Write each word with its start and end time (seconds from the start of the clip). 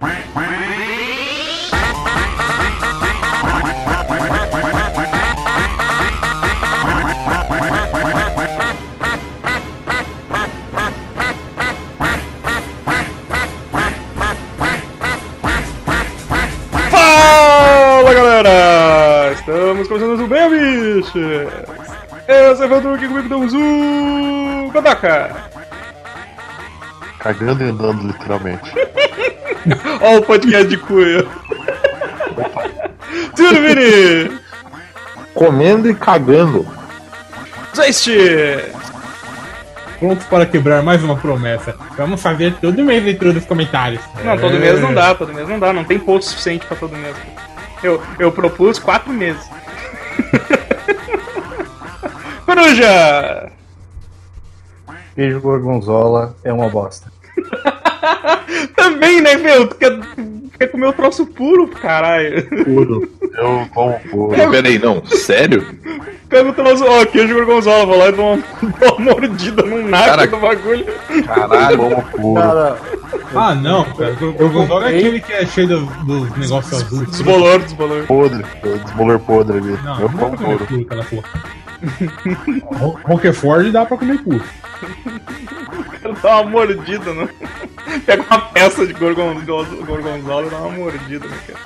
Fala 0.00 0.08
galera! 18.14 19.32
Estamos 19.34 19.86
começando 19.86 20.18
um 20.18 20.26
Bem 20.26 20.48
Bicho! 20.48 21.18
Eu 22.26 22.56
sou 22.56 22.64
o 22.64 22.64
Evandro, 22.64 22.94
aqui 22.94 23.06
comigo 23.06 23.28
temos 23.28 23.52
o. 23.52 24.70
Godaka! 24.72 25.36
Cagando 27.18 27.62
e 27.62 27.68
andando, 27.68 28.06
literalmente. 28.06 28.72
Olha 30.00 30.18
o 30.18 30.22
podcast 30.22 30.68
de 30.68 30.76
cuia! 30.76 31.26
Vini! 33.36 34.38
Comendo 35.34 35.90
e 35.90 35.94
cagando. 35.94 36.66
Zeist! 37.74 38.08
Pronto 39.98 40.24
para 40.26 40.46
quebrar 40.46 40.82
mais 40.82 41.02
uma 41.04 41.16
promessa. 41.16 41.74
Vamos 41.96 42.22
fazer 42.22 42.54
todo 42.54 42.82
mês 42.84 43.04
leitura 43.04 43.32
dos 43.32 43.44
comentários. 43.44 44.02
Não, 44.24 44.38
todo 44.38 44.56
É. 44.56 44.58
mês 44.58 44.80
não 44.80 44.94
dá, 44.94 45.14
todo 45.14 45.32
mês 45.34 45.48
não 45.48 45.58
dá, 45.58 45.72
não 45.72 45.84
tem 45.84 45.98
post 45.98 46.30
suficiente 46.30 46.64
pra 46.66 46.76
todo 46.76 46.96
mês. 46.96 47.14
Eu, 47.82 48.02
eu 48.18 48.32
propus 48.32 48.78
quatro 48.78 49.12
meses. 49.12 49.48
Coruja! 52.46 53.50
Queijo 55.14 55.40
gorgonzola 55.40 56.34
é 56.44 56.52
uma 56.52 56.68
bosta. 56.68 57.10
Também, 58.68 59.20
né, 59.20 59.36
meu? 59.36 59.66
Tu 59.66 59.76
quer, 59.76 59.98
quer 60.58 60.66
comer 60.68 60.86
o 60.88 60.92
troço 60.92 61.26
puro, 61.26 61.68
caralho. 61.68 62.46
Puro. 62.64 63.10
Eu 63.36 63.66
como 63.74 63.98
puro. 64.10 64.50
Peraí, 64.50 64.78
não, 64.78 65.04
sério? 65.06 65.66
Pega 66.28 66.48
o 66.48 66.52
troço, 66.52 66.84
ó, 66.86 67.04
queijo 67.06 67.34
gorgonzola, 67.34 67.84
vou 67.86 67.98
lá 67.98 68.08
e 68.08 68.12
dou 68.12 68.34
uma, 68.34 68.42
dou 68.78 68.96
uma 68.98 69.12
mordida 69.14 69.62
num 69.62 69.88
naco 69.88 70.04
Caraca. 70.06 70.36
do 70.36 70.40
bagulho. 70.42 70.86
Caralho. 71.26 71.76
Como 71.78 72.02
puro. 72.02 72.40
Cara, 72.40 72.76
Ah, 73.34 73.54
não, 73.54 73.84
cara. 73.84 74.12
O 74.20 74.32
gorgonzola 74.32 74.90
é 74.92 74.96
aquele 74.98 75.20
que 75.20 75.32
é 75.32 75.44
cheio 75.46 75.66
dos, 75.68 75.88
dos 76.04 76.36
negócios 76.38 76.82
azuis. 76.82 77.10
Desbolor, 77.10 77.58
desbolor. 77.60 78.04
Podre. 78.06 78.44
Desbolor 78.84 79.18
podre 79.20 79.58
ali. 79.58 79.78
Não, 79.82 80.00
eu 80.00 80.08
como 80.08 80.36
puro. 80.36 80.66
puro 80.66 80.80
aquela 80.82 81.04
porra. 81.04 81.28
Ro- 82.78 83.00
Roquefort 83.04 83.70
dá 83.72 83.84
pra 83.86 83.96
comer 83.96 84.18
puro. 84.22 84.42
Dar 86.22 86.40
uma 86.40 86.50
mordida, 86.50 87.12
né? 87.14 87.28
Pega 88.06 88.22
uma 88.22 88.40
peça 88.40 88.86
de 88.86 88.92
gorgonzola, 88.92 89.66
gorgonzola 89.84 90.46
e 90.46 90.50
dá 90.50 90.58
uma 90.58 90.70
mordida, 90.70 91.26
né, 91.26 91.38
cara? 91.46 91.60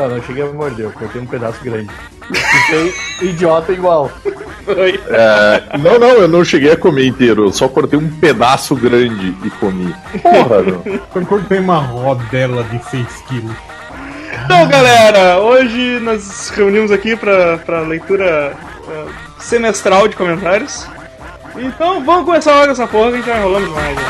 tá, 0.00 0.08
não 0.08 0.22
cheguei 0.22 0.42
a 0.42 0.46
morder, 0.46 0.86
eu 0.86 0.92
cortei 0.92 1.20
um 1.20 1.26
pedaço 1.26 1.62
grande. 1.62 1.90
Fiquei 2.32 2.94
idiota 3.28 3.72
igual. 3.72 4.10
É, 4.68 5.78
não, 5.78 5.98
não, 5.98 6.08
eu 6.08 6.28
não 6.28 6.44
cheguei 6.44 6.72
a 6.72 6.76
comer 6.76 7.06
inteiro. 7.06 7.46
Eu 7.46 7.52
só 7.52 7.68
cortei 7.68 7.98
um 7.98 8.08
pedaço 8.08 8.74
grande 8.76 9.34
e 9.44 9.50
comi. 9.50 9.94
Porra, 10.22 10.62
meu. 10.62 10.82
Eu 11.14 11.26
cortei 11.26 11.58
uma 11.58 11.78
rodela 11.78 12.62
de 12.64 12.82
6 12.90 13.06
quilos. 13.28 13.56
Então, 14.44 14.68
galera, 14.68 15.38
hoje 15.40 15.98
nós 16.00 16.26
nos 16.26 16.50
reunimos 16.50 16.90
aqui 16.92 17.16
pra, 17.16 17.58
pra 17.58 17.80
leitura 17.80 18.56
eh, 18.88 19.06
semestral 19.38 20.08
de 20.08 20.16
comentários. 20.16 20.86
Então, 21.56 22.04
vamos 22.04 22.24
começar 22.24 22.54
logo 22.54 22.72
essa 22.72 22.86
porra 22.86 23.10
que 23.10 23.14
a 23.14 23.16
gente 23.18 23.28
vai 23.28 23.38
enrolando 23.38 23.66
demais. 23.66 23.96
Né? 23.96 24.02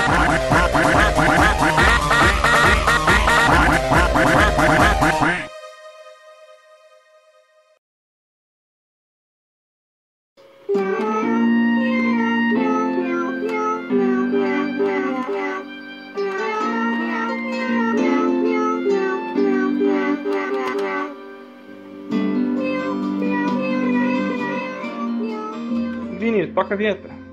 Vini, 26.19 26.47
toca 26.49 26.75
a 26.75 26.77
vinheta. 26.77 27.30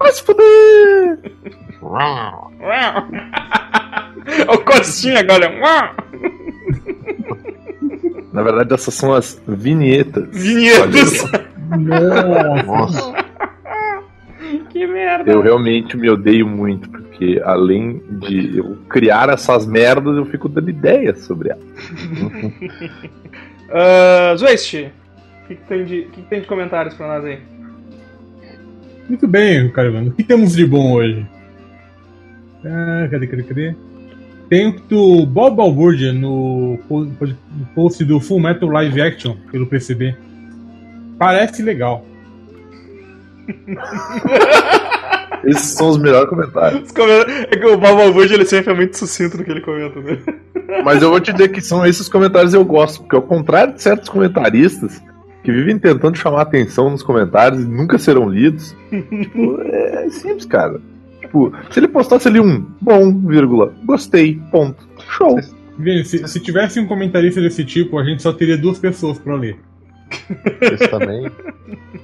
Vai 0.00 0.12
se 0.12 0.22
fuder! 0.22 1.18
o 4.48 4.58
Costinha 4.64 5.20
agora. 5.20 5.50
Na 8.32 8.42
verdade, 8.42 8.72
essas 8.72 8.94
são 8.94 9.12
as 9.12 9.40
vinhetas. 9.46 10.26
Vinhetas. 10.32 11.30
Nossa. 12.66 13.12
que 14.70 14.86
merda. 14.86 15.30
Eu 15.30 15.42
realmente 15.42 15.96
me 15.96 16.08
odeio 16.08 16.46
muito, 16.46 16.88
porque 16.88 17.40
além 17.44 18.02
de 18.20 18.58
eu 18.58 18.78
criar 18.88 19.28
essas 19.28 19.66
merdas, 19.66 20.16
eu 20.16 20.24
fico 20.24 20.48
dando 20.48 20.70
ideias 20.70 21.18
sobre 21.20 21.50
elas. 21.50 21.64
Uh, 23.70 24.36
Zwest, 24.36 24.90
o 25.44 25.46
que, 25.46 25.54
que 25.54 25.62
tem 25.68 25.84
de, 25.84 26.02
que, 26.02 26.22
que 26.22 26.28
tem 26.28 26.40
de 26.40 26.46
comentários 26.48 26.92
pra 26.94 27.06
nós 27.06 27.24
aí? 27.24 27.38
Muito 29.10 29.26
bem, 29.26 29.68
Carivano. 29.70 30.10
O 30.10 30.12
que 30.12 30.22
temos 30.22 30.54
de 30.54 30.64
bom 30.64 30.92
hoje? 30.94 31.26
Ah, 32.64 33.08
cadê, 33.10 33.26
cadê, 33.26 33.42
cadê? 33.42 33.74
Tem 34.48 34.70
do 34.88 35.26
Bob 35.26 35.56
Balbúrdia 35.56 36.12
no 36.12 36.78
po- 36.88 37.04
no 37.04 37.66
post 37.74 38.04
do 38.04 38.20
Full 38.20 38.38
Metal 38.38 38.68
Live 38.68 39.00
Action 39.02 39.34
pelo 39.50 39.66
PCB. 39.66 40.14
Parece 41.18 41.60
legal. 41.60 42.06
Esses 45.44 45.70
são 45.70 45.88
os 45.88 45.98
melhores 45.98 46.28
comentários. 46.28 46.82
Os 46.84 46.92
coment- 46.92 47.26
É 47.50 47.56
que 47.56 47.66
o 47.66 47.76
Bababuja 47.78 48.34
ele 48.34 48.44
sempre 48.44 48.72
é 48.72 48.76
muito 48.76 48.96
sucinto 48.96 49.38
no 49.38 49.44
que 49.44 49.50
ele 49.50 49.60
comenta, 49.62 49.98
né? 50.00 50.18
Mas 50.84 51.02
eu 51.02 51.10
vou 51.10 51.18
te 51.20 51.32
dizer 51.32 51.48
que 51.48 51.60
são 51.60 51.84
esses 51.84 52.08
comentários 52.08 52.52
que 52.52 52.56
eu 52.58 52.64
gosto, 52.64 53.00
porque 53.00 53.16
ao 53.16 53.22
contrário 53.22 53.74
de 53.74 53.82
certos 53.82 54.08
comentaristas 54.08 55.02
que 55.42 55.52
vivem 55.52 55.78
tentando 55.78 56.16
chamar 56.16 56.42
atenção 56.42 56.90
nos 56.90 57.02
comentários 57.02 57.62
e 57.62 57.66
nunca 57.66 57.98
serão 57.98 58.28
lidos, 58.28 58.76
tipo, 58.90 59.60
é 59.62 60.08
simples, 60.10 60.44
cara. 60.46 60.80
Tipo, 61.20 61.52
se 61.70 61.78
ele 61.78 61.88
postasse 61.88 62.28
ali 62.28 62.40
um 62.40 62.66
bom, 62.80 63.18
vírgula, 63.26 63.72
gostei, 63.84 64.40
ponto. 64.50 64.88
Show. 65.08 65.38
Vini, 65.78 66.04
se, 66.04 66.26
se 66.26 66.40
tivesse 66.40 66.78
um 66.80 66.86
comentarista 66.86 67.40
desse 67.40 67.64
tipo, 67.64 67.98
a 67.98 68.04
gente 68.04 68.22
só 68.22 68.32
teria 68.32 68.58
duas 68.58 68.78
pessoas 68.78 69.18
pra 69.18 69.34
ler. 69.34 69.58
Esse 70.60 70.88
também. 70.88 71.30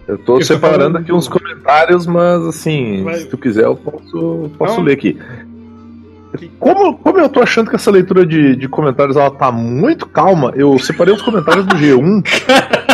Eu 0.07 0.17
tô 0.19 0.35
Eu 0.35 0.39
tô 0.39 0.45
separando 0.45 0.79
falando 0.79 0.97
aqui 0.99 1.13
uns 1.13 1.29
comentários, 1.29 2.07
mas 2.07 2.43
assim, 2.47 3.03
Vai. 3.03 3.17
se 3.17 3.27
tu 3.27 3.37
quiser 3.37 3.65
eu 3.65 3.75
posso, 3.75 4.51
posso 4.57 4.81
ler 4.81 4.93
aqui. 4.93 5.19
Como, 6.59 6.97
como 6.99 7.19
eu 7.19 7.29
tô 7.29 7.41
achando 7.41 7.71
que 7.71 7.77
essa 7.77 7.91
leitura 7.91 8.25
de, 8.25 8.57
de 8.57 8.69
comentários 8.69 9.17
ela 9.17 9.31
tá 9.31 9.51
muito 9.51 10.07
calma, 10.07 10.53
eu 10.55 10.79
separei 10.79 11.13
os 11.15 11.23
comentários 11.23 11.67
do 11.67 11.77
G1. 11.77 12.23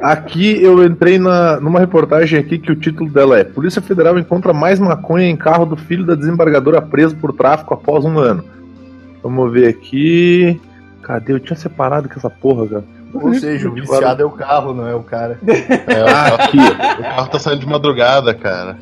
Aqui 0.00 0.62
eu 0.62 0.84
entrei 0.84 1.18
na, 1.18 1.58
numa 1.60 1.80
reportagem 1.80 2.38
aqui 2.38 2.56
que 2.58 2.70
o 2.70 2.76
título 2.76 3.10
dela 3.10 3.38
é 3.38 3.44
Polícia 3.44 3.82
Federal 3.82 4.16
encontra 4.18 4.52
mais 4.52 4.78
maconha 4.78 5.28
em 5.28 5.36
carro 5.36 5.66
do 5.66 5.76
filho 5.76 6.06
da 6.06 6.14
desembargadora 6.14 6.80
preso 6.80 7.16
por 7.16 7.32
tráfico 7.32 7.74
após 7.74 8.04
um 8.04 8.16
ano. 8.18 8.44
Vamos 9.22 9.52
ver 9.52 9.68
aqui. 9.68 10.60
Cadê? 11.02 11.32
Eu 11.32 11.40
tinha 11.40 11.56
separado 11.56 12.08
com 12.08 12.14
essa 12.16 12.30
porra, 12.30 12.66
cara. 12.68 12.84
Ou 13.12 13.34
seja, 13.34 13.68
o 13.68 13.72
viciado 13.72 14.22
é 14.22 14.24
o 14.24 14.30
carro, 14.30 14.72
não 14.72 14.86
é 14.86 14.94
o 14.94 15.02
cara. 15.02 15.38
É, 15.46 16.04
o, 16.04 16.06
Ah, 16.06 16.12
carro, 16.12 16.34
aqui. 16.34 16.58
o 16.58 17.02
carro 17.02 17.28
tá 17.30 17.38
saindo 17.38 17.60
de 17.60 17.66
madrugada, 17.66 18.34
cara. 18.34 18.76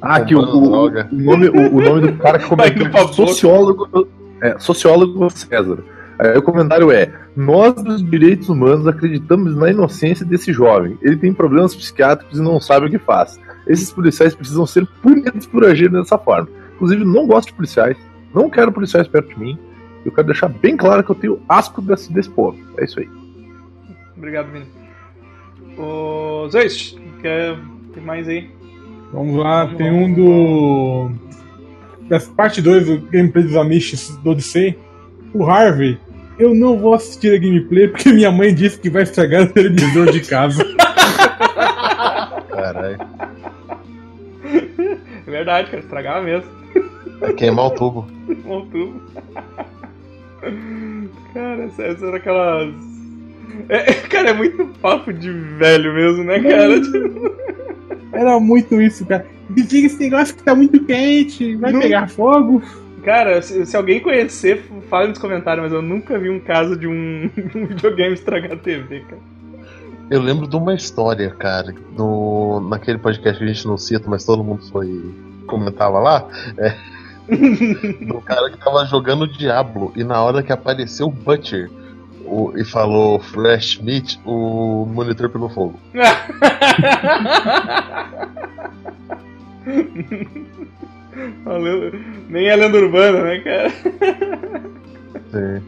Ah, 0.00 0.16
aqui 0.16 0.34
o, 0.34 0.40
o, 0.40 0.86
o 0.86 0.90
nome, 1.12 1.48
o, 1.48 1.76
o 1.76 1.80
nome 1.82 2.00
do 2.00 2.12
cara 2.14 2.38
que 2.40 2.46
comentou 2.48 2.86
é 2.86 3.06
sociólogo, 3.08 4.08
é, 4.42 4.56
sociólogo 4.58 5.28
César. 5.30 5.78
Aí 6.20 6.36
o 6.36 6.42
comentário 6.42 6.92
é: 6.92 7.10
Nós 7.34 7.74
dos 7.74 8.04
direitos 8.04 8.50
humanos 8.50 8.86
acreditamos 8.86 9.56
na 9.56 9.70
inocência 9.70 10.24
desse 10.24 10.52
jovem. 10.52 10.98
Ele 11.00 11.16
tem 11.16 11.32
problemas 11.32 11.74
psiquiátricos 11.74 12.38
e 12.38 12.42
não 12.42 12.60
sabe 12.60 12.86
o 12.86 12.90
que 12.90 12.98
faz. 12.98 13.40
Esses 13.66 13.90
policiais 13.90 14.34
precisam 14.34 14.66
ser 14.66 14.86
punidos 15.02 15.46
por 15.46 15.64
agir 15.64 15.90
dessa 15.90 16.18
forma. 16.18 16.48
Inclusive, 16.74 17.04
não 17.04 17.26
gosto 17.26 17.48
de 17.48 17.54
policiais. 17.54 17.96
Não 18.34 18.50
quero 18.50 18.70
policiais 18.70 19.08
perto 19.08 19.30
de 19.30 19.40
mim. 19.40 19.58
Eu 20.04 20.12
quero 20.12 20.26
deixar 20.26 20.48
bem 20.48 20.76
claro 20.76 21.02
que 21.02 21.10
eu 21.10 21.14
tenho 21.14 21.40
asco 21.48 21.80
desse, 21.80 22.12
desse 22.12 22.28
povo. 22.28 22.58
É 22.76 22.84
isso 22.84 23.00
aí. 23.00 23.08
Obrigado, 24.16 24.52
Vini. 24.52 24.66
Ô, 25.78 26.46
Zeus, 26.50 26.98
quer 27.22 27.56
tem 27.94 28.02
mais 28.02 28.28
aí? 28.28 28.50
Vamos 29.12 29.36
lá, 29.36 29.64
Vamos 29.64 29.78
tem 29.78 29.90
lá. 29.90 29.96
um 29.96 30.12
do. 30.12 31.10
Da 32.08 32.20
parte 32.36 32.60
2 32.60 32.86
do 32.86 32.98
gameplay 33.10 33.44
dos 33.44 33.56
Amish 33.56 34.10
do 34.22 34.30
Odyssey. 34.30 34.78
O 35.32 35.44
Harvey. 35.44 35.98
Eu 36.40 36.54
não 36.54 36.78
vou 36.78 36.94
assistir 36.94 37.34
a 37.34 37.38
gameplay 37.38 37.86
porque 37.88 38.10
minha 38.12 38.30
mãe 38.32 38.54
disse 38.54 38.78
que 38.80 38.88
vai 38.88 39.02
estragar 39.02 39.42
o 39.42 39.48
televisor 39.52 40.10
de 40.10 40.20
casa. 40.20 40.64
Caralho. 42.48 42.98
É 45.26 45.30
verdade, 45.30 45.70
cara, 45.70 45.82
estragava 45.82 46.22
mesmo. 46.24 46.50
É 47.20 47.32
queimar 47.34 47.66
o 47.66 47.70
tubo. 47.70 48.06
Um 48.46 48.64
tubo. 48.66 49.00
Cara, 51.34 51.64
essas 51.64 52.02
eram 52.02 52.14
aquelas. 52.14 52.74
É, 53.68 53.92
cara, 54.08 54.30
é 54.30 54.32
muito 54.32 54.64
papo 54.80 55.12
de 55.12 55.30
velho 55.30 55.92
mesmo, 55.92 56.24
né, 56.24 56.40
cara? 56.40 56.80
Tipo, 56.80 57.36
Era 58.12 58.40
muito 58.40 58.80
isso, 58.80 59.04
cara. 59.04 59.26
Desliga 59.50 59.86
esse 59.88 59.98
negócio 59.98 60.34
que 60.34 60.42
tá 60.42 60.54
muito 60.54 60.82
quente, 60.84 61.54
vai 61.56 61.72
Não- 61.72 61.80
pegar 61.80 62.08
fogo. 62.08 62.62
Cara, 63.04 63.40
se, 63.42 63.66
se 63.66 63.76
alguém 63.76 64.00
conhecer, 64.00 64.64
fale 64.88 65.08
nos 65.08 65.18
comentários, 65.18 65.64
mas 65.64 65.72
eu 65.72 65.82
nunca 65.82 66.18
vi 66.18 66.30
um 66.30 66.40
caso 66.40 66.76
de 66.76 66.86
um, 66.86 67.30
um 67.54 67.66
videogame 67.66 68.14
estragar 68.14 68.52
a 68.52 68.56
TV, 68.56 69.00
cara. 69.00 69.20
Eu 70.10 70.20
lembro 70.20 70.48
de 70.48 70.56
uma 70.56 70.74
história, 70.74 71.30
cara, 71.30 71.72
no, 71.96 72.60
naquele 72.68 72.98
podcast 72.98 73.38
que 73.40 73.44
a 73.44 73.46
gente 73.52 73.66
não 73.66 73.78
cita, 73.78 74.08
mas 74.10 74.24
todo 74.24 74.42
mundo 74.42 74.62
foi 74.70 75.14
comentava 75.46 75.98
lá, 76.00 76.26
é, 76.58 76.74
do 78.06 78.20
cara 78.20 78.50
que 78.50 78.58
tava 78.58 78.84
jogando 78.86 79.26
Diablo 79.26 79.92
e 79.96 80.04
na 80.04 80.20
hora 80.22 80.42
que 80.42 80.52
apareceu 80.52 81.06
o 81.06 81.10
Butcher 81.10 81.70
o- 82.24 82.52
e 82.56 82.64
falou 82.64 83.18
Fresh 83.20 83.78
Meat, 83.82 84.20
o 84.24 84.84
monitor 84.86 85.28
pegou 85.30 85.48
fogo. 85.48 85.78
A 91.46 91.52
lenda- 91.52 91.98
Nem 92.28 92.46
é 92.48 92.56
lenda 92.56 92.78
urbana, 92.78 93.22
né, 93.22 93.38
cara? 93.40 93.70
Sim. 95.30 95.62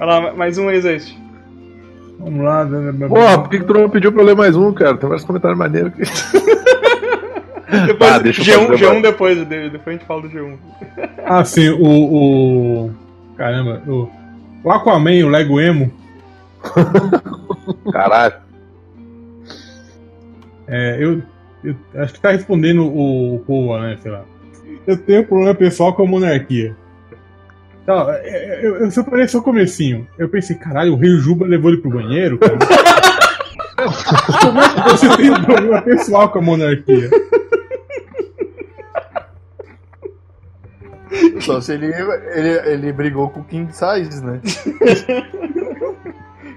Olha 0.00 0.06
lá, 0.20 0.32
mais 0.34 0.58
um 0.58 0.68
aí, 0.68 0.80
Zete. 0.80 1.18
Vamos 2.18 2.44
lá, 2.44 2.64
dona 2.64 3.08
Porra, 3.08 3.38
por 3.40 3.48
que, 3.50 3.58
que 3.58 3.64
tu 3.64 3.74
não 3.74 3.88
pediu 3.90 4.12
pra 4.12 4.22
eu 4.22 4.26
ler 4.26 4.36
mais 4.36 4.56
um, 4.56 4.72
cara? 4.72 4.96
Tem 4.96 5.08
vários 5.08 5.24
comentários 5.24 5.58
maneiros 5.58 5.92
aqui. 5.92 6.02
Depois, 7.86 8.10
Ah, 8.12 8.18
deixa 8.18 8.42
eu 8.52 8.60
G1, 8.60 8.66
fazer 8.66 8.84
G1 8.84 8.88
mais. 8.90 9.02
depois, 9.02 9.38
de- 9.48 9.70
depois 9.70 9.86
a 9.96 9.98
gente 9.98 10.06
fala 10.06 10.22
do 10.22 10.28
G1. 10.28 10.56
Ah, 11.24 11.44
sim, 11.44 11.70
o. 11.70 11.86
o... 12.86 12.90
Caramba, 13.36 13.82
o. 13.88 14.10
O 14.62 14.70
Aquaman, 14.70 15.24
o 15.24 15.28
Lego 15.28 15.58
Emo, 15.60 15.90
Caralho. 17.90 18.34
é, 20.68 20.98
eu, 21.02 21.20
eu 21.62 21.76
acho 21.96 22.14
que 22.14 22.20
tá 22.20 22.30
respondendo 22.30 22.84
o, 22.84 23.36
o 23.36 23.38
povo, 23.40 23.78
né? 23.78 23.96
Sei 24.02 24.10
lá. 24.10 24.24
Eu 24.86 24.96
tenho 24.96 25.26
problema 25.26 25.54
pessoal 25.54 25.94
com 25.94 26.02
a 26.02 26.06
monarquia. 26.06 26.76
Então, 27.82 28.10
é, 28.10 28.60
eu, 28.62 28.76
eu 28.76 28.90
separei 28.90 29.26
só 29.28 29.38
o 29.38 29.42
comecinho. 29.42 30.06
Eu 30.18 30.28
pensei, 30.28 30.56
caralho, 30.56 30.92
o 30.92 30.96
rei 30.96 31.10
Juba 31.16 31.46
levou 31.46 31.70
ele 31.70 31.80
pro 31.80 31.90
banheiro, 31.90 32.38
cara. 32.38 32.58
Como 34.40 34.60
é 34.60 34.68
que 34.68 34.80
você 34.90 35.16
tem 35.16 35.30
um 35.30 35.42
problema 35.44 35.82
pessoal 35.82 36.28
com 36.30 36.38
a 36.38 36.42
monarquia? 36.42 37.10
Só 41.40 41.60
se 41.60 41.72
ele, 41.72 41.86
ele, 41.86 42.70
ele 42.70 42.92
brigou 42.92 43.28
com 43.30 43.40
o 43.40 43.44
King 43.44 43.72
Size, 43.72 44.24
né? 44.24 44.40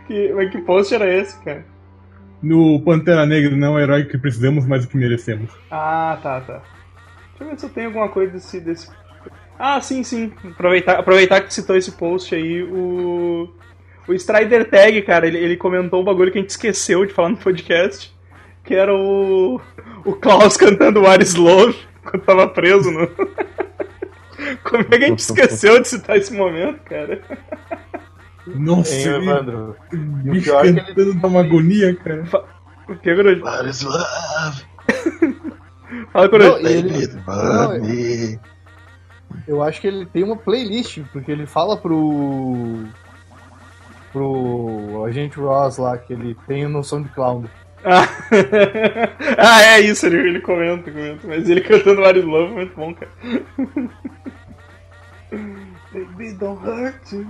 Que, 0.08 0.32
mas 0.34 0.52
que 0.52 0.60
post 0.60 0.94
era 0.94 1.12
esse, 1.12 1.36
cara? 1.44 1.66
No 2.46 2.80
Pantera 2.80 3.26
Negra 3.26 3.56
não 3.56 3.70
é 3.70 3.72
o 3.72 3.80
herói 3.80 4.06
que 4.06 4.20
precisamos, 4.20 4.68
mas 4.68 4.86
o 4.86 4.88
que 4.88 4.96
merecemos. 4.96 5.50
Ah, 5.72 6.20
tá, 6.22 6.40
tá. 6.42 6.62
Deixa 7.32 7.44
eu 7.44 7.48
ver 7.48 7.60
se 7.60 7.66
eu 7.66 7.70
tenho 7.72 7.88
alguma 7.88 8.08
coisa 8.08 8.34
desse. 8.34 8.60
desse... 8.60 8.88
Ah, 9.58 9.82
sim, 9.82 10.04
sim. 10.04 10.32
Aproveitar, 10.52 11.00
aproveitar 11.00 11.42
que 11.42 11.52
citou 11.52 11.76
esse 11.76 11.92
post 11.94 12.36
aí, 12.36 12.62
o. 12.62 13.52
O 14.08 14.14
Strider 14.14 14.70
Tag, 14.70 15.02
cara, 15.02 15.26
ele, 15.26 15.40
ele 15.40 15.58
comentou 15.58 16.00
um 16.00 16.04
bagulho 16.04 16.32
que 16.32 16.38
a 16.38 16.42
gente 16.42 16.52
esqueceu 16.52 17.04
de 17.04 17.14
falar 17.14 17.30
no 17.30 17.38
podcast. 17.38 18.16
Que 18.64 18.76
era 18.76 18.94
o. 18.94 19.60
O 20.06 20.14
Klaus 20.14 20.56
cantando 20.56 21.02
What 21.02 21.24
is 21.24 21.34
Love 21.34 21.76
quando 22.04 22.24
tava 22.26 22.48
preso 22.48 22.92
no. 22.92 23.08
Como 24.64 24.86
é 24.92 24.98
que 25.00 25.04
a 25.04 25.08
gente 25.08 25.18
esqueceu 25.26 25.82
de 25.82 25.88
citar 25.88 26.16
esse 26.16 26.32
momento, 26.32 26.80
cara? 26.84 27.20
Nossa, 28.48 28.94
Hein, 28.94 29.08
Evandro? 29.08 29.76
E 29.92 30.30
o 30.30 30.42
pior 30.42 30.66
é 30.66 30.74
que 30.74 30.92
ele- 31.02 31.14
dá 31.16 31.28
uma 31.28 31.40
agonia, 31.42 31.96
cara. 31.96 32.24
O 32.88 32.96
que? 32.96 33.12
What 33.14 33.70
is 33.70 33.82
love? 33.82 34.64
Fala, 36.14 36.30
Coruja. 36.30 36.50
Não, 36.62 36.70
ele- 36.70 37.20
Não. 37.26 38.40
Eu 39.48 39.62
acho 39.64 39.82
que 39.82 39.88
ele 39.88 40.06
tem 40.06 40.24
uma 40.24 40.36
playlist, 40.38 41.00
porque 41.12 41.32
ele 41.32 41.46
fala 41.46 41.76
pro. 41.78 42.86
pro 44.14 45.04
agente 45.08 45.38
Ross 45.40 45.78
lá 45.78 45.98
que 45.98 46.14
ele 46.14 46.36
tem 46.48 46.68
noção 46.68 47.02
de 47.02 47.10
clown. 47.10 47.46
Ah, 47.84 48.08
ah, 49.38 49.62
é 49.64 49.82
isso, 49.82 50.06
ele, 50.08 50.18
ele 50.30 50.42
comenta, 50.42 50.90
comenta. 50.92 51.28
Mas 51.28 51.48
ele 51.50 51.62
cantando 51.62 52.02
is 52.18 52.26
Love 52.26 52.52
é 52.52 52.56
muito 52.56 52.76
bom, 52.76 52.94
cara. 52.96 53.12
Baby, 55.94 56.34
don't 56.34 56.60
hurt 56.66 57.12
you. 57.12 57.28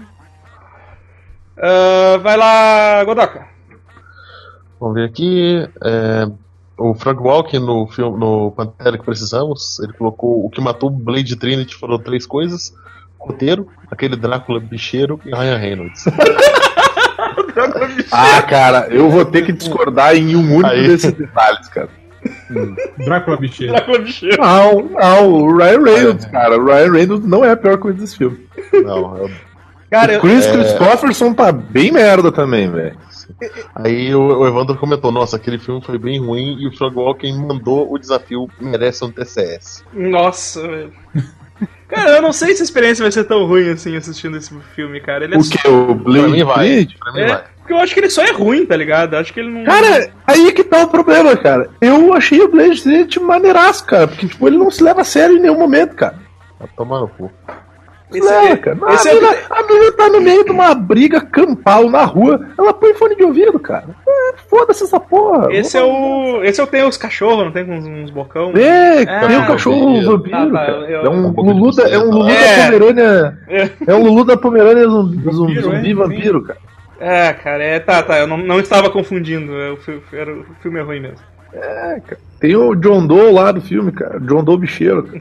Ah, 1.57 2.18
vai 2.22 2.38
lá, 2.38 3.04
Godoka. 3.04 3.46
Vamos 4.80 4.96
ver 4.96 5.06
aqui. 5.06 5.68
é, 5.84 6.28
o 6.78 6.94
Frank 6.94 7.22
Walken 7.22 7.62
no 7.62 7.88
filme 7.88 8.19
no 8.19 8.52
Pantera 8.52 8.98
que 8.98 9.06
precisamos, 9.06 9.80
ele 9.80 9.94
colocou 9.94 10.46
o 10.46 10.50
que 10.50 10.60
matou 10.60 10.90
o 10.90 10.94
Blade 10.94 11.36
Trinity 11.38 11.74
foram 11.75 11.98
três 11.98 12.25
coisas: 12.25 12.74
roteiro, 13.18 13.68
aquele 13.90 14.16
Drácula 14.18 14.60
bicheiro 14.60 15.19
e 15.25 15.30
Ryan 15.34 15.57
Reynolds. 15.57 16.04
Ah, 18.12 18.42
cara, 18.42 18.88
eu 18.90 19.10
vou 19.10 19.24
ter 19.25 19.46
que 19.46 19.51
discordar 19.54 20.16
em 20.16 20.36
um 20.36 20.56
único 20.56 20.68
Aí. 20.74 20.88
desses 20.88 21.13
detalhes, 21.13 21.68
cara. 21.69 21.90
Drácula 22.98 23.38
bicheiro. 23.38 23.74
Drácula 23.74 24.00
bicheiro. 24.00 24.42
Não, 24.42 24.81
não, 24.81 25.34
o 25.34 25.58
Ryan 25.58 25.84
Reynolds, 25.84 26.25
cara. 26.25 26.58
O 26.58 26.66
Ryan 26.66 26.92
Reynolds 26.92 27.25
não 27.28 27.46
é 27.46 27.51
a 27.51 27.58
pior 27.58 27.78
coisa 27.78 27.98
desse 28.00 28.18
filme. 28.18 28.46
Não, 28.84 29.18
eu- 29.18 29.31
Cara, 29.92 30.18
o 30.18 30.22
Chris 30.22 30.46
é- 30.46 30.52
Christopherson 30.52 31.34
tá 31.34 31.52
bem 31.52 31.92
merda 31.92 32.32
também, 32.32 32.70
velho. 32.70 32.98
Aí 33.76 34.14
o, 34.14 34.40
o 34.40 34.48
Evandro 34.48 34.76
comentou: 34.78 35.12
Nossa, 35.12 35.36
aquele 35.38 35.58
filme 35.58 35.82
foi 35.82 35.98
bem 35.98 36.20
ruim 36.20 36.58
e 36.60 36.68
o 36.68 36.76
Frank 36.76 36.96
Walken 36.96 37.38
mandou 37.40 37.92
o 37.92 37.98
desafio 37.98 38.48
merece 38.60 39.04
um 39.06 39.12
TCS. 39.12 39.84
nossa, 39.94 40.62
velho. 40.68 40.94
Cara, 41.88 42.10
eu 42.18 42.22
não 42.22 42.34
sei 42.34 42.54
se 42.56 42.62
a 42.62 42.66
experiência 42.66 43.04
vai 43.04 43.12
ser 43.12 43.24
tão 43.26 43.46
ruim 43.46 43.70
assim 43.70 43.96
assistindo 43.96 44.36
esse 44.36 44.54
filme, 44.76 45.00
cara. 45.00 45.24
Ele 45.24 45.36
é 45.36 45.38
O 45.38 45.44
só- 45.44 45.56
que? 45.56 45.68
O 45.68 45.86
Pra 45.86 45.96
mim 45.96 46.04
Blade 46.04 46.44
vai. 46.44 46.88
Pra 47.00 47.14
mim 47.14 47.20
É, 47.22 47.28
vai. 47.28 47.44
porque 47.60 47.74
eu 47.74 47.78
acho 47.78 47.94
que 47.94 48.00
ele 48.00 48.10
só 48.10 48.24
é 48.24 48.32
ruim, 48.32 48.66
tá 48.66 48.76
ligado? 48.76 49.14
Acho 49.16 49.32
que 49.32 49.40
ele 49.40 49.50
não. 49.52 49.64
Cara, 49.64 50.12
aí 50.28 50.52
que 50.52 50.64
tá 50.64 50.84
o 50.84 50.88
problema, 50.90 51.38
cara. 51.38 51.70
Eu 51.80 52.12
achei 52.14 52.42
o 52.42 52.50
Blade 52.52 52.82
Trinity 52.82 53.20
maneiraço, 53.20 53.86
cara. 53.86 54.08
Porque, 54.08 54.27
tipo, 54.27 54.46
ele 54.48 54.58
não 54.58 54.70
se 54.72 54.84
leva 54.84 55.01
a 55.01 55.06
sério 55.06 55.38
em 55.38 55.39
nenhum 55.39 55.58
momento, 55.60 55.96
cara. 55.96 56.15
Vai 56.60 56.68
tomar 56.75 57.00
no 57.01 57.08
cu. 57.08 57.32
Esse, 58.12 58.21
leva, 58.27 58.57
cara. 58.57 58.77
Esse 58.93 59.07
a, 59.09 59.12
é- 59.12 59.15
menina, 59.15 59.35
a 59.50 59.63
menina 59.63 59.91
tá 59.93 60.09
no 60.09 60.21
meio 60.21 60.43
de 60.45 60.51
uma 60.51 60.74
briga 60.75 61.21
campal 61.21 61.89
na 61.89 62.03
rua. 62.03 62.47
Ela 62.57 62.74
põe 62.74 62.93
fone 62.93 63.15
de 63.15 63.24
ouvido, 63.24 63.59
cara. 63.59 63.85
É, 64.07 64.33
Foda-se 64.50 64.83
essa 64.83 65.00
porra. 65.00 65.47
esse 65.53 65.77
é 65.77 65.83
o. 65.83 66.43
Esse 66.43 66.59
é 66.62 66.63
o 66.63 66.67
tem 66.67 66.83
os 66.83 66.97
cachorros, 66.97 67.45
não 67.45 67.51
tem 67.51 67.63
uns, 67.69 67.85
uns 67.85 68.09
bocão? 68.12 68.51
É, 68.55 69.01
Ah, 69.03 69.27
tem 69.27 69.38
um 69.38 69.45
cachorro 69.47 69.85
vampiro. 69.93 70.12
vampiro, 70.17 70.35
Ah, 70.38 70.45
tá, 70.45 70.51
cara. 70.51 70.71
eu- 70.91 71.05
É 71.05 71.09
um 71.09 71.27
um 71.27 71.51
Lulu 71.53 71.71
da, 71.75 71.89
é 71.89 71.97
um 71.97 72.09
Lulu 72.12 72.29
É. 72.29 72.55
da 72.57 72.63
Pomerânia. 72.65 73.38
É. 73.47 73.69
É 73.88 73.95
um 73.95 74.03
Lulu 74.03 74.24
da 74.25 74.38
Pomerânia 74.38 74.88
zumbi, 74.88 75.15
Vampiro, 75.17 75.31
zumbi, 75.33 75.57
é? 75.57 75.62
zumbi 75.62 75.93
vampiro, 75.93 76.43
cara. 76.43 76.59
É, 77.00 77.33
cara, 77.33 77.62
é, 77.63 77.77
tá, 77.79 78.01
tá, 78.01 78.19
eu 78.19 78.27
não, 78.27 78.38
não 78.38 78.57
estava 78.59 78.89
confundindo, 78.89 79.51
é, 79.59 79.71
o, 79.71 79.77
era, 80.13 80.31
o 80.33 80.45
filme 80.62 80.79
é 80.79 80.81
ruim 80.81 81.01
mesmo. 81.01 81.17
Tem 82.39 82.55
o 82.55 82.75
John 82.75 83.07
Doe 83.07 83.31
lá 83.31 83.51
do 83.51 83.62
filme, 83.62 83.91
cara. 83.91 84.19
John 84.19 84.43
Doe 84.43 84.57
bicheiro. 84.57 85.03
cara. 85.09 85.19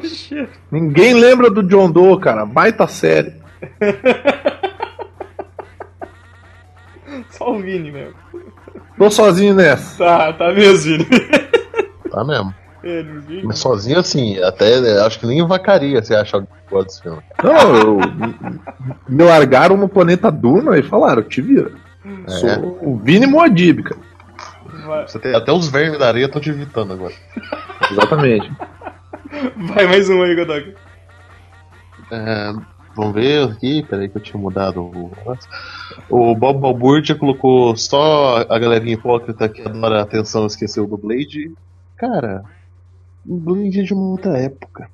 Bicheiro. 0.00 0.48
Ninguém 0.70 1.14
lembra 1.14 1.50
do 1.50 1.62
John 1.62 1.90
Doe, 1.90 2.18
cara. 2.20 2.46
Baita 2.46 2.86
série. 2.86 3.34
Só 7.30 7.52
o 7.52 7.60
Vini 7.60 7.90
mesmo. 7.90 8.14
Tô 8.96 9.10
sozinho 9.10 9.54
nessa. 9.54 10.02
Tá, 10.02 10.32
tá 10.32 10.52
mesmo, 10.52 10.96
Vini. 10.96 11.06
Tá 12.10 12.24
mesmo. 12.24 12.54
Mas 13.44 13.58
sozinho 13.58 13.98
assim, 13.98 14.40
até 14.42 14.78
acho 15.04 15.18
que 15.18 15.26
nem 15.26 15.46
vacaria 15.46 16.02
se 16.02 16.14
achar 16.14 16.40
que 16.40 16.48
gosta 16.70 16.86
desse 16.86 17.02
filme. 17.02 17.20
Não, 17.42 17.76
eu, 17.76 17.98
me 19.08 19.24
largaram 19.24 19.76
no 19.76 19.88
planeta 19.88 20.30
Duna 20.30 20.78
e 20.78 20.82
falaram, 20.82 21.22
te 21.22 21.42
vira. 21.42 21.72
Sou 22.28 22.78
o 22.80 22.96
Vini 22.96 23.26
Moadib, 23.26 23.82
cara. 23.82 24.00
Vai, 24.86 25.06
Você 25.08 25.18
tem, 25.18 25.34
até 25.34 25.52
os 25.52 25.68
vermes 25.68 25.98
da 25.98 26.08
areia 26.08 26.26
estão 26.26 26.40
te 26.40 26.50
evitando 26.50 26.92
agora. 26.92 27.14
Exatamente. 27.90 28.50
vai 29.74 29.86
mais 29.86 30.08
um 30.08 30.22
aí, 30.22 30.34
Godog. 30.34 30.74
É, 32.10 32.52
vamos 32.94 33.14
ver 33.14 33.48
aqui, 33.50 33.82
peraí 33.88 34.08
que 34.08 34.16
eu 34.18 34.22
tinha 34.22 34.40
mudado 34.40 34.80
o. 34.80 35.12
O 36.08 36.34
Bob 36.34 36.60
Balbúrdia 36.60 37.14
colocou 37.16 37.76
só 37.76 38.44
a 38.48 38.58
galerinha 38.58 38.94
hipócrita 38.94 39.48
que 39.48 39.62
adora 39.62 39.98
a 39.98 40.02
atenção 40.02 40.44
e 40.44 40.46
esqueceu 40.46 40.86
do 40.86 40.96
Blade. 40.96 41.52
Cara, 41.96 42.44
o 43.26 43.36
Blade 43.38 43.80
é 43.80 43.82
de 43.82 43.92
uma 43.94 44.10
outra 44.10 44.38
época. 44.38 44.88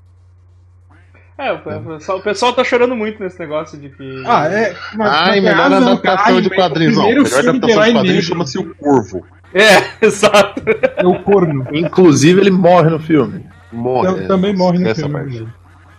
É, 1.36 1.50
o 1.52 1.58
pessoal, 1.58 2.18
o 2.18 2.22
pessoal 2.22 2.52
tá 2.52 2.62
chorando 2.62 2.94
muito 2.94 3.20
nesse 3.22 3.38
negócio 3.38 3.78
de 3.78 3.88
que. 3.90 4.22
Ah, 4.26 4.46
é. 4.46 4.74
mas- 4.94 5.08
Ai, 5.10 5.40
mas 5.40 5.42
melhor 5.42 5.70
razão, 5.70 5.92
adaptação 5.92 6.40
de 6.40 6.50
quadrinhos. 6.50 6.96
Não, 6.96 7.04
melhor 7.06 7.24
adaptação 7.24 7.82
de 7.84 7.92
quadrinhos 7.92 8.24
chama-se 8.24 8.58
O 8.58 8.74
Corvo. 8.76 9.26
É, 9.54 9.96
exato. 10.06 10.62
É 10.96 11.06
o 11.06 11.22
corno. 11.22 11.66
Inclusive, 11.72 12.40
ele 12.40 12.50
morre 12.50 12.90
no 12.90 12.98
filme. 12.98 13.46
Morre. 13.72 14.08
Tam- 14.08 14.26
também 14.28 14.54
morre 14.56 14.78
no 14.78 14.94
filme. 14.94 15.12
parte. 15.12 15.40
né? 15.40 15.52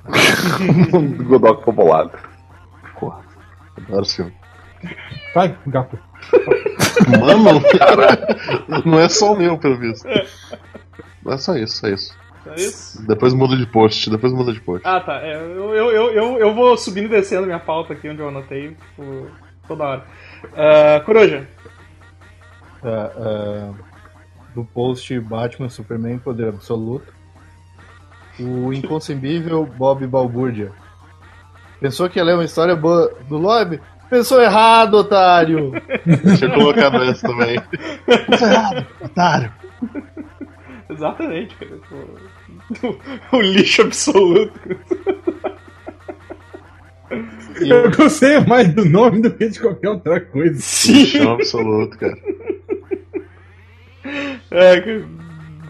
o 0.94 1.24
Godok 1.24 1.60
ficou 1.60 1.74
bolado. 1.74 2.12
Porra, 3.00 3.20
adoro 3.78 4.02
esse 4.04 4.18
filme. 4.18 4.34
Vai, 5.34 5.56
gato. 5.68 5.98
Mano, 7.42 7.62
cara, 7.78 8.20
não 8.86 9.00
é 9.00 9.08
só 9.10 9.34
o 9.34 9.38
meu, 9.38 9.58
pelo 9.58 9.78
visto. 9.78 10.08
Não 11.24 11.34
é 11.34 11.38
só 11.38 11.56
isso, 11.56 11.78
só 11.78 11.88
isso. 11.88 12.14
É 12.46 12.56
isso? 12.56 13.02
Depois 13.08 13.34
muda 13.34 13.56
de 13.56 13.66
post, 13.66 14.10
depois 14.10 14.34
muda 14.34 14.52
de 14.52 14.60
post. 14.60 14.86
Ah, 14.86 15.00
tá. 15.00 15.22
É, 15.22 15.36
eu, 15.36 15.74
eu, 15.74 15.92
eu, 15.92 16.12
eu, 16.12 16.38
eu 16.40 16.54
vou 16.54 16.78
subindo 16.78 17.06
e 17.06 17.10
descendo 17.10 17.46
minha 17.46 17.60
pauta 17.60 17.94
aqui 17.94 18.10
onde 18.10 18.22
eu 18.22 18.28
anotei 18.28 18.70
tipo, 18.72 19.28
toda 19.68 19.84
hora. 19.86 20.04
Ah, 20.56 21.02
Coruja. 21.06 21.48
Ah, 22.84 23.72
do 24.54 24.64
post 24.64 25.20
Batman 25.20 25.70
Superman 25.70 26.20
Poder 26.20 26.50
Absoluto. 26.50 27.14
O 28.40 28.74
inconcebível 28.74 29.66
Bob 29.66 30.06
Balbúrdia. 30.08 30.72
Pensou 31.80 32.10
que 32.10 32.18
ia 32.18 32.24
ler 32.24 32.34
uma 32.34 32.46
história 32.46 32.76
boa 32.76 33.14
do 33.28 33.38
Lobby? 33.38 33.80
Pensou 34.10 34.42
errado, 34.42 34.96
otário! 34.96 35.72
Deixa 36.06 36.46
eu 36.46 36.54
colocar 36.54 36.90
nessa 36.92 37.28
também. 37.28 37.60
Tá 38.40 38.52
errado, 38.54 38.88
otário. 39.04 39.54
Exatamente, 40.90 41.56
cara. 41.56 41.80
Tipo, 42.74 43.00
o 43.38 43.42
lixo 43.42 43.82
absoluto. 43.82 44.60
E 47.62 47.70
Eu 47.70 47.92
gostei 47.92 48.40
mais 48.40 48.74
do 48.74 48.86
nome 48.86 49.22
do 49.22 49.32
que 49.32 49.50
de 49.50 49.60
qualquer 49.60 49.90
outra 49.90 50.22
coisa. 50.22 50.60
Sim. 50.60 51.06
Chão 51.06 51.34
absoluto, 51.34 51.98
cara. 51.98 52.18
É, 54.52 54.82
que 54.82 54.92
o 54.98 55.08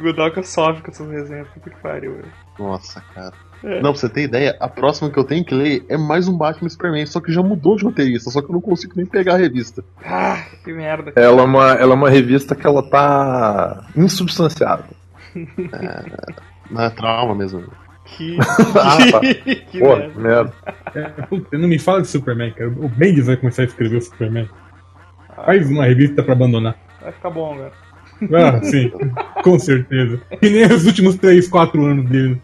Godoka 0.01 0.43
sofre 0.43 0.81
com 0.81 0.91
essas 0.91 1.09
resenhas. 1.09 1.47
Puta 1.49 1.69
que 1.69 1.81
pariu, 1.81 2.13
velho. 2.13 2.31
Nossa, 2.59 3.01
cara. 3.13 3.33
É. 3.63 3.75
Não, 3.81 3.93
pra 3.93 4.01
você 4.01 4.09
ter 4.09 4.23
ideia, 4.23 4.57
a 4.59 4.67
próxima 4.67 5.09
que 5.09 5.17
eu 5.17 5.23
tenho 5.23 5.43
que 5.45 5.55
ler 5.55 5.85
é 5.87 5.95
mais 5.95 6.27
um 6.27 6.37
Batman 6.37 6.67
Superman, 6.67 7.05
só 7.05 7.21
que 7.21 7.31
já 7.31 7.41
mudou 7.41 7.77
de 7.77 7.85
roteirista, 7.85 8.29
só 8.29 8.41
que 8.41 8.49
eu 8.49 8.53
não 8.53 8.61
consigo 8.61 8.93
nem 8.97 9.05
pegar 9.05 9.35
a 9.35 9.37
revista. 9.37 9.83
Ah, 10.03 10.43
que 10.63 10.73
merda. 10.73 11.13
Ela 11.15 11.41
é 11.41 11.45
uma, 11.45 11.71
ela 11.71 11.93
é 11.93 11.95
uma 11.95 12.09
revista 12.09 12.55
que 12.55 12.67
ela 12.67 12.83
tá 12.83 13.87
insubstanciável. 13.95 14.93
Não 16.69 16.83
é 16.83 16.89
trauma 16.89 17.33
mesmo. 17.33 17.63
Que. 18.17 18.37
Ah, 18.75 19.19
que, 19.21 19.55
que 19.71 19.79
Pô, 19.79 19.95
merda. 19.95 20.19
merda. 20.19 20.53
É, 20.95 21.03
puta, 21.23 21.57
não 21.57 21.67
me 21.67 21.79
fala 21.79 22.01
de 22.01 22.07
Superman, 22.07 22.51
cara. 22.51 22.69
O 22.69 22.87
Bendis 22.89 23.27
vai 23.27 23.37
começar 23.37 23.63
a 23.63 23.65
escrever 23.65 23.97
o 23.97 24.01
Superman. 24.01 24.47
Faz 25.35 25.69
uma 25.69 25.85
revista 25.85 26.21
pra 26.23 26.33
abandonar. 26.33 26.75
Vai 27.01 27.11
ficar 27.11 27.29
bom, 27.29 27.57
velho. 27.57 27.71
Ah, 28.33 28.63
sim, 28.63 28.91
com 29.43 29.57
certeza. 29.59 30.21
Que 30.39 30.49
nem 30.49 30.65
os 30.65 30.85
últimos 30.85 31.15
3, 31.15 31.47
4 31.47 31.83
anos 31.85 32.09
dele. 32.09 32.41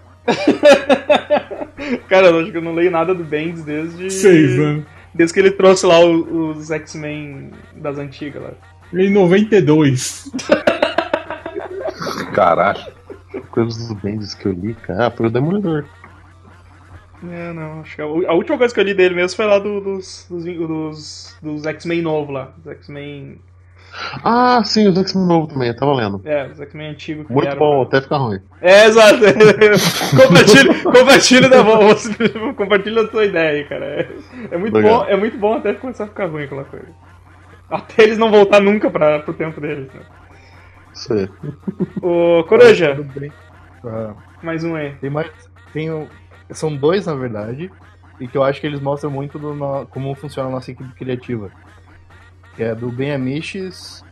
Cara, 2.09 2.27
eu 2.27 2.39
acho 2.41 2.51
que 2.51 2.57
eu 2.57 2.61
não 2.61 2.73
leio 2.73 2.91
nada 2.91 3.13
do 3.13 3.23
Bendis 3.23 3.63
desde. 3.63 4.09
6 4.09 4.59
anos. 4.59 4.85
Desde 5.13 5.33
que 5.33 5.39
ele 5.39 5.51
trouxe 5.51 5.85
lá 5.85 5.99
os 6.03 6.69
X-Men 6.69 7.51
das 7.75 7.97
antigas 7.97 8.41
lá. 8.43 8.51
Em 8.93 9.09
92. 9.11 10.31
Caralho. 12.33 12.79
Coisas 13.51 13.87
do 13.87 13.95
Bendis 13.95 14.33
que 14.33 14.47
eu 14.47 14.51
li, 14.53 14.73
cara. 14.73 15.07
Ah, 15.07 15.11
foi 15.11 15.27
o 15.27 15.29
Demolidor. 15.29 15.85
É, 17.29 17.51
não, 17.51 17.81
acho 17.81 17.95
que 17.95 18.01
a, 18.01 18.05
última 18.05 18.57
coisa 18.57 18.73
que 18.73 18.79
eu 18.79 18.83
li 18.83 18.93
dele 18.93 19.13
mesmo 19.13 19.35
foi 19.35 19.45
lá 19.45 19.59
do- 19.59 19.81
dos, 19.81 20.25
dos, 20.29 20.45
dos, 20.45 21.37
dos 21.41 21.65
X-Men 21.65 22.01
novo 22.01 22.31
lá. 22.31 22.53
X-Men. 22.65 23.39
Ah, 24.23 24.61
sim, 24.63 24.87
os 24.87 24.97
X-Men 24.97 25.25
novo 25.27 25.47
também, 25.47 25.67
eu 25.67 25.75
tava 25.75 25.93
lendo. 25.93 26.21
É, 26.23 26.47
os 26.47 26.59
X-Men 26.61 26.91
antigos 26.91 27.27
Muito 27.27 27.41
vieram 27.43 27.59
bom, 27.59 27.85
pra- 27.85 27.97
até 27.97 28.01
ficar 28.03 28.17
ruim. 28.17 28.39
É, 28.61 28.85
exato. 28.85 29.17
compartilha, 30.15 30.83
compartilha 30.83 31.49
da 31.49 31.57
compartilha 32.55 33.01
a 33.01 33.07
tua 33.07 33.25
ideia 33.25 33.49
aí, 33.59 33.65
cara. 33.65 33.85
É, 33.85 34.07
é 34.51 34.57
muito 34.57 34.73
Legal. 34.75 34.99
bom, 34.99 35.05
é 35.05 35.17
muito 35.17 35.37
bom 35.37 35.55
até 35.55 35.73
começar 35.73 36.05
a 36.05 36.07
ficar 36.07 36.25
ruim 36.27 36.43
aquela 36.45 36.63
coisa. 36.63 36.87
Até 37.69 38.03
eles 38.03 38.17
não 38.17 38.31
voltar 38.31 38.59
nunca 38.61 38.89
pra, 38.89 39.19
pro 39.19 39.33
tempo 39.33 39.59
deles. 39.59 39.87
Né? 39.93 40.01
Isso 40.99 41.13
aí. 41.13 41.29
Ô, 42.01 42.43
Coruja, 42.43 42.95
Tudo 42.95 43.19
bem. 43.19 43.31
Ah, 43.85 44.13
mais 44.43 44.63
um 44.63 44.75
aí. 44.75 44.93
tem 44.95 45.09
mais. 45.09 45.31
Tem, 45.71 45.89
o- 45.91 46.07
são 46.51 46.75
dois, 46.75 47.05
na 47.05 47.15
verdade, 47.15 47.71
e 48.19 48.27
que 48.27 48.37
eu 48.37 48.43
acho 48.43 48.59
que 48.59 48.67
eles 48.67 48.81
mostram 48.81 49.09
muito 49.09 49.39
do 49.39 49.53
no- 49.53 49.85
como 49.87 50.13
funciona 50.15 50.49
a 50.49 50.51
nossa 50.51 50.71
equipe 50.71 50.91
criativa. 50.95 51.49
Que 52.55 52.63
é 52.63 52.75
do 52.75 52.91
Ben 52.91 53.13
Amiches, 53.13 54.03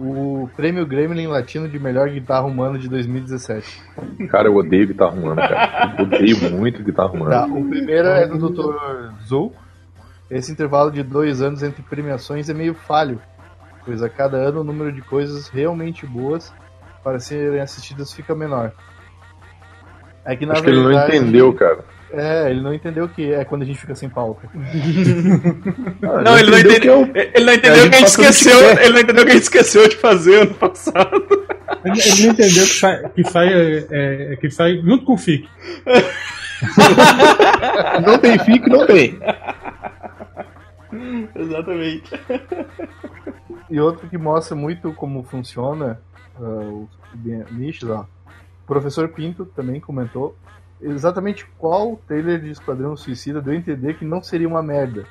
o 0.00 0.48
Prêmio 0.56 0.84
Gremlin 0.84 1.28
Latino 1.28 1.68
de 1.68 1.78
Melhor 1.78 2.08
Guitarra 2.08 2.46
Humana 2.46 2.76
de 2.78 2.88
2017. 2.88 3.80
Cara, 4.28 4.48
eu 4.48 4.56
odeio 4.56 4.88
guitarra 4.88 5.12
humana, 5.12 5.36
cara. 5.48 5.94
Eu 5.98 6.04
odeio 6.06 6.50
muito 6.50 6.82
guitarra 6.82 7.12
humana. 7.12 7.30
Tá, 7.30 7.46
o 7.46 7.64
primeiro 7.68 8.08
é 8.08 8.26
do 8.26 8.48
Dr. 8.50 9.12
Zul. 9.24 9.54
Esse 10.28 10.50
intervalo 10.50 10.90
de 10.90 11.02
dois 11.02 11.42
anos 11.42 11.62
entre 11.62 11.82
premiações 11.82 12.48
é 12.48 12.54
meio 12.54 12.74
falho, 12.74 13.20
pois 13.84 14.02
a 14.02 14.08
cada 14.08 14.36
ano 14.36 14.60
o 14.60 14.64
número 14.64 14.92
de 14.92 15.02
coisas 15.02 15.48
realmente 15.48 16.06
boas 16.06 16.52
para 17.02 17.18
serem 17.18 17.60
assistidas 17.60 18.12
fica 18.12 18.34
menor. 18.34 18.72
É 20.24 20.36
que 20.36 20.46
na 20.46 20.52
Acho 20.54 20.62
que 20.62 20.70
ele 20.70 20.78
não 20.80 20.86
verdade- 20.88 21.16
entendeu, 21.16 21.52
cara. 21.52 21.84
É, 22.14 22.50
ele 22.50 22.60
não 22.60 22.74
entendeu 22.74 23.06
o 23.06 23.08
que 23.08 23.32
é 23.32 23.42
quando 23.42 23.62
a 23.62 23.64
gente 23.64 23.78
fica 23.78 23.94
sem 23.94 24.08
pauta. 24.08 24.46
Ah, 26.04 26.20
Não, 26.22 26.38
ele 26.38 26.50
não 26.50 26.58
que 26.60 26.68
entendeu. 26.68 26.92
é 26.92 26.96
o- 26.96 27.10
Ele 27.34 27.44
não 27.46 27.52
entendeu 27.54 27.84
a 27.84 27.88
que 27.88 27.94
a 27.94 27.98
gente 27.98 28.16
que 28.16 28.22
esqueceu. 28.22 28.60
Ele 28.80 28.90
não 28.90 29.00
entendeu 29.00 29.24
que 29.24 29.30
a 29.30 29.34
gente 29.34 29.42
esqueceu 29.44 29.88
de 29.88 29.96
fazer 29.96 30.42
ano 30.42 30.54
passado. 30.54 31.46
Ele, 31.84 32.00
ele 32.00 32.26
não 32.26 32.32
entendeu 32.32 32.62
que 32.64 32.74
sai, 32.74 33.08
que 33.14 33.24
sai, 33.24 33.48
é, 33.52 33.86
é, 34.32 34.36
que 34.36 34.50
sai 34.50 34.76
junto 34.76 35.04
com 35.06 35.14
o 35.14 35.18
FIC. 35.18 35.48
Não 38.06 38.18
tem 38.18 38.38
fique, 38.38 38.68
não 38.68 38.86
tem. 38.86 39.18
Exatamente. 41.34 42.10
E 43.70 43.80
outro 43.80 44.08
que 44.08 44.18
mostra 44.18 44.54
muito 44.54 44.92
como 44.92 45.22
funciona 45.22 46.00
ah, 46.40 46.40
os 46.40 47.52
nichos, 47.52 47.88
ó. 47.88 48.06
O 48.64 48.66
professor 48.66 49.08
Pinto 49.08 49.44
também 49.44 49.80
comentou 49.80 50.36
exatamente 50.80 51.46
qual 51.58 52.00
trailer 52.08 52.40
de 52.40 52.50
Esquadrão 52.50 52.96
Suicida 52.96 53.40
deu 53.40 53.52
a 53.52 53.56
entender 53.56 53.94
que 53.94 54.04
não 54.04 54.22
seria 54.22 54.48
uma 54.48 54.62
merda. 54.62 55.04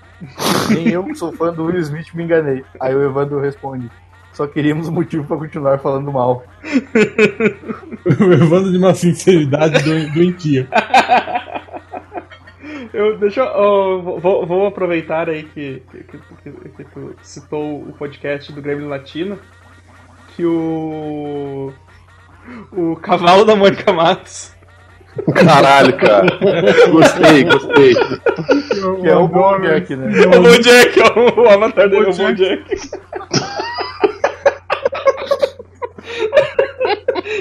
Nem 0.69 0.89
eu, 0.89 1.03
que 1.03 1.15
sou 1.15 1.31
fã 1.31 1.53
do 1.53 1.65
Will 1.65 1.79
Smith, 1.79 2.13
me 2.13 2.23
enganei. 2.23 2.63
Aí 2.79 2.93
o 2.95 3.03
Evandro 3.03 3.39
responde: 3.39 3.89
só 4.33 4.47
queríamos 4.47 4.89
motivo 4.89 5.25
pra 5.25 5.37
continuar 5.37 5.79
falando 5.79 6.11
mal. 6.11 6.43
Levando 8.19 8.71
de 8.71 8.77
uma 8.77 8.93
sinceridade 8.93 9.83
do- 9.83 10.13
doentia. 10.13 10.67
Eu, 12.93 13.17
deixa 13.17 13.41
eu. 13.41 14.01
vou, 14.19 14.45
vou 14.45 14.67
aproveitar 14.67 15.29
aí 15.29 15.43
que, 15.43 15.81
que, 15.91 16.03
que- 16.03 16.69
que 16.69 16.83
tu 16.85 17.15
citou 17.21 17.81
o 17.83 17.93
podcast 17.97 18.51
do 18.51 18.61
Grêmio 18.61 18.89
Latino. 18.89 19.39
Que 20.35 20.45
o. 20.45 21.71
O 22.71 22.95
cavalo 22.97 23.45
da 23.45 23.55
Mônica 23.55 23.93
Matos. 23.93 24.51
Caralho, 25.35 25.95
cara. 25.97 26.25
Gostei, 26.89 27.43
gostei. 27.43 27.93
Que 29.01 29.07
é 29.09 29.15
o 29.15 29.27
Bojack, 29.27 29.95
né? 29.95 30.11
É 30.23 30.27
o 30.37 30.41
Bojack, 30.41 30.99
é 30.99 31.19
o, 31.19 31.41
o 31.41 31.49
avatar 31.49 31.89
dele, 31.89 32.05
é 32.07 32.09
o 32.09 32.15
Bojack. 32.15 32.63
Bojack. 32.71 32.91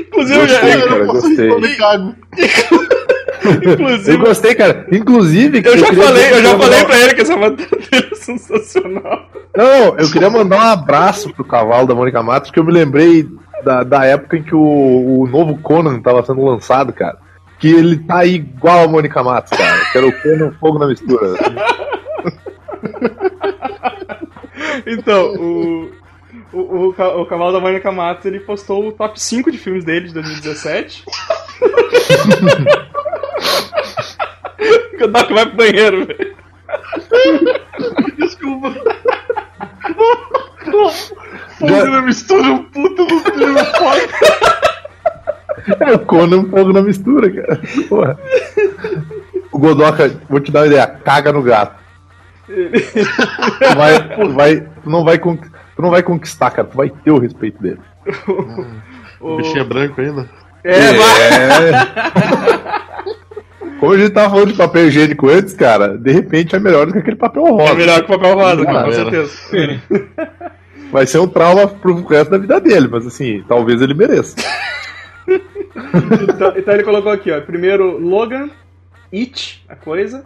Inclusive, 0.09 0.39
eu 0.41 0.49
já- 0.49 0.61
Gostei, 0.61 0.83
cara, 0.89 1.05
gostei. 1.07 1.51
Eu 1.51 1.61
cago. 3.27 3.65
Eu 3.65 3.73
inclusive, 3.75 4.17
gostei, 4.19 4.55
cara. 4.55 4.87
Inclusive, 4.93 5.63
eu 5.65 5.79
já 5.79 5.87
queria 5.89 6.05
falei, 6.05 6.25
eu 6.33 6.43
já 6.43 6.55
que 6.55 6.63
falei 6.63 6.79
mandar- 6.81 6.85
pra 6.87 6.99
ele 7.01 7.15
que 7.15 7.21
essa 7.23 7.37
matéria 7.37 7.79
dele 7.91 8.09
é 8.13 8.15
sensacional. 8.15 9.31
Não, 9.57 9.99
eu 9.99 10.11
queria 10.11 10.31
mandar 10.31 10.57
um 10.57 10.69
abraço 10.71 11.33
pro 11.35 11.45
cavalo 11.45 11.87
da 11.87 11.95
Mônica 11.95 12.23
Matos, 12.23 12.51
porque 12.51 12.61
eu 12.61 12.65
me 12.65 12.73
lembrei 12.73 13.27
da, 13.65 13.83
da 13.83 14.05
época 14.05 14.37
em 14.37 14.43
que 14.43 14.55
o, 14.55 15.21
o 15.23 15.27
novo 15.27 15.59
Conan 15.59 16.01
tava 16.01 16.25
sendo 16.25 16.45
lançado, 16.45 16.93
cara. 16.93 17.19
Que 17.59 17.69
ele 17.69 17.99
tá 17.99 18.25
igual 18.25 18.85
a 18.85 18.89
Mônica 18.89 19.23
Matos, 19.23 19.57
cara. 19.57 19.79
Que 19.93 19.99
era 19.99 20.07
o 20.07 20.23
Conan 20.23 20.53
Fogo 20.59 20.79
na 20.79 20.87
Mistura. 20.87 21.21
Então, 24.87 25.35
o, 25.35 25.91
o, 26.53 26.59
o, 26.59 26.89
o 26.89 27.27
Cavalo 27.27 27.53
da 27.53 27.61
Mônica 27.61 27.91
Matos, 27.93 28.25
ele 28.27 28.41
postou 28.41 28.89
o 28.89 28.93
top 28.93 29.21
5 29.21 29.51
de 29.51 29.59
filmes 29.59 29.85
dele 29.85 30.09
de 30.09 30.15
2017. 30.15 31.05
o 35.03 35.09
Doc 35.09 35.31
vai 35.31 35.47
pro 35.47 35.57
banheiro, 35.57 36.07
velho. 36.07 36.37
Desculpa. 38.19 38.75
Fogo 41.59 41.87
na 41.87 42.03
mistura, 42.03 42.49
um 42.49 42.65
puta 42.65 43.03
no 43.03 43.21
filme. 43.21 43.61
É 45.81 45.93
o 45.93 45.99
Conan 46.01 46.49
Fogo 46.49 46.73
na 46.73 46.83
Mistura, 46.83 47.31
cara. 47.31 47.61
Porra. 47.89 48.19
O 49.53 49.59
Godoka, 49.59 50.11
vou 50.29 50.41
te 50.41 50.51
dar 50.51 50.61
uma 50.61 50.67
ideia, 50.67 50.87
caga 50.87 51.33
no 51.33 51.43
gato. 51.43 51.79
Tu 52.47 53.77
vai, 53.77 54.17
tu 54.17 54.31
vai, 54.31 54.61
tu 54.61 54.91
não 54.91 55.05
vai, 55.05 55.19
tu 55.19 55.83
não 55.83 55.91
vai 55.91 56.03
conquistar, 56.03 56.51
cara. 56.51 56.67
Tu 56.67 56.77
vai 56.77 56.91
ter 56.91 57.11
o 57.11 57.19
respeito 57.19 57.61
dele. 57.63 57.81
O 59.21 59.37
bichinho 59.37 59.61
é 59.61 59.65
branco 59.65 60.01
ainda. 60.01 60.29
É, 60.65 60.93
vai. 60.95 61.23
É. 61.29 62.80
Como 63.81 63.93
a 63.95 63.99
gente 63.99 64.11
tava 64.11 64.29
falando 64.31 64.53
de 64.53 64.59
papel 64.59 64.89
higiênico 64.89 65.29
antes, 65.31 65.55
cara, 65.55 65.97
de 65.97 66.13
repente 66.13 66.55
é 66.55 66.59
melhor 66.61 66.87
do 66.87 66.93
que 66.93 66.99
aquele 66.99 67.17
papel 67.17 67.47
É 67.47 67.51
rosa. 67.51 67.75
melhor 67.75 67.99
que 68.05 68.13
o 68.13 68.19
papel 68.19 68.35
rosa, 68.37 68.65
cara, 68.67 68.85
com 68.85 68.93
certeza. 68.93 69.33
Vai 70.93 71.07
ser 71.07 71.19
um 71.19 71.27
trauma 71.29 71.67
pro 71.67 72.05
resto 72.05 72.31
da 72.31 72.39
vida 72.39 72.61
dele, 72.61 72.89
mas 72.91 73.07
assim, 73.07 73.43
talvez 73.49 73.81
ele 73.81 73.95
mereça. 73.95 74.37
Então, 75.27 76.53
então 76.57 76.75
ele 76.75 76.83
colocou 76.83 77.13
aqui, 77.13 77.31
ó. 77.31 77.41
Primeiro, 77.41 77.97
Logan, 77.99 78.51
It, 79.13 79.65
a 79.69 79.77
coisa, 79.77 80.25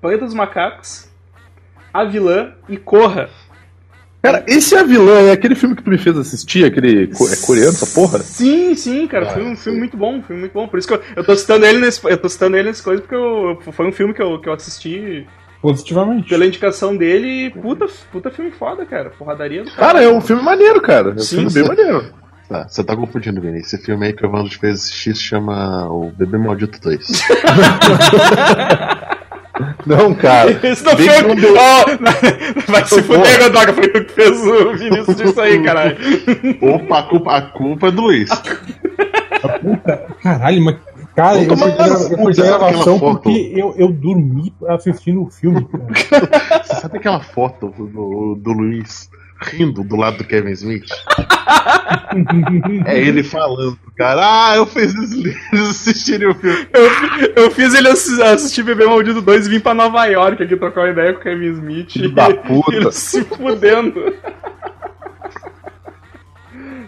Planeta 0.00 0.24
dos 0.26 0.34
Macacos, 0.34 1.08
A 1.92 2.04
Vilã 2.04 2.52
e 2.68 2.76
Corra. 2.76 3.30
Cara, 4.22 4.44
esse 4.48 4.74
é 4.74 4.80
a 4.80 4.82
vilã, 4.82 5.20
é 5.20 5.32
aquele 5.32 5.54
filme 5.54 5.76
que 5.76 5.82
tu 5.82 5.90
me 5.90 5.98
fez 5.98 6.16
assistir, 6.18 6.64
aquele. 6.64 7.04
É 7.04 7.46
coreano 7.46 7.70
essa 7.70 7.86
porra? 7.86 8.18
Sim, 8.18 8.74
sim, 8.74 9.06
cara. 9.06 9.28
Ah, 9.28 9.34
foi 9.34 9.44
um 9.44 9.54
sim. 9.54 9.62
filme 9.62 9.78
muito 9.78 9.96
bom, 9.96 10.16
um 10.16 10.22
filme 10.22 10.40
muito 10.42 10.52
bom. 10.52 10.66
Por 10.66 10.78
isso 10.78 10.88
que 10.88 10.94
eu, 10.94 11.00
eu 11.16 11.24
tô 11.24 11.36
citando 11.36 11.64
ele 11.64 11.78
nesse. 11.78 12.00
Eu 12.04 12.18
tô 12.18 12.28
citando 12.28 12.56
ele 12.56 12.68
nesse 12.68 12.82
coisa 12.82 13.00
porque 13.00 13.14
eu- 13.14 13.58
foi 13.72 13.86
um 13.86 13.92
filme 13.92 14.12
que 14.12 14.20
eu, 14.20 14.40
que 14.40 14.48
eu 14.48 14.52
assisti 14.52 15.24
Positivamente. 15.62 16.28
pela 16.28 16.44
indicação 16.46 16.96
dele 16.96 17.46
e 17.46 17.50
puta, 17.50 17.86
puta 18.10 18.30
filme 18.30 18.50
foda, 18.50 18.84
cara. 18.84 19.10
Porradaria 19.10 19.62
do 19.64 19.70
Cara, 19.72 20.02
é 20.02 20.08
um 20.08 20.20
filme 20.20 20.42
maneiro, 20.42 20.80
cara. 20.80 21.10
É 21.10 21.14
um 21.14 21.18
Sim, 21.18 21.36
filme 21.36 21.50
sim. 21.50 21.60
bem 21.60 21.68
maneiro. 21.68 22.12
Tá, 22.48 22.66
você 22.66 22.82
tá 22.82 22.96
confundindo, 22.96 23.40
Vini. 23.40 23.58
Esse 23.60 23.78
filme 23.78 24.06
aí 24.06 24.12
que 24.12 24.24
o 24.24 24.28
Evandro 24.28 24.52
fez 24.58 24.76
assistir 24.80 25.14
se 25.14 25.22
chama 25.22 25.86
O 25.92 26.10
Bebê 26.10 26.38
Maldito 26.38 26.80
2. 26.80 27.06
Não, 29.86 30.14
cara. 30.14 30.50
Esse 30.66 30.84
não 30.84 30.94
Bem 30.96 31.08
foi 31.08 31.24
que 31.24 31.30
o 31.32 31.36
deu- 31.40 31.54
Ó, 31.56 31.84
Vai 32.72 32.84
se 32.84 33.02
fuder, 33.02 33.38
Godoka. 33.38 33.72
Foi 33.72 33.88
tu 33.88 34.04
que 34.04 34.12
fez 34.12 34.46
o 34.46 34.74
Vinícius 34.74 35.16
disso 35.16 35.40
aí, 35.40 35.62
caralho. 35.62 35.96
Opa, 36.62 36.98
a 36.98 37.02
culpa, 37.04 37.36
a 37.36 37.42
culpa 37.42 37.88
é 37.88 37.90
do 37.90 38.02
Luiz. 38.02 38.28
Caralho, 40.22 40.62
mas. 40.64 40.76
Cara, 41.14 41.38
eu 41.42 41.48
eu 41.50 41.56
fui 41.56 42.32
sabe 42.32 42.42
gravação 42.42 42.98
porque 43.00 43.52
eu, 43.56 43.74
eu 43.76 43.88
dormi 43.88 44.54
assistindo 44.68 45.24
o 45.24 45.30
filme. 45.30 45.66
Cara. 46.08 46.62
Você 46.64 46.74
sabe 46.76 46.98
aquela 46.98 47.18
foto 47.20 47.74
do, 47.76 48.36
do 48.36 48.52
Luiz 48.52 49.10
rindo 49.40 49.82
do 49.84 49.96
lado 49.96 50.18
do 50.18 50.24
Kevin 50.24 50.50
Smith? 50.52 50.88
É 52.86 52.98
ele 52.98 53.22
falando, 53.22 53.78
cara. 53.96 54.20
Ah, 54.50 54.56
eu 54.56 54.66
fiz 54.66 54.94
eles 55.12 55.36
assistirem 55.68 56.28
o 56.28 56.34
filme. 56.34 56.66
Eu, 56.72 57.44
eu 57.44 57.50
fiz 57.50 57.74
ele 57.74 57.88
assi- 57.88 58.20
assistir 58.22 58.62
Bebê 58.62 58.86
Maldito 58.86 59.20
2 59.20 59.46
e 59.46 59.50
vim 59.50 59.60
pra 59.60 59.74
Nova 59.74 60.04
York 60.06 60.42
aqui 60.42 60.56
trocar 60.56 60.82
uma 60.82 60.90
ideia 60.90 61.12
com 61.12 61.20
o 61.20 61.22
Kevin 61.22 61.52
Smith. 61.52 61.92
Filho 61.92 62.10
da 62.14 62.32
puta. 62.34 62.74
Ele 62.74 62.90
se 62.92 63.22
fudendo. 63.24 64.14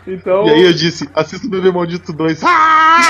Então. 0.06 0.46
E 0.46 0.50
aí 0.50 0.62
eu 0.64 0.72
disse, 0.72 1.08
assista 1.14 1.46
o 1.46 1.50
Bebê 1.50 1.70
Maldito 1.70 2.12
2. 2.12 2.42
Ah! 2.42 3.00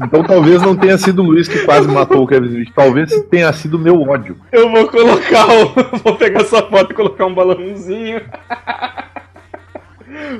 Então 0.00 0.22
talvez 0.22 0.62
não 0.62 0.76
tenha 0.76 0.96
sido 0.96 1.22
o 1.22 1.26
Luiz 1.26 1.48
que 1.48 1.64
quase 1.64 1.88
matou 1.88 2.22
o 2.22 2.26
Kevin 2.26 2.46
Smith. 2.48 2.72
Talvez 2.74 3.10
tenha 3.24 3.52
sido 3.52 3.76
o 3.76 3.80
meu 3.80 4.00
ódio. 4.02 4.36
Eu 4.52 4.70
vou 4.70 4.86
colocar 4.88 5.46
o. 5.48 5.68
Vou 6.04 6.16
pegar 6.16 6.40
essa 6.40 6.62
foto 6.62 6.92
e 6.92 6.94
colocar 6.94 7.26
um 7.26 7.34
balãozinho. 7.34 8.20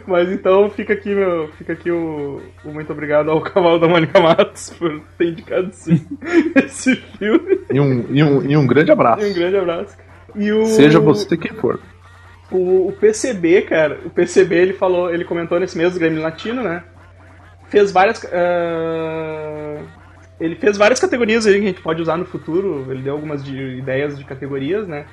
Mas 0.07 0.31
então 0.31 0.71
fica 0.71 0.93
aqui, 0.93 1.15
meu. 1.15 1.49
Fica 1.59 1.73
aqui 1.73 1.91
o, 1.91 2.41
o 2.65 2.73
muito 2.73 2.93
obrigado 2.93 3.31
ao 3.31 3.41
cavalo 3.41 3.79
da 3.79 3.89
Mônica 3.89 4.19
Matos 4.21 4.71
por 4.71 5.01
ter 5.17 5.29
indicado 5.29 5.69
sim 5.73 6.05
esse 6.57 6.97
filme. 6.97 7.61
E 7.71 7.81
um, 7.81 8.05
e 8.11 8.23
um, 8.23 8.51
e 8.51 8.57
um 8.57 8.67
grande 8.67 8.91
E 8.91 8.93
abraço. 8.93 9.27
um 9.27 9.35
grande 9.35 9.57
abraço. 9.57 9.97
E 10.35 10.53
o, 10.53 10.67
Seja 10.67 11.01
você 11.01 11.37
quem 11.37 11.53
for. 11.53 11.81
O, 12.51 12.89
o 12.89 12.93
PCB, 12.93 13.63
cara, 13.63 13.99
o 14.05 14.11
PCB 14.11 14.57
ele 14.57 14.73
falou, 14.73 15.13
ele 15.13 15.25
comentou 15.25 15.61
nesse 15.61 15.77
mês 15.77 15.93
do 15.93 16.01
Grêmio 16.01 16.23
Latino, 16.23 16.63
né? 16.63 16.83
Fez 17.69 17.93
várias. 17.93 18.25
ah, 18.33 19.83
ele 20.41 20.55
fez 20.57 20.77
várias 20.77 21.01
categorias 21.01 21.47
aí 21.47 21.55
que 21.55 21.65
a 21.65 21.69
gente 21.69 21.83
pode 21.83 22.01
usar 22.03 22.17
no 22.17 22.25
futuro. 22.25 22.87
Ele 22.91 23.03
deu 23.03 23.13
algumas 23.15 23.45
de- 23.45 23.79
ideias 23.79 24.17
de 24.19 24.25
categorias, 24.25 24.87
né? 24.87 25.05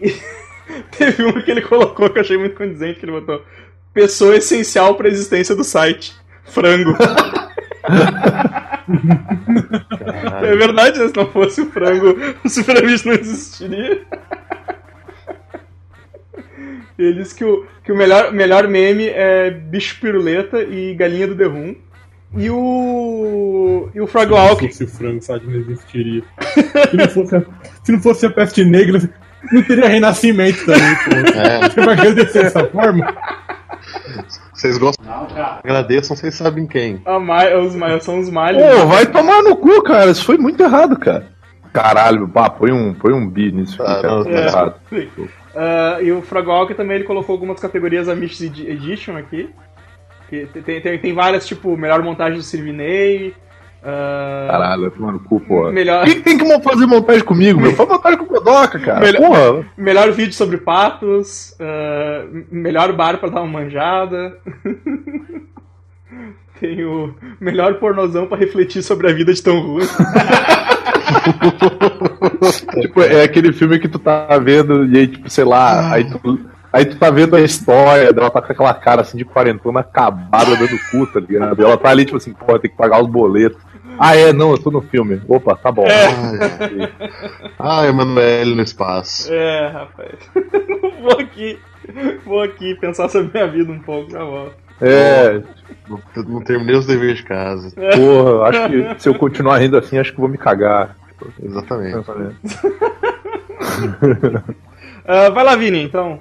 E 0.00 0.14
teve 0.96 1.22
uma 1.24 1.42
que 1.42 1.50
ele 1.50 1.60
colocou 1.62 2.08
que 2.10 2.18
eu 2.18 2.22
achei 2.22 2.36
muito 2.38 2.56
condizente, 2.56 2.98
que 2.98 3.04
ele 3.04 3.12
botou. 3.12 3.44
Pessoa 3.92 4.36
essencial 4.36 4.94
para 4.94 5.06
a 5.06 5.10
existência 5.10 5.54
do 5.54 5.64
site. 5.64 6.14
Frango. 6.44 6.96
É 10.42 10.56
verdade, 10.56 10.98
né? 10.98 11.08
se 11.08 11.16
não 11.16 11.26
fosse 11.30 11.60
o 11.60 11.70
frango, 11.70 12.16
o 12.44 12.48
Superamite 12.48 13.06
não 13.06 13.14
existiria. 13.14 14.02
Ele 17.04 17.22
disse 17.22 17.34
que 17.34 17.44
o, 17.44 17.64
que 17.84 17.92
o 17.92 17.96
melhor, 17.96 18.32
melhor 18.32 18.66
meme 18.68 19.06
é 19.08 19.50
bicho 19.50 20.00
piruleta 20.00 20.62
e 20.62 20.94
galinha 20.94 21.26
do 21.28 21.34
Derrum. 21.34 21.74
E 22.36 22.48
o. 22.50 23.88
E 23.94 24.00
o 24.00 24.06
Frog 24.06 24.32
Walk. 24.32 24.72
Se 24.74 24.84
o 24.84 24.88
frango 24.88 25.20
sabe 25.20 25.46
não 25.46 25.60
existiria. 25.60 26.22
Se 26.90 26.96
não 26.96 27.08
fosse 27.08 27.36
a, 27.36 27.42
se 27.84 27.92
não 27.92 28.00
fosse 28.00 28.26
a 28.26 28.30
peste 28.30 28.64
negra, 28.64 29.00
não 29.52 29.62
teria 29.62 29.88
renascimento 29.88 30.64
também, 30.64 30.94
pô. 31.04 31.38
É, 31.38 31.68
Você 31.68 31.80
vai 31.84 31.94
agradecer 31.98 32.42
dessa 32.44 32.64
forma? 32.66 33.14
vocês 34.54 34.78
gostam? 34.78 35.04
Agradeçam, 35.62 36.16
vocês 36.16 36.34
sabem 36.34 36.66
quem. 36.66 37.02
Ma- 37.20 37.48
os, 37.56 37.74
Ma- 37.74 38.00
são 38.00 38.18
os 38.20 38.30
males. 38.30 38.62
Pô, 38.64 38.86
vai 38.86 39.04
tomar 39.06 39.42
no 39.42 39.56
cu, 39.56 39.82
cara. 39.82 40.10
Isso 40.10 40.24
foi 40.24 40.38
muito 40.38 40.62
errado, 40.62 40.98
cara. 40.98 41.26
Caralho, 41.72 42.28
pá, 42.28 42.48
põe 42.50 42.70
um, 42.72 42.94
põe 42.94 43.12
um 43.12 43.28
bi 43.28 43.50
nisso 43.52 43.82
aqui, 43.82 43.92
Ah, 43.92 44.02
cara. 44.02 44.24
não, 44.24 44.30
é. 44.30 44.46
errado. 44.46 44.74
Ah, 45.54 45.98
e 46.00 46.10
o 46.12 46.22
Frog 46.22 46.46
Walk 46.48 46.74
também 46.74 46.96
ele 46.96 47.04
colocou 47.04 47.32
algumas 47.34 47.60
categorias 47.60 48.08
Amish 48.08 48.40
Edi- 48.40 48.68
Edition 48.70 49.16
aqui. 49.16 49.50
Que 50.28 50.46
tem, 50.46 50.80
tem, 50.80 50.98
tem 50.98 51.12
várias, 51.12 51.46
tipo, 51.46 51.76
melhor 51.76 52.02
montagem 52.02 52.38
do 52.38 52.42
Sirvinei. 52.42 53.34
ah, 53.84 54.48
Caralho, 54.50 54.82
vai 54.82 54.90
tomar 54.90 55.12
no 55.12 55.20
cu, 55.20 55.38
porra. 55.40 55.70
Melhor, 55.70 56.04
Quem 56.04 56.14
que 56.14 56.20
tem 56.22 56.38
que 56.38 56.60
fazer 56.62 56.86
montagem 56.86 57.22
comigo, 57.24 57.60
meu? 57.60 57.72
Faz 57.74 57.88
montagem 57.88 58.18
com 58.18 58.24
o 58.24 58.28
Godoka, 58.28 58.78
cara. 58.78 59.00
Melhor- 59.00 59.20
Porra. 59.26 59.66
melhor 59.76 60.10
vídeo 60.12 60.32
sobre 60.32 60.56
patos. 60.56 61.54
ah, 61.60 62.24
melhor 62.50 62.92
bar 62.94 63.18
pra 63.18 63.28
dar 63.28 63.42
uma 63.42 63.60
manjada. 63.60 64.38
Tem 66.62 66.84
o 66.84 67.12
melhor 67.40 67.74
pornozão 67.80 68.28
pra 68.28 68.38
refletir 68.38 68.84
sobre 68.84 69.10
a 69.10 69.12
vida 69.12 69.34
de 69.34 69.42
tão 69.42 69.60
ruim. 69.60 69.84
Tipo, 72.80 73.02
é 73.02 73.24
aquele 73.24 73.52
filme 73.52 73.80
que 73.80 73.88
tu 73.88 73.98
tá 73.98 74.38
vendo 74.38 74.86
e 74.86 74.96
aí, 74.96 75.06
tipo, 75.08 75.28
sei 75.28 75.44
lá, 75.44 75.92
aí 75.92 76.04
tu, 76.04 76.40
aí 76.72 76.84
tu 76.84 76.96
tá 76.96 77.10
vendo 77.10 77.34
a 77.34 77.40
história, 77.40 78.14
ela 78.16 78.30
tá 78.30 78.40
com 78.40 78.52
aquela 78.52 78.74
cara 78.74 79.02
assim 79.02 79.18
de 79.18 79.24
quarentona 79.24 79.80
acabada 79.80 80.56
dando 80.56 80.78
cu, 80.90 81.06
tá 81.06 81.18
ligado? 81.20 81.60
E 81.60 81.64
ela 81.64 81.76
tá 81.76 81.90
ali, 81.90 82.04
tipo 82.04 82.16
assim, 82.16 82.32
pô, 82.32 82.58
tem 82.58 82.70
que 82.70 82.76
pagar 82.76 83.02
os 83.02 83.08
boletos. 83.08 83.60
Ah, 83.98 84.16
é, 84.16 84.32
não, 84.32 84.52
eu 84.52 84.58
tô 84.58 84.70
no 84.70 84.80
filme. 84.80 85.20
Opa, 85.28 85.56
tá 85.56 85.70
bom. 85.70 85.84
Ai, 85.84 86.92
ai 87.58 87.88
Emanuele 87.88 88.54
no 88.54 88.62
espaço. 88.62 89.32
É, 89.32 89.68
rapaz. 89.68 90.14
vou 91.02 91.20
aqui. 91.20 91.58
Vou 92.24 92.40
aqui 92.40 92.74
pensar 92.76 93.08
sobre 93.08 93.32
minha 93.32 93.48
vida 93.48 93.70
um 93.70 93.80
pouco, 93.80 94.10
já 94.10 94.24
volto. 94.24 94.54
É, 94.80 95.40
Não, 95.88 96.00
não 96.28 96.40
terminei 96.40 96.76
os 96.76 96.86
deveres 96.86 97.18
de 97.18 97.24
casa. 97.24 97.70
porra, 97.70 98.48
acho 98.48 98.68
que 98.68 98.94
se 99.02 99.08
eu 99.08 99.14
continuar 99.14 99.58
rindo 99.58 99.76
assim, 99.76 99.98
acho 99.98 100.12
que 100.12 100.20
vou 100.20 100.28
me 100.28 100.38
cagar. 100.38 100.96
Exatamente. 101.42 101.98
Ah, 105.04 105.30
vai 105.30 105.42
lá, 105.44 105.56
Vini, 105.56 105.82
então. 105.82 106.20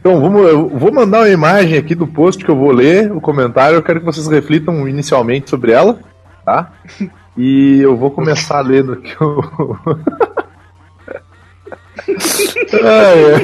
Então, 0.00 0.20
vamos, 0.20 0.46
eu 0.46 0.68
vou 0.68 0.92
mandar 0.92 1.20
uma 1.20 1.30
imagem 1.30 1.78
aqui 1.78 1.94
do 1.94 2.06
post 2.06 2.44
que 2.44 2.50
eu 2.50 2.56
vou 2.56 2.70
ler, 2.70 3.10
o 3.10 3.22
comentário. 3.22 3.76
Eu 3.76 3.82
quero 3.82 4.00
que 4.00 4.06
vocês 4.06 4.26
reflitam 4.26 4.86
inicialmente 4.86 5.48
sobre 5.48 5.72
ela, 5.72 5.98
tá? 6.44 6.72
E 7.36 7.80
eu 7.80 7.96
vou 7.96 8.10
começar 8.10 8.60
lendo 8.60 8.92
aqui 8.92 9.16
o. 9.18 9.42
Ai, 12.84 13.24
é. 13.24 13.36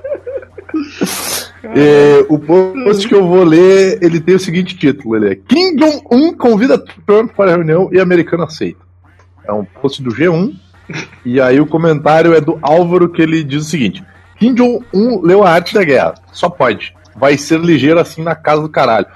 É, 1.74 2.24
o 2.28 2.38
post 2.38 3.08
que 3.08 3.14
eu 3.14 3.26
vou 3.26 3.42
ler, 3.42 3.98
ele 4.00 4.20
tem 4.20 4.36
o 4.36 4.38
seguinte 4.38 4.76
título, 4.76 5.16
ele 5.16 5.32
é 5.32 5.34
Kim 5.34 5.74
Jong-un 5.74 6.32
convida 6.34 6.78
Trump 7.04 7.32
para 7.32 7.50
a 7.50 7.56
reunião 7.56 7.88
e 7.92 7.98
americano 7.98 8.44
aceita. 8.44 8.78
É 9.44 9.52
um 9.52 9.64
post 9.64 10.00
do 10.00 10.10
G1, 10.10 10.54
e 11.24 11.40
aí 11.40 11.60
o 11.60 11.66
comentário 11.66 12.34
é 12.34 12.40
do 12.40 12.58
Álvaro 12.62 13.08
que 13.08 13.20
ele 13.20 13.42
diz 13.42 13.66
o 13.66 13.68
seguinte: 13.68 14.04
Kim 14.38 14.54
Jong-un 14.54 15.22
leu 15.22 15.42
a 15.42 15.50
arte 15.50 15.74
da 15.74 15.82
guerra. 15.82 16.14
Só 16.32 16.48
pode. 16.48 16.94
Vai 17.16 17.36
ser 17.36 17.58
ligeiro 17.58 17.98
assim 17.98 18.22
na 18.22 18.34
casa 18.34 18.62
do 18.62 18.68
caralho. 18.68 19.06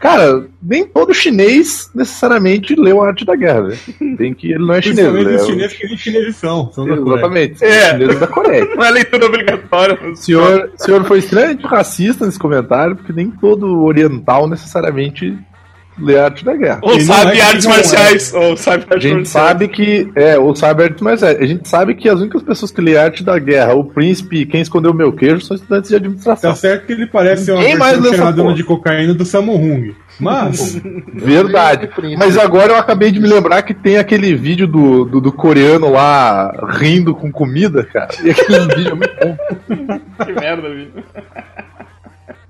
Cara, 0.00 0.46
nem 0.62 0.86
todo 0.86 1.12
chinês 1.12 1.90
necessariamente 1.94 2.74
leu 2.74 3.02
a 3.02 3.08
arte 3.08 3.24
da 3.24 3.36
guerra, 3.36 3.68
né? 3.68 3.76
Tem 4.16 4.32
que 4.32 4.50
ele 4.50 4.64
não 4.66 4.72
é 4.74 4.80
chinês. 4.80 4.98
Principalmente 5.08 5.26
Ele 5.28 5.32
é 5.32 5.36
os 5.36 5.42
o- 5.42 5.46
chineses 5.52 5.76
que 5.76 5.86
nem 5.86 5.96
chineses 5.98 6.36
são. 6.36 6.72
são 6.72 6.86
da 6.86 6.96
Coreia. 6.96 7.12
Exatamente. 7.18 7.64
É. 7.64 7.90
Chineses 7.90 8.18
da 8.20 8.26
Coreia. 8.26 8.64
Não 8.74 8.84
é 8.84 8.90
leitura 8.90 9.26
obrigatória. 9.26 9.98
O 10.10 10.16
senhor, 10.16 10.70
o 10.78 10.82
senhor 10.82 11.04
foi 11.04 11.18
extremamente 11.18 11.66
racista 11.66 12.24
nesse 12.24 12.38
comentário, 12.38 12.96
porque 12.96 13.12
nem 13.12 13.30
todo 13.30 13.84
oriental 13.84 14.48
necessariamente 14.48 15.36
lê 16.00 16.18
arte 16.18 16.44
da 16.44 16.54
guerra. 16.54 16.80
Ou 16.82 17.00
sabe 17.00 17.38
é 17.38 17.42
artes 17.42 17.66
é. 17.66 17.68
marciais. 17.68 18.34
Ou 18.34 18.56
sabe 18.56 18.84
A 18.88 18.94
artes 18.94 19.02
gente 19.02 19.16
marciais. 19.16 19.28
sabe 19.28 19.68
que. 19.68 20.10
É, 20.14 20.38
ou 20.38 20.54
sabe 20.54 20.84
arte 20.84 21.04
mais 21.04 21.22
é. 21.22 21.30
A 21.30 21.46
gente 21.46 21.68
sabe 21.68 21.94
que 21.94 22.08
as 22.08 22.20
únicas 22.20 22.42
pessoas 22.42 22.70
que 22.70 22.80
lê 22.80 22.96
arte 22.96 23.22
da 23.22 23.38
guerra, 23.38 23.74
o 23.74 23.84
príncipe 23.84 24.38
e 24.38 24.46
quem 24.46 24.60
escondeu 24.60 24.92
meu 24.94 25.12
queijo, 25.12 25.40
são 25.40 25.54
estudantes 25.54 25.90
de 25.90 25.96
administração. 25.96 26.50
Tá 26.50 26.56
certo 26.56 26.86
que 26.86 26.92
ele 26.92 27.06
parece 27.06 27.50
uma 27.50 27.60
Ninguém 27.60 27.78
mais 27.78 27.98
versão 27.98 28.14
cheiradona 28.14 28.54
de 28.54 28.64
cocaína 28.64 29.14
do 29.14 29.24
Samu 29.24 29.54
Hung. 29.54 29.94
Mas, 30.18 30.80
Verdade. 31.12 31.88
Mas 32.18 32.36
agora 32.36 32.72
eu 32.72 32.76
acabei 32.76 33.10
de 33.10 33.18
me 33.18 33.26
lembrar 33.26 33.62
que 33.62 33.72
tem 33.72 33.96
aquele 33.98 34.34
vídeo 34.34 34.66
do, 34.66 35.04
do, 35.04 35.20
do 35.20 35.32
coreano 35.32 35.90
lá 35.90 36.52
rindo 36.78 37.14
com 37.14 37.32
comida, 37.32 37.84
cara. 37.84 38.10
E 38.22 38.30
aquele 38.30 38.60
vídeo 38.74 38.92
é 38.92 38.94
muito 38.94 39.16
bom. 39.20 40.00
Que 40.20 40.32
merda, 40.32 40.68
Vini. 40.68 40.92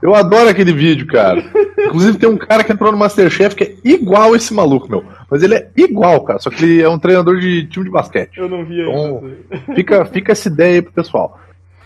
Eu 0.03 0.15
adoro 0.15 0.49
aquele 0.49 0.73
vídeo, 0.73 1.07
cara. 1.07 1.45
Inclusive 1.79 2.19
tem 2.19 2.29
um 2.29 2.37
cara 2.37 2.65
que 2.65 2.73
entrou 2.73 2.91
no 2.91 2.99
Masterchef 2.99 3.55
que 3.55 3.65
é 3.65 3.75
igual 3.85 4.35
esse 4.35 4.53
maluco, 4.55 4.89
meu. 4.89 5.05
Mas 5.31 5.43
ele 5.43 5.55
é 5.55 5.71
igual, 5.77 6.23
cara. 6.25 6.39
Só 6.39 6.49
que 6.51 6.65
ele 6.65 6.83
é 6.83 6.89
um 6.89 6.99
treinador 6.99 7.39
de 7.39 7.67
time 7.67 7.85
de 7.85 7.91
basquete. 7.91 8.39
Eu 8.39 8.49
não 8.49 8.65
vi 8.65 8.85
Bom. 8.85 9.23
ainda. 9.25 9.75
Fica, 9.75 10.05
fica 10.07 10.33
essa 10.33 10.49
ideia 10.49 10.77
aí 10.77 10.83
pro 10.83 10.93
pessoal. 10.93 11.39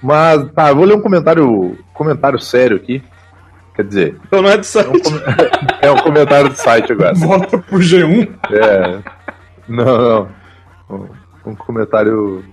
Mas, 0.03 0.53
tá, 0.53 0.69
eu 0.69 0.77
vou 0.77 0.85
ler 0.85 0.95
um 0.95 1.01
comentário, 1.01 1.77
comentário 1.93 2.39
sério 2.39 2.77
aqui. 2.77 3.03
Quer 3.75 3.85
dizer, 3.85 4.17
Então 4.27 4.41
não 4.43 4.51
é 4.51 4.53
do 4.53 4.59
é 4.59 4.61
um, 4.61 4.63
site. 4.63 5.03
é 5.83 5.91
um 5.91 5.97
comentário 5.97 6.49
do 6.51 6.55
site 6.57 6.93
agora. 6.93 7.15
volta 7.15 7.59
pro 7.59 7.79
G1. 7.79 8.29
É. 8.53 9.01
Não, 9.69 9.85
não. 9.85 10.29
Um, 10.91 11.51
um 11.51 11.55
comentário. 11.57 12.45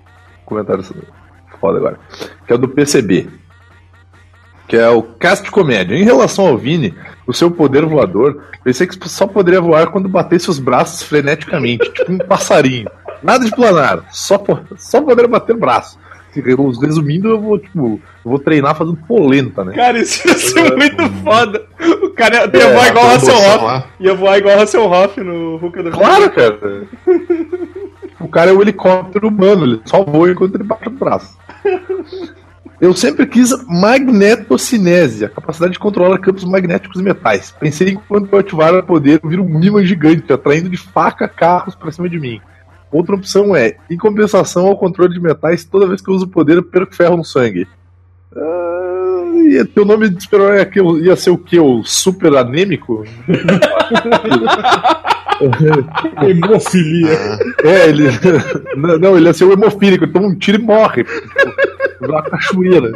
Comentário 0.45 0.84
foda 1.60 1.78
agora. 1.78 2.00
Que 2.47 2.54
é 2.54 2.56
o 2.56 2.58
do 2.58 2.67
PCB. 2.67 3.30
Que 4.71 4.77
é 4.77 4.89
o 4.89 5.03
Cast 5.03 5.43
de 5.43 5.51
Comédia. 5.51 5.97
Em 5.97 6.05
relação 6.05 6.47
ao 6.47 6.57
Vini, 6.57 6.93
o 7.27 7.34
seu 7.34 7.51
poder 7.51 7.86
voador, 7.86 8.41
pensei 8.63 8.88
que 8.88 9.10
só 9.10 9.27
poderia 9.27 9.60
voar 9.60 9.88
quando 9.88 10.07
batesse 10.07 10.49
os 10.49 10.60
braços 10.60 11.03
freneticamente, 11.03 11.91
tipo 11.91 12.10
um 12.10 12.17
passarinho. 12.17 12.89
Nada 13.21 13.43
de 13.43 13.51
planar, 13.51 14.05
só, 14.12 14.41
só 14.77 15.01
poder 15.01 15.27
bater 15.27 15.57
o 15.57 15.60
braço. 15.60 15.99
Resumindo, 16.81 17.27
eu 17.31 17.41
vou, 17.41 17.60
tipo, 17.60 17.99
eu 18.23 18.31
vou 18.31 18.39
treinar 18.39 18.73
fazendo 18.73 18.95
polenta, 19.05 19.65
né? 19.65 19.73
Cara, 19.73 19.99
isso 19.99 20.25
ia 20.25 20.38
ser 20.38 20.77
muito 20.77 21.10
foda. 21.21 21.65
O 22.03 22.12
cara 22.12 22.38
ia, 22.38 22.57
ia 22.57 22.63
É, 22.63 22.73
voar 22.73 22.88
igual 22.88 23.05
Hasselhoff. 23.07 23.88
Ia 23.99 24.13
voar 24.13 24.38
igual 24.38 24.57
o 24.57 24.62
Hasselhoff 24.62 25.19
no 25.19 25.57
Hulk 25.57 25.84
da 25.84 25.91
Claro, 25.91 26.31
cara. 26.31 26.84
O 28.21 28.29
cara 28.29 28.51
é 28.51 28.53
um 28.53 28.62
helicóptero 28.62 29.27
humano, 29.27 29.65
ele 29.65 29.81
só 29.84 30.01
voa 30.01 30.31
enquanto 30.31 30.55
ele 30.55 30.63
bate 30.63 30.88
o 30.88 30.91
braço. 30.91 31.38
Eu 32.80 32.95
sempre 32.95 33.28
quis 33.28 33.52
magnetocinese, 33.67 35.26
a 35.26 35.30
capacidade 35.30 35.74
de 35.74 35.80
controlar 35.80 36.17
campos 36.17 36.43
magnéticos 36.43 37.00
e 37.00 37.04
metais. 37.04 37.52
Pensei 37.52 37.89
em 37.89 37.95
quando 37.95 38.28
eu 38.32 38.39
ativar 38.39 38.74
o 38.74 38.84
poder, 38.84 39.19
eu 39.24 39.30
viro 39.30 39.43
um 39.43 39.63
imã 39.63 39.84
gigante, 39.84 40.34
atraindo 40.34 40.69
de 40.69 40.78
faca 40.78 41.28
carros 41.28 41.76
pra 41.76 41.91
cima 41.91 42.10
de 42.10 42.19
mim. 42.19 42.41
Outra 42.91 43.15
opção 43.15 43.56
é, 43.56 43.78
em 43.89 43.97
compensação 43.97 44.67
ao 44.67 44.78
controle 44.78 45.13
de 45.13 45.19
metais, 45.19 45.63
toda 45.63 45.88
vez 45.88 46.02
que 46.02 46.10
eu 46.10 46.15
uso 46.15 46.26
o 46.26 46.30
poder, 46.30 46.58
eu 46.58 46.63
perco 46.63 46.95
ferro 46.95 47.17
no 47.17 47.24
sangue. 47.24 47.67
Ah, 48.36 48.90
e 49.59 49.65
teu 49.65 49.85
nome 49.85 50.09
de 50.09 50.23
super-herói 50.23 50.57
ia, 50.59 50.65
que- 50.65 50.79
ia 50.81 51.15
ser 51.15 51.29
o 51.31 51.37
quê? 51.37 51.59
O 51.59 51.83
super 51.83 52.35
anêmico? 52.35 53.03
Hemofilia. 56.21 57.17
É, 57.63 57.89
ele. 57.89 58.07
não, 58.75 58.97
não, 58.99 59.17
ele 59.17 59.27
ia 59.27 59.33
ser 59.33 59.45
o 59.45 59.53
hemofílico, 59.53 60.07
toma 60.07 60.27
um 60.27 60.35
tiro 60.35 60.59
e 60.59 60.63
morre. 60.63 61.05
Uma 62.01 62.21
cachoeira. 62.23 62.91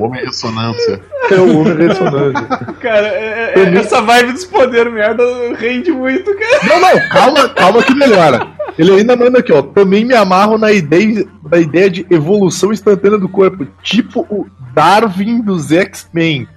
Homem 0.00 0.24
ressonância. 0.24 1.00
É 1.30 1.34
o 1.36 1.58
homem 1.60 1.76
ressonante. 1.76 2.42
Cara, 2.80 3.06
é- 3.08 3.52
é- 3.56 3.60
é- 3.60 3.74
essa 3.76 4.00
vibe 4.00 4.32
dos 4.32 4.44
poderes 4.44 4.92
merda 4.92 5.22
rende 5.56 5.90
muito, 5.92 6.34
cara. 6.36 6.60
Não, 6.68 6.80
não, 6.80 7.08
calma, 7.08 7.48
calma 7.50 7.82
que 7.82 7.94
melhora. 7.94 8.46
Ele 8.76 8.90
ainda 8.92 9.14
manda 9.16 9.38
aqui, 9.38 9.52
ó. 9.52 9.62
Também 9.62 10.04
me 10.04 10.14
amarro 10.14 10.58
na 10.58 10.72
ideia, 10.72 11.24
na 11.48 11.58
ideia 11.58 11.88
de 11.88 12.04
evolução 12.10 12.72
instantânea 12.72 13.18
do 13.18 13.28
corpo. 13.28 13.64
Tipo 13.84 14.26
o 14.34 14.46
Darwin 14.74 15.40
dos 15.40 15.70
X-Men. 15.70 16.48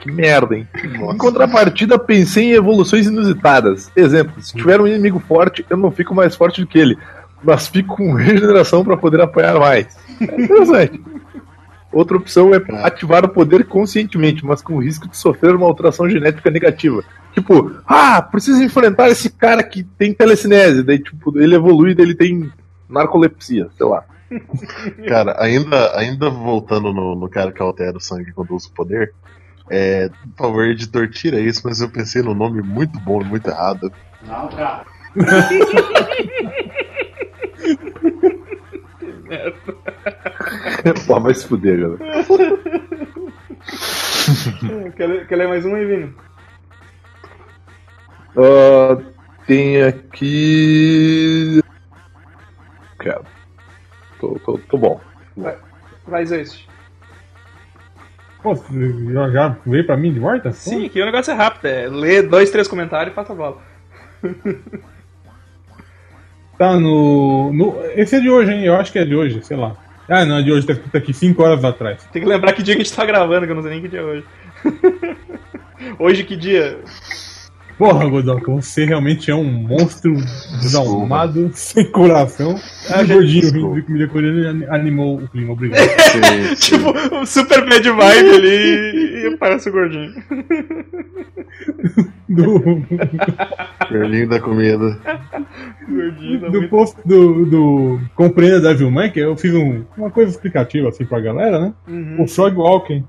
Que 0.00 0.10
merda, 0.10 0.56
hein? 0.56 0.66
Em 0.82 1.16
contrapartida, 1.16 1.98
pensei 1.98 2.50
em 2.50 2.52
evoluções 2.52 3.06
inusitadas. 3.06 3.90
Exemplo, 3.96 4.40
se 4.40 4.54
tiver 4.54 4.80
um 4.80 4.86
inimigo 4.86 5.18
forte, 5.18 5.66
eu 5.68 5.76
não 5.76 5.90
fico 5.90 6.14
mais 6.14 6.36
forte 6.36 6.60
do 6.60 6.66
que 6.66 6.78
ele, 6.78 6.96
mas 7.42 7.68
fico 7.68 7.96
com 7.96 8.14
regeneração 8.14 8.84
para 8.84 8.96
poder 8.96 9.20
apanhar 9.20 9.58
mais. 9.58 9.98
É 10.20 10.40
interessante. 10.40 11.00
Outra 11.90 12.18
opção 12.18 12.54
é 12.54 12.62
ativar 12.84 13.24
o 13.24 13.30
poder 13.30 13.64
conscientemente, 13.64 14.44
mas 14.44 14.60
com 14.60 14.74
o 14.74 14.82
risco 14.82 15.08
de 15.08 15.16
sofrer 15.16 15.54
uma 15.54 15.66
alteração 15.66 16.08
genética 16.08 16.50
negativa. 16.50 17.02
Tipo, 17.32 17.72
ah, 17.86 18.20
preciso 18.20 18.62
enfrentar 18.62 19.08
esse 19.08 19.30
cara 19.30 19.62
que 19.62 19.82
tem 19.82 20.12
telecinese. 20.12 20.82
Daí, 20.82 20.98
tipo, 20.98 21.36
ele 21.38 21.54
evolui 21.54 21.94
e 21.96 22.00
ele 22.00 22.14
tem 22.14 22.52
narcolepsia, 22.88 23.68
sei 23.76 23.86
lá. 23.86 24.04
Cara, 25.08 25.42
ainda, 25.42 25.98
ainda 25.98 26.30
voltando 26.30 26.92
no, 26.92 27.14
no 27.14 27.28
cara 27.28 27.52
que 27.52 27.62
altera 27.62 27.96
o 27.96 28.00
sangue 28.00 28.32
quando 28.32 28.54
usa 28.54 28.68
o 28.68 28.72
poder, 28.72 29.14
é, 29.70 30.08
por 30.36 30.46
favor, 30.46 30.66
editor, 30.66 31.08
tira 31.08 31.40
isso, 31.40 31.62
mas 31.64 31.80
eu 31.80 31.90
pensei 31.90 32.22
no 32.22 32.34
nome 32.34 32.62
muito 32.62 32.98
bom 33.00 33.20
e 33.20 33.24
muito 33.24 33.48
errado. 33.48 33.92
Pô, 41.06 41.20
vai 41.20 41.34
se 41.34 41.46
fuder, 41.46 41.80
galera. 41.80 41.98
Quer, 44.96 45.26
quer 45.26 45.36
ler 45.36 45.48
mais 45.48 45.64
um 45.64 45.74
aí, 45.74 45.86
Vini? 45.86 46.14
Ah, 48.36 48.98
tem 49.46 49.82
aqui. 49.82 51.60
Quero. 53.00 53.24
Tô, 54.20 54.38
tô, 54.44 54.58
tô 54.58 54.78
bom. 54.78 55.00
Vai, 56.06 56.26
Zeus. 56.26 56.66
Pô, 58.42 58.54
já, 58.54 59.30
já 59.30 59.56
veio 59.66 59.84
pra 59.84 59.96
mim 59.96 60.12
de 60.12 60.20
volta? 60.20 60.52
Sim, 60.52 60.86
aqui 60.86 61.00
o 61.02 61.04
negócio 61.04 61.32
é 61.32 61.34
rápido. 61.34 61.66
É 61.66 61.88
ler 61.88 62.28
dois, 62.28 62.50
três 62.50 62.68
comentários 62.68 63.12
e 63.12 63.14
passa 63.14 63.32
a 63.32 63.36
bola. 63.36 63.58
Tá 66.58 66.76
no, 66.76 67.52
no. 67.52 67.80
Esse 67.94 68.16
é 68.16 68.20
de 68.20 68.28
hoje, 68.28 68.52
hein? 68.52 68.64
Eu 68.64 68.74
acho 68.74 68.90
que 68.90 68.98
é 68.98 69.04
de 69.04 69.14
hoje, 69.14 69.40
sei 69.44 69.56
lá. 69.56 69.76
Ah, 70.08 70.24
não, 70.24 70.38
é 70.38 70.42
de 70.42 70.50
hoje, 70.50 70.66
tá 70.66 70.72
escrito 70.72 70.96
aqui 70.96 71.14
5 71.14 71.40
horas 71.40 71.64
atrás. 71.64 72.02
Tem 72.12 72.20
que 72.20 72.28
lembrar 72.28 72.52
que 72.52 72.64
dia 72.64 72.74
que 72.74 72.82
a 72.82 72.84
gente 72.84 72.96
tá 72.96 73.06
gravando, 73.06 73.46
que 73.46 73.52
eu 73.52 73.54
não 73.54 73.62
sei 73.62 73.70
nem 73.70 73.80
que 73.80 73.88
dia 73.88 74.00
é 74.00 74.02
hoje. 74.02 74.24
hoje 76.00 76.24
que 76.24 76.36
dia? 76.36 76.80
Porra, 77.78 78.08
Godoka, 78.08 78.50
você 78.50 78.84
realmente 78.84 79.30
é 79.30 79.34
um 79.34 79.44
monstro 79.44 80.12
desalmado, 80.60 81.48
sem 81.54 81.88
coração. 81.92 82.56
Ah, 82.90 83.04
gordinho 83.04 83.52
rindo 83.52 83.74
de 83.76 83.82
comida 83.82 84.08
coreana 84.08 84.66
animou 84.74 85.18
o 85.18 85.28
clima, 85.28 85.52
obrigado. 85.52 85.86
Sim, 85.88 86.56
sim. 86.56 86.76
Tipo, 86.76 87.14
um 87.16 87.24
super 87.24 87.64
bad 87.68 87.88
vibe 87.88 88.30
ali 88.30 89.22
e 89.22 89.34
aparece 89.34 89.68
o 89.68 89.72
gordinho. 89.72 90.12
Do, 92.28 92.82
Berlim 93.90 94.26
da 94.26 94.40
comida. 94.40 94.98
Gordinho, 95.88 96.40
dá 96.40 96.48
do 96.48 96.68
post 96.68 96.96
do, 97.06 97.46
do 97.46 98.00
Compreenda 98.14 98.60
Devilman, 98.60 99.10
que 99.10 99.20
eu 99.20 99.36
fiz 99.36 99.54
um- 99.54 99.84
uma 99.96 100.10
coisa 100.10 100.30
explicativa 100.32 100.88
assim 100.88 101.04
pra 101.04 101.20
galera, 101.20 101.58
né? 101.60 101.72
Uhum. 101.86 102.22
O 102.22 102.28
Frog 102.28 102.56
Walking. 102.56 103.04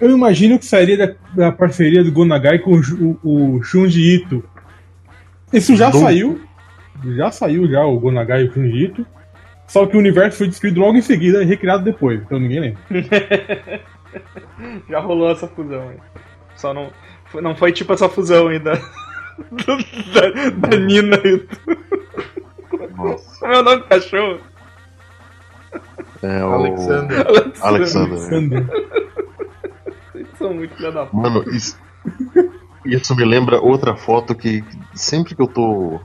Eu 0.00 0.10
imagino 0.10 0.58
que 0.58 0.66
sairia 0.66 0.96
da, 0.96 1.14
da 1.34 1.52
parceria 1.52 2.02
do 2.04 2.12
Gonagai 2.12 2.58
com 2.58 2.72
o, 2.76 3.18
o, 3.22 3.56
o 3.56 3.62
Shunji 3.62 4.14
Ito. 4.16 4.44
Isso 5.52 5.74
já 5.76 5.90
saiu. 5.92 6.40
Já 7.16 7.30
saiu 7.30 7.68
já 7.68 7.84
o 7.84 7.98
Gonagai 7.98 8.42
e 8.44 8.48
o 8.48 8.52
Shunji 8.52 8.84
Ito. 8.84 9.06
Só 9.66 9.86
que 9.86 9.96
o 9.96 9.98
universo 9.98 10.38
foi 10.38 10.48
destruído 10.48 10.80
logo 10.80 10.96
em 10.96 11.02
seguida 11.02 11.42
e 11.42 11.46
recriado 11.46 11.82
depois, 11.84 12.20
então 12.20 12.38
ninguém 12.38 12.60
lembra. 12.60 12.80
Já 14.88 15.00
rolou 15.00 15.32
essa 15.32 15.48
fusão 15.48 15.88
aí. 15.88 15.96
Só 16.54 16.72
não. 16.72 16.90
foi- 17.26 17.42
Não 17.42 17.56
foi 17.56 17.72
tipo 17.72 17.92
essa 17.92 18.08
fusão 18.08 18.48
aí 18.48 18.58
da. 18.60 18.74
da, 20.14 20.68
da 20.68 20.76
Nina 20.76 21.16
e 21.24 21.38
do. 21.38 21.48
Nossa. 22.96 23.46
É 23.46 23.58
o 23.58 23.62
nome 23.62 23.78
do 23.78 23.88
cachorro? 23.88 24.38
É 26.22 26.44
o. 26.44 26.48
Alexander. 26.52 27.26
Alexander. 27.60 28.18
Sandra. 28.18 28.60
Vocês 28.62 29.33
são 30.44 30.54
muito 30.54 30.74
filha 30.76 30.92
da 30.92 31.06
p. 31.06 31.16
Mano, 31.16 31.42
isso, 31.50 31.78
isso 32.84 33.16
me 33.16 33.24
lembra 33.24 33.60
outra 33.60 33.96
foto 33.96 34.34
que 34.34 34.62
sempre 34.94 35.34
que 35.34 35.40
eu 35.42 35.46
tô. 35.48 35.98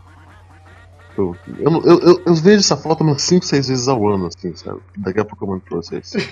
Eu, 1.17 1.35
eu, 1.59 1.81
eu, 1.83 1.99
eu, 1.99 2.21
eu 2.27 2.35
vejo 2.35 2.59
essa 2.59 2.77
foto 2.77 3.03
umas 3.03 3.21
5, 3.21 3.45
6 3.45 3.67
vezes 3.67 3.87
ao 3.89 4.07
ano, 4.07 4.27
assim, 4.27 4.55
sabe? 4.55 4.79
Daqui 4.95 5.19
a 5.19 5.25
pouco 5.25 5.43
eu 5.43 5.49
mando 5.49 5.61
pra 5.61 5.75
vocês. 5.77 6.13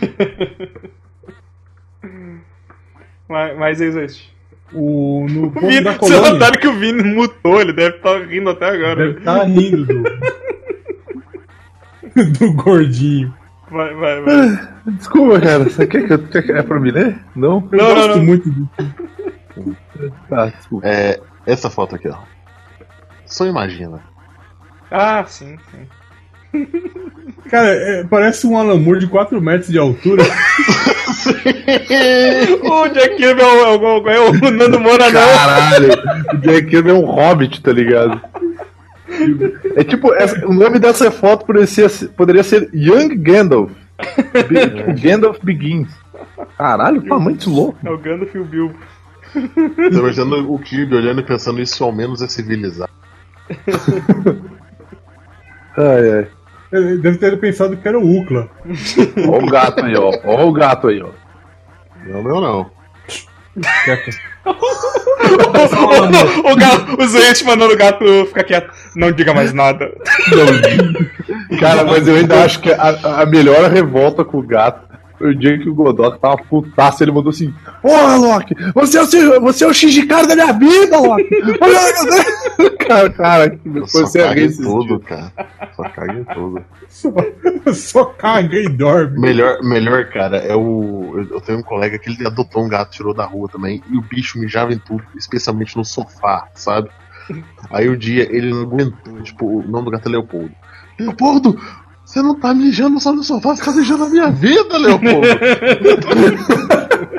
Mas, 3.30 3.58
mas 3.58 3.82
é 3.82 4.06
isso. 4.06 4.24
O, 4.72 5.26
no 5.30 5.48
O 5.48 5.50
Vini, 5.50 5.82
da 5.82 5.92
vocês 5.98 6.14
colônia. 6.14 6.32
notaram 6.32 6.62
que 6.62 6.68
o 6.68 6.80
Vini 6.80 7.04
mutou, 7.04 7.60
ele 7.60 7.74
deve 7.74 7.98
estar 7.98 8.22
rindo 8.26 8.50
até 8.50 8.70
agora. 8.70 8.96
Deve 8.96 9.20
estar 9.20 9.44
rindo 9.44 9.86
do. 9.86 10.04
do 12.40 12.54
gordinho. 12.54 13.34
Vai, 13.70 13.94
vai, 13.96 14.22
vai. 14.22 14.70
Desculpa, 14.88 15.40
cara. 15.42 15.64
Você 15.66 15.86
quer 15.88 16.06
que 16.08 16.14
eu. 16.14 16.20
quer 16.20 16.50
É 16.58 16.64
pra 16.64 16.80
me 16.80 16.92
ler? 16.92 17.20
Não? 17.36 17.68
Eu 17.72 17.78
Não, 17.78 17.88
não, 17.90 17.96
gosto 17.96 18.18
não. 18.18 18.26
muito 18.26 18.50
do. 18.50 18.70
Ah, 20.32 20.46
desculpa. 20.48 20.88
É, 20.88 21.20
essa 21.46 21.70
foto 21.70 21.96
aqui, 21.96 22.08
ó. 22.08 22.16
Só 23.26 23.46
imagina. 23.46 24.00
Ah, 24.90 25.26
sim, 25.28 25.58
sim. 25.72 25.88
Cara, 27.50 27.68
é, 27.70 28.04
parece 28.06 28.48
um 28.48 28.58
Alan 28.58 28.78
Moore 28.78 29.00
de 29.00 29.08
4 29.08 29.42
metros 29.42 29.70
de 29.70 29.78
altura. 29.78 30.24
o 32.64 32.88
Jack 32.90 33.16
Kirby 33.16 33.42
é 33.42 33.46
o, 33.46 33.66
é 33.66 33.78
o, 34.00 34.10
é 34.10 34.20
o 34.30 34.52
Nando 34.52 34.80
Moura, 34.80 35.10
não. 35.10 35.22
Caralho, 35.22 35.90
o 36.34 36.38
Jack 36.38 36.68
Kirby 36.68 36.90
é 36.90 36.94
um 36.94 37.06
hobbit, 37.06 37.62
tá 37.62 37.72
ligado? 37.72 38.22
É 39.76 39.84
tipo, 39.84 40.14
essa- 40.14 40.46
o 40.46 40.54
nome 40.54 40.80
dessa 40.80 41.10
foto 41.12 41.46
poderia 41.46 41.68
ser, 41.68 42.10
poderia 42.10 42.44
ser 42.44 42.70
Young 42.74 43.16
Gandalf. 43.18 43.72
Be- 44.48 44.70
tipo, 44.70 45.02
Gandalf 45.02 45.40
Begins. 45.44 45.90
Caralho, 46.58 47.02
tamanho 47.08 47.36
desse 47.38 47.50
louco. 47.50 47.78
É 47.86 47.90
o 47.90 47.98
Gandalf 47.98 48.34
e 48.36 48.40
o 48.40 48.46
Bilbo. 48.46 48.76
Tô 49.34 50.00
imaginando 50.00 50.52
o 50.54 50.60
Kirby 50.60 50.96
olhando 50.96 51.22
e 51.22 51.24
pensando 51.24 51.62
isso 51.62 51.84
ao 51.84 51.92
menos 51.92 52.22
é 52.22 52.28
civilizado. 52.28 52.92
Ai, 55.78 56.12
ai. 56.12 56.28
Ele 56.72 56.98
Deve 56.98 57.18
ter 57.18 57.40
pensado 57.40 57.78
que 57.78 57.88
era 57.88 58.00
o 58.00 58.20
Ucla. 58.20 58.50
Ó 59.30 59.38
o 59.38 59.46
gato 59.46 59.86
aí, 59.86 59.96
ó. 59.96 60.12
Ó 60.26 60.48
o 60.48 60.52
gato 60.52 60.88
aí, 60.88 61.02
ó. 61.02 61.10
Não, 62.06 62.24
não, 62.24 62.42
não. 62.42 62.72
o, 66.44 66.56
gato, 66.56 67.02
o 67.02 67.08
Zoete 67.08 67.44
mandando 67.46 67.74
o 67.74 67.78
gato 67.78 68.26
ficar 68.28 68.44
quieto. 68.44 68.72
Não 68.96 69.12
diga 69.12 69.34
mais 69.34 69.54
nada. 69.54 69.92
Cara, 71.60 71.84
mas 71.84 72.08
eu 72.08 72.16
ainda 72.16 72.44
acho 72.44 72.60
que 72.60 72.72
a, 72.72 73.22
a 73.22 73.26
melhor 73.26 73.70
revolta 73.70 74.24
com 74.24 74.38
o 74.38 74.44
gato 74.44 74.87
foi 75.18 75.32
o 75.32 75.36
dia 75.36 75.58
que 75.58 75.70
o 75.70 75.74
Godok 75.74 76.20
tava 76.20 76.38
putaço. 76.38 77.04
Ele 77.04 77.12
mandou 77.12 77.30
assim: 77.32 77.54
Porra, 77.82 78.16
Loki, 78.18 78.56
você 78.74 78.98
é 78.98 79.02
o, 79.04 79.42
você 79.42 79.64
é 79.64 79.68
o 79.68 79.74
Shijikara 79.74 80.28
da 80.28 80.36
minha 80.36 80.54
vida, 80.54 80.98
Loki. 81.00 81.30
Olha, 81.62 81.82
meu 81.82 82.12
Deus." 82.12 82.78
cara, 82.88 83.10
cara, 83.10 83.60
Só 83.86 84.00
você 84.02 84.20
caga 84.24 84.42
em 84.42 84.56
tudo, 84.56 85.00
cara. 85.00 85.32
Só 85.76 85.84
caga 85.90 86.14
em 86.14 86.24
tudo. 86.24 86.64
Só, 86.88 87.10
só 87.74 88.06
caga 88.06 88.58
e 88.58 88.70
dorme. 88.70 89.20
Melhor, 89.20 89.62
melhor, 89.64 90.06
cara, 90.10 90.38
é 90.38 90.56
o. 90.56 91.26
eu- 91.32 91.42
tenho 91.42 91.60
um 91.60 91.64
colega 91.64 91.98
que 92.00 92.10
ele 92.10 92.26
adotou 92.26 92.64
um 92.64 92.70
gato, 92.70 92.92
tirou 92.92 93.14
da 93.14 93.26
rua 93.26 93.48
também, 93.50 93.82
e 93.92 93.98
o 93.98 94.02
bicho 94.02 94.40
mijava 94.40 94.74
em 94.74 94.80
tudo, 94.80 95.04
especialmente 95.18 95.76
no 95.78 95.84
sofá, 95.86 96.48
sabe? 96.54 96.90
Aí 97.72 97.90
o 97.90 97.98
dia 97.98 98.24
ele 98.34 98.52
não 98.52 98.62
aguentou, 98.62 99.22
tipo, 99.22 99.46
o 99.46 99.68
nome 99.68 99.86
do 99.86 99.92
gato 99.92 100.08
é 100.08 100.12
Leopoldo. 100.12 100.52
Leopoldo, 100.98 101.60
você 102.08 102.22
não 102.22 102.40
tá 102.40 102.54
mijando 102.54 103.02
só 103.02 103.12
no 103.12 103.22
sofá, 103.22 103.54
você 103.54 103.66
tá 103.66 103.74
mijando 103.74 104.06
a 104.06 104.10
minha 104.10 104.32
vida, 104.32 104.78
Leopoldo! 104.78 105.28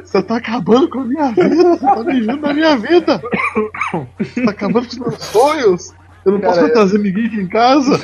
Você 0.03 0.23
tá 0.23 0.39
acabando 0.39 0.89
com 0.89 1.01
a 1.01 1.05
minha 1.05 1.31
vida, 1.31 1.77
você 1.77 1.85
tá 1.85 2.03
mijando 2.03 2.47
a 2.47 2.55
minha 2.55 2.77
vida! 2.79 3.21
Você 4.19 4.43
tá 4.43 4.51
acabando 4.51 4.89
com 4.89 4.93
os 4.93 4.99
meus 4.99 5.23
sonhos! 5.23 5.95
Eu 6.25 6.33
não 6.33 6.41
posso 6.41 6.55
Cara, 6.55 6.63
mais 6.63 6.73
trazer 6.73 6.99
ninguém 6.99 7.27
aqui 7.27 7.37
em 7.37 7.47
casa! 7.47 8.01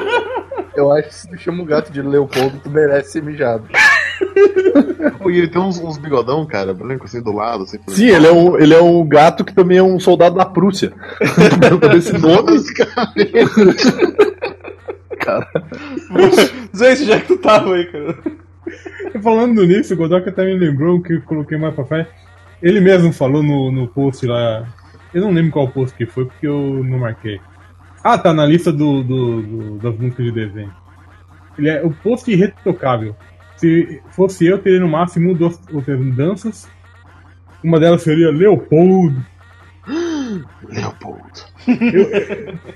Eu 0.74 0.90
acho 0.90 1.08
que 1.08 1.14
se 1.14 1.28
tu 1.28 1.38
chama 1.38 1.62
o 1.62 1.66
gato 1.66 1.92
de 1.92 2.00
Leopoldo, 2.00 2.58
tu 2.64 2.70
merece 2.70 3.12
ser 3.12 3.22
mijado. 3.22 3.64
E 3.70 5.36
ele 5.36 5.48
tem 5.48 5.60
uns, 5.60 5.78
uns 5.78 5.98
bigodão, 5.98 6.46
cara, 6.46 6.72
branco 6.72 7.04
assim 7.04 7.20
do 7.20 7.32
lado, 7.32 7.64
assim. 7.64 7.78
Sim, 7.88 8.06
ele 8.06 8.26
é, 8.26 8.32
um, 8.32 8.58
ele 8.58 8.74
é 8.74 8.82
um 8.82 9.06
gato 9.06 9.44
que 9.44 9.52
também 9.52 9.76
é 9.76 9.82
um 9.82 10.00
soldado 10.00 10.36
da 10.36 10.46
Prússia. 10.46 10.92
Esse 11.94 12.16
nome. 12.16 12.36
Todos, 12.36 12.66
cara. 15.30 15.48
Zoete, 16.76 17.04
já 17.04 17.20
que 17.20 17.26
tu 17.28 17.36
tava 17.38 17.74
aí, 17.74 17.84
cara. 17.86 18.18
Falando 19.22 19.66
nisso, 19.66 19.94
o 19.94 19.96
Godok 19.96 20.28
até 20.28 20.44
me 20.44 20.54
lembrou 20.58 21.00
que 21.02 21.14
eu 21.14 21.22
coloquei 21.22 21.58
mais 21.58 21.74
pra 21.74 21.84
frente. 21.84 22.10
Ele 22.62 22.80
mesmo 22.80 23.12
falou 23.12 23.42
no, 23.42 23.70
no 23.72 23.88
post 23.88 24.26
lá. 24.26 24.66
Eu 25.12 25.22
não 25.22 25.32
lembro 25.32 25.52
qual 25.52 25.68
post 25.68 25.96
que 25.96 26.06
foi, 26.06 26.26
porque 26.26 26.46
eu 26.46 26.82
não 26.84 26.98
marquei. 26.98 27.40
Ah, 28.04 28.16
tá 28.18 28.32
na 28.32 28.46
lista 28.46 28.72
do, 28.72 29.02
do- 29.02 29.42
do- 29.42 29.78
das 29.78 29.96
músicas 29.98 30.26
de 30.26 30.32
desenho. 30.32 30.72
Ele 31.58 31.68
é 31.68 31.82
o 31.82 31.90
post 31.90 32.30
irretocável. 32.30 33.14
Se 33.56 34.00
fosse 34.10 34.46
eu, 34.46 34.58
teria 34.58 34.80
no 34.80 34.88
máximo 34.88 35.34
duas 35.34 35.60
outras 35.72 36.00
danças. 36.14 36.68
Uma 37.62 37.78
delas 37.78 38.02
seria 38.02 38.30
Leopoldo. 38.30 39.20
Leopoldo. 40.68 41.40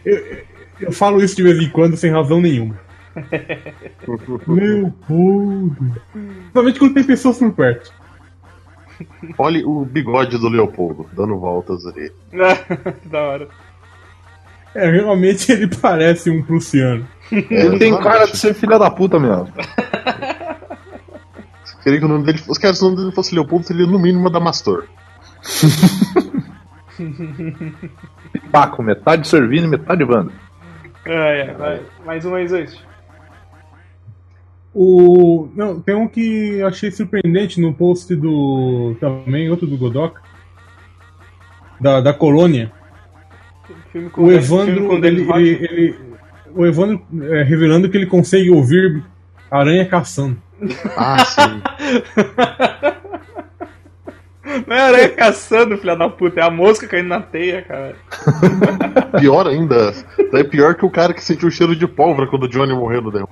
Eu 0.04 0.44
falo 0.92 1.22
isso 1.22 1.36
de 1.36 1.42
vez 1.42 1.58
em 1.58 1.68
quando 1.70 1.96
sem 1.96 2.10
razão 2.10 2.40
nenhuma. 2.40 2.78
Leopoldo. 4.48 6.00
Principalmente 6.12 6.78
quando 6.78 6.94
tem 6.94 7.04
pessoas 7.04 7.38
por 7.38 7.52
perto. 7.52 7.92
Olha 9.38 9.66
o 9.66 9.84
bigode 9.84 10.38
do 10.38 10.48
Leopoldo, 10.48 11.08
dando 11.12 11.38
voltas 11.38 11.86
ali. 11.86 12.10
que 13.02 13.08
da 13.10 13.20
hora. 13.20 13.48
É, 14.74 14.90
realmente 14.90 15.52
ele 15.52 15.68
parece 15.68 16.30
um 16.30 16.42
prussiano. 16.42 17.06
Ele 17.30 17.78
tem 17.78 17.96
cara 17.98 18.26
de 18.26 18.36
ser 18.36 18.54
filha 18.54 18.78
da 18.78 18.90
puta 18.90 19.18
mesmo. 19.18 19.48
Queria 21.82 21.98
que 21.98 22.04
o 22.04 22.08
nome 22.08 22.24
dele 22.24 22.38
fosse. 22.38 22.58
Cara, 22.58 22.74
se 22.74 22.82
o 22.82 22.86
nome 22.86 22.96
dele 22.96 23.12
fosse 23.12 23.34
Leopoldo, 23.34 23.66
seria 23.66 23.86
no 23.86 23.98
mínimo 23.98 24.30
Damastor. 24.30 24.86
Paco, 28.50 28.82
metade 28.82 29.28
servindo 29.28 29.64
e 29.66 29.68
metade 29.68 30.02
banda. 30.04 30.32
Ah, 31.06 31.10
é, 31.28 31.52
vai. 31.54 31.82
Mais 32.04 32.24
uma 32.24 32.38
aí, 32.38 32.48
Zoete. 32.48 32.80
O. 34.74 35.48
Não, 35.54 35.80
tem 35.80 35.94
um 35.94 36.08
que 36.08 36.54
eu 36.54 36.66
achei 36.66 36.90
surpreendente 36.90 37.60
no 37.60 37.72
post 37.72 38.14
do. 38.16 38.96
Também, 39.00 39.48
outro 39.50 39.66
do 39.66 39.76
Godok. 39.76 40.18
Da, 41.80 42.00
da 42.00 42.12
colônia. 42.14 42.72
Filme 43.92 44.10
com 44.10 44.22
O 44.22 44.26
filme 44.26 44.36
Evandro. 44.42 44.86
com 44.88 44.94
Ele, 44.94 45.22
ele, 45.32 45.64
ele- 45.70 45.98
o 46.54 46.64
Evandro 46.66 47.02
é, 47.32 47.42
revelando 47.42 47.88
que 47.88 47.96
ele 47.96 48.06
consegue 48.06 48.50
ouvir 48.50 49.02
aranha 49.50 49.84
caçando. 49.86 50.36
Ah, 50.96 51.24
sim. 51.24 51.62
Não 54.66 54.76
é 54.76 54.80
aranha 54.80 55.08
caçando, 55.10 55.76
filha 55.78 55.96
da 55.96 56.08
puta, 56.08 56.40
é 56.40 56.42
a 56.44 56.50
mosca 56.50 56.86
caindo 56.86 57.08
na 57.08 57.20
teia, 57.20 57.62
cara. 57.62 57.94
pior 59.20 59.46
ainda. 59.46 59.92
É 60.32 60.44
pior 60.44 60.74
que 60.74 60.84
o 60.84 60.90
cara 60.90 61.12
que 61.14 61.22
sentiu 61.22 61.48
o 61.48 61.50
cheiro 61.52 61.74
de 61.76 61.86
pólvora 61.86 62.28
quando 62.28 62.44
o 62.44 62.48
Johnny 62.48 62.72
morreu 62.74 63.02
no 63.02 63.10
derrame. 63.10 63.28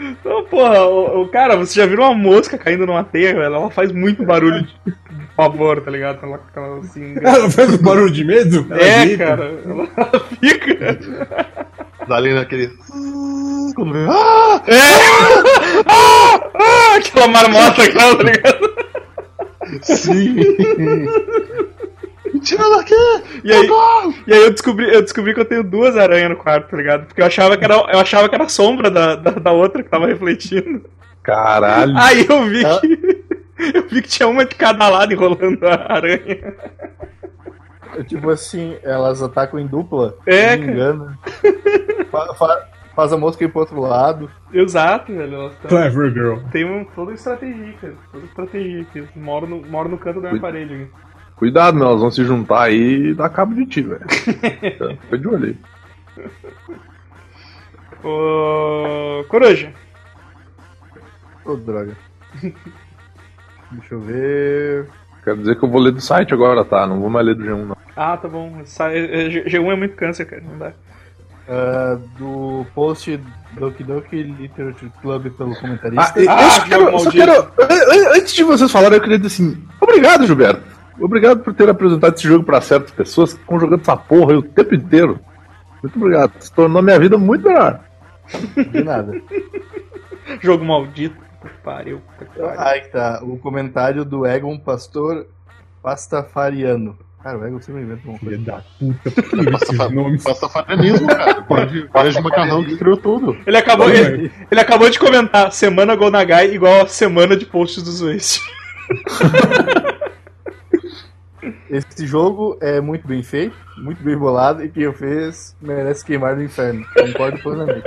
Então, 0.00 0.44
porra, 0.44 0.84
o, 0.86 1.22
o- 1.22 1.28
cara, 1.28 1.56
você 1.56 1.80
já 1.80 1.86
viu 1.86 1.98
uma 2.00 2.14
mosca 2.14 2.58
caindo 2.58 2.86
numa 2.86 3.04
teia, 3.04 3.32
velho? 3.34 3.44
Ela 3.44 3.70
faz 3.70 3.92
muito 3.92 4.24
barulho 4.24 4.62
de, 4.62 4.94
pavor, 5.36 5.80
tá 5.80 5.90
ligado? 5.90 6.24
Ela, 6.24 6.40
ela 6.54 6.78
assim. 6.78 7.14
Ela 7.20 7.50
faz 7.50 7.74
um 7.74 7.82
barulho 7.82 8.10
de 8.10 8.24
medo? 8.24 8.66
Ela 8.70 8.82
É, 8.82 9.04
grita. 9.06 9.26
cara, 9.26 9.44
ela 9.64 10.20
fica. 10.40 10.98
Dali 12.08 12.34
naquele. 12.34 12.70
Quando 13.76 13.92
vem. 13.92 14.06
Ah! 14.10 14.62
Ah, 15.86 16.50
ah, 16.54 16.96
aquela 16.96 17.28
marmota, 17.28 17.82
aquela, 17.84 18.16
tá 18.16 18.22
ligado? 18.24 18.74
Sim! 19.82 20.36
Tira 22.42 22.68
daqui! 22.70 22.94
E 23.44 23.52
aí, 23.52 23.68
e 24.26 24.32
aí 24.34 24.42
eu 24.44 24.50
descobri, 24.50 24.92
eu 24.92 25.02
descobri 25.02 25.34
que 25.34 25.40
eu 25.40 25.44
tenho 25.44 25.62
duas 25.64 25.96
aranhas 25.96 26.30
no 26.30 26.36
quarto, 26.36 26.70
tá 26.70 26.76
ligado? 26.76 27.06
Porque 27.06 27.20
eu 27.20 27.26
achava 27.26 27.56
que 27.56 27.64
era, 27.64 27.74
eu 27.74 27.98
achava 28.00 28.28
que 28.28 28.34
era 28.34 28.44
a 28.44 28.48
sombra 28.48 28.90
da, 28.90 29.14
da, 29.16 29.30
da 29.32 29.52
outra 29.52 29.82
que 29.82 29.88
tava 29.90 30.06
refletindo. 30.06 30.84
Caralho. 31.22 31.92
Aí 31.96 32.26
eu 32.28 32.44
vi 32.44 32.64
Ah. 32.64 32.80
que. 32.80 33.24
Eu 33.74 33.88
vi 33.88 34.02
que 34.02 34.08
tinha 34.08 34.28
uma 34.28 34.44
de 34.44 34.54
cada 34.54 34.86
lado 34.88 35.12
enrolando 35.14 35.64
a 35.66 35.92
aranha. 35.94 36.54
É 37.98 38.02
tipo 38.04 38.28
assim, 38.28 38.76
elas 38.82 39.22
atacam 39.22 39.58
em 39.58 39.66
dupla. 39.66 40.14
É, 40.26 40.50
se 40.52 40.56
não 40.58 40.66
me 40.66 40.72
engano. 40.72 41.18
Fa- 42.10 42.34
fa- 42.34 42.64
faz 42.96 43.12
a 43.12 43.16
mosca 43.16 43.44
ir 43.44 43.48
pro 43.48 43.60
outro 43.60 43.78
lado. 43.80 44.28
Exato, 44.52 45.12
velho. 45.14 45.50
Tão- 45.60 45.68
Clever 45.68 46.12
girl. 46.12 46.36
Tem 46.50 46.64
um, 46.64 46.84
toda 46.84 47.12
estratégia, 47.12 47.74
cara. 47.80 47.94
Toda 48.10 48.24
estratégia 48.24 48.80
aqui. 48.82 49.06
Moro 49.14 49.46
no, 49.46 49.64
moro 49.66 49.88
no 49.88 49.98
canto 49.98 50.20
da 50.20 50.30
minha 50.30 50.40
parede. 50.40 50.88
Cuidado, 51.36 51.76
meu, 51.76 51.86
elas 51.88 52.00
vão 52.00 52.10
se 52.10 52.24
juntar 52.24 52.62
aí 52.62 53.08
e 53.10 53.14
dar 53.14 53.28
cabo 53.28 53.54
de 53.54 53.66
ti, 53.66 53.82
velho. 53.82 54.00
Fica 55.02 55.18
de 55.18 55.28
olho 55.28 55.44
aí. 55.44 55.56
Ô. 58.02 59.24
Coruja. 59.28 59.72
Ô, 61.44 61.54
droga. 61.56 61.96
Deixa 63.72 63.94
eu 63.94 64.00
ver. 64.00 64.88
Quero 65.24 65.38
dizer 65.38 65.58
que 65.58 65.64
eu 65.64 65.68
vou 65.68 65.80
ler 65.80 65.92
do 65.92 66.00
site 66.00 66.32
agora, 66.32 66.64
tá? 66.64 66.86
Não 66.86 67.00
vou 67.00 67.10
mais 67.10 67.26
ler 67.26 67.34
do 67.34 67.44
G1, 67.44 67.64
não. 67.66 67.76
Ah, 67.96 68.16
tá 68.16 68.28
bom. 68.28 68.60
É- 68.60 69.26
é- 69.26 69.28
G1 69.48 69.72
é 69.72 69.76
muito 69.76 69.96
câncer, 69.96 70.24
cara. 70.24 70.42
Não 70.42 70.56
dá. 70.58 70.72
Ah, 71.48 71.98
do 72.18 72.66
post 72.74 73.20
Doki 73.58 73.82
Doki 73.84 74.22
Literature 74.22 74.92
Club 75.00 75.30
pelo 75.30 75.54
comentarista. 75.56 76.20
eu 76.20 76.30
Ah, 76.30 76.50
só 76.50 76.64
quero, 76.66 76.98
só 76.98 77.10
quero- 77.10 77.52
Antes 78.14 78.34
de 78.34 78.42
vocês 78.44 78.70
falarem, 78.70 78.96
eu 78.98 79.02
queria 79.02 79.18
dizer 79.18 79.28
assim: 79.44 79.62
obrigado, 79.80 80.26
Gilberto. 80.26 80.62
Obrigado 81.00 81.40
por 81.40 81.52
ter 81.54 81.68
apresentado 81.68 82.14
esse 82.14 82.26
jogo 82.26 82.42
pra 82.44 82.60
certas 82.60 82.90
pessoas 82.90 83.34
que 83.34 83.40
estão 83.40 83.60
jogando 83.60 83.80
essa 83.82 83.96
porra 83.96 84.32
aí 84.32 84.38
o 84.38 84.42
tempo 84.42 84.74
inteiro. 84.74 85.20
Muito 85.82 85.96
obrigado. 85.98 86.32
Se 86.40 86.50
tornou 86.52 86.80
minha 86.82 86.98
vida 86.98 87.18
muito 87.18 87.46
melhor. 87.46 87.80
De 88.72 88.82
nada. 88.82 89.12
Jogo 90.42 90.64
maldito. 90.64 91.14
pariu. 91.62 92.00
Aí 92.58 92.80
que 92.80 92.88
tá, 92.88 93.20
o 93.22 93.38
comentário 93.38 94.04
do 94.04 94.26
Egon 94.26 94.58
Pastor 94.58 95.26
Pastafariano. 95.82 96.96
Cara, 97.26 97.38
o 97.38 97.44
Egon 97.44 97.60
sempre 97.60 97.82
inventa 97.82 98.08
uma 98.08 98.18
Filha 98.20 98.36
coisa. 98.36 98.44
da 98.44 98.62
puta, 98.78 99.10
por 99.10 99.44
que 99.44 99.50
esses 99.64 99.90
nomes? 99.90 100.22
Pastafarianismo, 100.22 101.08
cara. 101.08 101.42
Pode, 101.42 101.88
parece 101.92 102.20
macarrão 102.20 102.62
que 102.64 102.76
criou 102.76 102.96
tudo. 102.96 103.36
Ele 103.44 103.56
acabou, 103.56 103.90
ele, 103.90 104.30
ele 104.48 104.60
acabou 104.60 104.88
de 104.88 104.96
comentar: 104.96 105.50
semana 105.50 105.96
Go 105.96 106.08
Nagai 106.08 106.54
igual 106.54 106.82
a 106.82 106.86
semana 106.86 107.36
de 107.36 107.44
posts 107.44 107.82
do 107.82 108.06
Waste. 108.12 108.40
Esse 111.68 112.06
jogo 112.06 112.56
é 112.60 112.80
muito 112.80 113.08
bem 113.08 113.24
feito, 113.24 113.56
muito 113.78 114.00
bem 114.04 114.16
bolado, 114.16 114.62
e 114.64 114.68
quem 114.68 114.86
o 114.86 114.92
fez 114.92 115.56
merece 115.60 116.04
queimar 116.04 116.36
no 116.36 116.44
inferno. 116.44 116.86
Concordo 116.94 117.40
plenamente. 117.40 117.82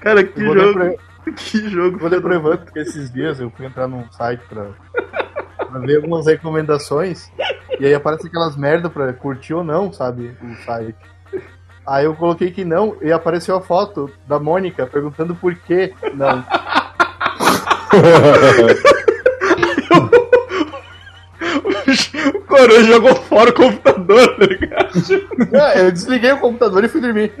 Cara, 0.00 0.22
que 0.22 0.44
jogo. 0.44 0.72
pra- 0.74 0.94
Que 1.34 1.68
jogo. 1.68 1.98
Vou 1.98 2.08
ler 2.08 2.20
pro 2.20 2.32
Evandro, 2.34 2.58
porque 2.66 2.78
esses 2.78 3.12
dias 3.12 3.40
eu 3.40 3.50
fui 3.50 3.66
entrar 3.66 3.88
num 3.88 4.04
site 4.12 4.42
pra, 4.48 4.66
pra 5.66 5.80
ver 5.80 5.96
algumas 5.96 6.26
recomendações, 6.26 7.30
e 7.78 7.86
aí 7.86 7.94
aparece 7.94 8.26
aquelas 8.26 8.56
merda 8.56 8.88
pra 8.88 9.12
curtir 9.12 9.54
ou 9.54 9.64
não, 9.64 9.92
sabe, 9.92 10.36
o 10.42 10.54
site. 10.64 10.96
Aí 11.86 12.04
eu 12.04 12.14
coloquei 12.14 12.50
que 12.50 12.64
não, 12.64 12.96
e 13.00 13.12
apareceu 13.12 13.56
a 13.56 13.60
foto 13.60 14.10
da 14.26 14.38
Mônica 14.40 14.86
perguntando 14.86 15.34
por 15.34 15.54
que 15.54 15.92
não. 16.14 16.44
O 22.34 22.40
Coroa 22.46 22.82
jogou 22.84 23.14
fora 23.14 23.50
o 23.50 23.54
computador, 23.54 24.36
tá 24.36 24.46
ligado? 24.46 24.90
Ah, 25.54 25.78
eu 25.78 25.92
desliguei 25.92 26.32
o 26.32 26.38
computador 26.38 26.82
e 26.84 26.88
fui 26.88 27.00
dormir. 27.00 27.32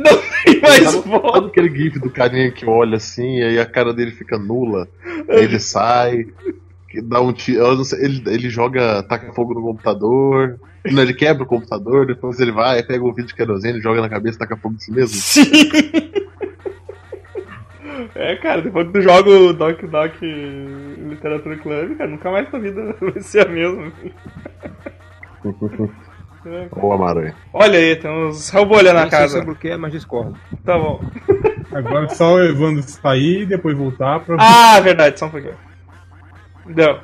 E 0.46 0.60
mais 0.60 0.90
Sabe, 0.90 1.08
volta. 1.08 1.32
sabe 1.32 1.46
aquele 1.48 1.76
gif 1.76 1.98
do 1.98 2.10
carinha 2.10 2.50
que 2.50 2.66
olha 2.66 2.96
assim, 2.96 3.38
e 3.38 3.42
aí 3.42 3.58
a 3.58 3.66
cara 3.66 3.92
dele 3.92 4.10
fica 4.12 4.38
nula, 4.38 4.88
ele 5.28 5.58
sai, 5.58 6.26
que 6.88 7.00
dá 7.00 7.20
um 7.20 7.32
tiro, 7.32 7.84
sei, 7.84 8.04
ele, 8.04 8.22
ele 8.26 8.50
joga, 8.50 9.02
taca 9.02 9.32
fogo 9.32 9.54
no 9.54 9.62
computador, 9.62 10.58
não, 10.84 11.02
ele 11.02 11.14
quebra 11.14 11.42
o 11.42 11.46
computador, 11.46 12.06
depois 12.06 12.38
ele 12.38 12.52
vai, 12.52 12.82
pega 12.82 13.04
um 13.04 13.12
vídeo 13.12 13.28
de 13.28 13.34
querosene, 13.34 13.80
joga 13.80 14.00
na 14.00 14.08
cabeça, 14.08 14.38
taca 14.38 14.56
fogo 14.56 14.76
em 14.76 14.78
si 14.78 14.92
mesmo. 14.92 15.16
Sim! 15.16 15.50
É, 18.14 18.36
cara, 18.36 18.62
depois 18.62 18.86
que 18.86 18.92
tu 18.94 19.02
joga 19.02 19.28
o 19.28 19.52
Doc 19.52 19.82
Doc 19.82 20.14
Literatura 20.22 21.56
Club, 21.56 21.96
cara, 21.96 22.10
nunca 22.10 22.30
mais 22.30 22.48
tua 22.48 22.60
vida 22.60 22.94
vai 23.00 23.20
ser 23.20 23.46
a 23.46 23.48
mesma. 23.48 23.92
É. 26.46 26.68
Amaranha. 26.80 27.34
Olha 27.52 27.76
aí, 27.76 27.96
tem 27.96 28.08
uns 28.08 28.54
Hellbolha 28.54 28.92
na 28.92 29.08
casa. 29.08 29.38
sobre 29.38 29.50
o 29.50 29.56
que 29.56 29.68
é, 29.68 29.76
mas 29.76 29.90
discordo. 29.90 30.38
Tá 30.64 30.78
bom. 30.78 31.00
Agora 31.72 32.04
é 32.04 32.08
só 32.08 32.34
o 32.34 32.40
Evandro 32.40 32.84
sair 32.84 33.40
e 33.42 33.46
depois 33.46 33.76
voltar 33.76 34.20
pra. 34.20 34.36
Ah, 34.38 34.78
verdade, 34.78 35.18
só 35.18 35.26
um 35.26 35.30
pouquinho. 35.30 35.56
Deu. 36.74 36.98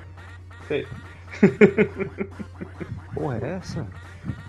Sei. 0.68 0.86
Porra, 3.14 3.38
é 3.42 3.48
essa? 3.56 3.86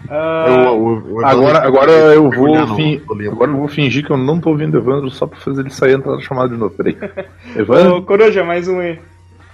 Ah, 0.10 0.45
Eu- 0.67 0.78
o- 0.80 1.13
o- 1.15 1.26
Agora, 1.26 1.60
agora 1.65 1.91
eu 1.91 2.23
vou 2.23 2.30
Mergulhar 2.32 2.67
no- 2.67 2.76
fin- 2.76 3.02
no 3.08 3.15
limbo. 3.15 3.32
agora 3.32 3.52
eu 3.52 3.58
vou 3.58 3.67
fingir 3.67 4.06
que 4.06 4.12
eu 4.12 4.17
não 4.17 4.39
tô 4.39 4.49
ouvindo 4.52 4.76
o 4.76 4.78
Evandro 4.80 5.10
só 5.10 5.26
pra 5.26 5.39
fazer 5.39 5.62
ele 5.62 5.69
sair 5.71 5.91
e 5.91 5.95
entrar 5.95 6.13
na 6.15 6.21
chamada 6.21 6.49
de 6.49 6.58
novo. 6.58 6.76
Peraí. 6.76 6.97
Evandro? 7.56 7.95
Ô, 7.97 8.04
Coruja, 8.04 8.43
mais 8.43 8.67
um 8.67 8.80
aí. 8.80 8.99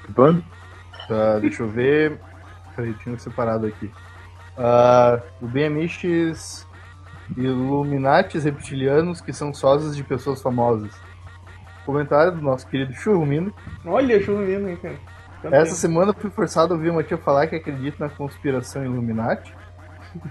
Evandro? 0.09 0.43
Tá, 1.07 1.39
deixa 1.39 1.63
eu 1.63 1.67
ver. 1.69 2.19
Peraí, 2.75 2.93
tinha 3.03 3.17
separado 3.17 3.65
aqui. 3.67 3.89
Ah, 4.57 5.19
o 5.41 5.47
BMX 5.47 6.67
Illuminates 7.37 8.43
reptilianos 8.43 9.21
que 9.21 9.31
são 9.31 9.53
sósias 9.53 9.95
de 9.95 10.03
pessoas 10.03 10.41
famosas. 10.41 10.91
Comentário 11.85 12.33
do 12.33 12.41
nosso 12.41 12.67
querido 12.67 12.93
Churrumino. 12.93 13.53
Olha, 13.85 14.21
churrumino 14.21 14.67
aí, 14.67 14.75
cara. 14.77 14.95
Essa 15.43 15.75
semana 15.75 16.11
eu 16.11 16.15
fui 16.15 16.29
forçado 16.29 16.73
a 16.73 16.77
ouvir 16.77 16.89
uma 16.89 17.03
tia 17.03 17.17
falar 17.17 17.47
que 17.47 17.55
acredita 17.55 18.03
na 18.03 18.09
conspiração 18.09 18.83
Illuminati, 18.83 19.53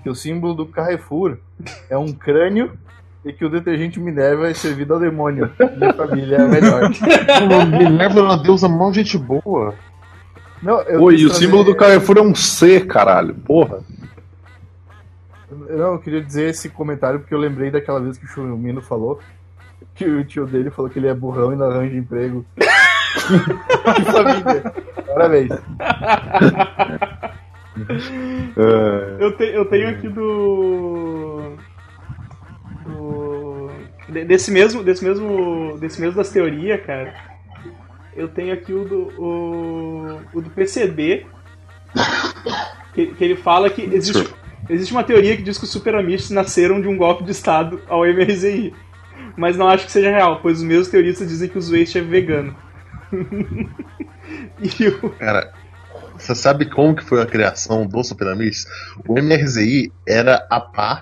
que 0.02 0.10
o 0.10 0.14
símbolo 0.14 0.54
do 0.54 0.66
Carrefour 0.66 1.38
é 1.88 1.96
um 1.96 2.12
crânio 2.12 2.72
e 3.24 3.32
que 3.32 3.44
o 3.44 3.48
detergente 3.50 3.98
Minerva 3.98 4.48
é 4.50 4.54
servido 4.54 4.94
ao 4.94 5.00
demônio. 5.00 5.50
Minha 5.76 5.94
família 5.94 6.36
é 6.36 6.40
a 6.42 6.48
melhor. 6.48 6.90
Minerva 7.70 8.20
é 8.20 8.22
uma 8.22 8.36
deusa 8.42 8.68
mó 8.68 8.92
gente 8.92 9.16
boa. 9.16 9.74
Não, 10.62 10.80
eu 10.82 11.02
Oi, 11.02 11.14
e 11.16 11.24
o 11.24 11.28
trazer- 11.28 11.44
símbolo 11.44 11.64
do 11.64 11.74
Carrefour 11.76 12.18
é 12.18 12.22
um 12.22 12.34
C, 12.34 12.80
caralho. 12.80 13.34
Porra. 13.34 13.80
Não, 15.50 15.92
eu 15.94 15.98
queria 15.98 16.20
dizer 16.22 16.50
esse 16.50 16.68
comentário 16.68 17.20
porque 17.20 17.34
eu 17.34 17.38
lembrei 17.38 17.70
daquela 17.70 18.00
vez 18.00 18.18
que 18.18 18.24
o 18.26 18.28
Churumino 18.28 18.82
falou 18.82 19.20
que 19.94 20.04
o 20.04 20.24
tio 20.24 20.46
dele 20.46 20.70
falou 20.70 20.90
que 20.90 20.98
ele 20.98 21.08
é 21.08 21.14
burrão 21.14 21.52
e 21.52 21.56
não 21.56 21.66
arranja 21.70 21.96
emprego. 21.96 22.44
que 23.96 24.04
família. 24.04 24.74
Parabéns. 25.18 25.50
É, 28.56 29.24
Eu, 29.24 29.36
te- 29.36 29.54
eu 29.54 29.64
tenho 29.66 29.88
aqui 29.90 30.08
do. 30.08 31.52
do 32.84 33.68
de- 34.08 34.24
desse 34.24 34.50
mesmo. 34.50 34.82
Desse 34.82 35.04
mesmo. 35.04 35.78
Desse 35.78 36.00
mesmo 36.00 36.16
das 36.16 36.30
teorias, 36.30 36.80
cara. 36.84 37.14
Eu 38.16 38.28
tenho 38.28 38.52
aqui 38.52 38.72
o 38.72 38.84
do. 38.84 38.96
O, 39.22 40.20
o 40.34 40.40
do 40.40 40.50
PCB. 40.50 41.26
Que, 42.94 43.06
que 43.14 43.24
ele 43.24 43.36
fala 43.36 43.70
que 43.70 43.82
existe, 43.82 44.28
existe 44.68 44.92
uma 44.92 45.04
teoria 45.04 45.36
que 45.36 45.42
diz 45.42 45.56
que 45.56 45.64
os 45.64 45.70
superamistas 45.70 46.30
nasceram 46.30 46.80
de 46.80 46.88
um 46.88 46.96
golpe 46.96 47.22
de 47.22 47.30
Estado 47.30 47.80
ao 47.88 48.04
MRZI. 48.04 48.74
Mas 49.36 49.56
não 49.56 49.68
acho 49.68 49.86
que 49.86 49.92
seja 49.92 50.10
real, 50.10 50.40
pois 50.42 50.58
os 50.58 50.64
mesmos 50.64 50.88
teoristas 50.88 51.28
dizem 51.28 51.48
que 51.48 51.56
o 51.58 51.60
Waste 51.62 51.98
é 51.98 52.00
vegano. 52.00 52.56
o, 55.02 55.10
Cara, 55.10 55.52
você 56.16 56.34
sabe 56.34 56.66
como 56.66 56.94
que 56.96 57.04
foi 57.04 57.22
a 57.22 57.26
criação 57.26 57.86
do 57.86 58.02
Superamis? 58.04 58.66
O 59.06 59.18
MRZI 59.18 59.92
era 60.06 60.46
a 60.50 60.60
pá, 60.60 61.00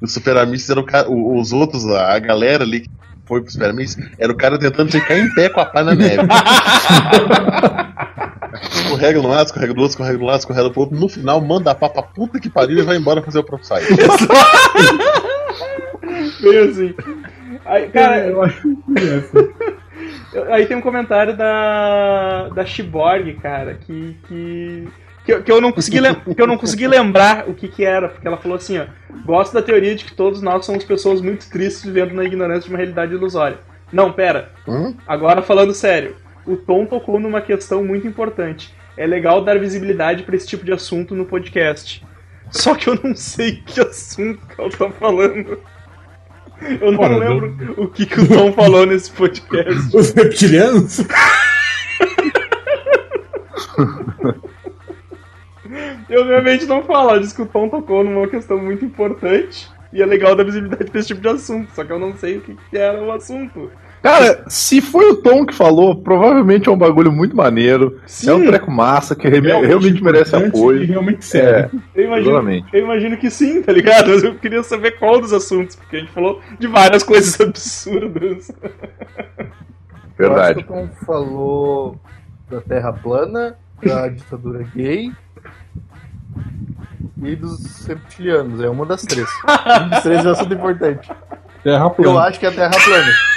os 0.00 0.12
Superamis 0.12 0.68
eram 0.70 0.82
o 0.82 0.86
cara, 0.86 1.08
o- 1.10 1.38
os 1.40 1.52
outros, 1.52 1.86
a 1.86 2.18
galera 2.18 2.64
ali 2.64 2.80
que 2.80 2.90
foi 3.26 3.40
pro 3.42 3.50
Superamis, 3.52 3.96
era 4.18 4.32
o 4.32 4.36
cara 4.36 4.58
tentando 4.58 4.90
ficar 4.90 5.16
em 5.18 5.32
pé 5.34 5.48
com 5.48 5.60
a 5.60 5.66
pá 5.66 5.82
na 5.82 5.94
neve. 5.94 6.22
escorrega 8.62 9.22
no 9.22 9.28
lado, 9.28 9.46
escorrega 9.46 9.74
do 9.74 9.80
outro, 9.80 9.92
escorrega 9.92 10.18
do 10.18 10.24
lado, 10.24 10.38
escorrega 10.40 10.70
pro 10.70 10.80
outro. 10.80 10.96
No 10.98 11.08
final, 11.08 11.40
manda 11.40 11.70
a 11.70 11.74
pá 11.74 11.88
pra 11.88 12.02
puta 12.02 12.38
que 12.40 12.50
pariu 12.50 12.78
e 12.78 12.82
vai 12.82 12.96
embora 12.96 13.22
fazer 13.22 13.38
o 13.38 13.44
próprio 13.44 13.66
site. 13.66 13.86
Meio 16.40 16.70
assim. 16.70 16.94
Aí, 17.64 17.88
cara, 17.90 18.26
eu 18.26 18.42
acho 18.42 18.60
que 18.62 18.68
é 18.98 19.18
essa. 19.18 19.48
Aí 20.50 20.66
tem 20.66 20.76
um 20.76 20.80
comentário 20.82 21.36
da. 21.36 22.48
da 22.48 22.64
Shiborg, 22.64 23.34
cara, 23.34 23.74
que. 23.74 24.16
que... 24.26 24.88
Que 25.24 25.32
eu, 25.32 25.40
que 25.40 25.52
eu 25.52 25.60
não 25.60 25.70
consegui 25.70 26.00
que 26.34 26.42
eu 26.42 26.48
não 26.48 26.58
consegui 26.58 26.88
lembrar 26.88 27.48
o 27.48 27.54
que 27.54 27.68
que 27.68 27.84
era, 27.84 28.08
porque 28.08 28.26
ela 28.26 28.36
falou 28.36 28.56
assim, 28.56 28.78
ó, 28.78 28.86
gosto 29.24 29.54
da 29.54 29.62
teoria 29.62 29.94
de 29.94 30.04
que 30.04 30.12
todos 30.16 30.42
nós 30.42 30.66
somos 30.66 30.82
pessoas 30.82 31.20
muito 31.20 31.48
tristes 31.48 31.84
vivendo 31.84 32.12
na 32.12 32.24
ignorância 32.24 32.62
de 32.62 32.70
uma 32.70 32.78
realidade 32.78 33.14
ilusória. 33.14 33.60
Não, 33.92 34.12
pera. 34.12 34.50
Hum? 34.66 34.96
Agora 35.06 35.40
falando 35.40 35.72
sério, 35.72 36.16
o 36.44 36.56
Tom 36.56 36.86
tocou 36.86 37.20
numa 37.20 37.40
questão 37.40 37.84
muito 37.84 38.04
importante. 38.04 38.74
É 38.96 39.06
legal 39.06 39.44
dar 39.44 39.60
visibilidade 39.60 40.24
pra 40.24 40.34
esse 40.34 40.48
tipo 40.48 40.64
de 40.64 40.72
assunto 40.72 41.14
no 41.14 41.24
podcast. 41.24 42.04
Só 42.50 42.74
que 42.74 42.88
eu 42.88 42.98
não 43.02 43.14
sei 43.14 43.62
que 43.64 43.80
assunto 43.80 44.46
que 44.46 44.60
ela 44.60 44.70
tá 44.70 44.90
falando. 44.90 45.60
Eu 46.80 46.92
não 46.92 47.00
Ora, 47.00 47.16
lembro 47.16 47.74
o 47.76 47.88
que, 47.88 48.06
que 48.06 48.20
o 48.20 48.28
Tom 48.28 48.52
falou 48.52 48.86
nesse 48.86 49.10
podcast. 49.10 49.96
Os 49.96 50.10
reptilianos? 50.12 51.00
Eu 56.08 56.26
realmente 56.26 56.66
não 56.66 56.82
falo, 56.82 57.18
disse 57.18 57.34
que 57.34 57.42
o 57.42 57.46
Tom 57.46 57.68
tocou 57.68 58.04
numa 58.04 58.28
questão 58.28 58.58
muito 58.58 58.84
importante. 58.84 59.70
E 59.92 60.00
é 60.02 60.06
legal 60.06 60.34
dar 60.34 60.44
visibilidade 60.44 60.90
pra 60.90 60.98
esse 61.00 61.08
tipo 61.08 61.20
de 61.20 61.28
assunto. 61.28 61.70
Só 61.74 61.84
que 61.84 61.92
eu 61.92 61.98
não 61.98 62.14
sei 62.16 62.38
o 62.38 62.40
que, 62.40 62.56
que 62.70 62.76
era 62.78 63.02
o 63.02 63.12
assunto. 63.12 63.70
Cara, 64.02 64.44
se 64.48 64.80
foi 64.80 65.10
o 65.10 65.16
Tom 65.16 65.46
que 65.46 65.54
falou, 65.54 65.94
provavelmente 66.02 66.68
é 66.68 66.72
um 66.72 66.76
bagulho 66.76 67.12
muito 67.12 67.36
maneiro. 67.36 68.00
Sim. 68.06 68.30
É 68.30 68.34
um 68.34 68.44
treco 68.44 68.68
massa 68.70 69.14
que 69.14 69.28
re- 69.28 69.38
realmente, 69.40 70.02
merece 70.02 70.30
importante 70.34 70.56
E 70.56 70.58
apoio. 70.60 70.86
realmente 70.86 71.24
sério. 71.24 71.70
Eu 71.94 72.04
imagino, 72.06 72.66
eu 72.72 72.80
imagino 72.84 73.16
que 73.16 73.30
sim, 73.30 73.62
tá 73.62 73.70
ligado? 73.72 74.10
Mas 74.10 74.24
eu 74.24 74.34
queria 74.34 74.62
saber 74.64 74.98
qual 74.98 75.20
dos 75.20 75.32
assuntos, 75.32 75.76
porque 75.76 75.96
a 75.96 76.00
gente 76.00 76.10
falou 76.10 76.40
de 76.58 76.66
várias 76.66 77.04
coisas 77.04 77.38
absurdas. 77.40 78.50
Eu 80.18 80.32
acho 80.32 80.34
Verdade. 80.34 80.64
que 80.64 80.72
o 80.72 80.74
Tom 80.74 80.88
falou 81.06 82.00
da 82.50 82.60
Terra 82.60 82.92
plana, 82.92 83.56
da 83.84 84.08
ditadura 84.08 84.64
gay 84.74 85.12
e 87.22 87.36
dos 87.36 87.86
reptilianos. 87.86 88.60
É 88.60 88.68
uma 88.68 88.86
das 88.86 89.02
três. 89.02 89.28
um 89.82 89.88
dos 89.88 90.02
três 90.02 90.24
é 90.24 90.28
um 90.28 90.32
assunto 90.32 90.54
importante. 90.54 91.10
Terra 91.62 91.84
Eu 91.84 91.90
plana. 91.90 92.20
acho 92.20 92.40
que 92.40 92.46
é 92.46 92.48
a 92.48 92.52
Terra 92.52 92.70
plana. 92.84 93.12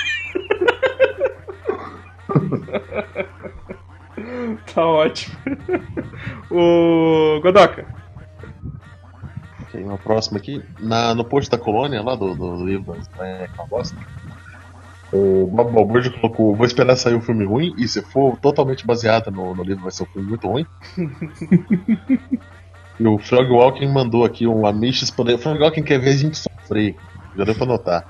Tá 4.73 4.85
ótimo. 4.85 5.35
o 6.51 7.39
Godoka. 7.41 7.85
Ok, 9.61 9.83
uma 9.83 9.97
próxima 9.97 10.37
aqui. 10.37 10.61
Na, 10.79 11.15
no 11.15 11.23
post 11.23 11.49
da 11.49 11.57
colônia, 11.57 12.01
lá 12.01 12.15
do, 12.15 12.35
do 12.35 12.65
livro 12.65 12.93
da 12.93 12.99
Espanha, 12.99 13.49
O 15.11 15.47
Bob 15.47 15.71
Balbúrdia 15.71 16.11
colocou: 16.11 16.55
Vou 16.55 16.65
esperar 16.65 16.95
sair 16.95 17.15
um 17.15 17.21
filme 17.21 17.45
ruim, 17.45 17.73
e 17.77 17.87
se 17.87 18.01
for 18.01 18.37
totalmente 18.37 18.85
baseado 18.85 19.31
no, 19.31 19.55
no 19.55 19.63
livro, 19.63 19.83
vai 19.83 19.91
ser 19.91 20.03
um 20.03 20.07
filme 20.07 20.29
muito 20.29 20.47
ruim. 20.47 20.65
e 22.99 23.07
o 23.07 23.17
Frog 23.17 23.49
Walking 23.49 23.87
mandou 23.87 24.23
aqui 24.23 24.47
um 24.47 24.65
Amishes 24.65 25.11
poder. 25.11 25.35
O 25.35 25.37
Frog 25.37 25.59
Walking 25.59 25.83
quer 25.83 25.99
ver 25.99 26.11
a 26.11 26.17
gente 26.17 26.37
sofrer, 26.37 26.95
já 27.37 27.43
deu 27.43 27.55
pra 27.55 27.65
notar. 27.65 28.05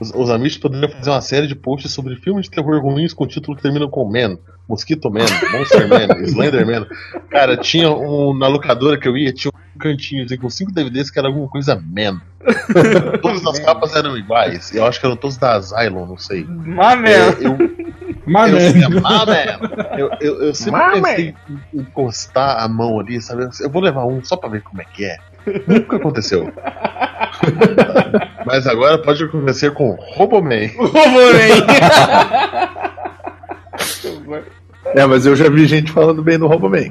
Os, 0.00 0.12
os 0.14 0.30
Amishes 0.30 0.58
poderiam 0.58 0.90
fazer 0.90 1.10
uma 1.10 1.20
série 1.20 1.46
de 1.46 1.54
posts 1.54 1.92
sobre 1.92 2.16
filmes 2.16 2.44
de 2.44 2.50
terror 2.50 2.80
ruins 2.80 3.12
com 3.12 3.26
título 3.26 3.56
que 3.56 3.62
terminam 3.62 3.88
com 3.88 4.04
Man, 4.04 4.38
Mosquito 4.68 5.10
Man, 5.10 5.26
Monster 5.52 5.88
Man, 5.88 6.06
Slender 6.26 6.66
Man. 6.66 6.86
Cara, 7.28 7.56
tinha 7.56 7.90
um. 7.90 8.36
Na 8.36 8.48
locadora 8.48 8.98
que 8.98 9.06
eu 9.06 9.16
ia, 9.16 9.32
tinha 9.32 9.52
um 9.52 9.78
cantinho 9.78 10.24
assim, 10.24 10.36
com 10.36 10.48
cinco 10.48 10.72
DVDs 10.72 11.10
que 11.10 11.18
era 11.18 11.28
alguma 11.28 11.48
coisa 11.48 11.76
Man. 11.76 12.20
Todas 13.20 13.46
as 13.46 13.58
capas 13.58 13.94
eram 13.94 14.16
iguais. 14.16 14.74
Eu 14.74 14.86
acho 14.86 14.98
que 14.98 15.06
eram 15.06 15.16
todos 15.16 15.36
da 15.36 15.56
Asylum, 15.56 16.06
não 16.06 16.16
sei. 16.16 16.44
Mamé! 16.44 17.12
É, 17.12 17.28
eu, 17.40 17.58
Mas, 18.26 18.52
eu, 18.52 18.58
né? 18.58 18.66
assim, 18.66 19.02
"Ah, 19.04 19.26
man." 19.26 19.96
eu, 19.98 20.10
eu, 20.20 20.42
eu 20.44 20.54
sempre 20.54 20.80
pensei 21.00 21.34
em 21.74 21.80
encostar 21.80 22.62
a 22.62 22.68
mão 22.68 23.00
ali, 23.00 23.20
sabe? 23.20 23.48
Eu 23.60 23.70
vou 23.70 23.82
levar 23.82 24.04
um 24.06 24.22
só 24.22 24.36
pra 24.36 24.48
ver 24.48 24.62
como 24.62 24.80
é 24.82 24.84
que 24.84 25.04
é. 25.04 25.18
Nunca 25.66 25.96
aconteceu. 25.96 26.52
Mas 28.44 28.66
agora 28.66 28.98
pode 28.98 29.24
acontecer 29.24 29.72
com 29.72 29.92
Roboman. 29.92 30.70
É, 34.94 35.06
mas 35.06 35.24
eu 35.26 35.36
já 35.36 35.48
vi 35.48 35.66
gente 35.66 35.92
falando 35.92 36.22
bem 36.22 36.38
do 36.38 36.46
Roboman. 36.46 36.90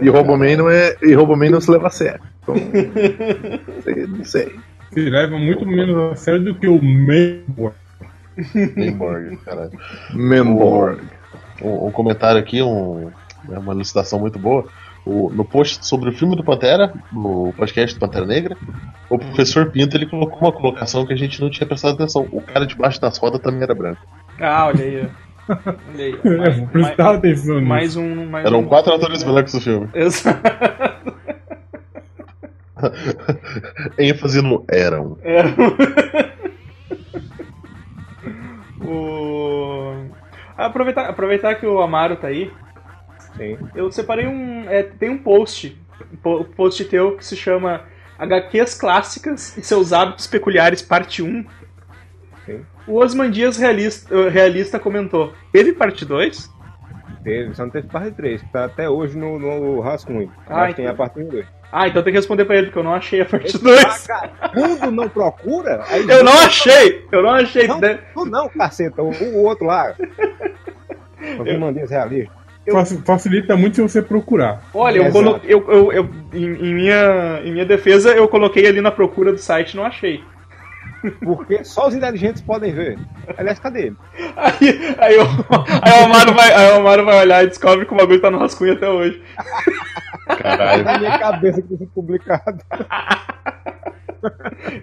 E 0.00 0.08
Roboman 0.08 0.56
não 0.56 0.70
é. 0.70 0.96
E 1.02 1.12
Roboman 1.12 1.50
não 1.50 1.60
se 1.60 1.70
leva 1.70 1.88
a 1.88 1.90
sério. 1.90 2.20
Então. 2.42 2.54
não 4.08 4.24
sei. 4.24 4.54
Se 4.92 5.00
leva 5.10 5.36
muito 5.36 5.66
menos 5.66 6.12
a 6.12 6.16
sério 6.16 6.44
do 6.44 6.54
que 6.54 6.66
o 6.68 6.80
Mayborn. 6.82 7.74
Mayborg, 8.76 9.36
caralho. 9.38 9.72
Memborg. 10.14 11.00
Um, 11.62 11.86
um 11.86 11.90
comentário 11.90 12.38
aqui, 12.40 12.62
um, 12.62 13.10
é 13.50 13.58
uma 13.58 13.72
elucidação 13.72 14.18
muito 14.18 14.38
boa. 14.38 14.66
O- 15.04 15.30
no 15.30 15.44
post 15.44 15.86
sobre 15.86 16.10
o 16.10 16.12
filme 16.12 16.34
do 16.36 16.42
Pantera, 16.44 16.92
no 17.12 17.52
podcast 17.56 17.96
do 17.96 18.00
Pantera 18.00 18.26
Negra, 18.26 18.56
o 19.08 19.18
professor 19.18 19.70
Pinto 19.70 19.96
ele 19.96 20.06
colocou 20.06 20.40
uma 20.40 20.52
colocação 20.52 21.06
que 21.06 21.12
a 21.12 21.16
gente 21.16 21.40
não 21.40 21.48
tinha 21.48 21.66
prestado 21.66 21.94
atenção. 21.94 22.26
O 22.32 22.40
cara 22.42 22.66
debaixo 22.66 23.00
das 23.00 23.16
rodas 23.16 23.40
também 23.40 23.62
era 23.62 23.74
branco. 23.74 24.00
Ah, 24.40 24.66
olha 24.66 24.84
aí. 24.84 25.08
ó. 25.48 25.52
Olha 25.94 26.04
aí. 26.04 26.18
Mais, 26.38 26.58
vou 26.58 26.66
prestar 26.66 27.14
atenção 27.14 27.60
mais 27.60 27.94
um. 27.96 28.26
Mais 28.26 28.44
Eram 28.46 28.60
um... 28.60 28.64
quatro 28.66 28.92
atores 28.92 29.22
brancos 29.22 29.54
no 29.54 29.60
filme. 29.60 29.88
Exato. 29.94 30.40
ênfase 33.98 34.42
no 34.42 34.64
eram. 34.68 35.16
Era. 35.22 35.48
O... 38.86 40.06
aproveitar, 40.56 41.06
aproveitar 41.08 41.54
que 41.56 41.66
o 41.66 41.80
Amaro 41.80 42.16
tá 42.16 42.28
aí. 42.28 42.50
Sim. 43.36 43.58
Eu 43.74 43.90
separei 43.92 44.26
um. 44.26 44.68
é, 44.68 44.82
tem 44.82 45.10
um 45.10 45.18
post. 45.18 45.78
Um 46.12 46.16
po- 46.16 46.44
post 46.44 46.84
teu 46.86 47.16
que 47.16 47.24
se 47.24 47.36
chama 47.36 47.82
HQs 48.18 48.74
clássicas 48.74 49.56
e 49.56 49.62
seus 49.62 49.92
hábitos 49.92 50.26
peculiares, 50.26 50.80
parte 50.82 51.22
1. 51.22 51.44
Sim. 52.46 52.64
O 52.86 52.98
Osman 53.02 53.30
Dias 53.30 53.56
realista, 53.56 54.14
eh, 54.14 54.28
realista 54.28 54.78
comentou. 54.78 55.32
Teve 55.52 55.72
parte 55.72 56.04
2? 56.04 56.50
Teve, 57.24 57.54
só 57.54 57.64
não 57.64 57.70
teve 57.70 57.88
parte 57.88 58.12
3, 58.12 58.40
que 58.42 58.48
tá 58.52 58.66
até 58.66 58.88
hoje 58.88 59.18
no, 59.18 59.38
no 59.38 59.80
rascunho. 59.80 60.32
Ah, 60.46 60.58
Mas 60.58 60.76
tem 60.76 60.84
então. 60.84 60.94
a 60.94 60.96
parte 60.96 61.18
1 61.18 61.22
e 61.22 61.24
2. 61.30 61.46
Ah, 61.72 61.88
então 61.88 62.02
tem 62.02 62.12
que 62.12 62.18
responder 62.18 62.44
pra 62.44 62.56
ele, 62.56 62.66
porque 62.66 62.78
eu 62.78 62.84
não 62.84 62.94
achei 62.94 63.20
a 63.20 63.24
parte 63.24 63.58
2. 63.58 64.06
Vagabundo 64.08 64.90
não 64.90 65.08
procura? 65.08 65.82
Aí 65.88 66.08
Eu 66.08 66.22
não 66.24 66.32
achei! 66.32 67.04
Eu 67.12 67.22
não 67.22 67.30
achei. 67.30 67.66
Não, 67.66 67.80
né? 67.80 67.98
tu 68.14 68.24
não, 68.24 68.48
caceta, 68.48 69.02
o, 69.02 69.10
o 69.10 69.42
outro 69.44 69.66
lá. 69.66 69.94
Eu 71.44 71.58
mandei 71.58 71.82
as 71.82 71.90
realistas. 71.90 72.34
Faci- 72.70 73.02
Facilita 73.04 73.56
muito 73.56 73.76
se 73.76 73.82
você 73.82 74.02
procurar. 74.02 74.60
Olha, 74.74 74.98
eu, 74.98 75.12
colo... 75.12 75.40
eu, 75.44 75.70
eu, 75.70 75.92
eu- 75.92 76.10
em, 76.32 76.44
em 76.44 76.74
minha, 76.74 77.40
em 77.44 77.52
minha 77.52 77.64
defesa, 77.64 78.10
eu 78.12 78.26
coloquei 78.28 78.66
ali 78.66 78.80
na 78.80 78.90
procura 78.90 79.32
do 79.32 79.38
site 79.38 79.72
e 79.72 79.76
não 79.76 79.84
achei. 79.84 80.22
Porque 81.22 81.62
só 81.64 81.86
os 81.86 81.94
inteligentes 81.94 82.42
podem 82.42 82.72
ver. 82.72 82.98
Aliás, 83.36 83.58
cadê 83.60 83.86
ele? 83.86 83.96
Aí, 84.36 84.94
aí, 84.98 85.16
o, 85.18 85.22
aí, 85.82 85.92
o 86.00 86.04
Amaro 86.04 86.34
vai, 86.34 86.52
aí 86.52 86.72
o 86.72 86.76
Amaro 86.76 87.04
vai 87.04 87.18
olhar 87.20 87.44
e 87.44 87.48
descobre 87.48 87.86
que 87.86 87.94
o 87.94 87.96
bagulho 87.96 88.20
tá 88.20 88.30
no 88.30 88.38
rascunho 88.38 88.72
até 88.72 88.88
hoje. 88.88 89.22
Caralho. 90.26 90.84
Na 90.84 90.98
minha 90.98 91.18
cabeça 91.18 91.62
que 91.62 91.76
foi 91.76 91.86
publicado. 91.94 92.62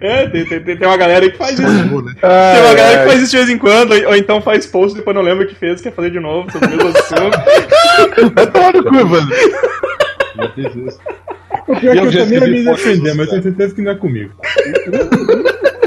É, 0.00 0.26
tem, 0.28 0.44
tem, 0.46 0.62
tem 0.62 0.86
uma 0.86 0.96
galera 0.96 1.28
que 1.30 1.36
faz 1.36 1.58
isso. 1.58 1.68
né? 1.68 1.82
Tem 1.82 2.62
uma 2.62 2.74
galera 2.74 2.98
que 3.02 3.08
faz 3.10 3.22
isso 3.22 3.30
de 3.32 3.36
vez 3.36 3.50
em 3.50 3.58
quando, 3.58 3.92
ou, 3.92 4.06
ou 4.08 4.16
então 4.16 4.40
faz 4.40 4.66
post 4.66 4.94
e 4.94 4.98
depois 4.98 5.14
não 5.14 5.22
lembra 5.22 5.44
o 5.44 5.48
que 5.48 5.54
fez, 5.54 5.80
quer 5.80 5.92
fazer 5.92 6.10
de 6.10 6.20
novo 6.20 6.50
sobre 6.50 6.68
o 6.68 6.70
mesmo 6.70 6.88
assunto. 6.88 7.38
Vai 8.34 8.46
tomar 8.50 8.72
no 8.72 8.84
cu, 8.84 8.94
mano. 9.06 9.28
Já 10.36 10.48
fiz 10.50 10.74
isso. 10.76 11.00
O 11.66 11.76
pior 11.76 11.96
é 11.96 11.98
Eu 11.98 12.02
que 12.02 12.06
eu 12.08 12.12
já 12.12 12.24
também 12.24 12.38
ia 12.38 12.46
me 12.46 12.64
defender, 12.64 13.14
mas 13.14 13.28
tenho 13.28 13.42
certeza 13.42 13.74
que 13.74 13.82
não 13.82 13.92
é 13.92 13.94
comigo. 13.94 14.34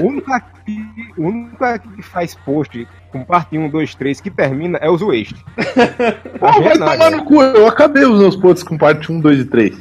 O 0.02 0.08
único 0.08 0.32
aqui, 0.32 0.86
o 1.18 1.24
único 1.24 1.64
aqui 1.64 1.88
que 1.90 2.02
faz 2.02 2.36
post 2.36 2.88
com 3.12 3.24
parte 3.24 3.58
1, 3.58 3.70
2, 3.70 3.96
3 3.96 4.22
que 4.22 4.30
termina 4.30 4.78
é 4.80 4.90
o 4.90 4.98
Waste. 4.98 5.44
Pô, 6.40 6.62
vai 6.62 6.78
tomar 6.78 7.12
no 7.12 7.26
cu. 7.26 7.42
Eu 7.42 7.68
acabei 7.68 8.06
os 8.06 8.20
meus 8.20 8.36
posts 8.36 8.64
com 8.64 8.78
parte 8.78 9.12
1, 9.12 9.20
2 9.20 9.40
e 9.40 9.46
3. 9.46 9.78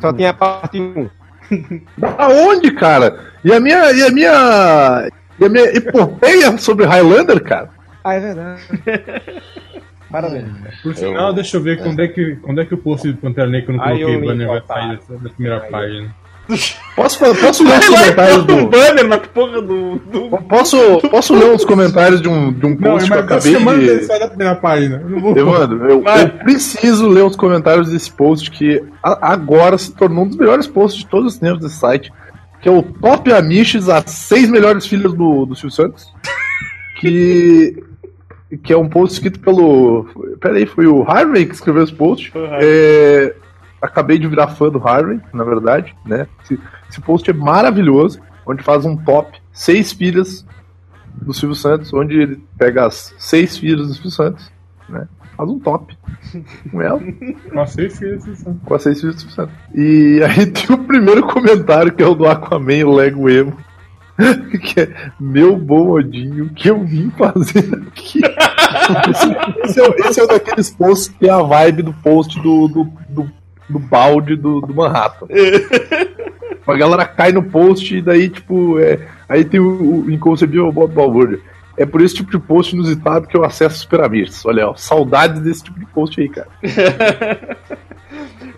Só 0.00 0.12
tem 0.12 0.26
a 0.26 0.34
parte 0.34 0.80
1. 0.80 1.10
Aonde, 2.18 2.70
cara? 2.72 3.18
E 3.44 3.52
a 3.52 3.60
minha. 3.60 3.92
E 3.92 4.02
a 4.02 4.10
minha. 4.10 5.10
E 5.38 5.44
a 5.44 5.48
minha 5.48 5.64
epopeia 5.76 6.56
sobre 6.58 6.84
Highlander, 6.84 7.42
cara? 7.42 7.70
Ah, 8.04 8.14
é 8.14 8.20
verdade. 8.20 8.62
Parabéns. 10.10 10.46
Por 10.82 10.94
sinal, 10.96 11.32
deixa 11.32 11.56
eu 11.56 11.62
ver 11.62 11.82
quando 11.82 12.00
é 12.00 12.08
que, 12.08 12.36
quando 12.36 12.60
é 12.60 12.64
que 12.64 12.74
o 12.74 12.78
post 12.78 13.10
do 13.10 13.16
Pantera 13.18 13.48
Negra 13.48 13.66
que 13.66 13.72
eu 13.72 13.76
não 13.76 13.84
Aí 13.84 13.98
coloquei 14.00 14.14
eu 14.16 14.18
o 14.20 14.24
banner 14.26 14.48
vai 14.48 14.62
sair 14.66 14.98
da 15.20 15.30
primeira 15.30 15.60
página. 15.60 16.14
Posso, 16.96 17.18
posso 17.36 17.62
ler 17.62 17.78
os 17.78 17.86
comentários 17.88 18.38
um 18.38 18.44
do. 18.44 18.66
banner 18.66 19.06
na 19.06 19.18
porra 19.18 19.62
do. 19.62 19.98
do... 20.00 20.30
Posso, 20.48 20.98
posso 21.08 21.32
ler 21.32 21.54
os 21.54 21.64
comentários 21.64 22.20
de 22.20 22.28
um, 22.28 22.52
de 22.52 22.66
um 22.66 22.70
Não, 22.70 22.76
post 22.76 23.08
que 23.08 23.16
eu 23.16 23.20
acabei 23.20 23.54
de. 23.54 24.04
sai 24.04 24.18
da 24.18 24.26
primeira 24.26 24.56
página. 24.56 24.96
Eu 25.00 25.08
não 25.10 25.20
vou. 25.20 25.36
Evandro, 25.38 25.88
eu, 25.88 26.02
eu 26.04 26.28
preciso 26.42 27.06
ler 27.08 27.22
os 27.22 27.36
comentários 27.36 27.90
desse 27.90 28.10
post 28.10 28.50
que 28.50 28.82
a- 29.00 29.32
agora 29.32 29.78
se 29.78 29.92
tornou 29.94 30.24
um 30.24 30.26
dos 30.26 30.36
melhores 30.36 30.66
posts 30.66 31.04
de 31.04 31.06
todos 31.06 31.34
os 31.34 31.38
tempos 31.38 31.60
desse 31.60 31.76
site. 31.78 32.12
Que 32.60 32.68
é 32.68 32.72
o 32.72 32.82
Top 32.82 33.32
Amiches, 33.32 33.88
as 33.88 34.10
seis 34.10 34.50
melhores 34.50 34.84
filhas 34.86 35.12
do, 35.14 35.46
do 35.46 35.54
Silvio 35.54 35.70
Santos. 35.70 36.12
Que, 37.00 37.76
que 38.58 38.72
é 38.72 38.76
um 38.76 38.88
post 38.88 39.14
escrito 39.14 39.40
pelo. 39.40 40.06
Peraí, 40.40 40.66
foi 40.66 40.86
o 40.86 41.02
Harvey 41.02 41.46
que 41.46 41.54
escreveu 41.54 41.84
esse 41.84 41.94
post. 41.94 42.32
É, 42.34 43.34
acabei 43.80 44.18
de 44.18 44.26
virar 44.26 44.48
fã 44.48 44.68
do 44.68 44.86
Harvey, 44.86 45.20
na 45.32 45.44
verdade, 45.44 45.94
né? 46.04 46.26
Esse, 46.42 46.58
esse 46.88 47.00
post 47.00 47.30
é 47.30 47.34
maravilhoso, 47.34 48.20
onde 48.46 48.62
faz 48.62 48.84
um 48.84 48.96
top 48.96 49.38
seis 49.52 49.92
filhas 49.92 50.44
do 51.14 51.32
Silvio 51.32 51.54
Santos, 51.56 51.92
onde 51.92 52.18
ele 52.18 52.42
pega 52.58 52.86
as 52.86 53.14
seis 53.18 53.56
filhas 53.56 53.86
do 53.88 53.94
Silvio 53.94 54.10
Santos, 54.10 54.50
né? 54.88 55.06
Faz 55.36 55.48
um 55.48 55.58
top 55.58 55.96
com 56.70 56.82
ela, 56.82 57.00
Passei 57.54 57.88
filho, 57.88 58.20
vocês 58.20 58.38
são. 58.40 58.54
com 58.58 58.74
as 58.74 58.82
seis 58.82 59.00
filhas 59.00 59.14
do 59.16 59.20
Silvio 59.20 59.36
Santos. 59.36 59.54
E 59.74 60.20
aí 60.22 60.46
tem 60.46 60.74
o 60.74 60.84
primeiro 60.84 61.22
comentário 61.26 61.92
que 61.92 62.02
é 62.02 62.06
o 62.06 62.14
do 62.14 62.26
Aquaman, 62.26 62.84
o 62.84 62.94
Lego 62.94 63.28
Emo. 63.28 63.56
Que 64.62 64.80
é 64.80 64.88
meu 65.18 65.56
bom 65.56 65.88
Odinho, 65.90 66.50
que 66.50 66.68
eu 66.68 66.84
vim 66.84 67.10
fazer 67.16 67.82
aqui? 67.88 68.20
esse, 69.10 69.36
esse 69.64 69.80
é, 69.80 69.88
o- 69.88 69.94
esse 70.08 70.20
é 70.20 70.24
um 70.24 70.26
daqueles 70.26 70.70
posts 70.70 71.08
que 71.18 71.26
é 71.26 71.30
a 71.30 71.42
vibe 71.42 71.82
do 71.82 71.92
post 71.94 72.40
do, 72.40 72.68
do, 72.68 72.84
do, 73.08 73.30
do 73.68 73.78
balde 73.78 74.36
do, 74.36 74.60
do 74.60 74.74
Manhattan. 74.74 75.26
A 76.66 76.76
galera 76.76 77.04
cai 77.04 77.32
no 77.32 77.42
post 77.42 77.96
e 77.96 78.00
daí, 78.02 78.28
tipo, 78.28 78.78
é, 78.78 79.00
aí 79.28 79.44
tem 79.44 79.58
o, 79.58 80.04
o 80.04 80.10
inconcebível 80.10 80.70
Bob 80.70 80.92
Balbúrdia. 80.94 81.40
É 81.76 81.84
por 81.86 82.00
esse 82.00 82.14
tipo 82.14 82.30
de 82.30 82.38
post 82.38 82.74
inusitado 82.76 83.26
que 83.26 83.36
eu 83.36 83.44
acesso 83.44 83.76
os 83.76 83.84
pirâmides. 83.84 84.44
Olha, 84.44 84.68
ó, 84.68 84.74
saudades 84.76 85.40
desse 85.40 85.64
tipo 85.64 85.80
de 85.80 85.86
post 85.86 86.20
aí, 86.20 86.28
cara. 86.28 86.46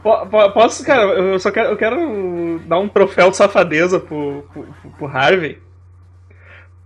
Po- 0.03 0.27
po- 0.27 0.51
Posso, 0.53 0.85
cara, 0.85 1.03
eu 1.03 1.39
só 1.39 1.51
quero, 1.51 1.71
eu 1.71 1.77
quero 1.77 2.61
dar 2.67 2.79
um 2.79 2.89
troféu 2.89 3.31
de 3.31 3.37
safadeza 3.37 4.01
pro, 4.01 4.45
pro, 4.53 4.67
pro 4.99 5.07
Harvey. 5.07 5.59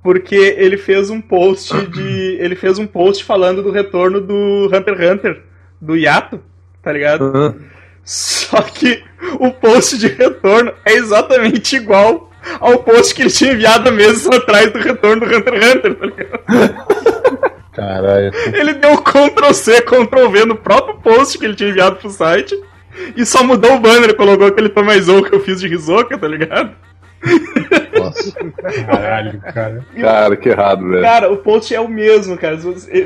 Porque 0.03 0.37
ele 0.37 0.77
fez 0.77 1.11
um 1.11 1.21
post 1.21 1.75
de. 1.89 2.37
Ele 2.39 2.55
fez 2.55 2.79
um 2.79 2.87
post 2.87 3.25
falando 3.25 3.63
do 3.63 3.71
retorno 3.73 4.21
do 4.21 4.71
Hunter 4.73 4.95
x 5.01 5.11
Hunter, 5.13 5.43
do 5.81 5.97
Yato, 5.97 6.41
tá 6.83 6.93
ligado? 6.93 7.57
Só 8.05 8.63
que 8.63 9.03
o 9.41 9.51
post 9.51 9.99
de 9.99 10.07
retorno 10.07 10.73
é 10.85 10.93
exatamente 10.93 11.75
igual 11.75 12.31
ao 12.61 12.79
post 12.85 13.13
que 13.15 13.23
ele 13.23 13.31
tinha 13.31 13.53
enviado 13.53 13.91
meses 13.91 14.29
atrás 14.29 14.71
do 14.73 14.79
retorno 14.79 15.27
do 15.27 15.37
Hunter 15.37 15.55
x 15.55 15.75
Hunter, 15.75 15.95
tá 15.97 16.07
ligado? 16.07 16.87
Caralho. 17.73 18.31
Ele 18.55 18.75
deu 18.75 18.97
Ctrl 18.99 19.53
C, 19.53 19.83
Ctrl 19.83 20.29
V 20.31 20.45
no 20.47 20.57
próprio 20.57 20.99
post 20.99 21.37
que 21.37 21.45
ele 21.45 21.57
tinha 21.57 21.71
enviado 21.71 21.97
pro 21.97 22.09
site 22.11 22.55
e 23.17 23.25
só 23.27 23.43
mudou 23.45 23.75
o 23.77 23.81
banner, 23.81 24.15
colocou 24.17 24.47
aquele 24.47 24.69
Tomazou 24.69 25.23
que 25.23 25.35
eu 25.35 25.41
fiz 25.41 25.61
de 25.61 25.69
Risoka, 25.69 26.17
tá 26.19 26.29
ligado? 26.29 26.73
Nossa. 27.99 28.33
Caralho, 28.87 29.41
cara. 29.41 29.85
Cara, 30.01 30.37
que 30.37 30.49
errado, 30.49 30.89
velho. 30.89 31.03
Cara, 31.03 31.33
o 31.33 31.39
post 31.39 31.75
é 31.75 31.81
o 31.81 31.89
mesmo, 31.89 32.37
cara. 32.37 32.59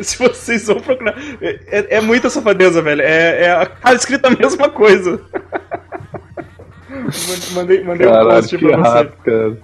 Se 0.03 0.19
vocês- 0.19 0.67
vão 0.67 0.81
procurar. 0.81 1.15
É, 1.41 1.59
é- 1.69 1.87
é 1.97 2.01
muita 2.01 2.29
safadeza, 2.29 2.83
velho. 2.83 3.01
É, 3.03 3.45
é 3.45 3.51
a 3.53 3.67
cara 3.67 3.97
escrita 3.97 4.29
a 4.29 4.31
mesma 4.37 4.69
coisa. 4.69 5.21
Mandei, 7.55 7.83
mandei 7.85 8.07
um 8.07 8.11
Caralho, 8.11 8.31
post 8.43 8.59
que 8.59 8.67
pra 8.67 8.77
você. 8.77 8.89
errado, 8.89 9.13
cara. 9.25 9.57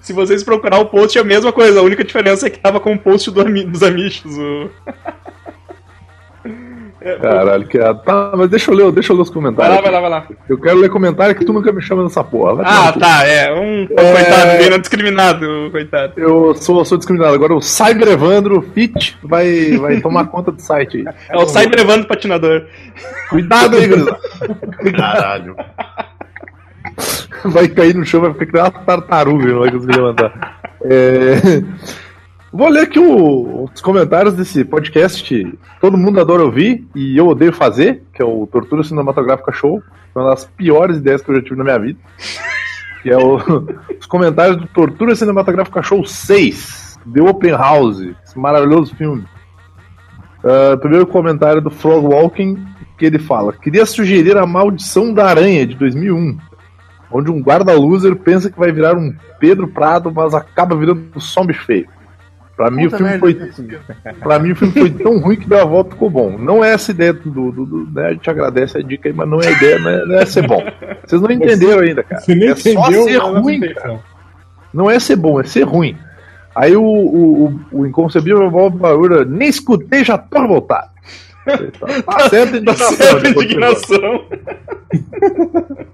Se 0.00 0.12
vocês 0.14 0.42
procurar 0.42 0.78
o 0.78 0.86
post, 0.86 1.16
é 1.18 1.20
a 1.20 1.24
mesma 1.24 1.52
coisa. 1.52 1.78
A 1.80 1.82
única 1.82 2.02
diferença 2.02 2.46
é 2.46 2.50
que 2.50 2.58
tava 2.58 2.80
com 2.80 2.94
o 2.94 2.98
post 2.98 3.30
do 3.30 3.44
dos 3.44 3.82
Amish. 3.82 4.24
O... 4.24 4.70
É, 7.02 7.16
Caralho, 7.16 7.66
que 7.66 7.78
errado. 7.78 8.02
Tá, 8.04 8.32
mas 8.36 8.50
deixa 8.50 8.70
eu 8.70 8.74
ler, 8.74 8.92
deixa 8.92 9.12
eu 9.12 9.16
ler 9.16 9.22
os 9.22 9.28
vai 9.30 9.34
comentários. 9.34 9.74
lá, 9.76 9.80
vai 9.82 9.90
lá, 9.90 10.00
vai 10.00 10.10
lá. 10.10 10.26
Eu 10.48 10.58
quero 10.58 10.78
ler 10.78 10.90
comentário 10.90 11.34
que 11.34 11.44
tu 11.44 11.52
nunca 11.52 11.72
me 11.72 11.80
chama 11.80 12.02
nessa 12.02 12.22
porra. 12.22 12.56
Vai 12.56 12.66
Ah, 12.68 12.92
tá, 12.92 13.26
é. 13.26 13.50
Um 13.52 13.84
É. 13.84 14.12
coitado 14.12 14.58
dele, 14.58 14.74
é 14.74 14.78
discriminado, 14.78 15.68
coitado. 15.70 16.12
Eu 16.16 16.54
sou, 16.54 16.84
sou 16.84 16.98
discriminado. 16.98 17.34
Agora 17.34 17.54
o 17.54 17.62
Cyber 17.62 18.08
Evandro 18.08 18.60
Fit 18.74 19.16
vai, 19.22 19.76
vai 19.78 20.00
tomar 20.00 20.26
conta 20.26 20.52
do 20.52 20.60
site 20.60 20.98
aí. 20.98 21.04
É 21.30 21.36
o 21.38 21.46
Cyber 21.48 21.80
Evandro 21.80 22.06
Patinador. 22.06 22.64
Cuidado 23.30 23.76
aí. 23.78 23.88
Caralho. 24.92 25.56
Vai 27.44 27.68
cair 27.68 27.94
no 27.94 28.04
chão, 28.04 28.20
vai 28.20 28.32
ficar 28.34 28.46
que 28.46 28.52
nem 28.52 28.62
uma 28.62 28.70
tartaruga, 28.70 29.46
não 29.46 29.60
vai 29.60 29.70
conseguir 29.70 29.96
levantar. 29.96 30.60
É, 30.84 31.62
Vou 32.52 32.68
ler 32.68 32.82
aqui 32.82 32.98
o- 32.98 33.64
os 33.72 33.80
comentários 33.80 34.34
desse 34.34 34.64
podcast 34.64 35.22
que 35.22 35.56
todo 35.80 35.96
mundo 35.96 36.20
adora 36.20 36.42
ouvir 36.44 36.84
e 36.94 37.16
eu 37.16 37.28
odeio 37.28 37.52
fazer, 37.52 38.02
que 38.12 38.20
é 38.20 38.24
o 38.24 38.46
Tortura 38.46 38.82
Cinematográfica 38.82 39.52
Show. 39.52 39.82
Uma 40.14 40.30
das 40.30 40.44
piores 40.44 40.96
ideias 40.96 41.22
que 41.22 41.30
eu 41.30 41.36
já 41.36 41.42
tive 41.42 41.56
na 41.56 41.64
minha 41.64 41.78
vida. 41.78 41.98
Que 43.02 43.10
é 43.10 43.16
o- 43.16 43.36
os 43.98 44.06
comentários 44.06 44.56
do 44.56 44.66
Tortura 44.66 45.14
Cinematográfica 45.14 45.80
Show 45.82 46.04
6, 46.04 46.98
The 47.12 47.22
Open 47.22 47.52
House, 47.52 48.00
esse 48.24 48.36
maravilhoso 48.38 48.94
filme. 48.96 49.24
Ah, 50.42 50.76
primeiro 50.76 51.06
comentário 51.06 51.60
do 51.60 51.70
Frog 51.70 52.04
Walking, 52.06 52.58
que 52.98 53.06
ele 53.06 53.18
fala: 53.20 53.52
Queria 53.52 53.86
sugerir 53.86 54.36
a 54.36 54.44
Maldição 54.44 55.14
da 55.14 55.26
Aranha 55.26 55.64
de 55.64 55.76
2001, 55.76 56.36
onde 57.12 57.30
um 57.30 57.40
guarda-loser 57.40 58.16
pensa 58.16 58.50
que 58.50 58.58
vai 58.58 58.72
virar 58.72 58.96
um 58.96 59.14
Pedro 59.38 59.68
Prado, 59.68 60.10
mas 60.12 60.34
acaba 60.34 60.74
virando 60.74 61.04
um 61.38 61.46
bicho 61.46 61.64
feio. 61.64 61.86
Pra 62.60 62.70
mim, 62.70 62.86
o 62.86 62.90
filme 62.90 63.18
foi. 63.18 63.34
Pra 64.20 64.38
mim 64.38 64.50
o 64.50 64.56
filme 64.56 64.74
foi 64.74 64.90
tão 64.90 65.18
ruim 65.18 65.36
que 65.36 65.48
deu 65.48 65.60
a 65.62 65.64
volta 65.64 65.90
e 65.90 65.92
ficou 65.94 66.10
bom. 66.10 66.36
Não 66.38 66.62
é 66.62 66.72
essa 66.74 66.90
ideia 66.90 67.10
do. 67.14 67.30
do, 67.50 67.64
do- 67.64 67.88
né? 67.90 68.08
A 68.08 68.12
gente 68.12 68.28
agradece 68.28 68.76
a 68.76 68.82
dica 68.82 69.08
aí, 69.08 69.14
mas 69.14 69.26
não 69.26 69.40
é 69.40 69.46
a 69.48 69.50
ideia, 69.50 69.78
não 69.78 69.88
é, 69.90 70.04
não 70.04 70.14
é 70.16 70.26
ser 70.26 70.46
bom. 70.46 70.62
Vocês 71.06 71.22
não 71.22 71.30
entenderam 71.30 71.80
ainda, 71.80 72.02
cara. 72.02 72.20
Você 72.20 72.34
nem 72.34 72.48
é 72.48 72.52
entendeu 72.52 72.82
só 72.82 72.90
ser 73.08 73.16
ruim, 73.16 73.60
cara. 73.72 74.00
Não 74.74 74.90
é 74.90 74.98
ser 75.00 75.16
bom, 75.16 75.40
é 75.40 75.44
ser 75.44 75.62
ruim. 75.62 75.96
Aí 76.54 76.76
o, 76.76 76.82
o, 76.82 77.44
o, 77.46 77.60
o 77.80 77.86
inconcebível 77.86 78.50
Bob 78.50 78.76
Barura, 78.76 79.24
nem 79.24 79.48
escutei, 79.48 80.04
já 80.04 80.18
tô 80.18 80.42
revoltado. 80.42 80.90
Tá, 81.46 81.56
tá 82.18 82.28
certo 82.28 82.48
a 82.48 82.50
Tá 82.50 82.56
indignação. 82.58 82.92
certa 82.92 83.16
a 83.16 83.20
de 83.22 83.34
continuar. 83.34 83.70
indignação. 83.70 84.24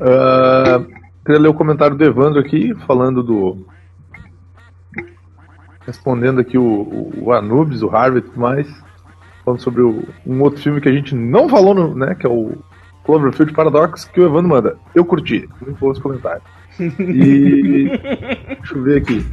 Ah, 0.00 0.82
queria 1.24 1.40
ler 1.40 1.48
o 1.48 1.54
comentário 1.54 1.96
do 1.96 2.04
Evandro 2.04 2.40
aqui, 2.40 2.74
falando 2.86 3.22
do. 3.22 3.66
Respondendo 5.86 6.40
aqui 6.40 6.56
o, 6.58 7.10
o, 7.20 7.32
Anubis, 7.32 7.82
o 7.82 7.90
Harvey 7.94 8.18
e 8.20 8.22
tudo 8.22 8.40
mais. 8.40 8.66
Falando 9.44 9.60
sobre 9.60 9.82
o- 9.82 10.04
um 10.26 10.40
outro 10.42 10.62
filme 10.62 10.80
que 10.80 10.88
a 10.88 10.92
gente 10.92 11.14
não 11.14 11.48
falou, 11.48 11.74
no, 11.74 11.94
né? 11.94 12.14
Que 12.14 12.26
é 12.26 12.30
o 12.30 12.52
Cloverfield 13.04 13.52
Paradox, 13.52 14.04
que 14.04 14.20
o 14.20 14.24
Evandro 14.26 14.48
manda. 14.50 14.76
Eu 14.94 15.04
curti. 15.04 15.48
Muito 15.60 15.78
bom 15.80 15.90
esse 15.90 16.00
comentário. 16.00 16.42
E. 17.00 17.90
Deixa 18.60 18.74
eu 18.76 18.82
ver 18.82 18.98
aqui. 18.98 19.26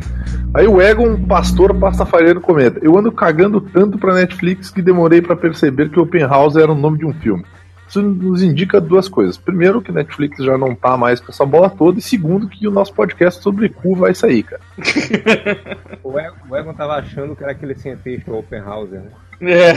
Aí 0.54 0.68
o 0.68 0.82
Egon, 0.82 1.16
pastor 1.26 1.74
pastafareiro, 1.76 2.41
comenta: 2.41 2.80
Eu 2.82 2.97
ando 2.97 3.12
cagando 3.12 3.62
tanto 3.62 3.97
pra 3.97 4.14
Netflix 4.16 4.70
que 4.72 4.82
demorei 4.82 5.22
pra 5.22 5.36
perceber 5.36 5.89
que 5.89 6.00
Open 6.00 6.24
House 6.24 6.56
era 6.56 6.72
o 6.72 6.76
nome 6.76 6.97
de 6.97 7.06
um 7.06 7.14
filme. 7.14 7.45
Isso 7.90 8.04
nos 8.04 8.44
indica 8.44 8.80
duas 8.80 9.10
coisas. 9.10 9.36
Primeiro, 9.36 9.82
que 9.82 9.92
Netflix 9.92 10.38
já 10.44 10.56
não 10.60 10.76
tá 10.76 10.96
mais 10.96 11.20
com 11.20 11.32
essa 11.32 11.44
bola 11.44 11.72
toda. 11.72 11.98
E 11.98 12.02
segundo, 12.04 12.48
que 12.48 12.68
o 12.68 12.72
nosso 12.72 12.94
podcast 12.94 13.42
sobre 13.42 13.68
cu 13.68 13.96
vai 13.96 14.14
sair, 14.14 14.44
cara. 14.44 14.62
O 16.04 16.18
Egon, 16.18 16.36
o 16.50 16.56
Egon 16.56 16.74
tava 16.74 16.94
achando 16.94 17.36
que 17.36 17.44
era 17.44 17.52
aquele 17.52 17.76
cientista 17.76 18.32
Open 18.32 18.62
House, 18.62 18.90
né? 18.90 19.04
É. 19.42 19.72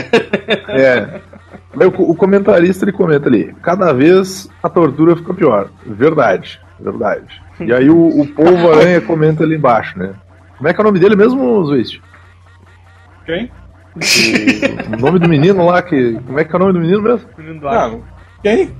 É. 0.69 1.21
O, 1.85 2.11
o 2.11 2.15
comentarista 2.15 2.85
ele 2.85 2.91
comenta 2.91 3.29
ali: 3.29 3.53
cada 3.61 3.91
vez 3.93 4.49
a 4.61 4.69
tortura 4.69 5.15
fica 5.15 5.33
pior. 5.33 5.69
Verdade, 5.85 6.59
verdade. 6.79 7.41
E 7.59 7.71
aí 7.71 7.89
o, 7.89 8.21
o 8.21 8.27
Polvo 8.27 8.71
Aranha 8.73 9.01
comenta 9.01 9.43
ali 9.43 9.55
embaixo, 9.55 9.97
né? 9.97 10.13
Como 10.57 10.67
é 10.67 10.73
que 10.73 10.79
é 10.79 10.81
o 10.81 10.85
nome 10.85 10.99
dele 10.99 11.15
mesmo, 11.15 11.63
Zwist? 11.65 12.01
Quem? 13.25 13.51
O 13.95 14.97
nome 15.01 15.19
do 15.19 15.29
menino 15.29 15.65
lá, 15.65 15.81
que. 15.81 16.13
Como 16.25 16.39
é 16.39 16.43
que 16.43 16.53
é 16.53 16.55
o 16.55 16.59
nome 16.59 16.73
do 16.73 16.79
menino 16.79 17.01
mesmo? 17.01 17.27
Menino 17.37 17.59
do 17.59 17.67
ar. 17.67 17.91
Quem? 18.41 18.71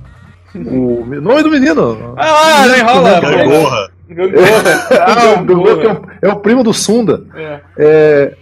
O 0.54 1.04
me- 1.04 1.18
nome 1.20 1.42
do 1.42 1.50
menino! 1.50 2.14
Ah, 2.16 2.64
não 2.68 2.76
enrola. 2.76 3.20
Gangorra. 3.20 3.90
Gangorra. 4.08 4.88
Ah, 5.00 5.40
o 5.40 5.44
Gangorra, 5.44 5.76
que 5.80 5.86
é, 5.86 5.92
o, 5.92 6.02
é 6.22 6.32
o 6.32 6.36
primo 6.36 6.62
do 6.62 6.72
Sunda. 6.72 7.24
É. 7.34 7.60
É, 7.76 8.36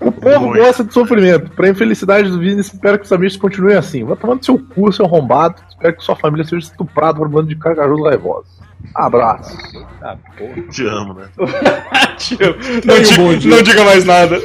o 0.00 0.10
povo 0.10 0.46
Muito. 0.48 0.64
gosta 0.64 0.82
de 0.82 0.92
sofrimento. 0.92 1.50
Pra 1.52 1.68
infelicidade 1.68 2.28
do 2.28 2.38
Vini, 2.40 2.60
espero 2.60 2.98
que 2.98 3.04
os 3.04 3.12
amigos 3.12 3.36
continuem 3.36 3.76
assim. 3.76 4.02
Vai 4.02 4.16
tomando 4.16 4.44
seu 4.44 4.58
cu, 4.58 4.92
seu 4.92 5.04
arrombado. 5.06 5.56
Espero 5.68 5.94
que 5.96 6.02
sua 6.02 6.16
família 6.16 6.44
seja 6.44 6.66
estuprada 6.66 7.18
por 7.18 7.28
um 7.28 7.30
bando 7.30 7.48
de 7.48 7.56
carcajos 7.56 8.02
raivosos. 8.02 8.58
Abraço. 8.94 9.56
Tá, 10.00 10.16
porra. 10.36 10.62
Te 10.70 10.86
amo, 10.86 11.14
né? 11.14 11.26
Tio, 12.18 12.38
não, 12.84 12.96
um 12.96 13.02
di- 13.02 13.14
bom 13.16 13.34
dia. 13.36 13.56
não 13.56 13.62
diga 13.62 13.84
mais 13.84 14.04
nada. 14.04 14.38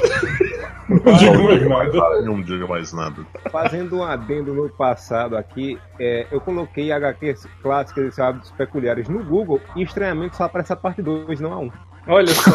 Não 0.89 1.13
digo 1.13 1.69
mais 1.69 1.93
nada. 1.93 2.21
Não 2.21 2.41
diga 2.41 2.67
mais 2.67 2.93
nada. 2.93 3.15
Fazendo 3.51 3.97
um 3.97 4.03
adendo 4.03 4.53
no 4.53 4.69
passado 4.69 5.37
aqui, 5.37 5.77
é, 5.99 6.25
eu 6.31 6.41
coloquei 6.41 6.91
HQs 6.91 7.47
clássicas 7.61 8.17
e 8.17 8.21
hábitos 8.21 8.51
peculiares 8.51 9.07
no 9.07 9.23
Google 9.23 9.61
e 9.75 9.83
estranhamente 9.83 10.35
só 10.35 10.45
aparece 10.45 10.73
a 10.73 10.75
parte 10.75 11.01
2, 11.01 11.39
não 11.39 11.53
a 11.53 11.59
1. 11.59 11.71
Olha 12.07 12.27
só. 12.27 12.51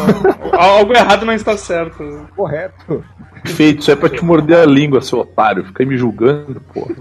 Algo 0.57 0.93
errado 0.93 1.25
não 1.25 1.33
está 1.33 1.55
certo. 1.55 2.27
Correto. 2.35 3.03
Feito, 3.45 3.79
isso 3.79 3.91
é 3.91 3.95
pra 3.95 4.09
te 4.09 4.23
morder 4.23 4.57
a 4.59 4.65
língua, 4.65 5.01
seu 5.01 5.19
otário. 5.19 5.63
Fica 5.65 5.83
aí 5.83 5.87
me 5.87 5.97
julgando, 5.97 6.59
porra. 6.73 6.93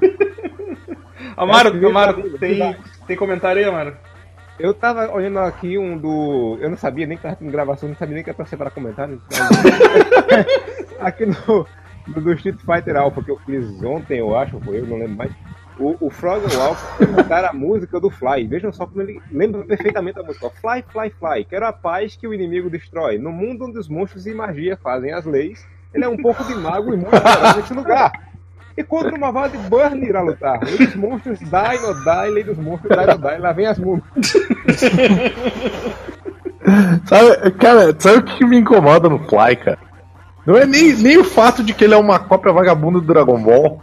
Amaro, 1.37 1.85
É, 1.85 1.87
Amaro, 1.89 2.39
tem, 2.39 2.76
tem 3.09 3.16
comentário 3.16 3.61
aí, 3.61 3.68
Amaro? 3.68 3.97
Eu 4.59 4.72
tava 4.72 5.12
olhando 5.12 5.40
aqui 5.40 5.76
um 5.76 5.98
do. 5.98 6.59
Eu 6.61 6.70
não 6.70 6.76
sabia 6.76 7.07
nem 7.07 7.16
que 7.16 7.22
tava 7.22 7.36
em 7.40 7.50
gravação, 7.50 7.88
não 7.88 7.96
sabia 7.96 8.14
nem 8.14 8.24
que 8.24 8.30
era 8.30 8.36
pra 8.36 8.46
separar 8.46 8.70
comentário. 8.70 9.20
aqui 11.00 11.26
no, 11.26 11.66
no 12.07 12.20
do 12.20 12.32
Street 12.34 12.59
Fighter 12.61 12.96
Alpha 12.96 13.22
que 13.22 13.30
eu 13.30 13.38
fiz 13.40 13.82
ontem, 13.82 14.20
eu 14.20 14.36
acho, 14.36 14.61
foi 14.61 14.78
eu, 14.78 14.86
não 14.86 14.98
lembro 14.98 15.16
mais. 15.16 15.32
O, 15.76 15.96
o 16.07 16.09
Frog 16.09 16.40
e 16.44 16.57
o 16.57 16.61
Alpha 16.61 17.05
cantaram 17.05 17.48
a 17.48 17.52
música 17.52 17.98
do 17.98 18.09
Fly. 18.09 18.46
Vejam 18.46 18.72
só 18.72 18.86
como 18.86 19.02
ele 19.02 19.20
lembra 19.32 19.64
perfeitamente 19.64 20.20
a 20.20 20.22
música. 20.22 20.48
Fly, 20.50 20.84
fly, 20.88 21.11
fly. 21.11 21.44
Quero 21.44 21.66
a 21.66 21.72
paz 21.72 22.14
que 22.14 22.28
o 22.28 22.32
inimigo 22.32 22.70
destrói. 22.70 23.18
No 23.18 23.32
mundo 23.32 23.64
onde 23.64 23.78
os 23.78 23.88
monstros 23.88 24.24
e 24.24 24.32
magia 24.32 24.76
fazem 24.76 25.12
as 25.12 25.24
leis, 25.24 25.66
ele 25.92 26.05
é 26.05 26.09
um 26.09 26.16
pouco 26.16 26.44
de 26.44 26.55
mago 26.55 26.94
e 26.94 26.96
muito 26.96 27.11
nesse 27.57 27.74
lugar. 27.74 28.12
E 28.77 28.83
contra 28.83 29.14
uma 29.14 29.31
vara 29.31 29.51
de 29.51 29.59
Burn 29.59 30.05
irá 30.05 30.20
lutar. 30.20 30.59
Lei 30.64 30.79
dos 30.87 30.97
monstros, 30.97 31.39
die 31.39 31.79
or 31.87 31.95
die, 32.05 32.31
lei 32.31 32.43
dos 32.45 32.59
monstros, 32.59 32.97
die 32.97 33.11
or 33.11 33.18
die. 33.18 33.39
Lá 33.39 33.53
vem 33.53 33.66
as 33.66 33.79
músicas. 33.79 34.11
Sabe, 37.05 37.51
cara, 37.59 37.95
sabe 37.99 38.18
o 38.18 38.22
que 38.22 38.45
me 38.47 38.59
incomoda 38.59 39.09
no 39.09 39.18
Fly, 39.29 39.57
cara? 39.57 39.79
Não 40.47 40.57
é 40.57 40.66
nem, 40.66 40.95
nem 40.95 41.18
o 41.18 41.25
fato 41.25 41.62
de 41.62 41.72
que 41.75 41.85
ele 41.85 41.95
é 41.95 41.97
uma 41.97 42.18
cópia 42.18 42.53
vagabunda 42.53 43.01
do 43.01 43.07
Dragon 43.07 43.41
Ball. 43.43 43.81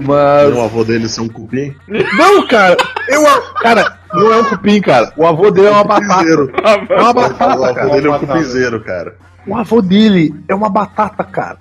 Mas. 0.00 0.54
O 0.56 0.62
avô 0.62 0.84
dele 0.84 1.08
ser 1.08 1.20
um 1.22 1.28
cupim? 1.28 1.74
Não, 1.88 2.46
cara! 2.46 2.76
Eu, 3.08 3.22
cara, 3.60 3.98
não 4.14 4.32
é 4.32 4.36
um 4.38 4.44
cupim, 4.44 4.80
cara. 4.80 5.12
O 5.16 5.26
avô 5.26 5.50
dele 5.50 5.66
é 5.66 5.70
uma 5.70 5.84
batata. 5.84 6.24
É 6.30 7.00
uma 7.00 7.10
O 7.10 7.14
batata, 7.14 7.44
avô 7.52 7.74
cara. 7.74 7.88
dele 7.90 8.06
é 8.06 8.10
um 8.10 8.18
cupizeiro, 8.18 8.80
cara. 8.84 9.16
O 9.46 9.56
avô 9.56 9.82
dele 9.82 10.34
é 10.48 10.54
uma 10.54 10.68
batata, 10.70 11.22
cara. 11.24 11.58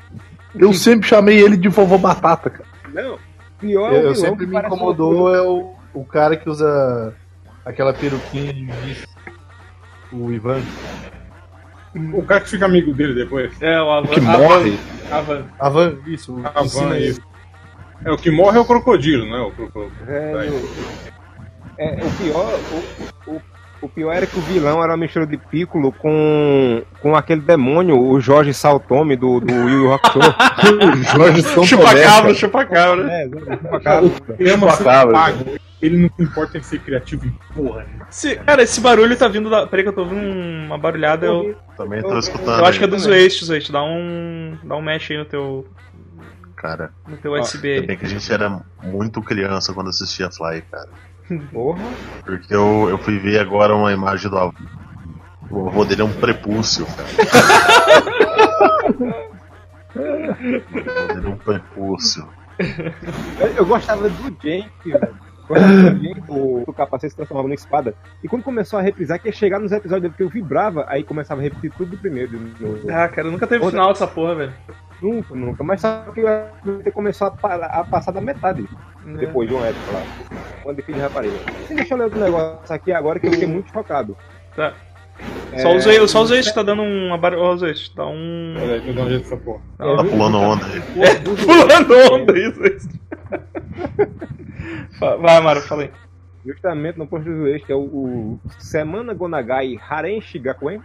Eu 0.59 0.73
sempre 0.73 1.07
chamei 1.07 1.39
ele 1.39 1.57
de 1.57 1.69
vovô 1.69 1.97
batata, 1.97 2.49
cara. 2.49 2.65
Não, 2.93 3.17
pior 3.59 3.91
é 3.93 3.97
o 3.97 4.01
Eu, 4.01 4.01
eu 4.09 4.13
vilão 4.13 4.15
sempre 4.15 4.45
que 4.45 4.51
me 4.51 4.59
incomodou 4.59 5.33
é 5.35 5.41
o, 5.41 5.73
o 5.93 6.05
cara 6.05 6.35
que 6.35 6.49
usa 6.49 7.13
aquela 7.65 7.93
peruquinha 7.93 8.53
de 8.53 8.65
giz. 8.87 9.05
O 10.11 10.31
Ivan. 10.31 10.61
O 12.13 12.23
cara 12.23 12.41
que 12.41 12.49
fica 12.49 12.65
amigo 12.65 12.93
dele 12.93 13.13
depois. 13.13 13.51
É, 13.61 13.81
o 13.81 13.89
Avan. 13.91 14.07
Que 14.13 14.21
morre. 14.21 14.79
Avan. 15.11 15.45
Avan, 15.59 15.97
isso. 16.05 16.35
o- 16.35 16.41
ele. 16.93 17.07
isso. 17.09 17.21
É, 18.05 18.11
o 18.11 18.17
que 18.17 18.29
morre 18.29 18.57
é 18.57 18.61
o 18.61 18.65
crocodilo, 18.65 19.25
não 19.25 19.35
é 19.37 19.41
o 19.41 19.51
crocodilo. 19.51 19.91
Velho, 20.05 20.53
é, 21.79 21.93
o 22.03 22.11
pior, 22.23 22.59
o, 23.27 23.31
o, 23.31 23.41
o 23.81 23.87
pior 23.89 24.11
era 24.13 24.25
que 24.25 24.37
o 24.37 24.41
vilão 24.41 24.81
era 24.83 24.91
uma 24.91 24.97
mistura 24.97 25.25
de 25.27 25.37
Piccolo 25.37 25.91
com, 25.91 26.81
com 27.01 27.15
aquele 27.15 27.41
demônio, 27.41 27.99
o 27.99 28.19
Jorge 28.19 28.53
Saltome 28.53 29.15
do, 29.15 29.39
do 29.39 29.51
Yu 29.53 29.69
Yu 29.85 29.93
Hakusho. 29.93 30.33
Jorge 31.15 31.41
São 31.43 31.63
Chupa-cabra, 31.63 32.33
chupa-cabra. 32.33 33.11
é, 33.11 33.27
Chupacabra. 34.57 35.45
ele 35.81 35.97
não 36.17 36.25
importa 36.25 36.57
em 36.57 36.63
ser 36.63 36.79
criativo 36.79 37.25
em 37.27 37.31
porra. 37.53 37.83
né? 37.83 38.05
Se- 38.09 38.35
cara, 38.37 38.63
esse 38.63 38.79
barulho 38.81 39.15
tá 39.15 39.27
vindo 39.27 39.49
da. 39.49 39.67
Peraí 39.67 39.83
que 39.83 39.89
eu 39.89 39.93
tô 39.93 40.01
ouvindo 40.01 40.21
uma 40.65 40.77
barulhada. 40.77 41.25
Eu, 41.25 41.55
Também 41.75 42.01
tô 42.01 42.17
escutando. 42.17 42.59
eu 42.59 42.65
acho 42.65 42.79
que 42.79 42.85
é 42.85 42.87
dos 42.87 43.05
Waste, 43.05 43.45
Waste. 43.45 43.71
Dá 43.71 43.83
um. 43.83 44.57
Dá 44.63 44.75
um 44.75 44.81
mesh 44.81 45.11
aí 45.11 45.17
no 45.17 45.25
teu. 45.25 45.67
Cara, 46.55 46.89
No 47.07 47.15
teu 47.17 47.33
USB 47.33 47.81
bem 47.81 47.95
que 47.95 48.05
a 48.05 48.09
gente 48.09 48.33
era 48.33 48.61
muito 48.83 49.21
criança 49.21 49.73
quando 49.73 49.91
assistia 49.91 50.31
Fly, 50.31 50.63
cara. 50.71 50.89
Porra. 51.51 51.81
Porque 52.25 52.53
eu, 52.55 52.87
eu 52.89 52.97
fui 52.99 53.17
ver 53.19 53.39
agora 53.39 53.75
uma 53.75 53.91
imagem 53.91 54.29
do 54.29 54.37
avô. 54.37 54.53
O 55.49 55.67
avô 55.67 55.85
dele 55.85 56.01
é 56.01 56.05
um 56.05 56.13
prepúcio, 56.13 56.85
cara. 56.85 57.07
o 59.95 59.99
avô 59.99 61.13
dele 61.13 61.27
é 61.27 61.29
um 61.29 61.37
prepúcio. 61.37 62.27
Eu, 63.39 63.47
eu 63.57 63.65
gostava 63.65 64.09
do 64.09 64.37
Jenk, 64.41 64.69
velho. 64.85 65.15
Gostava 65.47 65.73
do 65.73 65.99
Jenk, 66.03 66.23
o, 66.27 66.63
o 66.67 66.73
capacete 66.73 67.11
se 67.11 67.15
transformava 67.15 67.47
numa 67.47 67.55
espada. 67.55 67.95
E 68.23 68.27
quando 68.27 68.43
começou 68.43 68.77
a 68.79 68.81
reprisar, 68.81 69.19
que 69.19 69.27
ia 69.27 69.33
chegar 69.33 69.59
nos 69.59 69.71
episódios 69.71 70.03
dele 70.03 70.13
que 70.17 70.23
eu 70.23 70.29
vibrava, 70.29 70.85
aí 70.87 71.03
começava 71.03 71.39
a 71.39 71.43
repetir 71.43 71.71
tudo 71.77 71.91
do 71.91 71.97
primeiro. 71.97 72.39
Ah, 72.89 73.07
cara, 73.07 73.29
nunca 73.29 73.47
teve 73.47 73.63
Outra- 73.63 73.79
final 73.79 73.93
dessa 73.93 74.07
porra, 74.07 74.35
velho. 74.35 74.53
Nunca, 75.01 75.35
nunca. 75.35 75.63
Mas 75.63 75.81
só 75.81 76.01
que 76.13 76.19
eu 76.21 76.25
ia 76.27 76.51
ter 76.83 76.91
começado 76.91 77.37
a, 77.43 77.55
a 77.79 77.83
passar 77.83 78.11
da 78.11 78.19
metade. 78.19 78.67
Depois 79.19 79.47
de 79.47 79.55
uma 79.55 79.65
época 79.67 79.91
lá. 79.93 80.03
Eu 80.67 80.83
fiz 80.83 80.95
de 80.95 81.01
rapariga. 81.01 81.37
Deixa 81.69 81.93
eu 81.93 81.97
ler 81.97 82.03
outro 82.05 82.19
negócio 82.19 82.75
aqui 82.75 82.91
agora 82.91 83.19
que 83.19 83.27
eu 83.27 83.31
fiquei 83.31 83.47
muito 83.47 83.71
chocado. 83.71 84.17
Tá. 84.55 84.73
É, 85.51 85.59
Só 85.59 85.75
os 85.75 85.85
Waste, 85.85 86.07
só 86.09 86.21
os 86.23 86.29
Waste 86.29 86.53
tá 86.53 86.61
dando 86.61 86.83
uma 86.83 87.17
barulho. 87.17 87.41
Ó, 87.41 87.53
os 87.53 87.61
Waste, 87.61 87.95
tá 87.95 88.05
um. 88.05 88.55
Olha 88.55 88.73
aí, 88.75 88.81
deixa 88.81 88.89
eu 88.89 88.95
dar 88.95 89.01
um 89.03 89.09
jeito 89.09 89.23
nessa 89.23 89.37
porra. 89.37 89.61
Tá 89.77 90.03
pulando 90.03 90.37
onda 90.37 90.65
aí. 90.65 90.81
Pulando 91.45 92.13
onda, 92.13 92.39
isso, 92.39 92.63
isso. 92.67 92.89
Vai, 94.99 95.37
Amaro, 95.37 95.61
fala 95.61 95.83
aí. 95.83 95.91
Justamente 96.45 96.97
no 96.97 97.07
posto 97.07 97.25
do 97.25 97.47
ex, 97.47 97.63
que 97.65 97.71
é 97.71 97.75
o, 97.75 97.79
o 97.79 98.39
Semana 98.59 99.13
Gonagai 99.13 99.77
Haren 99.89 100.21
Shigakuen. 100.21 100.81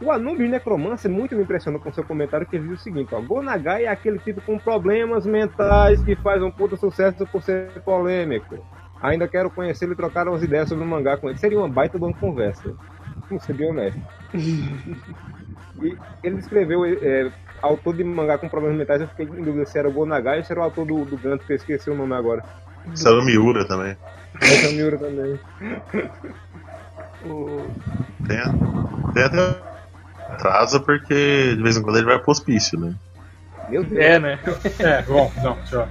O 0.00 0.10
Anubis 0.10 0.50
Necromancer 0.50 1.10
muito 1.10 1.36
me 1.36 1.42
impressionou 1.42 1.80
com 1.80 1.92
seu 1.92 2.02
comentário 2.02 2.46
que 2.46 2.56
ele 2.56 2.68
diz 2.68 2.80
o 2.80 2.82
seguinte, 2.82 3.14
ó, 3.14 3.20
Gonagai 3.20 3.84
é 3.84 3.88
aquele 3.88 4.18
tipo 4.18 4.40
com 4.40 4.58
problemas 4.58 5.24
mentais 5.24 6.02
que 6.02 6.16
faz 6.16 6.42
um 6.42 6.50
puta 6.50 6.76
sucesso 6.76 7.24
por 7.26 7.42
ser 7.42 7.70
polêmico. 7.84 8.58
Ainda 9.04 9.28
quero 9.28 9.50
conhecê-lo 9.50 9.92
e 9.92 9.96
trocar 9.96 10.26
umas 10.26 10.42
ideias 10.42 10.66
sobre 10.68 10.82
o 10.82 10.88
mangá 10.88 11.16
com 11.18 11.28
ele. 11.28 11.38
Seria 11.38 11.58
uma 11.58 11.68
baita 11.68 11.98
uma 11.98 12.12
conversa. 12.14 12.74
Vamos 13.28 13.44
ser 13.44 13.52
bem 13.52 13.70
honesto. 13.70 14.00
e 15.82 15.98
ele 16.22 16.38
escreveu 16.38 16.86
é, 16.86 17.30
autor 17.60 17.94
de 17.94 18.02
mangá 18.02 18.38
com 18.38 18.48
problemas 18.48 18.78
mentais, 18.78 19.02
eu 19.02 19.08
fiquei 19.08 19.26
em 19.26 19.44
dúvida 19.44 19.66
se 19.66 19.78
era 19.78 19.88
o 19.88 19.92
Gonagai 19.92 20.38
ou 20.38 20.44
se 20.44 20.52
era 20.52 20.60
o 20.60 20.64
autor 20.64 20.86
do, 20.86 21.04
do 21.04 21.18
Ganto, 21.18 21.44
que 21.44 21.52
eu 21.52 21.56
esqueci 21.56 21.90
o 21.90 21.94
nome 21.94 22.14
agora. 22.14 22.42
Isso 22.94 23.06
era 23.06 23.18
o 23.18 23.24
Miura 23.24 23.66
também. 23.66 23.94
É 24.40 24.68
o 24.68 24.72
Miura 24.72 24.98
também. 24.98 25.38
O- 27.24 27.68
Tem, 28.26 28.38
tem 29.12 29.22
até 29.22 29.64
atrasa 30.30 30.80
porque 30.80 31.54
de 31.56 31.62
vez 31.62 31.76
em 31.76 31.82
quando 31.82 31.96
ele 31.96 32.06
vai 32.06 32.18
pro 32.18 32.30
hospício, 32.32 32.80
né? 32.80 32.94
Meu 33.68 33.84
Deus. 33.84 34.00
É, 34.00 34.18
né? 34.18 34.38
É, 34.78 35.02
bom, 35.02 35.30
não, 35.42 35.62
tchau. 35.64 35.88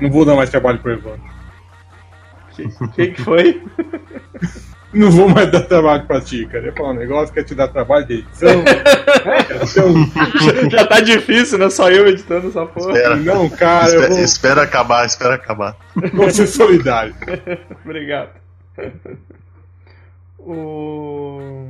Não 0.00 0.10
vou 0.10 0.24
dar 0.24 0.36
mais 0.36 0.50
trabalho 0.50 0.80
pro 0.80 0.92
Evandro. 0.92 1.31
Que 2.54 3.08
que, 3.08 3.22
foi? 3.22 3.62
Não 4.92 5.10
vou 5.10 5.28
mais 5.28 5.50
dar 5.50 5.62
trabalho 5.62 6.06
pra 6.06 6.20
ti, 6.20 6.46
cara. 6.46 6.64
Eu 6.64 6.66
ia 6.66 6.72
falar 6.72 6.90
um 6.90 6.94
negócio, 6.94 7.32
quer 7.32 7.44
te 7.44 7.54
dar 7.54 7.68
trabalho 7.68 8.06
de 8.06 8.18
edição. 8.18 8.62
já, 10.68 10.68
já 10.76 10.86
tá 10.86 11.00
difícil, 11.00 11.58
né? 11.58 11.70
Só 11.70 11.90
eu 11.90 12.06
editando 12.06 12.48
essa 12.48 12.66
porra. 12.66 12.92
Espera, 12.92 13.16
Não, 13.16 13.48
cara, 13.48 13.88
eu 13.88 13.94
espera, 13.94 14.08
vou, 14.08 14.18
espera 14.18 14.62
acabar, 14.62 15.06
espera 15.06 15.34
acabar. 15.34 15.76
vou 16.12 16.30
ser 16.30 16.46
solidário. 16.46 17.14
Obrigado. 17.82 18.30
O... 20.38 21.68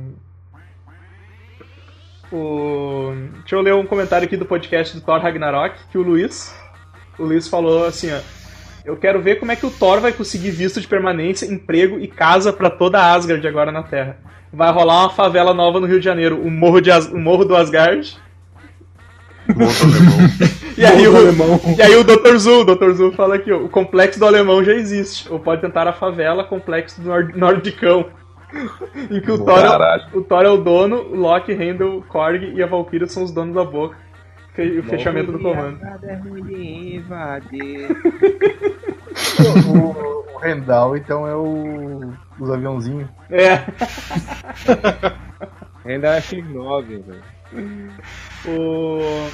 o. 2.29 3.13
Deixa 3.39 3.55
eu 3.55 3.61
ler 3.61 3.73
um 3.73 3.85
comentário 3.85 4.25
aqui 4.25 4.35
do 4.35 4.45
podcast 4.45 4.97
do 4.97 5.01
Thor 5.01 5.21
Ragnarok, 5.21 5.77
que 5.89 5.97
o 5.97 6.01
Luiz. 6.01 6.53
O 7.17 7.23
Luiz 7.23 7.47
falou 7.47 7.85
assim, 7.85 8.11
ó. 8.11 8.42
Eu 8.85 8.97
quero 8.97 9.21
ver 9.21 9.35
como 9.39 9.51
é 9.51 9.55
que 9.55 9.65
o 9.65 9.71
Thor 9.71 9.99
vai 10.01 10.11
conseguir 10.11 10.51
visto 10.51 10.81
de 10.81 10.87
permanência, 10.87 11.45
emprego 11.45 11.99
e 11.99 12.07
casa 12.07 12.51
pra 12.51 12.69
toda 12.69 12.99
a 12.99 13.13
Asgard 13.13 13.45
agora 13.47 13.71
na 13.71 13.83
Terra. 13.83 14.17
Vai 14.51 14.71
rolar 14.71 15.01
uma 15.03 15.09
favela 15.09 15.53
nova 15.53 15.79
no 15.79 15.87
Rio 15.87 15.99
de 15.99 16.05
Janeiro, 16.05 16.39
o 16.41 16.51
Morro, 16.51 16.81
de 16.81 16.91
As- 16.91 17.07
o 17.07 17.17
Morro 17.17 17.45
do 17.45 17.55
Asgard. 17.55 18.17
Monta 19.47 19.83
alemão. 19.83 20.29
E 20.75 20.83
aí, 20.83 21.07
Morro 21.07 21.09
o, 21.09 21.11
do 21.11 21.43
Alemão. 21.43 21.61
e 21.77 21.81
aí 21.83 21.95
o 21.95 22.03
Dr. 22.03 22.35
Zul, 22.37 22.61
o 22.61 22.75
Dr. 22.75 22.91
Zul 22.93 23.11
fala 23.11 23.35
aqui, 23.35 23.51
ó, 23.51 23.57
o 23.57 23.69
complexo 23.69 24.17
do 24.19 24.25
alemão 24.25 24.63
já 24.63 24.73
existe. 24.73 25.31
Ou 25.31 25.39
pode 25.39 25.61
tentar 25.61 25.87
a 25.87 25.93
favela, 25.93 26.43
complexo 26.43 26.99
do 26.99 27.09
nord 27.09 27.37
nordicão. 27.37 28.07
em 29.11 29.21
que 29.21 29.31
o 29.31 29.37
Thor, 29.37 29.59
é, 29.59 30.17
o 30.17 30.21
Thor 30.23 30.41
é 30.43 30.49
o 30.49 30.57
dono, 30.57 30.95
o 30.97 31.15
Loki, 31.15 31.51
Heimdall, 31.51 32.01
Korg 32.09 32.53
e 32.55 32.63
a 32.63 32.65
Valkyria 32.65 33.07
são 33.07 33.23
os 33.23 33.31
donos 33.31 33.53
da 33.53 33.63
boca. 33.63 33.95
Fe- 34.53 34.79
O 34.79 34.83
fechamento 34.83 35.31
do 35.31 35.39
comando. 35.39 35.79
O, 39.67 40.33
o 40.35 40.37
Rendal, 40.39 40.95
então, 40.97 41.27
é 41.27 41.35
o. 41.35 42.11
Os 42.39 42.49
aviãozinhos. 42.51 43.07
É. 43.29 43.59
Ainda 45.85 46.15
é 46.15 46.21
X9, 46.21 46.85
velho. 47.03 47.91
O... 48.47 49.29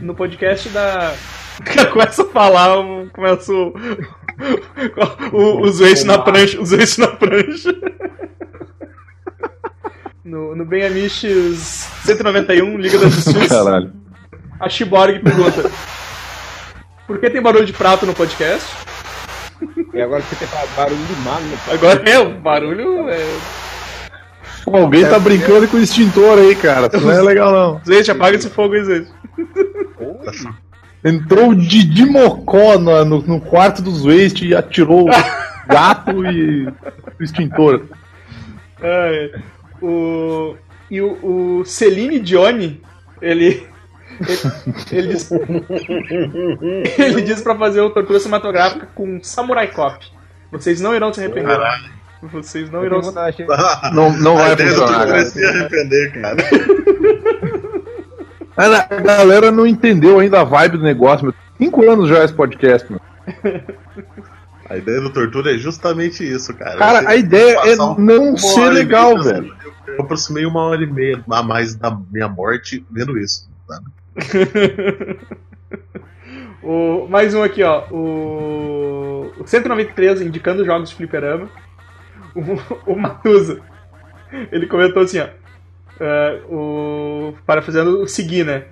No 0.00 0.14
podcast 0.14 0.68
da. 0.70 1.14
Começa 1.92 2.22
a 2.22 2.26
falar, 2.26 2.76
começa 3.12 3.52
o. 3.52 3.72
o 5.32 5.60
os 5.62 5.80
eixos 5.80 6.04
na 6.04 6.18
prancha. 6.18 6.60
Os 6.60 6.72
eixos 6.72 6.98
na 6.98 7.08
prancha. 7.08 7.72
No, 10.24 10.56
no 10.56 10.64
Ben 10.64 10.86
Amiches 10.86 11.86
191, 12.04 12.78
Liga 12.78 12.98
da 12.98 13.08
Justiça, 13.08 13.46
Caralho. 13.62 13.92
a 14.58 14.68
Shiborg 14.70 15.18
pergunta: 15.18 15.70
Por 17.06 17.18
que 17.18 17.28
tem 17.28 17.42
barulho 17.42 17.66
de 17.66 17.74
prato 17.74 18.06
no 18.06 18.14
podcast? 18.14 18.66
E 19.92 20.00
agora 20.00 20.22
você 20.22 20.36
tem 20.36 20.48
barulho 20.74 21.04
de 21.04 21.14
mar 21.20 21.40
no 21.42 21.72
Agora 21.74 22.10
é, 22.10 22.18
o 22.18 22.40
barulho 22.40 23.08
é. 23.10 23.22
Pô, 24.64 24.78
alguém 24.78 25.04
tá 25.04 25.18
brincando 25.18 25.68
com 25.68 25.76
o 25.76 25.80
extintor 25.80 26.38
aí, 26.38 26.54
cara. 26.56 26.86
Isso 26.86 27.04
não 27.04 27.12
é 27.12 27.20
legal, 27.20 27.52
não. 27.52 27.80
Zeite, 27.84 28.10
apaga 28.10 28.38
esse 28.38 28.48
fogo 28.48 28.74
aí, 28.74 28.84
Zeite. 28.84 29.12
Entrou 31.04 31.50
o 31.50 31.54
Didi 31.54 32.06
Mocó 32.06 32.78
no, 32.78 33.04
no, 33.04 33.20
no 33.20 33.40
quarto 33.42 33.82
dos 33.82 34.06
Waste 34.06 34.48
e 34.48 34.56
atirou 34.56 35.06
o 35.06 35.10
gato 35.68 36.24
e 36.24 36.66
o 36.66 37.22
extintor. 37.22 37.82
Ai, 38.80 39.30
o, 39.84 40.56
e 40.90 41.00
o, 41.00 41.60
o 41.60 41.64
Celine 41.64 42.18
Dione, 42.20 42.82
ele. 43.20 43.66
Ele, 44.20 44.38
ele 44.92 45.08
diz, 45.08 45.30
ele 46.98 47.22
diz 47.22 47.40
pra 47.40 47.56
fazer 47.56 47.80
o 47.80 47.90
tortura 47.90 48.20
cinematográfica 48.20 48.88
com 48.94 49.18
Samurai 49.20 49.66
Cop. 49.68 50.06
Vocês 50.52 50.80
não 50.80 50.94
irão 50.94 51.12
se 51.12 51.18
arrepender. 51.20 51.48
Caralho. 51.48 51.94
Vocês 52.30 52.70
não 52.70 52.84
irão 52.84 53.02
se 53.02 53.12
Não, 53.92 54.16
não 54.18 54.38
a 54.38 54.54
vai 54.54 54.56
funcionar, 54.56 55.08
é 55.16 55.24
se 55.24 55.44
arrepender, 55.44 56.12
cara. 56.20 56.36
A 58.56 59.00
galera 59.00 59.50
não 59.50 59.66
entendeu 59.66 60.20
ainda 60.20 60.40
a 60.40 60.44
vibe 60.44 60.78
do 60.78 60.84
negócio, 60.84 61.24
meu. 61.26 61.34
Cinco 61.58 61.90
anos 61.90 62.08
já 62.08 62.24
esse 62.24 62.32
podcast, 62.32 62.90
meu. 62.90 63.00
A 64.74 64.78
ideia 64.78 65.00
do 65.00 65.10
Tortura 65.10 65.54
é 65.54 65.58
justamente 65.58 66.28
isso, 66.28 66.52
cara. 66.52 66.76
Cara, 66.76 67.08
a 67.08 67.14
ideia 67.14 67.58
é 67.64 67.76
não 67.76 68.36
ser 68.36 68.70
legal, 68.70 69.12
meia, 69.16 69.22
velho. 69.22 69.56
Eu 69.86 70.00
aproximei 70.00 70.44
uma 70.44 70.62
hora 70.62 70.82
e 70.82 70.86
meia 70.86 71.24
a 71.30 71.42
mais 71.44 71.76
da 71.76 71.96
minha 72.10 72.28
morte 72.28 72.84
vendo 72.90 73.16
isso. 73.16 73.48
sabe? 73.68 73.86
o, 76.60 77.06
mais 77.08 77.34
um 77.34 77.42
aqui, 77.44 77.62
ó. 77.62 77.84
O, 77.88 79.32
o 79.38 79.46
193, 79.46 80.22
indicando 80.22 80.64
jogos 80.64 80.90
de 80.90 80.96
fliperama. 80.96 81.48
O, 82.34 82.40
o 82.92 82.98
Matusa. 82.98 83.60
Ele 84.50 84.66
comentou 84.66 85.04
assim, 85.04 85.20
ó. 85.20 85.28
é, 86.00 86.40
o, 86.48 87.34
parafraseando 87.46 88.02
o 88.02 88.08
seguir, 88.08 88.44
né? 88.44 88.64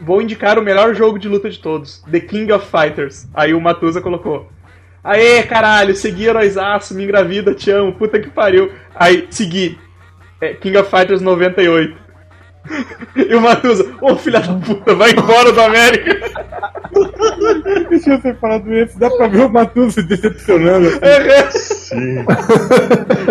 Vou 0.00 0.22
indicar 0.22 0.60
o 0.60 0.62
melhor 0.62 0.94
jogo 0.94 1.18
de 1.18 1.28
luta 1.28 1.50
de 1.50 1.58
todos, 1.58 2.04
The 2.08 2.20
King 2.20 2.52
of 2.52 2.68
Fighters. 2.70 3.28
Aí 3.34 3.52
o 3.52 3.60
Matusa 3.60 4.00
colocou. 4.00 4.53
Aê, 5.04 5.42
caralho, 5.42 5.94
segui 5.94 6.24
heróizaço, 6.24 6.94
me 6.94 7.04
engravida, 7.04 7.54
te 7.54 7.70
amo, 7.70 7.92
puta 7.92 8.18
que 8.18 8.30
pariu. 8.30 8.72
Aí, 8.94 9.26
segui. 9.30 9.78
É, 10.40 10.54
King 10.54 10.78
of 10.78 10.90
Fighters 10.90 11.20
98. 11.20 12.02
E 13.14 13.34
o 13.34 13.42
Matusa, 13.42 13.86
ô 14.00 14.16
filha 14.16 14.40
da 14.40 14.54
puta, 14.54 14.94
vai 14.94 15.10
embora 15.12 15.52
do 15.52 15.60
América. 15.60 16.18
Deixa 17.90 18.12
eu 18.14 18.20
separar 18.22 18.66
esse. 18.72 18.98
Dá 18.98 19.10
pra 19.10 19.26
ver 19.28 19.44
o 19.44 19.50
Matu 19.50 19.90
se 19.90 20.02
decepcionando. 20.02 20.88
assim. 20.88 20.98
É, 21.02 21.50
Sim. 21.50 22.18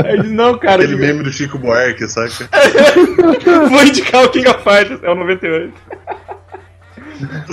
Aí 0.06 0.14
ele 0.14 0.22
diz, 0.22 0.32
não, 0.32 0.56
cara, 0.60 0.84
Aquele 0.84 0.98
que- 1.00 1.02
meme 1.08 1.24
do 1.24 1.32
Chico 1.32 1.58
Buarque, 1.58 2.08
saca? 2.08 2.48
vou 3.70 3.84
indicar 3.84 4.24
o 4.24 4.30
King 4.30 4.48
of 4.50 4.60
Fighters, 4.64 5.04
é 5.04 5.10
o 5.10 5.16
98. 5.16 5.74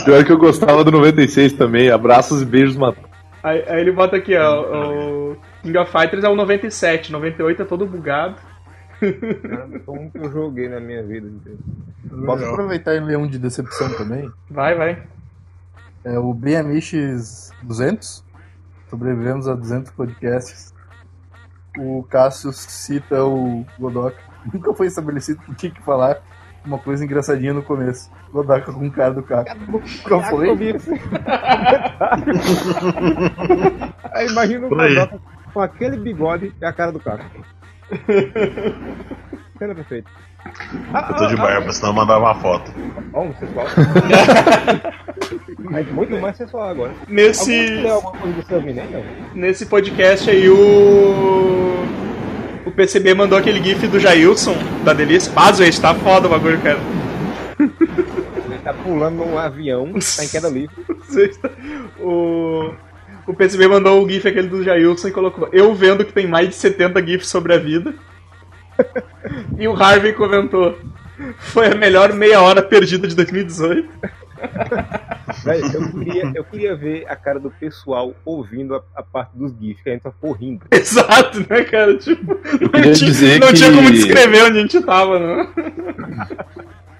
Pior 0.05 0.25
que 0.25 0.33
eu 0.33 0.39
gostava 0.39 0.85
do 0.85 0.91
96 0.93 1.55
também. 1.55 1.91
Abraços 1.91 2.43
e 2.43 2.45
beijos, 2.45 2.77
Matu. 2.77 3.01
Aí, 3.43 3.65
aí 3.67 3.81
ele 3.81 3.93
bota 3.93 4.17
aqui, 4.17 4.37
ó, 4.37 5.33
o 5.33 5.37
King 5.63 5.79
of 5.79 5.91
Fighters 5.91 6.25
é 6.25 6.29
o 6.29 6.37
97, 6.37 7.11
98 7.13 7.63
é 7.63 7.65
todo 7.65 7.87
bugado. 7.87 8.37
Um 9.89 10.11
que 10.11 10.19
eu 10.19 10.31
joguei 10.31 10.69
na 10.69 10.79
minha 10.79 11.03
vida. 11.03 11.27
entendeu? 11.27 11.59
Posso 12.27 12.45
aproveitar 12.45 12.95
e 12.95 13.01
ler 13.01 13.17
um 13.17 13.27
de 13.27 13.39
decepção 13.39 13.91
também? 13.95 14.31
Vai, 14.51 14.75
vai. 14.75 15.03
É 16.05 16.19
o 16.19 16.35
BMX 16.35 17.51
200. 17.63 18.25
Sobrevivemos 18.89 19.49
a 19.49 19.55
200 19.55 19.91
podcasts. 19.93 20.75
O 21.79 22.03
Cássio 22.11 22.53
cita 22.53 23.25
o 23.25 23.65
Godoka. 23.79 24.19
Nunca 24.53 24.75
foi 24.75 24.87
estabelecido 24.87 25.41
que 25.43 25.55
tinha 25.55 25.73
que 25.73 25.83
falar 25.83 26.23
uma 26.65 26.79
coisa 26.79 27.05
engraçadinha 27.05 27.53
no 27.53 27.63
começo. 27.63 28.11
Godoka 28.33 28.73
com 28.73 28.87
o 28.87 28.91
cara 28.91 29.15
do 29.15 29.23
carro. 29.23 29.47
Qual 30.03 30.23
foi? 30.25 30.49
Aí 34.13 34.27
imagina 34.29 34.67
o 34.67 34.81
aí. 34.81 34.95
Godoka 34.95 35.21
com 35.53 35.61
aquele 35.61 35.97
bigode 35.97 36.55
e 36.61 36.65
a 36.65 36.73
cara 36.73 36.93
do 36.93 37.01
cara. 37.01 37.25
Cena 39.59 39.75
perfeita. 39.75 40.09
Eu 40.45 41.17
tô 41.17 41.27
de 41.27 41.37
barba, 41.37 41.71
senão 41.73 41.91
eu 41.91 41.95
mandava 41.95 42.21
uma 42.21 42.35
foto. 42.37 42.73
Homossexual. 43.13 43.67
Mas 45.59 45.91
muito 45.93 46.19
mais 46.19 46.37
sensual 46.37 46.71
agora. 46.71 46.93
Nesse, 47.07 47.53
Alguém 47.53 47.83
leu 47.83 47.95
alguma 47.95 48.13
coisa 48.13 48.37
do 48.37 48.47
seu 48.47 48.61
não? 48.63 49.05
nesse 49.35 49.67
podcast 49.67 50.31
aí, 50.31 50.49
o. 50.49 51.85
O 52.65 52.71
PCB 52.71 53.15
mandou 53.15 53.39
aquele 53.39 53.63
gif 53.63 53.87
do 53.87 53.99
Jailson, 53.99 54.55
da 54.85 54.93
Delícia. 54.93 55.33
Paz, 55.33 55.59
gente, 55.59 55.81
tá 55.81 55.95
foda 55.95 56.27
o 56.27 56.31
bagulho, 56.31 56.61
cara. 56.61 56.79
Ele 57.59 58.59
tá 58.63 58.75
pulando 58.75 59.17
num 59.17 59.39
avião, 59.39 59.93
tá 60.17 60.25
em 60.25 60.29
queda 60.29 60.49
livre. 60.49 60.77
o, 61.99 62.73
o 63.27 63.35
PCB 63.35 63.69
mandou 63.69 64.03
o 64.03 64.09
GIF 64.09 64.29
aquele 64.29 64.49
do 64.49 64.63
Jailson 64.63 65.09
e 65.09 65.13
colocou: 65.13 65.49
Eu 65.53 65.75
vendo 65.75 66.05
que 66.05 66.13
tem 66.13 66.27
mais 66.27 66.49
de 66.49 66.55
70 66.57 67.07
GIFs 67.07 67.29
sobre 67.29 67.55
a 67.55 67.59
vida. 67.59 67.95
e 69.59 69.67
o 69.67 69.75
Harvey 69.75 70.13
comentou: 70.13 70.79
Foi 71.39 71.69
a 71.69 71.75
melhor 71.75 72.13
meia 72.13 72.41
hora 72.41 72.63
perdida 72.63 73.09
de 73.09 73.15
2018. 73.15 73.89
Eu, 75.47 75.91
queria, 75.93 76.33
eu 76.35 76.45
queria 76.45 76.77
ver 76.77 77.07
a 77.09 77.15
cara 77.15 77.39
do 77.39 77.51
pessoal 77.51 78.13
ouvindo 78.25 78.75
a, 78.75 78.83
a 78.97 79.03
parte 79.03 79.31
dos 79.35 79.53
GIFs, 79.59 79.83
que 79.83 79.89
a 79.89 79.93
gente 79.93 80.03
só 80.03 80.11
ficou 80.11 80.33
rindo. 80.33 80.65
Exato, 80.71 81.39
né, 81.49 81.63
cara? 81.65 81.97
Tipo, 81.97 82.35
não, 82.35 82.71
tinha, 82.83 82.93
dizer 82.93 83.39
não 83.41 83.49
que- 83.49 83.55
tinha 83.55 83.73
como 83.73 83.91
descrever 83.91 84.43
onde 84.45 84.59
a 84.59 84.63
gente 84.63 84.81
tava, 84.83 85.19
não. 85.19 85.47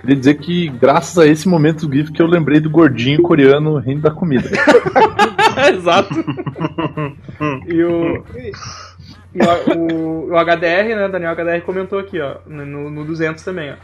Queria 0.01 0.17
dizer 0.17 0.35
que, 0.37 0.69
graças 0.69 1.19
a 1.19 1.27
esse 1.27 1.49
momento 1.49 1.87
do 1.87 1.95
GIF, 1.95 2.13
que 2.13 2.23
eu 2.23 2.27
lembrei 2.27 2.61
do 2.61 2.71
gordinho 2.71 3.21
coreano 3.21 3.77
rindo 3.79 4.01
da 4.03 4.11
comida. 4.11 4.49
Exato. 5.75 6.15
E 7.67 7.83
o. 7.83 8.25
E 9.35 9.41
o, 9.43 9.77
o, 9.77 10.33
o 10.33 10.37
HDR, 10.39 10.95
né, 10.97 11.09
Daniel 11.09 11.35
HDR 11.35 11.61
comentou 11.65 11.99
aqui, 11.99 12.19
ó, 12.21 12.37
no, 12.47 12.91
no 12.91 13.05
200 13.05 13.43
também, 13.45 13.73
ó. 13.73 13.75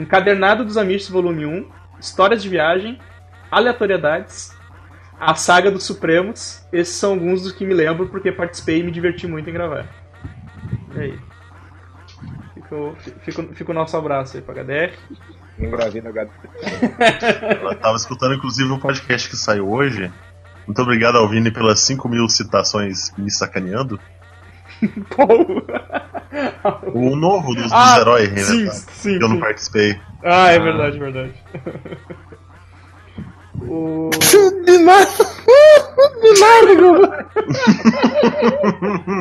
Encadernado 0.00 0.64
dos 0.64 0.76
Amistos, 0.76 1.10
volume 1.10 1.44
1, 1.46 1.66
Histórias 2.00 2.42
de 2.42 2.48
Viagem, 2.48 2.98
Aleatoriedades, 3.50 4.54
A 5.18 5.34
Saga 5.34 5.70
dos 5.70 5.84
Supremos. 5.84 6.66
Esses 6.72 6.94
são 6.96 7.12
alguns 7.12 7.42
dos 7.42 7.52
que 7.52 7.64
me 7.64 7.74
lembro 7.74 8.08
porque 8.08 8.30
participei 8.32 8.80
e 8.80 8.82
me 8.82 8.90
diverti 8.90 9.26
muito 9.26 9.48
em 9.48 9.52
gravar. 9.52 9.86
E 10.94 11.00
aí? 11.00 11.18
Fica 13.54 13.70
o, 13.70 13.74
nosso 13.74 13.96
abraço 13.96 14.36
aí 14.36 14.42
pro 14.42 14.54
HDR. 14.54 14.92
Engravida 15.58 16.08
HD. 16.08 16.30
Eu 17.62 17.74
tava 17.76 17.96
escutando, 17.96 18.34
inclusive, 18.34 18.70
o 18.70 18.78
podcast 18.78 19.30
que 19.30 19.36
saiu 19.36 19.70
hoje. 19.70 20.12
Muito 20.66 20.82
obrigado 20.82 21.16
ao 21.16 21.28
Vini 21.28 21.50
pelas 21.50 21.80
5 21.80 22.08
mil 22.08 22.28
citações 22.28 23.12
me 23.16 23.30
sacaneando. 23.30 24.00
Paul. 25.16 25.62
O 26.92 27.16
novo 27.16 27.54
dos, 27.54 27.64
dos 27.64 27.72
Ah, 27.72 27.98
heróis, 28.00 28.30
né? 28.30 28.38
sim, 28.38 28.66
tá? 28.66 28.72
sim, 28.72 29.18
Que 29.18 29.24
eu 29.24 29.28
não 29.28 29.40
participei. 29.40 29.96
Ah, 30.22 30.50
é 30.50 30.58
verdade, 30.58 30.98
verdade. 30.98 31.32
o... 33.62 34.10
De 34.64 34.78
nada! 34.78 35.06
De 36.20 36.40
nada, 36.40 37.26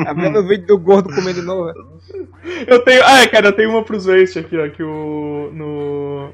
Tá 0.06 0.14
vendo 0.14 0.40
o 0.40 0.48
vídeo 0.48 0.68
do 0.68 0.78
gordo 0.78 1.14
comendo 1.14 1.40
de 1.40 1.46
novo? 1.46 1.72
Eu 2.68 2.80
tenho. 2.84 3.04
Ah, 3.06 3.28
cara, 3.28 3.48
eu 3.48 3.54
tenho 3.54 3.70
uma 3.70 3.84
pros 3.84 4.06
Waste 4.06 4.40
aqui, 4.40 4.58
ó. 4.58 4.70
Que 4.70 4.84
o. 4.84 5.52
No. 5.54 6.30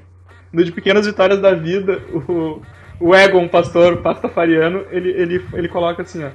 No 0.51 0.63
de 0.63 0.71
Pequenas 0.71 1.05
Vitórias 1.05 1.39
da 1.41 1.53
Vida, 1.53 2.01
o. 2.13 2.61
O 2.99 3.15
Egon, 3.15 3.47
pastor 3.47 3.97
pastafariano, 3.97 4.85
ele, 4.91 5.09
ele, 5.09 5.43
ele 5.53 5.67
coloca 5.67 6.03
assim, 6.03 6.23
ó. 6.23 6.29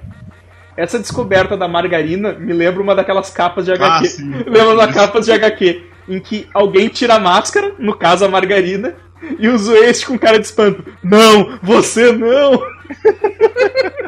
Essa 0.76 0.98
descoberta 0.98 1.56
da 1.56 1.66
margarina 1.66 2.32
me 2.34 2.52
lembra 2.52 2.82
uma 2.82 2.94
daquelas 2.94 3.30
capas 3.30 3.64
de 3.64 3.72
HQ. 3.72 3.84
Ah, 3.84 4.04
sim. 4.08 4.30
lembra 4.46 4.76
das 4.76 4.94
capas 4.94 5.24
de 5.26 5.32
HQ. 5.32 5.82
Em 6.08 6.20
que 6.20 6.46
alguém 6.54 6.88
tira 6.88 7.14
a 7.14 7.18
máscara, 7.20 7.72
no 7.78 7.96
caso 7.96 8.24
a 8.24 8.28
margarina, 8.28 8.94
e 9.38 9.48
usa 9.48 9.76
este 9.78 10.06
com 10.06 10.18
cara 10.18 10.38
de 10.38 10.46
espanto. 10.46 10.84
Não, 11.02 11.58
você 11.62 12.12
não! 12.12 12.62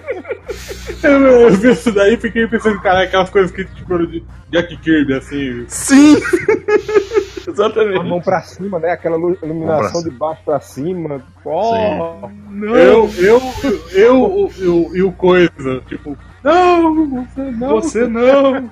Eu, 1.02 1.10
eu 1.24 1.50
vi 1.52 1.70
isso 1.70 1.92
daí 1.92 2.14
e 2.14 2.16
fiquei 2.16 2.46
pensando, 2.48 2.80
cara, 2.80 3.02
aquelas 3.02 3.30
coisas 3.30 3.52
que 3.52 3.64
tipo 3.64 4.04
de 4.06 4.24
Jack 4.50 4.76
Kirby, 4.78 5.14
assim. 5.14 5.64
Sim! 5.68 6.16
Com 7.44 7.50
a 7.50 7.54
Exatamente. 7.54 8.04
mão 8.04 8.20
pra 8.20 8.40
cima, 8.42 8.78
né? 8.78 8.90
Aquela 8.90 9.16
lu- 9.16 9.38
iluminação 9.42 10.02
de 10.02 10.10
baixo 10.10 10.42
pra 10.44 10.60
cima. 10.60 11.22
Oh, 11.44 12.28
Não! 12.50 12.76
Eu, 12.76 13.10
eu, 13.18 13.40
eu, 13.92 14.50
eu, 14.58 14.90
e 14.96 15.02
o 15.02 15.12
coisa, 15.12 15.80
tipo, 15.88 16.16
não, 16.52 17.24
você 17.24 17.50
não. 17.50 17.68
Você 17.68 18.06
não! 18.08 18.68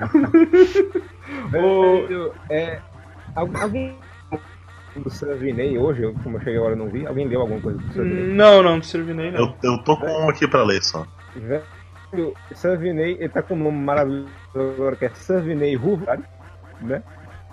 velho, 1.50 2.32
é, 2.50 2.80
al- 3.34 3.50
alguém 3.60 3.96
do 4.96 5.10
Savinei 5.10 5.76
hoje, 5.78 6.02
eu, 6.02 6.14
como 6.22 6.36
eu 6.36 6.40
cheguei 6.40 6.56
agora 6.58 6.74
e 6.74 6.78
não 6.78 6.88
vi, 6.88 7.06
alguém 7.06 7.28
leu 7.28 7.40
alguma 7.42 7.60
coisa 7.60 7.78
do 7.78 7.92
Savinei? 7.92 8.24
Não, 8.34 8.62
não, 8.62 8.76
não 8.76 8.82
servinei 8.82 9.30
não. 9.30 9.40
Eu, 9.40 9.54
eu 9.62 9.78
tô 9.84 9.96
com 9.96 10.06
um 10.06 10.28
aqui 10.28 10.48
pra 10.48 10.62
ler 10.64 10.82
só. 10.82 11.06
Velho, 11.34 12.34
Savinei, 12.54 13.16
ele 13.20 13.28
tá 13.28 13.42
com 13.42 13.54
um 13.54 13.64
nome 13.64 13.78
maravilhoso 13.78 14.28
agora 14.54 14.96
que 14.96 15.04
é 15.04 15.10
Savinei 15.10 15.74
Ruvari, 15.76 16.22
né? 16.80 17.02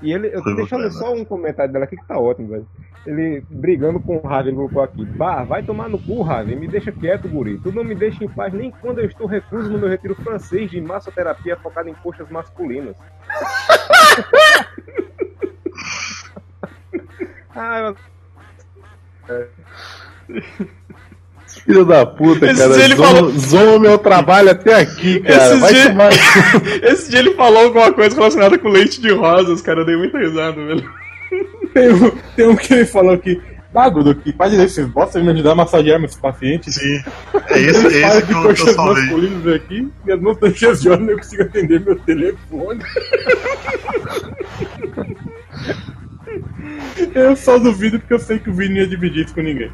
E 0.01 0.11
ele, 0.11 0.27
eu 0.33 0.43
tô 0.43 0.53
deixando 0.53 0.83
né? 0.83 0.91
só 0.91 1.13
um 1.13 1.23
comentário 1.23 1.71
dela 1.71 1.85
aqui 1.85 1.95
que 1.95 2.05
tá 2.05 2.17
ótimo, 2.17 2.49
velho. 2.49 2.67
Ele 3.05 3.43
brigando 3.49 3.99
com 3.99 4.15
o 4.17 4.25
Ravi, 4.25 4.49
ele 4.49 4.55
colocou 4.55 4.81
aqui. 4.81 5.03
Bah, 5.05 5.43
vai 5.43 5.61
tomar 5.61 5.89
no 5.89 5.99
cu, 5.99 6.21
Ravi, 6.21 6.55
me 6.55 6.67
deixa 6.69 6.89
quieto, 6.91 7.27
guri. 7.27 7.59
Tu 7.59 7.69
não 7.71 7.83
me 7.83 7.93
deixa 7.93 8.23
em 8.23 8.29
paz 8.29 8.53
nem 8.53 8.71
quando 8.71 8.99
eu 8.99 9.05
estou 9.05 9.27
recluso 9.27 9.69
no 9.69 9.77
meu 9.77 9.89
retiro 9.89 10.15
francês 10.15 10.71
de 10.71 10.79
massoterapia 10.79 11.57
focado 11.57 11.89
em 11.89 11.93
coxas 11.95 12.29
masculinas. 12.29 12.95
ah, 17.55 17.93
eu 19.29 19.47
Filho 21.65 21.85
da 21.85 22.05
puta, 22.05 22.45
Esse 22.49 22.61
cara. 22.61 22.73
dia 22.73 22.85
ele 22.85 22.95
Zoma, 22.95 23.07
falou- 23.15 23.31
zoma 23.31 23.79
meu 23.79 23.97
trabalho 23.97 24.49
até 24.51 24.75
aqui, 24.81 25.19
cara. 25.19 25.51
Esse 25.51 25.59
Vai 25.59 25.73
dia- 25.73 25.89
tomar. 25.89 26.09
Esse 26.83 27.11
dia 27.11 27.19
ele 27.19 27.35
falou 27.35 27.65
alguma 27.65 27.93
coisa 27.93 28.15
relacionada 28.15 28.57
com 28.57 28.69
leite 28.69 28.99
de 28.99 29.11
rosas, 29.11 29.61
cara. 29.61 29.81
Eu 29.81 29.85
dei 29.85 29.95
muita 29.95 30.17
risada, 30.17 30.53
velho. 30.55 31.02
Tem 31.73 31.91
um, 31.93 32.11
tem 32.35 32.47
um 32.47 32.55
que 32.55 32.73
ele 32.73 32.85
falou 32.85 33.17
que, 33.17 33.41
bagulho, 33.73 34.13
que 34.15 34.31
pode 34.31 34.55
esses 34.61 34.85
bosta 34.87 35.19
me 35.19 35.31
ajudar 35.31 35.51
a 35.53 35.55
massagear 35.55 35.99
meus 35.99 36.15
pacientes. 36.15 36.75
Sim. 36.75 37.03
É 37.49 37.59
esse, 37.59 37.85
Ele 37.87 38.03
é 38.03 38.07
esse 38.07 38.21
que 38.21 38.27
de 38.27 38.33
eu, 38.33 38.41
que 38.41 38.47
eu 38.47 38.55
coxas 38.55 38.75
salvei. 38.75 39.03
masculinas 39.03 39.55
aqui, 39.55 39.91
e 40.05 40.11
as 40.11 40.21
não 40.21 40.31
estão 40.33 40.53
cheias 40.53 40.81
de 40.81 40.89
óleo, 40.89 41.09
eu 41.11 41.17
consigo 41.17 41.43
atender 41.43 41.79
meu 41.81 41.99
telefone. 41.99 42.79
Eu 47.13 47.35
só 47.35 47.57
duvido 47.59 47.99
porque 47.99 48.13
eu 48.13 48.19
sei 48.19 48.39
que 48.39 48.49
o 48.49 48.53
Vini 48.53 48.79
ia 48.79 48.87
dividir 48.87 49.25
isso 49.25 49.33
com 49.33 49.41
ninguém. 49.41 49.71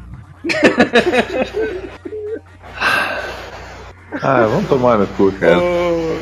Ah, 4.22 4.46
vamos 4.46 4.68
tomar 4.68 4.98
no 4.98 5.06
cu, 5.08 5.30
cara. 5.32 5.58
Ô, 5.58 6.18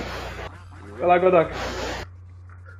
Vai 0.98 1.08
lá, 1.08 1.18
Godoka. 1.18 1.50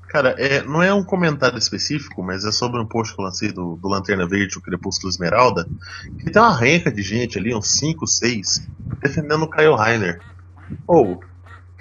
Cara, 0.08 0.34
é, 0.38 0.62
não 0.62 0.82
é 0.82 0.92
um 0.92 1.04
comentário 1.04 1.58
específico, 1.58 2.22
mas 2.22 2.44
é 2.44 2.50
sobre 2.50 2.80
um 2.80 2.86
post 2.86 3.14
que 3.14 3.20
eu 3.20 3.24
lancei 3.24 3.52
do, 3.52 3.76
do 3.76 3.88
Lanterna 3.88 4.26
Verde, 4.26 4.56
o 4.56 4.62
Crepúsculo 4.62 5.10
Esmeralda, 5.10 5.68
que 6.18 6.30
tem 6.30 6.40
uma 6.40 6.56
renca 6.56 6.90
de 6.90 7.02
gente 7.02 7.38
ali, 7.38 7.54
uns 7.54 7.70
5, 7.72 8.06
6, 8.06 8.66
defendendo 9.02 9.42
o 9.42 9.50
Kyle 9.50 9.74
Rainer. 9.74 10.20
Ou, 10.86 11.20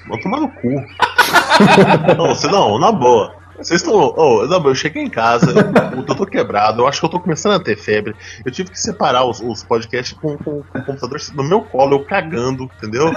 vão 0.08 0.20
tomar 0.20 0.42
no 0.42 0.50
cu. 0.50 0.70
não, 2.18 2.52
não, 2.52 2.80
na 2.80 2.92
boa. 2.92 3.37
Vocês 3.58 3.82
estão. 3.82 4.14
Oh, 4.16 4.48
boa, 4.48 4.72
eu 4.72 4.76
cheguei 4.76 5.04
em 5.04 5.10
casa, 5.10 5.52
eu, 5.52 6.04
eu 6.08 6.16
tô 6.16 6.26
quebrado, 6.26 6.82
eu 6.82 6.88
acho 6.88 7.00
que 7.00 7.06
eu 7.06 7.10
tô 7.10 7.20
começando 7.20 7.54
a 7.54 7.60
ter 7.60 7.76
febre. 7.76 8.16
Eu 8.46 8.52
tive 8.52 8.70
que 8.70 8.80
separar 8.80 9.26
os, 9.26 9.40
os 9.42 9.64
podcasts 9.64 10.18
com, 10.18 10.38
com, 10.38 10.62
com 10.62 10.80
o 10.80 10.86
computador 10.86 11.20
no 11.34 11.44
meu 11.44 11.62
colo, 11.62 11.96
eu 11.96 12.06
cagando, 12.06 12.70
entendeu? 12.78 13.12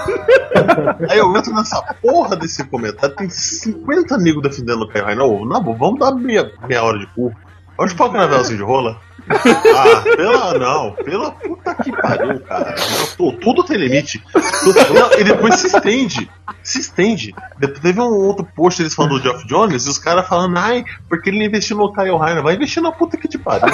Aí 1.09 1.19
eu 1.19 1.37
entro 1.37 1.55
nessa 1.55 1.83
porra 2.03 2.37
desse 2.37 2.65
comentário, 2.65 3.15
tem 3.15 3.29
50 3.29 4.17
negros 4.19 4.43
defendendo 4.43 4.83
o 4.83 5.45
na 5.45 5.61
boa, 5.61 5.77
vamos 5.77 6.01
dar 6.01 6.13
meia, 6.13 6.51
meia 6.67 6.83
hora 6.83 6.99
de 6.99 7.07
cu. 7.09 7.33
Pode 7.81 7.95
pôr 7.95 8.09
um 8.09 8.13
cravelzinho 8.13 8.59
de 8.59 8.63
rola? 8.63 9.01
Ah, 9.31 10.03
pela. 10.03 10.59
Não, 10.59 10.93
pela 10.93 11.31
puta 11.31 11.75
que 11.77 11.91
pariu, 11.91 12.39
cara. 12.41 12.75
Tô- 13.17 13.33
tudo 13.33 13.65
tem 13.65 13.79
limite. 13.79 14.23
Tudo- 14.63 14.79
e 15.19 15.25
depois 15.25 15.55
se 15.55 15.69
estende. 15.69 16.31
Se 16.63 16.79
estende. 16.81 17.35
Depois 17.59 17.81
teve 17.81 17.99
um 17.99 18.05
outro 18.13 18.47
post 18.55 18.83
eles 18.83 18.95
falando 18.95 19.17
do 19.19 19.23
Geoff 19.23 19.47
Jones 19.47 19.87
e 19.87 19.89
os 19.89 19.97
caras 19.97 20.29
falando, 20.29 20.59
ai, 20.59 20.85
porque 21.09 21.31
ele 21.31 21.43
investiu 21.43 21.79
no 21.79 21.91
Kyle 21.91 22.19
Rainer. 22.19 22.43
Vai 22.43 22.57
investir 22.57 22.83
na 22.83 22.93
puta 22.93 23.17
que 23.17 23.27
te 23.27 23.39
pariu. 23.39 23.73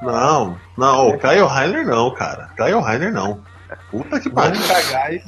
Não, 0.00 0.56
não, 0.78 1.08
o 1.10 1.18
Kyle 1.18 1.44
Rainer 1.44 1.86
não, 1.86 2.10
cara. 2.14 2.48
Kyle 2.56 2.80
Rainer 2.80 3.12
não. 3.12 3.42
Puta 3.90 4.20
que 4.20 4.30
pariu. 4.30 4.60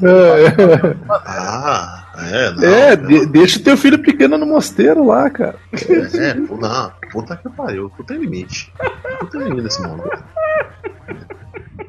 É, 0.02 0.96
Ah, 1.10 2.04
é, 2.18 2.50
não. 2.52 2.62
é, 2.64 2.96
não. 2.96 3.08
de- 3.08 3.26
deixa 3.26 3.58
teu 3.60 3.76
filho 3.76 3.98
pequeno 4.00 4.38
no 4.38 4.46
mosteiro 4.46 5.04
lá, 5.04 5.28
cara. 5.30 5.56
É, 5.72 6.34
pô, 6.46 6.56
não, 6.56 6.92
puta 7.10 7.36
que 7.36 7.48
pariu, 7.50 7.90
tudo 7.96 8.06
tem 8.06 8.18
limite. 8.18 8.72
Tudo 9.18 9.30
tem 9.32 9.40
limite 9.42 9.62
nesse 9.64 9.82
mundo. 9.82 10.04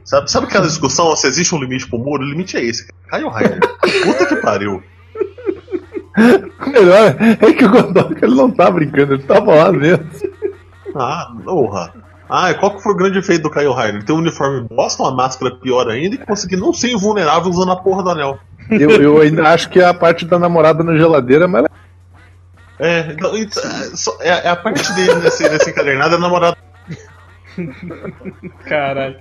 Sabe, 0.03 0.29
sabe 0.31 0.47
aquela 0.47 0.65
discussão 0.67 1.15
se 1.15 1.27
existe 1.27 1.53
um 1.55 1.59
limite 1.59 1.87
pro 1.87 1.99
muro? 1.99 2.23
O 2.23 2.27
limite 2.29 2.57
é 2.57 2.63
esse. 2.65 2.87
Caio 3.07 3.29
Rainer. 3.29 3.59
Puta 4.03 4.25
que 4.25 4.35
pariu. 4.37 4.83
O 6.65 6.69
melhor 6.69 7.15
é 7.19 7.53
que 7.53 7.65
o 7.65 7.69
Godok 7.71 8.23
ele 8.23 8.35
não 8.35 8.49
tá 8.51 8.69
brincando, 8.69 9.13
ele 9.13 9.23
tava 9.23 9.53
lá 9.55 9.71
mesmo. 9.71 10.05
Ah, 10.95 11.33
porra. 11.43 11.93
Ah, 12.29 12.53
qual 12.53 12.75
que 12.75 12.83
foi 12.83 12.93
o 12.93 12.95
grande 12.95 13.19
efeito 13.19 13.43
do 13.43 13.49
Caio 13.49 13.73
Rainer? 13.73 13.95
Ele 13.95 14.05
tem 14.05 14.15
um 14.15 14.19
uniforme 14.19 14.67
bosta, 14.69 15.03
uma 15.03 15.13
máscara 15.13 15.55
pior 15.55 15.89
ainda 15.89 16.15
e 16.15 16.17
conseguir 16.17 16.55
não 16.55 16.73
ser 16.73 16.91
invulnerável 16.91 17.49
usando 17.49 17.71
a 17.71 17.75
porra 17.75 18.03
do 18.03 18.09
anel. 18.09 18.39
Eu, 18.69 18.89
eu 18.91 19.21
ainda 19.21 19.49
acho 19.49 19.69
que 19.69 19.81
a 19.81 19.93
parte 19.93 20.25
da 20.25 20.39
namorada 20.39 20.83
na 20.83 20.95
geladeira 20.95 21.45
é 21.45 21.47
mais 21.47 21.65
É, 22.79 23.11
então, 23.11 23.35
é, 23.35 24.29
é, 24.29 24.45
é 24.45 24.49
a 24.49 24.55
parte 24.55 24.91
dele 24.93 25.15
nesse, 25.15 25.47
nesse 25.49 25.69
encadernado, 25.69 26.15
é 26.15 26.17
a 26.17 26.21
namorada. 26.21 26.57
Caralho. 28.65 29.19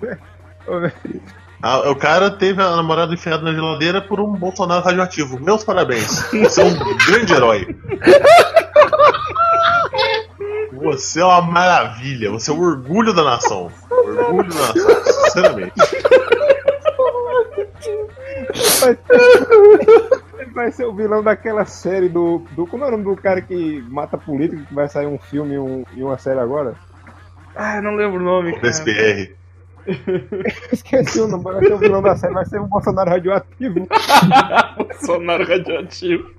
Ah, 1.63 1.91
o 1.91 1.95
cara 1.95 2.31
teve 2.31 2.61
a 2.61 2.77
namorada 2.77 3.15
enfiada 3.15 3.43
na 3.43 3.53
geladeira 3.53 4.01
por 4.01 4.21
um 4.21 4.33
Bolsonaro 4.33 4.85
radioativo. 4.85 5.39
Meus 5.39 5.63
parabéns. 5.63 6.29
Você 6.33 6.61
é 6.61 6.65
um 6.65 6.75
grande 7.07 7.33
herói. 7.33 7.77
Você 10.73 11.21
é 11.21 11.25
uma 11.25 11.43
maravilha. 11.43 12.31
Você 12.31 12.51
é 12.51 12.55
o 12.55 12.61
orgulho 12.61 13.13
da 13.13 13.23
nação. 13.23 13.71
Orgulho 13.91 14.49
da 14.49 14.61
nação, 14.61 15.05
sinceramente. 15.25 15.73
Ele 20.39 20.51
vai 20.53 20.71
ser 20.73 20.85
o 20.87 20.95
vilão 20.95 21.23
daquela 21.23 21.65
série 21.65 22.09
do, 22.09 22.45
do. 22.53 22.67
Como 22.67 22.85
é 22.85 22.89
o 22.89 22.91
nome 22.91 23.05
do 23.05 23.17
cara 23.17 23.41
que 23.41 23.83
mata 23.89 24.17
político 24.19 24.65
que 24.65 24.75
vai 24.75 24.89
sair 24.89 25.07
um 25.07 25.19
filme 25.19 25.55
e, 25.55 25.59
um- 25.59 25.85
e 25.95 26.03
uma 26.03 26.19
série 26.19 26.41
agora? 26.41 26.75
Ah, 27.55 27.81
não 27.83 27.95
lembro 27.95 28.21
o 28.21 28.25
nome, 28.25 28.53
cara. 28.55 28.69
SPR. 28.69 29.35
Esqueci 30.73 31.21
o 31.21 31.27
nome, 31.29 31.43
mas 31.45 31.55
vai 31.57 31.65
ser 31.67 31.73
o 31.75 31.79
vilão 31.79 32.03
da 32.03 32.17
série, 32.17 32.35
vai 32.35 32.47
ser 32.47 32.61
o 32.61 32.67
Bolsonaro 32.67 33.11
radioativo. 33.11 33.87
Bolsonaro 34.79 35.45
radioativo. 35.45 36.31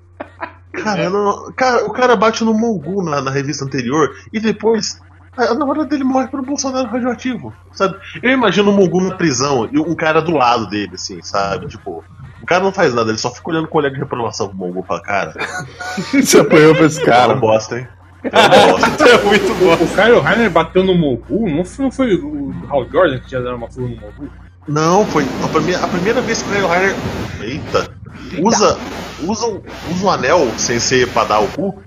Cara, 0.82 1.08
não- 1.10 1.52
cara, 1.52 1.84
o 1.86 1.90
cara 1.90 2.16
bate 2.16 2.44
no 2.44 2.52
Mongu 2.54 3.02
na, 3.02 3.20
na 3.20 3.30
revista 3.30 3.64
anterior 3.64 4.10
e 4.32 4.40
depois 4.40 5.00
a, 5.36 5.44
a 5.44 5.54
namorada 5.54 5.86
dele 5.86 6.04
morre 6.04 6.28
pelo 6.28 6.42
Bolsonaro 6.42 6.88
radioativo, 6.88 7.52
sabe? 7.72 7.96
Eu 8.22 8.30
imagino 8.30 8.70
o 8.70 8.74
Mongu 8.74 9.00
na 9.00 9.14
prisão 9.14 9.68
e 9.72 9.78
um 9.78 9.94
cara 9.94 10.20
do 10.20 10.32
lado 10.32 10.66
dele, 10.68 10.92
assim, 10.94 11.20
sabe? 11.22 11.66
Tipo, 11.68 12.04
o 12.42 12.46
cara 12.46 12.62
não 12.62 12.72
faz 12.72 12.92
nada, 12.94 13.10
ele 13.10 13.18
só 13.18 13.30
fica 13.30 13.50
olhando 13.50 13.68
com 13.68 13.78
olhar 13.78 13.90
de 13.90 13.98
reprovação 13.98 14.48
pro 14.48 14.56
Mongu 14.56 14.80
e 14.84 14.86
fala, 14.86 15.00
cara, 15.02 15.34
Você 16.12 16.40
apanhou 16.40 16.74
pra 16.74 16.86
esse 16.86 17.02
cara, 17.04 17.34
um 17.34 17.40
bosta, 17.40 17.78
hein? 17.78 17.88
É 18.24 18.28
um 18.28 18.70
bosta. 18.78 19.04
É 19.08 19.22
muito 19.24 19.54
bom. 19.54 19.74
O 19.84 19.88
Kyle 19.94 20.20
Rainer 20.20 20.50
bateu 20.50 20.82
no 20.84 20.94
Mobu, 20.94 21.48
não 21.48 21.64
foi, 21.64 21.84
não 21.84 21.92
foi 21.92 22.14
o 22.16 22.54
Hal 22.70 22.88
Jordan 22.90 23.18
que 23.20 23.26
tinha 23.28 23.40
dado 23.40 23.56
uma 23.56 23.70
surra 23.70 23.88
no 23.88 23.96
Mobu? 23.96 24.30
Não, 24.66 25.04
foi 25.06 25.24
a 25.44 25.48
primeira, 25.48 25.84
a 25.84 25.88
primeira 25.88 26.20
vez 26.22 26.42
que 26.42 26.48
o 26.48 26.52
Kyle 26.52 26.66
Rainer. 26.66 26.94
Eita! 27.42 27.93
Usa, 28.42 28.78
usa, 29.22 29.46
um- 29.46 29.62
usa 29.92 30.04
um 30.06 30.10
anel 30.10 30.50
sem 30.58 30.78
ser 30.78 31.08
pra 31.08 31.24
dar 31.24 31.40
o 31.40 31.48
cu. 31.48 31.82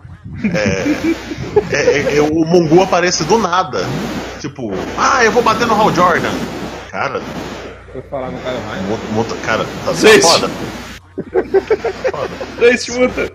É, 0.53 1.75
é- 1.75 1.97
é- 2.13 2.17
é- 2.17 2.21
o 2.21 2.45
Mongu 2.45 2.81
aparece 2.83 3.23
do 3.23 3.37
nada. 3.37 3.79
Tipo, 4.39 4.71
ah, 4.97 5.23
eu 5.23 5.31
vou 5.31 5.41
bater 5.41 5.65
no 5.65 5.73
Hal 5.73 5.93
Jordan. 5.93 6.31
Cara, 6.91 7.21
Foi 7.91 8.01
falar 8.03 8.29
no 8.31 8.39
cara 8.39 8.59
mais. 8.67 8.81
monta, 8.83 9.03
monta- 9.13 9.35
cara, 9.45 9.65
tá, 9.85 9.93
Gente. 9.93 10.21
foda. 10.21 10.49
Gente, 12.59 12.91
muta. 12.91 13.31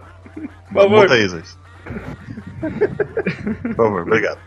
Por 0.73 0.75
favor. 0.75 0.91
Monta 0.91 1.15
aí. 1.15 1.29
Por 3.63 3.75
favor, 3.75 4.03
obrigado. 4.03 4.39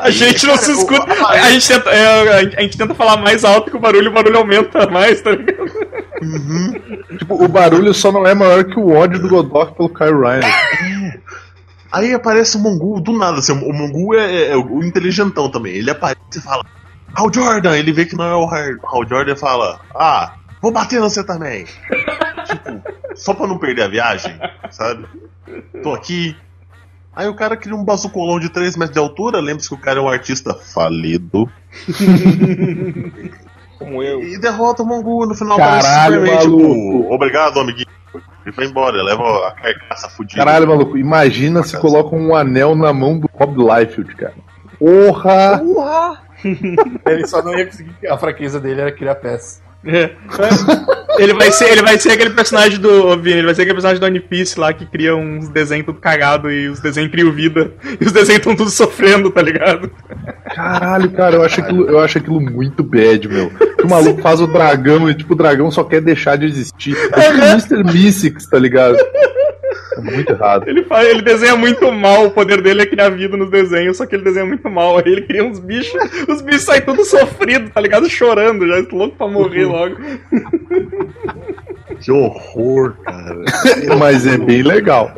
A 0.00 0.10
gente 0.10 0.46
não 0.46 0.54
Cara, 0.54 0.64
se 0.66 0.72
escuta. 0.72 1.12
a- 1.12 1.30
A 1.30 1.50
gente, 1.50 1.68
tenta, 1.68 1.90
é, 1.90 2.34
a 2.34 2.42
gente- 2.44 2.56
a 2.56 2.60
gente 2.62 2.78
tenta 2.78 2.94
falar 2.94 3.16
mais 3.18 3.44
alto 3.44 3.70
que 3.70 3.76
o 3.76 3.80
barulho, 3.80 4.10
o 4.10 4.14
barulho 4.14 4.38
aumenta 4.38 4.86
mais, 4.88 5.20
tá 5.20 5.32
ligado? 5.32 5.81
Tipo, 7.18 7.42
o 7.44 7.48
barulho 7.48 7.92
só 7.94 8.10
não 8.12 8.26
é 8.26 8.34
maior 8.34 8.64
que 8.64 8.78
o 8.78 8.90
ódio 8.90 9.20
do 9.20 9.28
Godok 9.28 9.76
pelo 9.76 9.88
Kyle 9.88 10.18
Ryan. 10.18 10.40
Aí 11.90 12.14
aparece 12.14 12.56
o 12.56 12.60
Mongu 12.60 13.00
do 13.00 13.12
nada. 13.12 13.38
Assim, 13.38 13.52
o 13.52 13.72
Mongu 13.72 14.14
é, 14.14 14.32
é- 14.34 14.48
é 14.52 14.56
o 14.56 14.82
inteligentão 14.82 15.50
também. 15.50 15.74
Ele 15.74 15.90
aparece 15.90 16.20
e 16.36 16.40
fala: 16.40 16.64
Hal 17.14 17.30
Jordan. 17.32 17.76
Ele 17.76 17.92
vê 17.92 18.06
que 18.06 18.16
não 18.16 18.24
é 18.24 18.34
o 18.34 18.46
Hal 18.46 19.06
Jordan 19.08 19.32
e 19.32 19.36
fala: 19.38 19.80
Ah, 19.94 20.34
vou 20.62 20.72
bater 20.72 21.00
você 21.00 21.22
também. 21.22 21.66
tipo, 22.46 22.82
só 23.14 23.34
pra 23.34 23.46
não 23.46 23.58
perder 23.58 23.82
a 23.82 23.88
viagem, 23.88 24.34
sabe? 24.70 25.06
Tô 25.82 25.92
aqui. 25.92 26.34
Aí 27.14 27.28
o 27.28 27.34
cara 27.34 27.58
cria 27.58 27.76
um 27.76 27.84
bazucolão 27.84 28.40
de 28.40 28.48
3 28.48 28.74
metros 28.74 28.94
de 28.94 28.98
altura. 28.98 29.38
Lembre-se 29.38 29.68
que 29.68 29.74
o 29.74 29.78
cara 29.78 29.98
é 29.98 30.02
um 30.02 30.08
artista 30.08 30.54
falido. 30.54 31.46
Como 33.84 34.02
eu. 34.02 34.22
E 34.22 34.38
derrota 34.38 34.82
o 34.82 34.86
Mongu 34.86 35.26
no 35.26 35.34
final. 35.34 35.56
Caralho, 35.56 36.26
maluco. 36.26 36.56
tipo, 36.58 37.14
obrigado, 37.14 37.60
amiguinho. 37.60 37.86
E 38.44 38.50
vai 38.50 38.66
embora, 38.66 39.02
leva 39.02 39.48
a 39.48 39.52
carcaça 39.52 40.08
fudida. 40.10 40.44
Caralho, 40.44 40.66
maluco, 40.66 40.98
imagina 40.98 41.62
se 41.62 41.78
colocam 41.78 42.18
um 42.18 42.34
anel 42.34 42.74
na 42.74 42.92
mão 42.92 43.18
do 43.18 43.30
Rob 43.32 43.56
Liefeld, 43.56 44.14
cara. 44.16 44.34
Porra! 44.78 45.62
Ele 47.06 47.26
só 47.26 47.42
não 47.42 47.56
ia 47.56 47.66
conseguir. 47.66 47.94
A 48.08 48.18
fraqueza 48.18 48.58
dele 48.58 48.80
era 48.80 48.92
criar 48.92 49.14
peças. 49.14 49.62
É. 49.84 50.10
Ele 51.18 51.34
vai 51.34 51.50
ser, 51.52 51.70
ele 51.70 51.82
vai 51.82 51.98
ser 51.98 52.12
aquele 52.12 52.30
personagem 52.30 52.78
do. 52.78 53.16
Vini, 53.18 53.38
ele 53.38 53.46
vai 53.46 53.54
ser 53.54 53.62
aquele 53.62 53.74
personagem 53.74 54.00
do 54.00 54.06
One 54.06 54.20
Piece 54.20 54.58
lá 54.58 54.72
que 54.72 54.86
cria 54.86 55.14
uns 55.14 55.48
desenhos 55.48 55.86
tudo 55.86 56.00
cagado 56.00 56.50
e 56.50 56.68
os 56.68 56.80
desenhos 56.80 57.10
criam 57.10 57.32
vida. 57.32 57.72
E 58.00 58.04
os 58.04 58.12
desenhos 58.12 58.38
estão 58.38 58.56
tudo 58.56 58.70
sofrendo, 58.70 59.30
tá 59.30 59.42
ligado? 59.42 59.90
Caralho, 60.54 61.10
cara, 61.10 61.36
eu 61.36 61.44
acho 61.44 61.60
aquilo, 61.60 61.88
eu 61.88 62.00
acho 62.00 62.18
aquilo 62.18 62.40
muito 62.40 62.82
bad, 62.82 63.28
meu. 63.28 63.50
Que 63.50 63.84
o 63.84 63.88
maluco 63.88 64.22
faz 64.22 64.40
o 64.40 64.46
dragão 64.46 65.08
e, 65.08 65.14
tipo, 65.14 65.34
o 65.34 65.36
dragão 65.36 65.70
só 65.70 65.84
quer 65.84 66.00
deixar 66.00 66.36
de 66.36 66.46
existir. 66.46 66.96
É 67.12 67.20
tipo 67.20 67.76
Mr. 67.76 67.92
Mystics, 67.92 68.46
tá 68.46 68.58
ligado? 68.58 68.96
É 69.96 70.00
muito 70.00 70.32
errado. 70.32 70.68
Ele, 70.68 70.84
faz, 70.84 71.08
ele 71.08 71.22
desenha 71.22 71.56
muito 71.56 71.90
mal, 71.92 72.26
o 72.26 72.30
poder 72.30 72.60
dele 72.62 72.82
é 72.82 72.86
criar 72.86 73.10
vida 73.10 73.36
nos 73.36 73.50
desenhos, 73.50 73.96
só 73.96 74.06
que 74.06 74.14
ele 74.14 74.24
desenha 74.24 74.46
muito 74.46 74.68
mal. 74.70 74.98
Aí 74.98 75.04
ele 75.06 75.22
cria 75.22 75.44
uns 75.44 75.58
bichos, 75.58 76.00
os 76.28 76.40
bichos 76.40 76.62
saem 76.62 76.82
tudo 76.82 77.04
sofridos, 77.04 77.70
tá 77.70 77.80
ligado? 77.80 78.08
Chorando, 78.08 78.66
já 78.66 78.82
louco 78.90 79.16
pra 79.16 79.28
morrer 79.28 79.64
logo. 79.64 79.96
Que 82.00 82.10
horror, 82.10 82.96
cara. 83.04 83.44
Mas 83.98 84.26
é 84.26 84.36
bem 84.36 84.62
legal. 84.62 85.14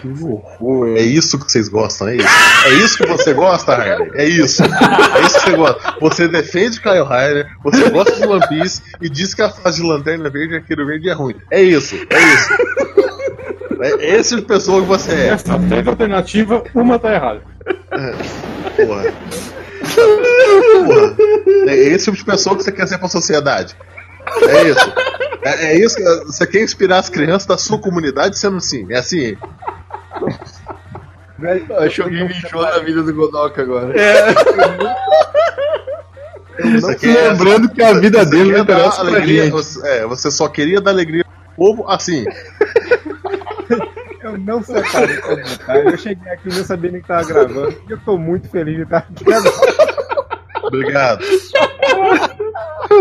Que 0.00 0.24
horror. 0.24 0.96
É 0.96 1.02
isso 1.02 1.38
que 1.38 1.50
vocês 1.50 1.68
gostam, 1.68 2.08
é 2.08 2.16
isso? 2.16 2.28
É 2.66 2.74
isso 2.74 2.98
que 2.98 3.06
você 3.06 3.32
gosta, 3.32 3.72
Harley? 3.72 4.10
É 4.14 4.28
isso. 4.28 4.62
É 4.64 5.20
isso 5.22 5.34
que 5.34 5.50
você 5.50 5.56
gosta. 5.56 5.94
Você 6.00 6.28
defende 6.28 6.80
Kyle 6.80 7.04
Ryder, 7.04 7.48
você 7.62 7.88
gosta 7.90 8.16
de 8.16 8.26
One 8.26 8.48
Piece 8.48 8.82
e 9.00 9.08
diz 9.08 9.32
que 9.34 9.42
a 9.42 9.50
fase 9.50 9.80
de 9.80 9.86
Lanterna 9.86 10.28
Verde 10.28 10.54
e 10.54 10.56
Arqueiro 10.56 10.86
Verde 10.86 11.08
é 11.08 11.12
ruim. 11.12 11.36
É 11.50 11.62
isso, 11.62 11.96
é 12.10 12.34
isso. 12.34 13.05
É 13.80 14.16
esse 14.16 14.30
tipo 14.30 14.42
de 14.42 14.46
pessoa 14.48 14.80
que 14.82 14.86
você 14.88 15.12
é. 15.12 15.28
Essa 15.28 15.58
três 15.68 15.86
alternativa, 15.86 16.62
uma 16.74 16.98
tá 16.98 17.12
errada. 17.14 17.42
Porra. 18.76 19.04
Porra. 20.86 21.16
É 21.68 21.74
esse 21.74 22.04
tipo 22.06 22.16
de 22.16 22.24
pessoa 22.24 22.56
que 22.56 22.62
você 22.64 22.72
quer 22.72 22.86
ser 22.86 22.98
pra 22.98 23.08
sociedade. 23.08 23.76
É 24.48 24.62
isso. 24.68 24.92
É, 25.42 25.66
é 25.72 25.78
isso. 25.78 25.96
que- 25.96 26.02
Você 26.26 26.46
quer 26.46 26.62
inspirar 26.62 26.98
as 26.98 27.08
crianças 27.08 27.46
da 27.46 27.56
sua 27.58 27.78
comunidade 27.78 28.38
sendo 28.38 28.56
assim. 28.56 28.86
É 28.90 28.98
assim. 28.98 29.36
Acho 31.78 31.94
que 31.96 32.02
alguém 32.02 32.26
linchou 32.26 32.62
na 32.62 32.78
vida 32.78 33.02
do 33.02 33.12
Godok 33.14 33.60
agora. 33.60 33.92
Você 36.80 36.94
quer- 36.96 37.28
Lembrando 37.32 37.68
que 37.68 37.82
a 37.82 37.92
vida 37.92 38.20
Você 38.24 38.30
dele 38.30 38.44
não 38.56 38.64
quer 38.64 38.64
dar 38.64 38.72
interessa 38.78 39.00
pra 39.00 39.08
alegria, 39.10 39.42
gente. 39.44 39.52
você, 39.52 39.86
é, 39.88 40.06
você 40.06 40.30
só 40.30 40.48
queria 40.48 40.80
dar 40.80 40.90
alegria 40.92 41.22
pro 41.24 41.54
povo 41.54 41.84
assim. 41.90 42.24
Eu 44.36 44.40
não 44.44 44.62
separei 44.62 45.16
comentário. 45.16 45.90
Eu 45.90 45.98
cheguei 45.98 46.32
aqui 46.32 46.48
e 46.48 46.54
não 46.54 46.64
sabia 46.64 46.90
nem 46.90 47.00
que 47.00 47.08
tava 47.08 47.24
gravando. 47.26 47.74
E 47.88 47.90
eu 47.90 47.98
tô 48.04 48.18
muito 48.18 48.48
feliz 48.48 48.76
de 48.76 48.82
estar 48.82 48.98
aqui 48.98 49.32
agora. 49.32 49.96
Obrigado. 50.62 51.24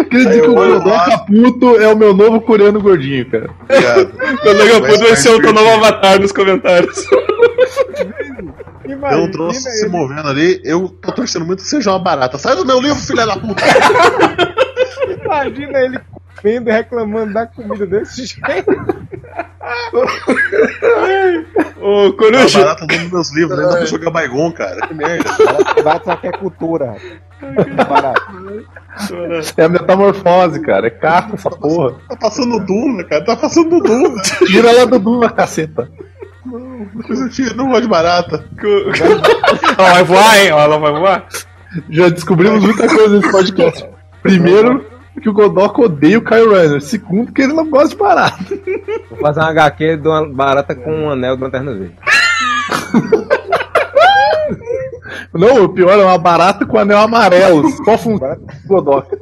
Quer 0.10 0.18
dizer 0.18 0.30
Aí 0.30 0.42
que 0.42 0.48
o 0.48 0.64
eu 0.64 0.82
Godoka 0.82 1.18
puto 1.26 1.76
é 1.82 1.94
o 1.94 1.98
meu 1.98 2.14
novo 2.14 2.40
coreano 2.42 2.82
gordinho, 2.82 3.30
cara. 3.30 3.50
Obrigado. 3.64 4.12
Quando 4.42 4.60
eu 4.62 4.82
Vai 4.82 4.92
puto 4.92 5.04
vai 5.04 5.16
ser 5.16 5.30
o 5.30 5.42
teu 5.42 5.54
novo 5.54 5.70
avatar 5.70 6.20
nos 6.20 6.32
comentários. 6.32 7.06
Tem 8.84 8.96
um 8.96 9.32
troço 9.32 9.62
se 9.62 9.90
movendo 9.90 10.28
ali, 10.28 10.62
eu 10.64 10.88
tô 10.90 11.12
torcendo 11.12 11.46
muito 11.46 11.64
que 11.64 11.70
seja 11.70 11.92
uma 11.92 12.00
barata. 12.00 12.38
Sai 12.38 12.56
do 12.56 12.66
meu 12.66 12.80
livro, 12.80 12.98
filha 12.98 13.26
da 13.26 13.36
puta! 13.36 13.64
Imagina 15.24 15.80
ele 15.80 16.00
comendo 16.46 16.70
e 16.70 16.74
reclamando 16.74 17.34
da 17.34 17.48
comida 17.48 17.88
desse 17.88 18.26
jeito. 18.26 19.05
Ô, 21.82 22.14
Coruja, 22.14 22.60
barata 22.60 22.86
dentro 22.88 23.04
dos 23.04 23.12
meus 23.12 23.36
livros, 23.36 23.60
ainda 23.60 23.78
vou 23.78 23.86
jogar 23.86 24.12
Baigon, 24.12 24.52
cara. 24.52 24.88
Que 24.88 24.94
merda. 24.94 25.30
Barato 25.84 26.06
só 26.06 26.20
é 26.24 26.32
cultura. 26.32 26.86
rapaz. 26.88 27.88
Barato. 27.88 28.22
É 29.58 29.64
a 29.64 29.70
metamorfose, 29.70 30.62
cara. 30.62 30.88
É 30.88 30.90
carta 30.90 31.36
essa 31.36 31.50
porra. 31.50 31.96
Tá 32.10 32.16
passando 32.16 32.60
Duna, 32.66 33.04
cara. 33.04 33.26
Tá 33.26 33.36
passando 33.36 33.80
Duna. 33.82 34.22
Tira 34.48 34.70
ela 34.70 34.88
do 34.88 35.00
Duna, 35.00 35.30
caceta. 35.30 35.90
Depois 36.94 37.20
eu 37.20 37.30
tiro, 37.30 37.56
não 37.56 37.70
gosto 37.70 37.82
de 37.84 37.88
barata. 37.88 38.46
ela 39.78 39.94
vai 39.94 40.04
voar, 40.04 40.38
hein? 40.40 40.48
Ela 40.48 40.78
vai 40.80 40.92
voar. 40.92 41.28
Já 41.90 42.10
descobrimos 42.10 42.64
muita 42.64 42.88
coisa 42.88 43.18
nesse 43.18 43.32
podcast. 43.32 43.86
Primeiro, 44.22 44.86
que 45.22 45.30
o 45.30 45.34
Godok 45.34 45.82
odeia 45.82 46.18
o 46.18 46.24
Kyle 46.24 46.46
Runner. 46.46 46.82
Segundo, 46.82 47.32
que 47.32 47.42
ele 47.42 47.54
não 47.54 47.70
gosta 47.70 47.90
de 47.90 47.96
barata. 47.96 48.44
Vou 49.10 49.20
fazer 49.20 49.40
uma 49.40 49.50
HQ 49.50 49.98
de 49.98 50.08
uma 50.08 50.28
barata 50.28 50.76
com 50.76 50.92
um 50.92 51.10
anel 51.10 51.36
de 51.36 51.44
lanterna 51.44 51.74
verde. 51.74 51.96
Não, 55.34 55.66
o 55.66 55.70
pior 55.70 56.00
é 56.00 56.04
uma 56.06 56.18
barata 56.18 56.66
com 56.66 56.78
anel 56.78 57.00
amarelo. 57.00 57.64
Qual 57.84 57.98
função 57.98 58.36
do 58.36 58.68
Godok? 58.68 59.18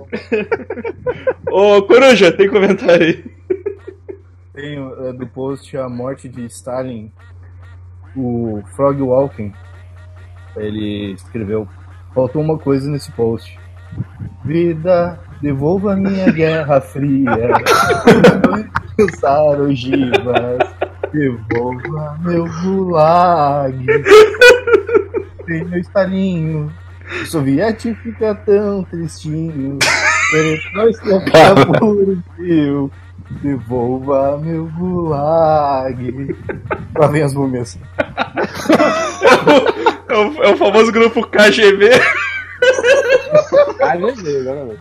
Ô, 1.51 1.81
Coruja, 1.83 2.31
tem 2.31 2.49
comentário 2.49 3.03
aí. 3.03 3.25
Tem 4.53 4.79
uh, 4.79 5.11
do 5.13 5.25
post 5.27 5.75
A 5.75 5.89
Morte 5.89 6.29
de 6.29 6.45
Stalin, 6.45 7.11
o 8.15 8.61
Frog 8.75 9.01
Walking. 9.01 9.51
Ele 10.55 11.13
escreveu: 11.13 11.67
Faltou 12.13 12.41
uma 12.41 12.59
coisa 12.59 12.89
nesse 12.89 13.11
post. 13.11 13.59
Vida, 14.45 15.19
devolva 15.43 15.95
minha 15.97 16.31
guerra 16.31 16.79
fria. 16.79 17.51
Usar 18.97 19.59
ogivas. 19.59 20.59
Devolva 21.11 22.17
meu 22.21 22.47
gulag. 22.63 23.85
Tem 25.45 25.65
meu 25.65 25.79
estalinho. 25.79 26.71
O 27.21 27.25
soviético 27.25 28.01
fica 28.01 28.33
tão 28.33 28.83
tristinho. 28.85 29.77
Nós 30.75 30.99
fica 30.99 31.19
por 31.77 32.17
Deus. 32.37 32.89
Devolva 33.41 34.37
meu 34.37 34.67
gulag. 34.77 36.35
Lá 36.97 37.07
vem 37.07 37.21
as 37.21 37.33
múmias. 37.33 37.77
É 40.09 40.15
o, 40.15 40.43
é 40.43 40.53
o 40.53 40.57
famoso 40.57 40.91
grupo 40.91 41.27
KGB. 41.27 41.89
Deus, 43.99 44.45
né, 44.45 44.77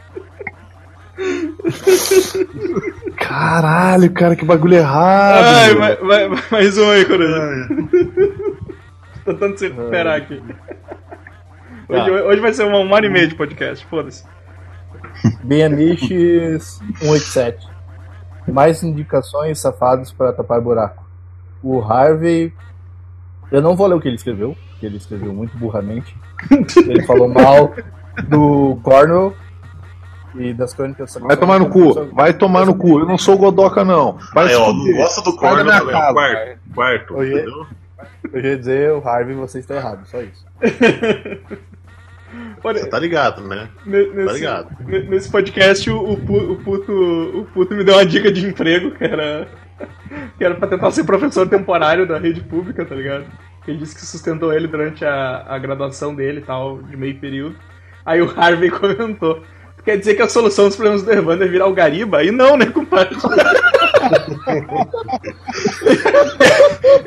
Caralho, 3.16 4.10
cara, 4.12 4.36
que 4.36 4.44
bagulho 4.44 4.74
errado. 4.74 5.44
Ai, 5.44 5.74
vai, 5.74 5.96
vai, 5.96 6.42
mais 6.50 6.78
um 6.78 6.90
aí, 6.90 7.04
Coruja. 7.04 7.68
Tô 9.24 9.32
tentando 9.32 9.58
se 9.58 9.68
recuperar 9.68 10.16
aqui. 10.16 10.42
Hoje, 11.88 12.10
hoje 12.10 12.40
vai 12.40 12.52
ser 12.52 12.64
uma, 12.64 12.78
uma 12.78 12.94
hora 12.96 13.06
e 13.06 13.10
meia 13.10 13.28
de 13.28 13.34
podcast, 13.34 13.86
foda-se. 13.86 14.24
BMX 15.44 16.80
187. 16.98 17.68
Mais 18.48 18.82
indicações 18.82 19.60
safados 19.60 20.12
para 20.12 20.32
tapar 20.32 20.60
buraco. 20.60 21.04
O 21.62 21.80
Harvey. 21.80 22.52
Eu 23.50 23.60
não 23.60 23.76
vou 23.76 23.86
ler 23.86 23.94
o 23.94 24.00
que 24.00 24.08
ele 24.08 24.16
escreveu, 24.16 24.56
porque 24.70 24.86
ele 24.86 24.96
escreveu 24.96 25.32
muito 25.32 25.56
burramente. 25.56 26.16
Ele 26.88 27.02
falou 27.02 27.28
mal 27.28 27.72
do 28.28 28.80
Cornwell 28.82 29.36
e 30.34 30.54
das 30.54 30.72
crônicas 30.74 31.14
Vai 31.20 31.36
tomar 31.36 31.58
no 31.58 31.68
cu, 31.68 32.06
vai 32.14 32.32
tomar 32.32 32.64
no 32.66 32.74
cu. 32.74 33.00
Eu 33.00 33.06
não 33.06 33.18
sou 33.18 33.36
Godoka, 33.36 33.84
não. 33.84 34.18
Vai 34.34 34.48
Aí, 34.48 34.54
ó, 34.56 34.72
não 34.72 34.92
gosta 34.96 35.22
do 35.22 35.36
corno 35.36 35.58
da 35.58 35.64
minha 35.64 35.78
também. 35.80 35.94
ó, 35.94 35.98
casa. 36.00 36.12
Quarto. 36.14 36.58
Quarto. 36.74 37.14
Oye. 37.16 37.32
entendeu? 37.34 37.66
Eu 38.32 38.40
ia 38.40 38.56
dizer, 38.56 38.92
o 38.92 39.06
Harvey, 39.06 39.34
você 39.34 39.58
está 39.58 39.76
errado, 39.76 40.06
só 40.06 40.20
isso. 40.22 40.44
Você 42.62 42.86
tá 42.88 42.98
ligado, 42.98 43.46
né? 43.46 43.68
ne- 43.84 44.06
nesse, 44.06 44.34
ligado. 44.34 44.68
ne- 44.86 45.02
nesse 45.02 45.30
podcast, 45.30 45.90
o, 45.90 46.12
o 46.12 46.16
pu- 46.16 46.52
o 46.52 46.56
puto, 46.56 46.92
o 46.92 47.44
puto 47.52 47.74
me 47.74 47.84
deu 47.84 47.94
uma 47.94 48.06
dica 48.06 48.32
de 48.32 48.46
emprego, 48.46 48.92
que 48.92 49.04
era, 49.04 49.46
que 50.38 50.42
era 50.44 50.54
pra 50.54 50.66
tentar 50.66 50.90
ser 50.92 51.04
professor 51.04 51.46
temporário 51.46 52.06
da 52.08 52.18
rede 52.18 52.40
pública, 52.40 52.86
tá 52.86 52.94
ligado? 52.94 53.26
Ele 53.68 53.76
disse 53.76 53.94
que 53.94 54.00
sustentou 54.06 54.50
ele 54.52 54.66
durante 54.66 55.04
a, 55.04 55.44
a 55.46 55.58
graduação 55.58 56.14
dele 56.14 56.40
e 56.40 56.42
tal, 56.42 56.78
de 56.82 56.96
meio 56.96 57.18
período. 57.18 57.56
Aí 58.04 58.22
o 58.22 58.32
Harvey 58.34 58.70
comentou. 58.72 59.42
Quer 59.84 59.98
dizer 59.98 60.14
que 60.14 60.22
a 60.22 60.28
solução 60.28 60.66
dos 60.66 60.76
problemas 60.76 61.02
do 61.02 61.12
Evandro 61.12 61.44
é 61.44 61.48
virar 61.48 61.66
o 61.66 61.74
Gariba? 61.74 62.22
E 62.22 62.30
não, 62.30 62.56
né, 62.56 62.66
compadre? 62.66 63.16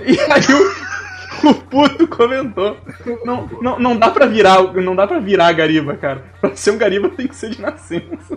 e 0.06 0.20
aí 0.20 0.44
o, 0.54 1.50
o 1.50 1.54
puto 1.54 2.08
comentou. 2.08 2.78
Não, 3.24 3.48
não, 3.62 3.80
não 3.80 3.98
dá 3.98 4.10
pra 4.12 4.26
virar, 4.26 4.62
não 4.74 4.96
dá 4.96 5.08
pra 5.08 5.20
virar 5.20 5.54
Gariba, 5.54 5.96
cara. 5.96 6.24
Pra 6.42 6.56
ser 6.56 6.72
um 6.72 6.78
Gariba 6.78 7.10
tem 7.10 7.28
que 7.28 7.36
ser 7.36 7.50
de 7.52 7.62
nascença. 7.62 8.36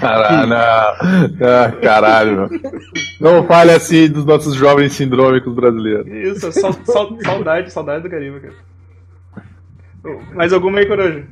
Caralho. 0.00 0.52
Ah, 0.54 1.72
caralho. 1.82 2.50
Não 3.20 3.46
fale 3.46 3.72
assim 3.72 4.08
dos 4.08 4.24
nossos 4.24 4.54
jovens 4.54 4.92
sindrômicos 4.92 5.54
brasileiros. 5.54 6.06
Isso, 6.06 6.52
sal, 6.52 6.72
sal- 6.84 7.16
saudade, 7.22 7.72
saudade 7.72 8.02
do 8.02 8.08
Gariba, 8.10 8.40
cara. 8.40 8.54
Mais 10.34 10.52
alguma 10.52 10.78
aí, 10.78 10.86
Coruja? 10.86 11.24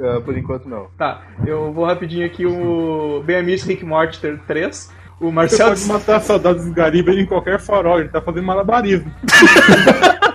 Ah, 0.00 0.20
por 0.24 0.36
enquanto, 0.36 0.68
não. 0.68 0.86
Tá, 0.96 1.22
eu 1.46 1.72
vou 1.72 1.84
rapidinho 1.84 2.24
aqui 2.26 2.46
o 2.46 3.22
BMX 3.24 3.64
Rick 3.64 3.84
Morty 3.84 4.20
3. 4.46 4.90
O 5.20 5.26
Você 5.26 5.32
Marcelo. 5.32 5.70
pode 5.70 5.86
matar 5.86 6.16
a 6.16 6.20
saudade 6.20 6.58
dos 6.60 6.68
Gariba 6.70 7.10
em 7.12 7.26
qualquer 7.26 7.58
farol, 7.58 7.98
ele 7.98 8.08
tá 8.08 8.20
fazendo 8.20 8.44
malabarismo. 8.46 9.12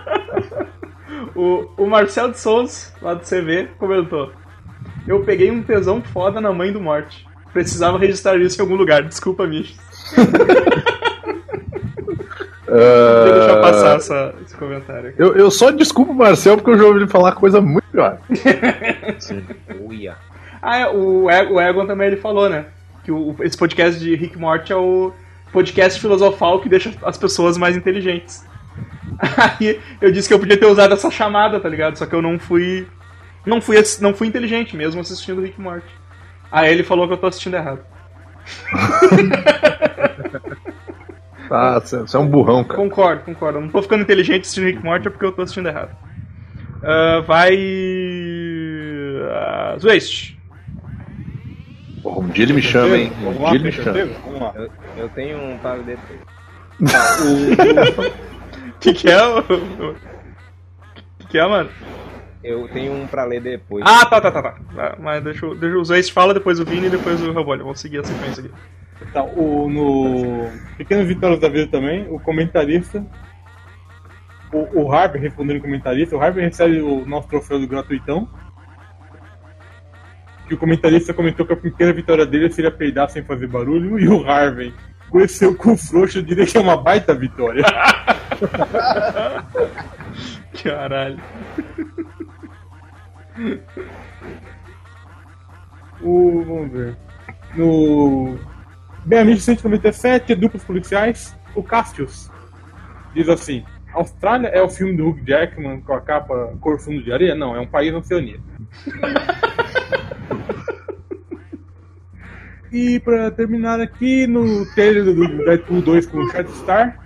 O, 1.35 1.67
o 1.77 1.87
Marcelo 1.87 2.31
de 2.31 2.39
Souza, 2.39 2.93
lá 3.01 3.15
do 3.15 3.21
CV, 3.25 3.67
comentou: 3.79 4.31
Eu 5.07 5.23
peguei 5.23 5.49
um 5.49 5.63
tesão 5.63 5.99
foda 5.99 6.39
na 6.39 6.53
mãe 6.53 6.71
do 6.71 6.79
Morte. 6.79 7.25
Precisava 7.51 7.97
registrar 7.97 8.37
isso 8.37 8.59
em 8.59 8.61
algum 8.61 8.75
lugar. 8.75 9.01
Desculpa, 9.01 9.47
Michos. 9.47 9.75
Deixa 12.65 13.49
eu 13.49 13.57
Ah, 13.57 13.61
passar 13.61 13.95
essa- 13.97 14.33
esse 14.45 14.55
comentário 14.55 15.09
aqui. 15.09 15.21
eu, 15.21 15.35
eu 15.35 15.51
só 15.51 15.69
desculpo 15.71 16.11
o 16.11 16.15
Marcel 16.15 16.55
porque 16.57 16.71
eu 16.71 16.77
já 16.77 16.83
ouvi 16.85 16.99
ele 17.01 17.07
falar 17.07 17.31
coisa 17.33 17.59
muito 17.61 17.85
pior. 17.91 18.17
Uia. 19.81 20.17
Ah, 20.65 20.77
é, 20.77 20.87
o, 20.87 21.25
o 21.25 21.59
Egon 21.59 21.85
também 21.85 22.07
ele 22.07 22.15
falou, 22.15 22.47
né? 22.47 22.67
Que 23.03 23.11
o, 23.11 23.35
esse 23.41 23.57
podcast 23.57 23.99
de 23.99 24.15
Rick 24.15 24.37
Morty 24.37 24.71
é 24.71 24.75
o 24.77 25.11
podcast 25.51 25.99
filosofal 25.99 26.61
que 26.61 26.69
deixa 26.69 26.93
as 27.03 27.17
pessoas 27.17 27.57
mais 27.57 27.75
inteligentes. 27.75 28.47
Aí 29.59 29.81
eu 29.99 30.09
disse 30.09 30.29
que 30.29 30.33
eu 30.33 30.39
podia 30.39 30.55
ter 30.55 30.65
usado 30.65 30.93
essa 30.93 31.11
chamada, 31.11 31.59
tá 31.59 31.67
ligado? 31.67 31.97
Só 31.97 32.05
que 32.05 32.15
eu 32.15 32.21
não 32.21 32.39
fui. 32.39 32.87
Não 33.45 33.59
fui, 33.59 33.75
não 33.99 34.13
fui 34.13 34.27
inteligente 34.27 34.77
mesmo 34.77 35.01
assistindo 35.01 35.41
Rick 35.41 35.59
Morty. 35.59 35.93
Aí 36.49 36.71
ele 36.71 36.83
falou 36.83 37.07
que 37.07 37.13
eu 37.13 37.17
tô 37.17 37.27
assistindo 37.27 37.57
errado. 37.57 37.81
Tá, 41.49 41.77
você 41.77 42.17
é 42.17 42.19
um 42.19 42.25
burrão, 42.25 42.63
cara. 42.63 42.81
Concordo, 42.81 43.21
concordo. 43.23 43.57
Eu 43.59 43.61
não 43.61 43.69
tô 43.69 43.81
ficando 43.81 44.01
inteligente 44.01 44.41
assistindo 44.41 44.65
Rick 44.65 44.83
Morty 44.83 45.07
é 45.07 45.11
porque 45.11 45.25
eu 45.25 45.31
tô 45.31 45.43
assistindo 45.43 45.67
errado. 45.67 45.95
Ah, 46.81 47.21
vai. 47.25 47.55
Uh. 49.33 50.43
Porra, 52.01 52.19
um 52.19 52.27
dia 52.29 52.43
ele 52.43 52.53
me 52.53 52.61
chama, 52.61 52.97
hein? 52.97 53.11
Um 53.25 53.33
dia 53.33 53.55
ele 53.55 53.63
me 53.63 53.71
chama. 53.71 53.97
Eu, 54.55 54.69
eu 54.97 55.09
tenho 55.09 55.37
um 55.37 55.57
para 55.57 55.77
depois. 55.81 56.19
O 56.81 58.73
que, 58.79 58.93
que 58.93 59.09
é? 59.09 59.25
O 59.25 59.39
o 59.39 59.95
que, 61.19 61.27
que 61.29 61.37
é, 61.37 61.47
mano? 61.47 61.69
Eu 62.43 62.67
tenho 62.67 62.91
um 62.93 63.07
pra 63.07 63.23
ler 63.23 63.41
depois. 63.41 63.85
Ah, 63.87 64.05
tá, 64.05 64.19
tá, 64.19 64.29
tá, 64.29 64.41
tá. 64.43 64.55
Ah, 64.77 64.97
Mas 64.99 65.23
deixa, 65.23 65.45
eu- 65.45 65.55
deixa 65.55 65.77
o 65.77 65.85
Zwest 65.85 66.11
fala, 66.11 66.33
depois 66.33 66.59
o 66.59 66.65
Vini 66.65 66.87
e 66.87 66.89
depois 66.89 67.21
o 67.21 67.31
Robolho. 67.31 67.63
Vamos 67.63 67.79
seguir 67.79 67.99
a 67.99 68.03
sequência 68.03 68.43
aqui. 68.43 68.53
Então, 69.09 69.27
o, 69.35 69.69
no 69.69 70.49
Pequenas 70.77 71.07
Vitórias 71.07 71.39
da 71.39 71.47
Vida 71.47 71.67
também, 71.71 72.05
o 72.09 72.19
comentarista, 72.19 73.05
o, 74.51 74.81
o 74.81 74.91
Harvey 74.91 75.21
respondendo 75.21 75.57
o 75.57 75.61
comentarista, 75.61 76.17
o 76.17 76.21
Harvey 76.21 76.43
recebe 76.43 76.81
o 76.81 77.05
nosso 77.05 77.29
troféu 77.29 77.59
do 77.59 77.67
gratuitão. 77.67 78.27
Que 80.47 80.53
o 80.53 80.57
comentarista 80.57 81.13
comentou 81.13 81.45
que 81.45 81.53
a 81.53 81.57
pequena 81.57 81.93
vitória 81.93 82.25
dele 82.25 82.51
seria 82.51 82.71
peidar 82.71 83.09
sem 83.09 83.23
fazer 83.23 83.47
barulho, 83.47 83.99
e 83.99 84.07
o 84.07 84.29
Harvey, 84.29 84.73
com 85.09 85.21
esse 85.21 85.35
seu 85.35 85.55
cu 85.55 85.77
frouxo, 85.77 86.17
eu 86.17 86.23
diria 86.23 86.45
que 86.45 86.57
é 86.57 86.59
uma 86.59 86.75
baita 86.75 87.13
vitória. 87.13 87.63
Caralho. 90.63 91.19
O, 96.01 96.43
vamos 96.45 96.71
ver. 96.71 96.97
No 97.55 98.37
BMX 99.05 99.43
197, 99.43 100.35
duplos 100.35 100.63
policiais, 100.63 101.35
o 101.55 101.63
Castius 101.63 102.29
diz 103.13 103.29
assim: 103.29 103.63
Austrália 103.93 104.47
é 104.47 104.61
o 104.61 104.69
filme 104.69 104.97
do 104.97 105.07
Hugh 105.07 105.23
Jackman 105.25 105.81
com 105.81 105.93
a 105.93 106.01
capa 106.01 106.55
cor 106.59 106.79
fundo 106.79 107.03
de 107.03 107.11
areia? 107.11 107.35
Não, 107.35 107.55
é 107.55 107.59
um 107.59 107.67
país 107.67 107.93
oceania. 107.93 108.39
e 112.71 112.99
pra 112.99 113.31
terminar 113.31 113.79
aqui, 113.79 114.27
no 114.27 114.65
trailer 114.73 115.05
do 115.05 115.45
Deadpool 115.45 115.81
2 115.81 116.07
com 116.07 116.19
o 116.19 116.29
Shatterstar, 116.31 116.99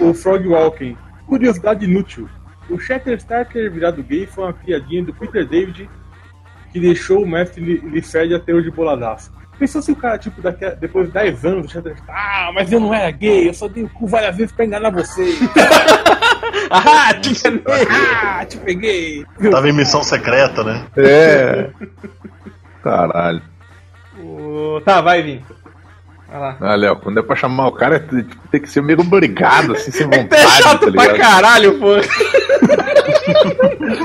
o 0.00 0.12
Frog 0.14 0.46
Walking. 0.46 0.96
Curiosidade 1.26 1.84
inútil. 1.84 2.28
O 2.68 2.78
Shatterstar 2.78 3.48
ter 3.48 3.70
virado 3.70 4.02
gay 4.02 4.26
foi 4.26 4.44
uma 4.44 4.52
piadinha 4.52 5.04
do 5.04 5.14
Peter 5.14 5.46
David 5.46 5.88
que 6.72 6.80
deixou 6.80 7.22
o 7.22 7.28
mestre 7.28 7.62
Lifred 7.62 8.34
até 8.34 8.52
hoje 8.52 8.70
boladaço. 8.70 9.32
Pensou 9.58 9.80
se 9.82 9.92
o 9.92 9.96
cara, 9.96 10.18
tipo, 10.18 10.42
daqui 10.42 10.64
a- 10.64 10.70
depois 10.74 11.06
de 11.06 11.12
10 11.14 11.44
anos, 11.44 11.66
o 11.66 11.70
Shatterstar, 11.70 12.14
ah, 12.16 12.50
mas 12.52 12.70
eu 12.72 12.80
não 12.80 12.92
era 12.92 13.10
gay, 13.10 13.48
eu 13.48 13.54
só 13.54 13.68
dei 13.68 13.84
o 13.84 13.88
cu 13.88 14.06
várias 14.06 14.36
vezes 14.36 14.52
pra 14.52 14.64
enganar 14.64 14.90
você. 14.90 15.24
Ah, 16.70 17.12
te 17.14 17.30
enganei! 17.30 17.62
ah, 17.90 18.44
te 18.44 18.56
peguei. 18.58 19.24
Tava 19.50 19.68
em 19.68 19.72
missão 19.72 20.02
secreta, 20.02 20.62
né? 20.64 20.84
É. 20.96 21.68
Caralho. 22.82 23.42
O- 24.18 24.80
Tá, 24.84 25.00
vai, 25.00 25.22
Vini. 25.22 25.44
Lá. 26.38 26.56
Ah, 26.60 26.74
Léo, 26.74 26.96
quando 26.96 27.18
é 27.18 27.22
pra 27.22 27.36
chamar 27.36 27.68
o 27.68 27.72
cara, 27.72 28.00
tem 28.00 28.26
tem 28.50 28.60
que 28.60 28.68
ser 28.68 28.82
meio 28.82 29.00
obrigado, 29.00 29.72
assim, 29.72 29.90
sem 29.92 30.04
vontade, 30.10 30.34
É 30.42 30.46
chato 30.48 30.86
tá 30.86 30.90
pra 30.92 31.12
ligado? 31.12 31.16
caralho, 31.18 31.78
pô. 31.78 31.94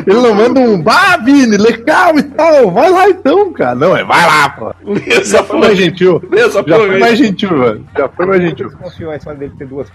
Ele 0.05 0.19
não 0.21 0.33
manda 0.35 0.59
um, 0.59 0.81
bah, 0.81 1.17
Vini, 1.17 1.57
legal 1.57 2.17
e 2.17 2.23
tal, 2.23 2.71
vai 2.71 2.89
lá 2.89 3.09
então, 3.09 3.51
cara. 3.53 3.75
Não, 3.75 3.95
é 3.95 4.03
vai 4.03 4.25
lá, 4.25 4.49
pô. 4.49 4.73
Essa 5.07 5.37
Já 5.37 5.43
foi 5.43 5.59
mais 5.59 5.77
gentil. 5.77 6.21
Essa 6.31 6.63
Já 6.65 6.75
foi 6.77 6.99
mais 6.99 7.17
gentil, 7.17 7.57
mano. 7.57 7.85
Já 7.97 8.09
foi 8.09 8.25
mais 8.25 8.41
gentil. 8.41 8.67
Desconfiou 8.69 9.11
a 9.11 9.15
história 9.15 9.39
dele 9.39 9.53
ter 9.57 9.67
duas. 9.67 9.87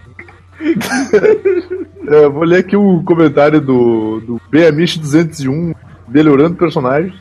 É, 2.09 2.25
Eu 2.25 2.33
vou 2.33 2.45
ler 2.45 2.59
aqui 2.59 2.77
o 2.77 3.03
comentário 3.05 3.61
do, 3.61 4.21
do 4.21 4.41
BMX201, 4.53 5.75
melhorando 6.09 6.57
personagens, 6.57 7.15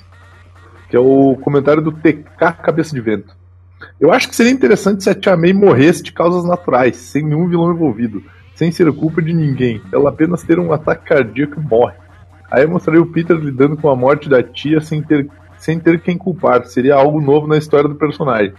que 0.89 0.95
é 0.95 0.99
o 0.99 1.37
comentário 1.41 1.81
do 1.81 1.91
TK 1.91 2.23
Cabeça 2.63 2.93
de 2.93 3.01
Vento. 3.01 3.35
Eu 3.99 4.11
acho 4.11 4.29
que 4.29 4.35
seria 4.35 4.51
interessante 4.51 5.03
se 5.03 5.09
a 5.09 5.15
Tia 5.15 5.35
May 5.37 5.53
morresse 5.53 6.03
de 6.03 6.11
causas 6.11 6.43
naturais, 6.45 6.97
sem 6.97 7.23
nenhum 7.23 7.47
vilão 7.47 7.71
envolvido, 7.71 8.23
sem 8.55 8.71
ser 8.71 8.91
culpa 8.93 9.21
de 9.21 9.33
ninguém. 9.33 9.81
Ela 9.91 10.09
apenas 10.09 10.43
ter 10.43 10.59
um 10.59 10.71
ataque 10.73 11.05
cardíaco 11.05 11.59
e 11.59 11.63
morre. 11.63 11.95
Aí 12.51 12.63
eu 12.63 12.69
mostraria 12.69 13.01
o 13.01 13.11
Peter 13.11 13.35
lidando 13.35 13.77
com 13.77 13.89
a 13.89 13.95
morte 13.95 14.29
da 14.29 14.43
tia 14.43 14.79
sem 14.79 15.01
ter, 15.01 15.27
sem 15.57 15.79
ter 15.79 15.99
quem 16.01 16.17
culpar. 16.17 16.65
Seria 16.65 16.95
algo 16.95 17.19
novo 17.19 17.47
na 17.47 17.57
história 17.57 17.89
do 17.89 17.95
personagem. 17.95 18.53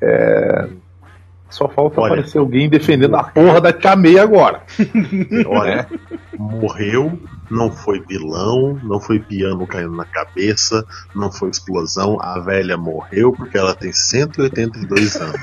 É... 0.00 0.68
Só 1.48 1.68
falta 1.68 2.00
Olha. 2.00 2.14
aparecer 2.14 2.38
alguém 2.38 2.68
defendendo 2.68 3.16
a 3.16 3.24
porra 3.24 3.60
da 3.60 3.96
May 3.96 4.18
agora. 4.18 4.62
Olha, 5.46 5.86
morreu, 6.36 7.18
não 7.50 7.70
foi 7.70 8.00
vilão, 8.00 8.78
não 8.82 9.00
foi 9.00 9.20
piano 9.20 9.66
caindo 9.66 9.94
na 9.94 10.04
cabeça, 10.04 10.84
não 11.14 11.30
foi 11.30 11.50
explosão. 11.50 12.18
A 12.20 12.38
velha 12.40 12.76
morreu 12.76 13.32
porque 13.32 13.56
ela 13.56 13.74
tem 13.74 13.92
182 13.92 15.16
anos. 15.16 15.40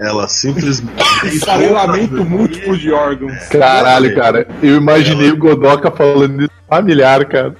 Ela 0.00 0.26
simplesmente. 0.28 0.98
Esfarelamento 1.28 2.24
múltiplo 2.24 2.76
de 2.76 2.90
órgãos. 2.90 3.36
Caralho, 3.48 4.14
cara, 4.14 4.48
eu 4.62 4.76
imaginei 4.76 5.30
o 5.30 5.36
Godoka 5.36 5.90
falando 5.90 6.40
isso 6.42 6.50
familiar, 6.68 7.24
cara. 7.26 7.54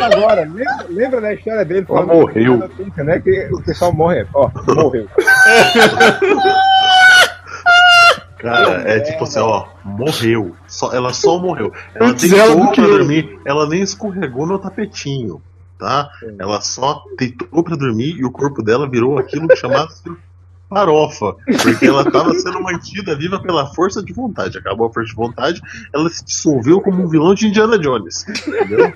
Agora. 0.00 0.42
Lembra, 0.42 0.86
lembra 0.88 1.20
da 1.20 1.34
história 1.34 1.64
dele 1.64 1.84
Ela 1.88 2.06
morreu. 2.06 2.68
Tuca, 2.76 3.02
né? 3.02 3.18
Que 3.18 3.48
o 3.52 3.60
pessoal 3.62 3.92
morre. 3.92 4.24
Ó, 4.32 4.48
morreu. 4.68 5.08
Cara, 8.38 8.82
é 8.86 9.00
tipo 9.00 9.24
assim, 9.24 9.38
ó, 9.38 9.64
morreu. 9.82 10.54
Só, 10.68 10.92
ela 10.92 11.14
só 11.14 11.38
morreu. 11.38 11.72
Ela 11.94 12.12
do 12.12 12.58
pra 12.60 12.72
que- 12.72 12.80
dormir, 12.82 13.38
ela 13.46 13.66
nem 13.66 13.80
escorregou 13.80 14.46
no 14.46 14.58
tapetinho, 14.58 15.40
tá? 15.78 16.10
Ela 16.38 16.60
só 16.60 17.02
deitou 17.18 17.64
pra 17.64 17.74
dormir 17.74 18.16
e 18.18 18.24
o 18.24 18.30
corpo 18.30 18.62
dela 18.62 18.86
virou 18.88 19.18
aquilo 19.18 19.48
que 19.48 19.56
chamava 19.56 19.88
farofa. 20.68 21.36
Porque 21.62 21.86
ela 21.86 22.10
tava 22.10 22.32
sendo 22.34 22.60
mantida 22.62 23.16
viva 23.16 23.40
pela 23.40 23.66
força 23.74 24.02
de 24.02 24.12
vontade. 24.12 24.58
Acabou 24.58 24.86
a 24.88 24.92
força 24.92 25.08
de 25.10 25.14
vontade, 25.16 25.60
ela 25.92 26.08
se 26.08 26.24
dissolveu 26.24 26.80
como 26.80 27.02
um 27.02 27.08
vilão 27.08 27.34
de 27.34 27.46
Indiana 27.48 27.78
Jones. 27.78 28.24
Entendeu? 28.28 28.92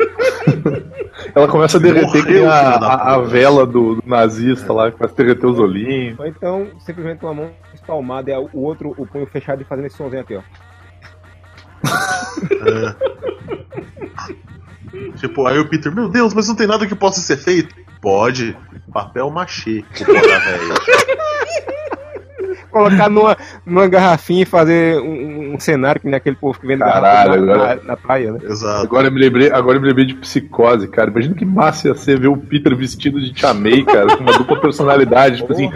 Ela 1.34 1.48
começa 1.48 1.76
a 1.78 1.80
derreter 1.80 2.06
Morreu, 2.22 2.24
que 2.24 2.44
a, 2.44 2.58
a, 2.76 3.14
a 3.14 3.20
vela 3.22 3.66
do, 3.66 3.96
do 3.96 4.02
nazista 4.06 4.72
lá, 4.72 4.90
começa 4.90 5.14
a 5.14 5.16
derreter 5.16 5.46
os 5.46 5.58
olhinhos. 5.58 6.18
Ou 6.18 6.26
então, 6.26 6.68
simplesmente 6.80 7.24
uma 7.24 7.34
mão 7.34 7.50
espalmada 7.74 8.30
e 8.30 8.34
a- 8.34 8.40
o 8.40 8.60
outro, 8.62 8.94
o 8.96 9.06
punho 9.06 9.26
fechado 9.26 9.62
e 9.62 9.64
fazendo 9.64 9.86
esse 9.86 9.96
somzinho 9.96 10.22
aqui, 10.22 10.36
ó. 10.36 10.42
Tipo, 15.16 15.46
aí 15.46 15.58
o 15.58 15.68
Peter, 15.68 15.94
meu 15.94 16.08
Deus, 16.08 16.34
mas 16.34 16.48
não 16.48 16.54
tem 16.54 16.66
nada 16.66 16.86
que 16.86 16.94
possa 16.94 17.20
ser 17.20 17.36
feito. 17.36 17.74
Pode. 18.00 18.56
Papel 18.92 19.30
machê, 19.30 19.84
porra. 19.96 20.12
Colocar 22.70 23.08
numa, 23.08 23.36
numa 23.64 23.86
garrafinha 23.88 24.42
e 24.42 24.46
fazer 24.46 25.00
um, 25.00 25.54
um 25.54 25.60
cenário 25.60 26.00
que 26.00 26.06
nem 26.06 26.16
aquele 26.16 26.36
povo 26.36 26.58
que 26.60 26.66
vende 26.66 26.80
Caralho, 26.80 27.02
garrafa 27.02 27.46
na, 27.46 27.54
agora- 27.54 27.76
na, 27.76 27.82
na 27.84 27.96
praia, 27.96 28.32
né? 28.32 28.40
Exato. 28.44 28.82
Agora 28.82 29.08
eu 29.08 29.12
me 29.12 29.18
lembrei, 29.20 29.50
agora 29.50 29.76
eu 29.78 29.80
me 29.80 29.88
lembrei 29.88 30.04
de 30.04 30.14
psicose, 30.14 30.86
cara. 30.88 31.10
Imagina 31.10 31.34
que 31.34 31.44
massa 31.44 31.88
ia 31.88 31.94
ser 31.94 32.20
ver 32.20 32.28
o 32.28 32.36
Peter 32.36 32.74
vestido 32.76 33.20
de 33.20 33.32
May, 33.54 33.84
cara, 33.84 34.16
com 34.16 34.22
uma 34.22 34.36
dupla 34.36 34.60
personalidade. 34.60 35.38
Tipo 35.38 35.52
assim, 35.52 35.70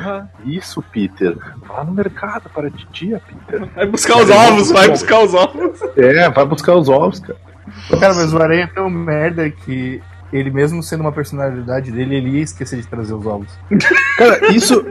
isso, 0.44 0.82
Peter. 0.92 1.34
Vá 1.66 1.82
no 1.82 1.92
mercado 1.92 2.50
para 2.50 2.68
a 2.68 2.70
titia, 2.70 3.20
Peter. 3.26 3.66
Vai 3.74 3.86
buscar 3.86 4.18
os 4.18 4.30
ovos, 4.30 4.70
vai 4.70 4.88
buscar 4.88 5.20
os 5.20 5.34
ovos. 5.34 5.80
É, 5.96 6.28
vai 6.30 6.44
buscar 6.44 6.74
os 6.76 6.88
ovos, 6.88 7.20
cara. 7.20 7.38
Cara, 8.00 8.14
mas 8.14 8.32
o 8.32 8.38
Aranha 8.42 8.64
é 8.64 8.66
tão 8.66 8.88
merda 8.90 9.48
que 9.50 10.00
ele 10.32 10.50
mesmo 10.50 10.82
sendo 10.82 11.00
uma 11.02 11.12
personalidade 11.12 11.92
dele, 11.92 12.16
ele 12.16 12.30
ia 12.30 12.42
esquecer 12.42 12.80
de 12.80 12.86
trazer 12.86 13.12
os 13.14 13.26
ovos. 13.26 13.48
Cara, 14.16 14.52
isso. 14.52 14.82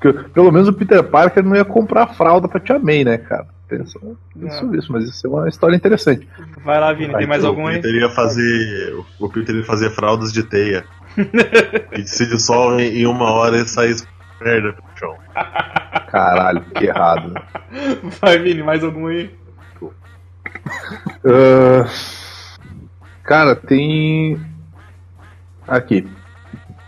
que- 0.00 0.12
Pelo 0.34 0.52
menos 0.52 0.68
o 0.68 0.72
Peter 0.72 1.02
Parker 1.02 1.42
não 1.44 1.56
ia 1.56 1.64
comprar 1.64 2.06
fralda 2.08 2.46
pra 2.48 2.60
Tia 2.60 2.78
May, 2.78 3.02
né, 3.04 3.18
cara? 3.18 3.46
Pensa 3.68 3.98
isso, 4.36 4.74
isso, 4.76 4.92
mas 4.92 5.04
isso 5.04 5.26
é 5.26 5.30
uma 5.30 5.48
história 5.48 5.76
interessante. 5.76 6.26
Vai 6.64 6.80
lá, 6.80 6.90
Vini, 6.94 7.14
tem 7.14 7.26
mais 7.26 7.44
algum 7.44 7.66
aí? 7.66 7.76
Peter 7.76 7.94
ia 8.00 8.08
fazer. 8.08 8.94
O 9.20 9.28
Peter 9.28 9.54
ia 9.56 9.64
fazer 9.64 9.90
fraldas 9.90 10.32
de 10.32 10.42
teia. 10.42 10.84
que 11.92 12.02
se 12.08 12.26
dissolvem 12.26 12.96
em 12.98 13.06
uma 13.06 13.30
hora 13.30 13.58
e 13.58 13.68
sai 13.68 13.94
merda 14.40 14.72
pro 14.72 14.84
chão. 14.98 15.14
Caralho, 16.10 16.62
que 16.74 16.86
errado. 16.86 17.34
Vai, 18.22 18.38
Vini, 18.38 18.62
mais 18.62 18.82
algum 18.82 19.06
aí? 19.08 19.30
Ah, 21.24 21.86
cara, 23.22 23.54
tem. 23.54 24.40
Aqui. 25.66 26.08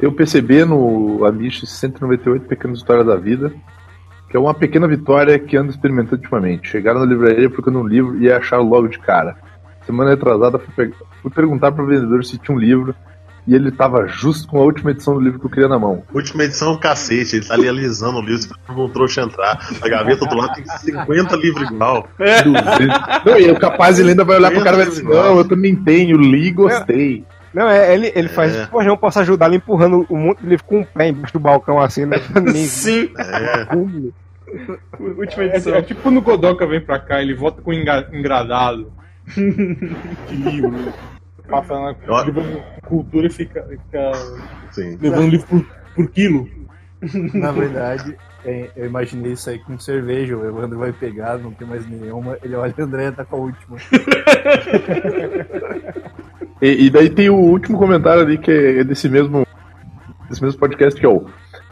O 0.02 0.12
PCB 0.12 0.64
no 0.64 1.24
Amish 1.26 1.66
198 1.66 2.46
Pequenas 2.46 2.78
Histórias 2.78 3.06
da 3.06 3.16
Vida, 3.16 3.52
que 4.28 4.36
é 4.36 4.40
uma 4.40 4.54
pequena 4.54 4.88
vitória 4.88 5.38
que 5.38 5.56
ando 5.56 5.70
experimentando 5.70 6.16
ultimamente. 6.16 6.68
Chegaram 6.68 7.00
na 7.00 7.06
livraria 7.06 7.50
procurando 7.50 7.80
um 7.80 7.86
livro 7.86 8.16
e 8.18 8.32
acharam 8.32 8.66
logo 8.66 8.88
de 8.88 8.98
cara. 8.98 9.36
Semana 9.82 10.10
retrasada 10.10 10.58
fui, 10.58 10.94
fui 11.20 11.30
perguntar 11.30 11.72
pro 11.72 11.86
vendedor 11.86 12.24
se 12.24 12.38
tinha 12.38 12.56
um 12.56 12.60
livro 12.60 12.94
e 13.46 13.54
ele 13.54 13.70
tava 13.70 14.06
justo 14.06 14.46
com 14.48 14.58
a 14.58 14.62
última 14.62 14.90
edição 14.90 15.14
do 15.14 15.20
livro 15.20 15.38
que 15.40 15.46
eu 15.46 15.50
queria 15.50 15.68
na 15.68 15.78
mão. 15.78 16.02
Última 16.12 16.44
edição, 16.44 16.76
cacete. 16.76 17.36
Ele 17.36 17.44
tá 17.46 17.54
ali 17.54 17.68
alisando 17.68 18.18
o 18.18 18.20
livro, 18.20 18.34
esperando 18.40 18.84
um 18.84 18.88
trouxa 18.88 19.22
entrar. 19.22 19.58
A 19.80 19.88
gaveta 19.88 20.26
do 20.26 20.36
lado 20.36 20.54
tem 20.54 20.64
50 20.64 21.36
livros 21.36 21.70
igual. 21.70 22.08
Não, 23.24 23.38
e 23.38 23.50
o 23.50 23.58
capaz 23.58 23.98
ele 23.98 24.10
ainda 24.10 24.24
vai 24.24 24.36
olhar 24.36 24.50
pro 24.50 24.62
cara 24.62 24.76
e 24.76 24.80
vai 24.80 24.88
dizer: 24.88 25.02
Não, 25.04 25.38
eu 25.38 25.44
também 25.44 25.74
tenho, 25.74 26.16
li 26.16 26.48
e 26.48 26.50
gostei. 26.50 27.24
Não, 27.52 27.68
é, 27.68 27.92
ele, 27.92 28.12
ele 28.14 28.28
faz, 28.28 28.54
É. 28.54 28.66
pô, 28.66 28.80
eu 28.80 28.96
posso 28.96 29.18
ajudar 29.20 29.46
ele 29.46 29.56
empurrando 29.56 30.06
um 30.08 30.16
monte 30.16 30.40
de 30.40 30.48
livro 30.48 30.64
com 30.64 30.78
um 30.80 30.84
pé 30.84 31.08
embaixo 31.08 31.32
do 31.32 31.40
balcão 31.40 31.80
assim, 31.80 32.06
né? 32.06 32.18
Sim, 32.54 33.10
É, 33.18 33.66
última 35.00 35.44
É, 35.44 35.46
edição. 35.46 35.74
é 35.74 35.82
tipo 35.82 36.00
quando 36.00 36.18
o 36.18 36.22
Godoka 36.22 36.64
vem 36.66 36.80
pra 36.80 36.98
cá, 37.00 37.20
ele 37.20 37.34
volta 37.34 37.60
com 37.60 37.72
engradado. 37.72 38.92
de 39.34 40.34
livro. 40.36 40.92
Passando 41.50 41.96
na 42.06 42.22
livro 42.22 42.42
de 42.42 42.80
cultura 42.82 43.26
e 43.26 43.30
fica, 43.30 43.62
fica 43.64 44.12
sim. 44.70 44.96
levando 45.00 45.30
livro 45.30 45.46
por, 45.46 45.66
por 45.94 46.10
quilo. 46.10 46.48
Na 47.34 47.50
verdade, 47.50 48.16
é, 48.44 48.70
eu 48.76 48.86
imaginei 48.86 49.32
isso 49.32 49.48
aí 49.50 49.58
com 49.58 49.78
cerveja. 49.78 50.36
O 50.36 50.58
André 50.60 50.78
vai 50.78 50.92
pegar, 50.92 51.38
não 51.38 51.50
tem 51.50 51.66
mais 51.66 51.88
nenhuma. 51.88 52.36
Ele 52.42 52.54
olha, 52.54 52.74
o 52.78 52.82
André 52.82 53.10
tá 53.10 53.24
com 53.24 53.36
a 53.36 53.38
última. 53.40 53.76
E, 56.60 56.86
e 56.86 56.90
daí 56.90 57.08
tem 57.08 57.30
o 57.30 57.36
último 57.36 57.78
comentário 57.78 58.22
ali 58.22 58.36
que 58.36 58.50
é 58.50 58.84
desse 58.84 59.08
mesmo, 59.08 59.46
desse 60.28 60.42
mesmo 60.42 60.60
podcast 60.60 60.98
que 60.98 61.06
é 61.06 61.08
o 61.08 61.24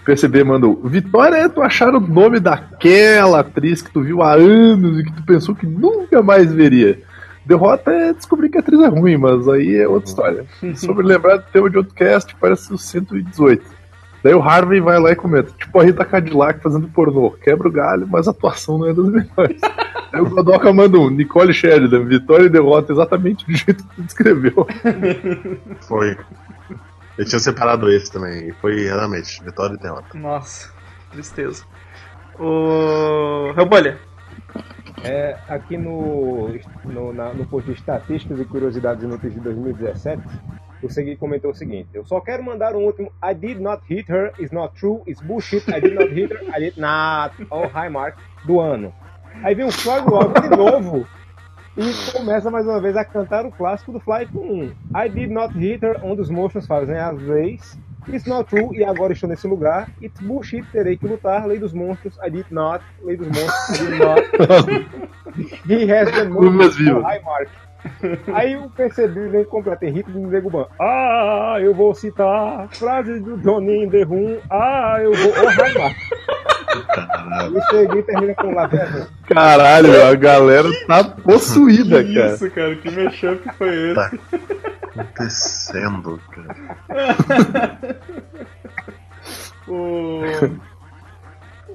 PCB 0.05 0.43
mandou 0.45 0.81
Vitória 0.85 1.37
é 1.37 1.49
tu 1.49 1.61
achar 1.61 1.95
o 1.95 2.01
nome 2.01 2.41
daquela 2.41 3.41
atriz 3.41 3.83
que 3.83 3.91
tu 3.91 4.01
viu 4.01 4.23
há 4.23 4.33
anos 4.33 4.99
e 4.99 5.05
que 5.05 5.13
tu 5.13 5.23
pensou 5.25 5.55
que 5.55 5.67
nunca 5.67 6.23
mais 6.23 6.51
veria. 6.51 7.03
Derrota 7.45 7.91
é 7.91 8.13
descobrir 8.13 8.49
que 8.49 8.59
a 8.59 8.61
atriz 8.61 8.81
é 8.81 8.89
ruim, 8.89 9.17
mas 9.17 9.49
aí 9.49 9.77
é 9.77 9.89
outra 9.89 10.09
história. 10.09 10.47
Sobre 10.77 11.07
lembrar 11.07 11.39
do 11.39 11.45
tema 11.51 11.71
de 11.71 11.79
outro 11.79 11.95
cast, 11.95 12.35
parece 12.37 12.73
o 12.73 12.79
118. 12.79 13.79
Daí 14.23 14.35
o 14.35 14.43
Harvey 14.43 14.81
vai 14.81 14.99
lá 14.99 15.13
e 15.13 15.17
comenta, 15.17 15.53
tipo 15.57 15.79
a 15.79 15.85
Rita 15.85 16.05
Cadillac 16.05 16.61
fazendo 16.61 16.89
pornô, 16.89 17.31
quebra 17.31 17.69
o 17.69 17.73
galho, 17.73 18.07
mas 18.09 18.27
a 18.27 18.33
atuação 18.33 18.79
não 18.79 18.89
é 18.89 18.93
das 18.93 19.07
melhores. 19.07 19.61
Aí 20.11 20.23
o 20.23 20.31
Godoka 20.31 20.73
manda 20.73 20.99
um, 20.99 21.11
Nicole 21.11 21.53
Sheridan, 21.53 22.05
vitória 22.07 22.47
e 22.47 22.49
derrota 22.49 22.93
exatamente 22.93 23.45
do 23.45 23.55
jeito 23.55 23.87
que 23.87 23.95
tu 23.95 24.03
descreveu. 24.03 24.67
Foi. 25.87 26.17
Eu 27.19 27.25
tinha 27.27 27.39
separado 27.39 27.91
esse 27.91 28.11
também. 28.11 28.49
E 28.49 28.53
foi 28.55 28.85
realmente, 28.85 29.43
vitória 29.45 29.75
e 29.75 29.79
derrota. 29.79 30.17
Nossa, 30.17 30.73
tristeza. 31.11 31.65
O. 32.39 33.53
Rebolha. 33.55 33.99
É, 35.05 35.37
aqui 35.49 35.77
no, 35.77 36.49
no, 36.85 37.13
na- 37.13 37.33
no 37.33 37.47
post 37.47 37.71
de 37.71 37.77
estatísticas 37.77 38.41
e 38.41 38.45
curiosidades 38.45 39.03
inúteis 39.05 39.33
de 39.35 39.41
2017, 39.41 40.23
o 40.83 40.89
Segui 40.91 41.17
comentou 41.17 41.51
o 41.51 41.55
seguinte: 41.55 41.89
Eu 41.95 42.05
só 42.05 42.21
quero 42.21 42.43
mandar 42.43 42.75
um 42.75 42.85
último 42.85 43.13
I 43.25 43.35
did 43.35 43.61
not 43.61 43.83
hit 43.89 44.11
her, 44.11 44.33
is 44.39 44.51
not 44.51 44.75
true, 44.79 45.03
is 45.07 45.21
bullshit, 45.21 45.69
I 45.71 45.81
did 45.81 45.95
not 45.95 46.13
hit 46.13 46.33
her, 46.33 46.41
I 46.57 46.61
did 46.61 46.77
not, 46.79 47.35
oh 47.51 47.67
high 47.67 47.91
mark 47.91 48.17
do 48.47 48.61
ano. 48.61 48.93
Aí 49.43 49.55
vem 49.55 49.67
o 49.67 49.71
Frog 49.73 50.09
Walk 50.11 50.41
de 50.41 50.49
novo 50.51 51.07
e 51.77 52.13
começa 52.13 52.51
mais 52.51 52.67
uma 52.67 52.81
vez 52.81 52.97
a 52.97 53.05
cantar 53.05 53.47
o 53.47 53.53
clássico 53.53 53.93
do 53.93 54.01
Fly 54.01 54.27
com 54.33 54.65
I 54.97 55.09
did 55.09 55.31
not 55.31 55.57
hit 55.57 55.85
her, 55.85 56.01
onde 56.05 56.21
os 56.23 56.31
monstros 56.31 56.67
fazem 56.67 56.97
as 56.97 57.21
leis. 57.23 57.79
It's 58.13 58.27
not 58.27 58.49
true, 58.49 58.75
e 58.75 58.85
agora 58.85 59.13
estou 59.13 59.29
nesse 59.29 59.47
lugar. 59.47 59.89
It's 60.01 60.21
bullshit, 60.21 60.65
terei 60.73 60.97
que 60.97 61.07
lutar. 61.07 61.47
Lei 61.47 61.59
dos 61.59 61.73
monstros, 61.73 62.19
I 62.25 62.31
did 62.31 62.47
not. 62.51 62.83
Lei 63.03 63.17
dos 63.17 63.29
monstros, 63.29 63.81
I 63.81 63.85
did 63.85 63.99
not. 63.99 64.23
He 65.69 65.91
has 65.93 66.29
most 66.29 66.79
vivos. 66.79 67.03
high 67.05 67.21
mark. 67.23 67.49
Aí 68.35 68.55
eu 68.55 68.69
percebi, 68.71 69.29
vem 69.29 69.45
completo, 69.45 69.81
tem 69.81 69.93
ritmo 69.93 70.21
do 70.21 70.29
Nego 70.29 70.51
Ban. 70.51 70.67
Ah, 70.81 71.59
eu 71.61 71.73
vou 71.73 71.95
citar 71.95 72.69
frases 72.73 73.23
do 73.23 73.37
Johnny 73.39 73.89
The 73.89 74.03
Room. 74.03 74.39
Ah, 74.51 74.97
eu 75.01 75.13
vou. 75.15 75.33
Oh, 75.33 75.49
high 75.49 75.75
mark. 75.79 75.97
E 77.55 77.71
segui 77.71 78.03
termina 78.03 78.35
com 78.35 78.53
Laverna. 78.53 79.09
Caralho, 79.27 80.07
a 80.07 80.15
galera 80.15 80.69
tá 80.87 81.05
possuída, 81.05 82.03
que 82.03 82.15
cara. 82.15 82.35
isso, 82.35 82.51
cara? 82.51 82.75
Que 82.77 82.91
mashup 82.91 83.43
foi 83.57 83.91
esse? 83.93 83.95
Tá 83.95 84.11
acontecendo, 85.01 86.21
cara. 86.31 86.57
O... 89.67 90.23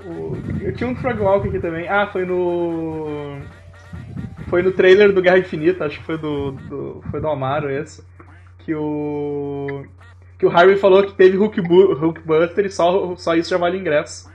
o- 0.05 0.37
Eu 0.61 0.73
tinha 0.73 0.89
um 0.89 0.95
Frog 0.95 1.47
aqui 1.47 1.59
também. 1.59 1.87
Ah, 1.87 2.07
foi 2.07 2.25
no. 2.25 3.37
Foi 4.47 4.61
no 4.63 4.71
trailer 4.71 5.13
do 5.13 5.21
Guerra 5.21 5.39
Infinita, 5.39 5.85
acho 5.85 5.99
que 5.99 6.05
foi 6.05 6.17
do. 6.17 6.51
do- 6.53 7.03
foi 7.11 7.21
do 7.21 7.27
Amaro 7.27 7.69
esse. 7.69 8.03
Que 8.59 8.73
o. 8.73 9.85
Que 10.39 10.45
o 10.45 10.49
Harvey 10.49 10.77
falou 10.77 11.03
que 11.03 11.13
teve 11.13 11.37
Hulk 11.37 11.61
Bu- 11.61 11.93
Hulkbuster 11.93 12.65
e 12.65 12.69
só, 12.71 13.15
só 13.15 13.35
isso 13.35 13.49
já 13.51 13.57
vale 13.57 13.77
ingresso. 13.77 14.31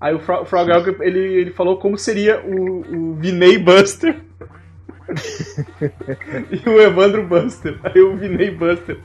Aí 0.00 0.14
o 0.14 0.18
Fro- 0.18 0.42
o 0.42 0.44
Frog 0.44 0.70
ele, 1.00 1.18
ele 1.20 1.50
falou 1.50 1.76
como 1.78 1.96
seria 1.98 2.40
o, 2.40 3.10
o 3.10 3.14
Vinay 3.16 3.58
Buster. 3.58 4.16
e 6.50 6.68
o 6.68 6.80
Evandro 6.80 7.24
Buster. 7.24 7.78
Aí 7.82 8.00
o 8.00 8.16
Vinay 8.16 8.50
Buster. 8.50 8.98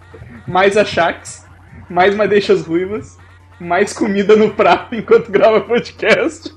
Mais 0.48 0.78
a 0.78 0.86
Shax, 0.86 1.46
mais 1.90 2.16
madeixas 2.16 2.66
ruivas, 2.66 3.18
mais 3.60 3.94
comida 3.94 4.36
no 4.36 4.52
prato 4.52 4.96
enquanto 4.96 5.32
grava 5.32 5.62
podcast. 5.62 6.56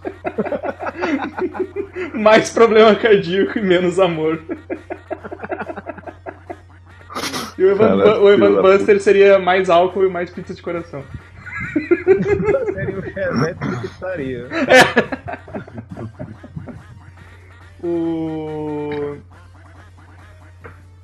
mais 2.14 2.50
problema 2.50 2.94
cardíaco 2.94 3.58
e 3.58 3.62
menos 3.62 3.98
amor. 3.98 4.40
E 7.58 7.64
o 7.64 7.70
Evan, 7.70 7.98
Caralho, 7.98 8.22
o 8.22 8.30
Evan 8.30 8.62
Buster 8.62 9.00
seria 9.00 9.38
mais 9.38 9.68
álcool 9.68 10.06
e 10.06 10.08
mais 10.08 10.30
pizza 10.30 10.54
de 10.54 10.62
coração. 10.62 11.04
Seria 12.72 12.98
o 12.98 13.02
Chevette 13.02 13.68
de 13.68 13.80
pizzaria. 13.82 14.48
O. 17.82 19.16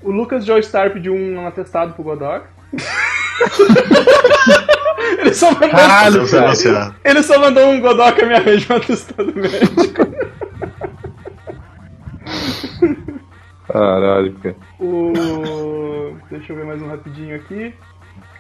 O 0.09 0.11
Lucas 0.11 0.47
Joe 0.47 0.63
Star 0.63 0.91
pediu 0.91 1.15
um 1.15 1.47
atestado 1.47 1.93
pro 1.93 2.03
Godok. 2.03 2.47
ele, 5.19 5.35
só 5.35 5.51
mandou, 5.53 5.69
Caralho, 5.69 6.27
cara. 6.31 6.95
ele 7.05 7.23
só 7.23 7.39
mandou 7.39 7.69
um 7.69 7.79
Godok 7.79 8.25
me 8.25 8.35
arranja 8.35 8.73
um 8.73 8.77
atestado 8.79 9.35
médico. 9.37 10.09
Caralho, 13.71 14.33
cara. 14.43 14.57
O. 14.81 16.17
Deixa 16.31 16.53
eu 16.53 16.57
ver 16.57 16.65
mais 16.65 16.81
um 16.81 16.89
rapidinho 16.89 17.37
aqui. 17.37 17.75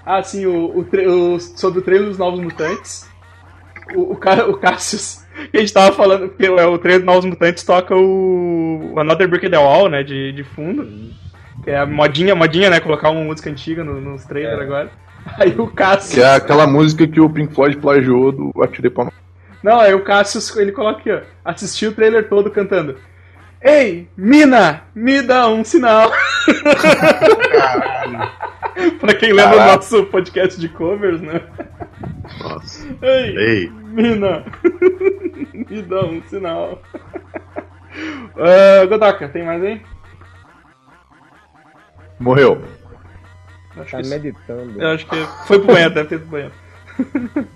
Ah, 0.06 0.22
sim, 0.22 0.46
o, 0.46 0.78
o, 0.78 0.84
tra- 0.84 1.06
o- 1.06 1.38
sobre 1.38 1.80
o 1.80 1.82
trailer 1.82 2.08
dos 2.08 2.16
Novos 2.16 2.40
Mutantes. 2.40 3.06
O, 3.94 4.12
o, 4.12 4.16
cara, 4.16 4.48
o 4.48 4.56
Cassius, 4.56 5.22
que 5.50 5.58
a 5.58 5.60
gente 5.60 5.72
tava 5.74 5.94
falando, 5.94 6.30
porque 6.30 6.46
é, 6.46 6.64
o 6.66 6.78
trailer 6.78 7.04
dos 7.04 7.14
Novos 7.14 7.26
Mutantes 7.26 7.62
toca 7.62 7.94
o, 7.94 8.92
o 8.94 9.00
Another 9.00 9.28
Brick 9.28 9.46
in 9.46 9.50
the 9.50 9.58
Wall, 9.58 9.90
né, 9.90 10.02
de, 10.02 10.32
de 10.32 10.44
fundo. 10.44 10.82
É 11.68 11.78
a 11.78 11.86
modinha, 11.86 12.34
modinha, 12.34 12.70
né, 12.70 12.80
colocar 12.80 13.10
uma 13.10 13.22
música 13.22 13.50
antiga 13.50 13.84
no- 13.84 14.00
nos 14.00 14.24
trailers 14.24 14.60
agora. 14.60 14.90
Aí 15.38 15.54
o 15.58 15.66
Cassius... 15.66 16.14
Que 16.14 16.20
é 16.22 16.36
aquela 16.36 16.66
música 16.66 17.06
que 17.06 17.20
o 17.20 17.28
Pink 17.28 17.54
Floyd 17.54 17.76
plagiou 17.76 18.32
do 18.32 18.50
Atirei 18.62 18.90
no... 18.96 19.12
Não, 19.62 19.80
aí 19.80 19.92
o 19.92 20.04
Cassius, 20.04 20.56
ele 20.56 20.70
coloca 20.72 21.00
aqui, 21.00 21.10
ó. 21.10 21.20
Assistiu 21.44 21.90
o 21.90 21.92
trailer 21.92 22.28
todo 22.28 22.48
cantando. 22.50 22.96
Ei, 23.60 24.08
mina, 24.16 24.84
me 24.94 25.20
dá 25.20 25.48
um 25.48 25.64
sinal. 25.64 26.12
pra 29.00 29.14
quem 29.14 29.32
lembra 29.32 29.56
o 29.56 29.66
nosso 29.74 30.04
podcast 30.06 30.60
de 30.60 30.68
covers, 30.68 31.20
né? 31.20 31.40
Nossa. 32.40 32.86
Ei, 33.02 33.36
Ei, 33.36 33.72
mina, 33.88 34.44
me 35.52 35.82
dá 35.82 36.04
um 36.04 36.22
sinal. 36.28 36.80
Uh, 38.36 38.86
Godoka, 38.88 39.28
tem 39.28 39.44
mais 39.44 39.62
aí? 39.62 39.80
Morreu. 42.18 42.62
Acho 43.76 43.90
Tá 43.92 44.02
que, 44.02 44.08
meditando. 44.08 44.82
eu 44.82 44.88
acho 44.90 45.06
que 45.06 45.16
foi 45.46 45.58
pro 45.58 45.68
banheiro, 45.72 45.94
deve 45.94 46.08
ter 46.08 46.14
ido 46.16 46.22
pro 46.22 46.32
banheiro. 46.32 46.52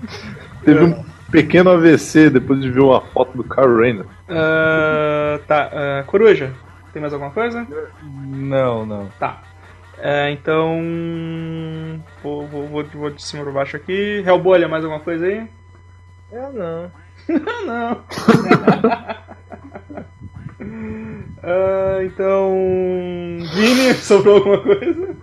Teve 0.64 0.84
um 0.84 1.04
pequeno 1.32 1.70
AVC 1.70 2.30
depois 2.30 2.60
de 2.60 2.70
ver 2.70 2.80
uma 2.80 3.00
foto 3.00 3.36
do 3.36 3.42
Carl 3.42 3.76
Reiner. 3.76 4.04
Uh, 4.28 5.38
tá, 5.48 5.68
uh, 5.72 6.06
Coruja, 6.06 6.52
tem 6.92 7.00
mais 7.02 7.12
alguma 7.12 7.32
coisa? 7.32 7.66
Não, 8.02 8.86
não. 8.86 9.08
Tá. 9.18 9.42
É, 9.98 10.30
então. 10.30 10.80
Vou, 12.22 12.46
vou, 12.46 12.68
vou, 12.68 12.84
vou 12.84 13.10
de 13.10 13.22
cima 13.22 13.42
pra 13.42 13.52
baixo 13.52 13.76
aqui. 13.76 14.22
Hellbolha, 14.26 14.68
mais 14.68 14.84
alguma 14.84 15.00
coisa 15.00 15.26
aí? 15.26 15.48
Eu 16.30 16.52
não. 16.52 16.90
Não. 17.66 18.00
Ah, 21.42 21.98
então. 22.04 22.52
Vini, 23.54 23.94
sobrou 24.00 24.36
alguma 24.36 24.58
coisa? 24.58 25.16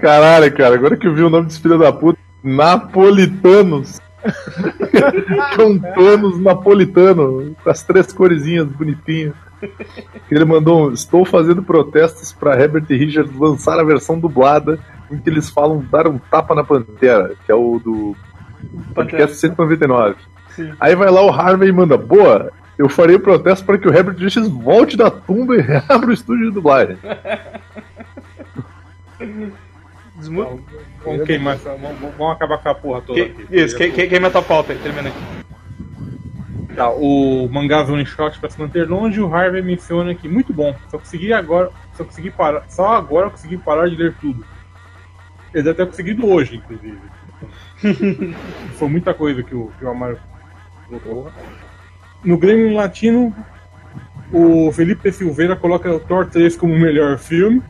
Caralho, 0.00 0.52
cara, 0.52 0.74
agora 0.74 0.96
que 0.96 1.06
eu 1.06 1.14
vi 1.14 1.22
o 1.22 1.30
nome 1.30 1.46
desse 1.46 1.60
filho 1.60 1.78
da 1.78 1.92
puta, 1.92 2.18
Napolitanos. 2.42 4.00
Cantonos 5.56 6.38
napolitano, 6.38 7.56
com 7.62 7.70
as 7.70 7.82
três 7.82 8.12
coresinhas 8.12 8.68
bonitinhas. 8.68 9.34
Ele 10.30 10.44
mandou 10.44 10.88
um, 10.88 10.92
estou 10.92 11.24
fazendo 11.24 11.62
protestos 11.62 12.32
para 12.32 12.60
Herbert 12.60 12.84
e 12.88 12.96
Richards 12.96 13.36
lançar 13.36 13.78
a 13.78 13.84
versão 13.84 14.18
dublada 14.18 14.78
em 15.10 15.18
que 15.18 15.28
eles 15.28 15.50
falam 15.50 15.84
dar 15.90 16.06
um 16.08 16.18
tapa 16.18 16.54
na 16.54 16.64
pantera, 16.64 17.34
que 17.44 17.50
é 17.50 17.54
o 17.54 17.80
do 17.80 18.16
podcast 18.94 19.36
199. 19.36 20.16
Sim. 20.50 20.72
Aí 20.80 20.94
vai 20.94 21.10
lá 21.10 21.22
o 21.22 21.30
Harvey 21.30 21.68
e 21.68 21.72
manda, 21.72 21.96
boa, 21.96 22.52
eu 22.78 22.88
farei 22.88 23.16
o 23.16 23.20
protesto 23.20 23.64
para 23.64 23.78
que 23.78 23.88
o 23.88 23.94
Herbert 23.94 24.16
Richards 24.16 24.48
volte 24.50 24.96
da 24.96 25.10
tumba 25.10 25.56
e 25.56 25.60
reabra 25.60 26.06
o 26.08 26.12
estúdio 26.12 26.48
de 26.48 26.54
dublagem. 26.54 26.96
Desmu... 30.16 30.60
Vamos 31.04 31.26
queimar 31.26 31.56
essa- 31.56 31.74
vamos, 31.74 31.98
vamos 32.16 32.32
acabar 32.36 32.58
com 32.58 32.68
a 32.68 32.74
porra 32.74 33.02
toda 33.02 33.18
Que, 33.24 33.42
aqui. 33.42 33.46
isso, 33.56 33.76
que, 33.76 33.90
que, 33.90 34.06
queima 34.06 34.28
a 34.28 34.30
tua 34.30 34.42
pauta 34.42 34.72
aí, 34.72 34.78
termina 34.78 35.08
aí. 35.08 35.14
Tá, 36.74 36.90
o 36.90 37.48
mangá 37.50 37.82
One 37.82 38.04
Shot 38.06 38.38
para 38.40 38.48
se 38.48 38.58
manter 38.58 38.88
longe, 38.88 39.20
o 39.20 39.34
Harvey 39.34 39.60
menciona 39.62 40.14
que 40.14 40.26
muito 40.28 40.52
bom. 40.54 40.74
Só 40.90 40.98
consegui 40.98 41.32
agora, 41.32 41.70
só 41.94 42.04
consegui 42.04 42.30
parar, 42.30 42.64
só 42.68 42.94
agora 42.94 43.26
eu 43.26 43.30
consegui 43.30 43.58
parar 43.58 43.88
de 43.90 43.96
ler 43.96 44.14
tudo. 44.20 44.44
Ele 45.52 45.62
deve 45.64 45.76
ter 45.76 45.86
conseguido 45.86 46.26
hoje, 46.26 46.56
inclusive. 46.56 46.98
Foi 48.78 48.88
muita 48.88 49.12
coisa 49.12 49.42
que 49.42 49.54
o, 49.54 49.70
que 49.78 49.84
o 49.84 49.90
Amaro 49.90 50.18
colocou. 50.88 51.30
No 52.24 52.38
Grêmio 52.38 52.74
Latino, 52.74 53.34
o 54.32 54.70
Felipe 54.72 55.10
Silveira 55.12 55.56
coloca 55.56 55.90
o 55.92 56.00
Thor 56.00 56.26
3 56.26 56.56
como 56.56 56.72
o 56.74 56.78
melhor 56.78 57.18
filme. 57.18 57.62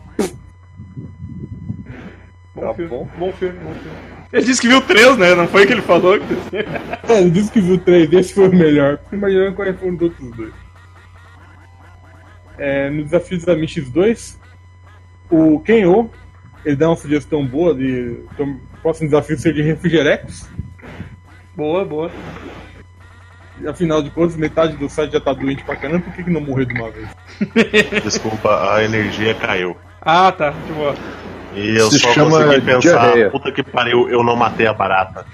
Bom 2.55 2.61
Tá 2.61 2.75
filme, 2.75 2.91
bom. 2.91 3.09
bom 3.19 3.33
filme, 3.33 3.59
bom 3.59 3.73
filme. 3.75 3.97
Ele 4.33 4.45
disse 4.45 4.61
que 4.61 4.69
viu 4.69 4.81
três, 4.81 5.17
né? 5.19 5.35
Não 5.35 5.47
foi 5.49 5.65
o 5.65 5.67
que 5.67 5.73
ele 5.73 5.83
falou? 5.83 6.19
que- 6.19 6.57
É, 7.13 7.21
ele 7.21 7.31
disse 7.31 7.51
que 7.51 7.61
viu 7.61 7.79
três, 7.79 8.11
esse 8.13 8.35
foi 8.35 8.49
o 8.49 8.55
melhor. 8.55 8.99
Imaginando 9.13 9.55
quais 9.55 9.79
foram 9.79 9.95
os 9.95 10.01
outros 10.03 10.31
dois. 10.37 10.53
É, 12.59 12.89
no 12.91 13.03
desafio 13.05 13.39
dos 13.39 13.49
Amish 13.49 13.81
2, 13.91 14.39
o 15.31 15.59
Kenyo, 15.61 16.11
ele 16.65 16.77
dá 16.77 16.89
uma 16.89 16.97
sugestão 16.97 17.45
boa 17.47 17.75
de. 17.75 18.21
Então, 18.33 18.47
o 18.75 18.81
próximo 18.83 19.09
desafio 19.09 19.39
ser 19.39 19.53
de 19.55 19.63
refrigerex. 19.63 20.49
Boa, 21.57 21.85
boa. 21.85 22.11
Afinal 23.69 24.03
de 24.03 24.11
contas, 24.11 24.37
metade 24.37 24.77
do 24.77 24.89
site 24.89 25.13
já 25.13 25.21
tá 25.21 25.33
doente 25.33 25.63
pra 25.65 25.77
caramba, 25.77 26.01
por 26.05 26.13
que, 26.15 26.25
que 26.25 26.31
não 26.31 26.41
morreu 26.41 26.65
de 26.65 26.75
uma 26.75 26.91
vez? 26.91 27.09
Desculpa, 28.03 28.75
a 28.75 28.85
energia 28.85 29.35
caiu. 29.35 29.77
Ah, 30.01 30.33
tá, 30.33 30.51
de 30.51 30.73
boa. 30.73 30.95
E 31.55 31.77
eu 31.77 31.91
Se 31.91 31.99
só 31.99 32.13
chama 32.13 32.31
consegui 32.45 32.61
pensar, 32.63 32.81
diarreia. 32.81 33.31
puta 33.31 33.53
que 33.53 33.63
pariu, 33.63 34.09
eu 34.09 34.23
não 34.25 34.35
matei 34.35 34.67
a 34.67 34.73
barata. 34.73 35.27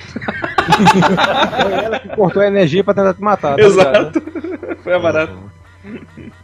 Foi 1.62 1.72
ela 1.72 1.98
que 2.00 2.08
cortou 2.08 2.42
a 2.42 2.46
energia 2.46 2.82
pra 2.82 2.92
tentar 2.94 3.14
te 3.14 3.22
matar. 3.22 3.56
tá 3.56 3.62
ligado, 3.62 3.92
né? 3.92 4.00
Exato. 4.00 4.22
Foi 4.82 4.94
a 4.94 4.98
barata. 4.98 5.32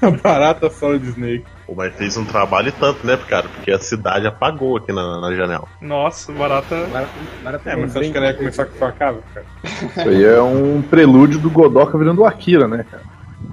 A 0.00 0.10
barata 0.12 0.70
Solid 0.70 1.04
Snake. 1.08 1.44
Pô, 1.68 1.74
Mas 1.76 1.94
fez 1.96 2.16
um 2.16 2.24
trabalho 2.24 2.68
e 2.68 2.72
tanto, 2.72 3.06
né, 3.06 3.16
cara? 3.28 3.46
Porque 3.46 3.70
a 3.70 3.78
cidade 3.78 4.26
apagou 4.26 4.78
aqui 4.78 4.90
na, 4.90 5.20
na 5.20 5.36
janela. 5.36 5.68
Nossa, 5.82 6.32
barata. 6.32 6.74
Barata- 6.86 7.12
barata 7.44 7.70
É, 7.70 7.76
mas 7.76 7.92
você 7.92 7.98
acha 7.98 8.10
que 8.10 8.16
ela 8.16 8.26
ia 8.28 8.34
começar 8.34 8.64
com 8.64 8.78
facada, 8.78 9.18
cara? 9.34 9.44
Isso 9.62 10.00
aí 10.00 10.24
é 10.24 10.40
um 10.40 10.80
prelúdio 10.80 11.38
do 11.38 11.50
Godoka 11.50 11.98
virando 11.98 12.22
o 12.22 12.24
Akira, 12.24 12.66
né, 12.66 12.86
cara? 12.90 13.02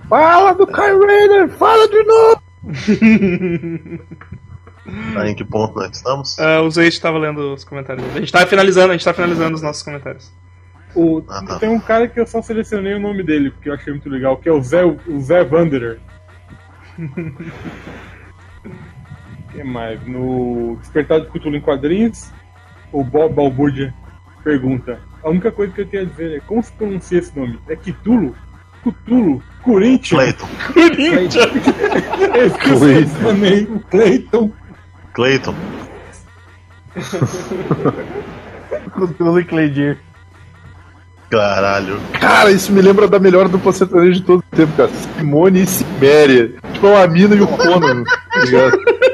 Fala 0.10 0.54
do 0.54 0.66
Kyle 0.66 1.06
Rayner! 1.06 1.50
Fala 1.50 1.88
de 1.90 2.04
novo! 2.04 2.42
Tá, 5.16 5.28
em 5.28 5.34
que 5.34 5.44
ponto 5.44 5.74
nós 5.80 5.90
estamos? 5.98 6.38
Ah, 6.38 6.62
o 6.62 6.70
Zoe 6.70 6.88
estava 6.88 7.18
lendo 7.18 7.56
os 7.56 7.64
comentários. 7.64 8.06
A 8.16 8.20
gente 8.20 8.32
tá 8.32 8.46
finalizando, 8.46 8.90
a 8.92 8.92
gente 8.94 9.04
tá 9.04 9.16
finalizando 9.16 9.56
os 9.56 9.62
nossos 9.64 9.82
comentários. 9.82 10.32
O, 10.96 11.24
Ah, 11.28 11.44
tá. 11.44 11.58
Tem 11.58 11.70
um 11.70 11.80
cara 11.80 12.08
que 12.08 12.20
eu 12.20 12.28
só 12.28 12.40
selecionei 12.40 12.94
o 12.94 13.00
nome 13.00 13.24
dele, 13.24 13.50
porque 13.50 13.68
eu 13.68 13.74
achei 13.74 13.92
muito 13.92 14.08
legal, 14.08 14.38
que 14.38 14.48
é 14.48 14.52
o 14.52 14.62
Zé, 14.62 14.86
o 14.86 15.20
Zé 15.20 15.42
Wanderer. 15.42 15.98
que 19.52 19.64
mais? 19.64 20.06
No 20.08 20.78
Despertar 20.82 21.22
de 21.22 21.28
Cthulhu 21.28 21.56
em 21.56 21.62
Quadrinhos, 21.62 22.32
o 22.92 23.04
Bob 23.04 23.34
Balbúrdia 23.34 23.94
pergunta: 24.44 25.00
A 25.24 25.30
única 25.30 25.52
coisa 25.52 25.74
que 25.74 25.82
eu 25.82 25.88
tenho 25.88 26.04
a 26.04 26.06
dizer 26.06 26.38
é 26.38 26.40
como 26.42 26.62
se 26.64 26.72
pronuncia 26.74 27.20
esse 27.20 27.38
nome? 27.38 27.60
É 27.68 27.76
Cthulhu? 27.76 28.36
Cthulhu? 28.84 29.44
Corinthians? 29.64 30.22
Clayton. 30.22 30.48
Corinthians! 30.74 31.36
Eu 32.36 32.48
esqueci 32.48 33.24
também. 33.24 33.66
Cleiton. 33.90 34.52
Clayton. 35.14 35.56
Cthulhu 38.92 39.40
e 39.40 39.46
Cleidir. 39.46 39.98
Caralho. 41.30 42.00
Cara, 42.20 42.52
isso 42.52 42.72
me 42.72 42.82
lembra 42.82 43.08
da 43.08 43.20
melhor 43.20 43.48
dupla 43.48 43.74
sertaneja 43.74 44.14
de 44.14 44.24
todo 44.24 44.40
o 44.40 44.56
tempo, 44.56 44.74
cara. 44.78 44.90
Simone 44.90 45.64
e 45.64 45.68
Sibéria. 45.68 46.54
Tipo, 46.74 46.88
a 46.88 47.08
mina 47.08 47.36
e 47.36 47.42
o 47.42 47.48
Conan, 47.48 48.04
tá 48.04 48.40
ligado? 48.40 48.78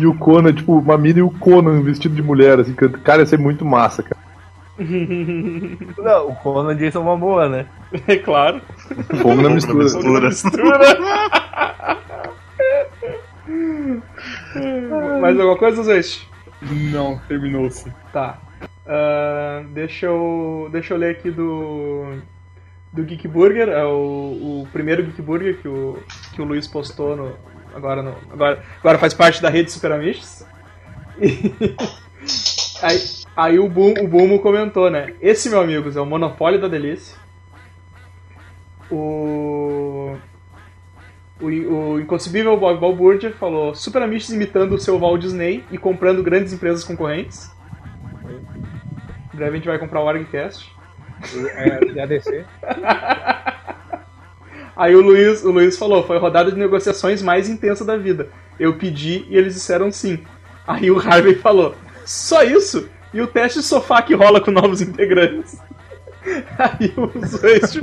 E 0.00 0.06
o 0.06 0.14
Conan, 0.14 0.52
tipo, 0.52 0.76
uma 0.76 0.98
mina 0.98 1.20
e 1.20 1.22
o 1.22 1.30
Conan 1.30 1.80
vestido 1.80 2.16
de 2.16 2.22
mulher, 2.22 2.58
assim, 2.58 2.74
canta. 2.74 2.98
Cara, 2.98 3.20
ia 3.20 3.26
ser 3.26 3.38
muito 3.38 3.64
massa, 3.64 4.02
cara. 4.02 4.20
Não, 4.76 6.30
o 6.30 6.34
Conan 6.34 6.74
Jason 6.76 7.00
Momoa, 7.02 7.48
né? 7.48 7.66
É 8.08 8.16
claro. 8.16 8.60
Fogo 9.22 9.36
na 9.36 9.42
Fogo 9.42 9.54
mistura. 9.54 9.84
mistura. 9.84 10.28
Mistura. 10.28 10.98
Mais 15.20 15.38
alguma 15.38 15.56
coisa, 15.56 15.82
Zoe? 15.82 16.00
Não, 16.90 17.20
terminou-se. 17.28 17.92
Tá. 18.12 18.38
Ah, 18.86 19.64
deixa, 19.72 20.06
eu, 20.06 20.68
deixa 20.70 20.94
eu 20.94 20.98
ler 20.98 21.10
aqui 21.10 21.30
do. 21.30 22.18
Do 22.92 23.02
Geek 23.02 23.26
Burger, 23.26 23.70
é 23.70 23.84
o, 23.84 24.62
o 24.62 24.68
primeiro 24.72 25.02
Geek 25.02 25.20
Burger 25.20 25.60
que 25.60 25.66
o, 25.66 25.98
que 26.32 26.40
o 26.40 26.44
Luiz 26.44 26.68
postou 26.68 27.16
no, 27.16 27.36
agora, 27.74 28.04
no, 28.04 28.14
agora, 28.30 28.62
agora 28.78 28.98
faz 28.98 29.12
parte 29.12 29.42
da 29.42 29.50
rede 29.50 29.72
Super 29.72 29.90
Amishes. 29.90 30.46
E, 31.20 31.52
aí 32.80 33.24
aí 33.36 33.58
o, 33.58 33.68
Boom, 33.68 33.94
o 34.00 34.06
Boomo 34.06 34.38
comentou, 34.38 34.90
né? 34.90 35.14
Esse, 35.20 35.50
meu 35.50 35.60
amigos, 35.60 35.96
é 35.96 36.00
o 36.00 36.06
Monopólio 36.06 36.60
da 36.60 36.68
Delícia. 36.68 37.16
O. 38.90 40.16
O, 41.40 41.46
o 41.46 42.00
inconcebível 42.00 42.56
Bob 42.56 42.80
Balbúrdia 42.80 43.32
falou 43.32 43.74
Super 43.74 44.02
Amishes 44.02 44.30
imitando 44.30 44.76
o 44.76 44.78
seu 44.78 44.98
Walt 45.00 45.20
Disney 45.20 45.64
e 45.72 45.76
comprando 45.76 46.22
grandes 46.22 46.52
empresas 46.52 46.84
concorrentes. 46.84 47.50
Em 49.34 49.36
breve 49.36 49.50
a 49.50 49.56
gente 49.56 49.66
vai 49.66 49.78
comprar 49.80 50.00
o 50.00 50.06
Orgcast. 50.06 50.72
É, 51.56 51.84
de 51.86 51.98
ADC. 51.98 52.44
Aí 54.76 54.94
o 54.94 55.00
Luiz, 55.00 55.44
o 55.44 55.50
Luiz 55.50 55.76
falou, 55.76 56.06
foi 56.06 56.18
a 56.18 56.20
rodada 56.20 56.52
de 56.52 56.58
negociações 56.58 57.20
mais 57.20 57.48
intensa 57.48 57.84
da 57.84 57.96
vida. 57.96 58.28
Eu 58.60 58.74
pedi 58.74 59.26
e 59.28 59.36
eles 59.36 59.54
disseram 59.54 59.90
sim. 59.90 60.20
Aí 60.64 60.88
o 60.88 61.00
Harvey 61.00 61.34
falou, 61.34 61.74
só 62.04 62.44
isso? 62.44 62.88
E 63.12 63.20
o 63.20 63.26
teste 63.26 63.58
de 63.58 63.64
sofá 63.64 64.00
que 64.02 64.14
rola 64.14 64.40
com 64.40 64.52
novos 64.52 64.80
integrantes? 64.80 65.60
Aí 66.56 66.94
o 66.96 67.10
Zeist, 67.26 67.80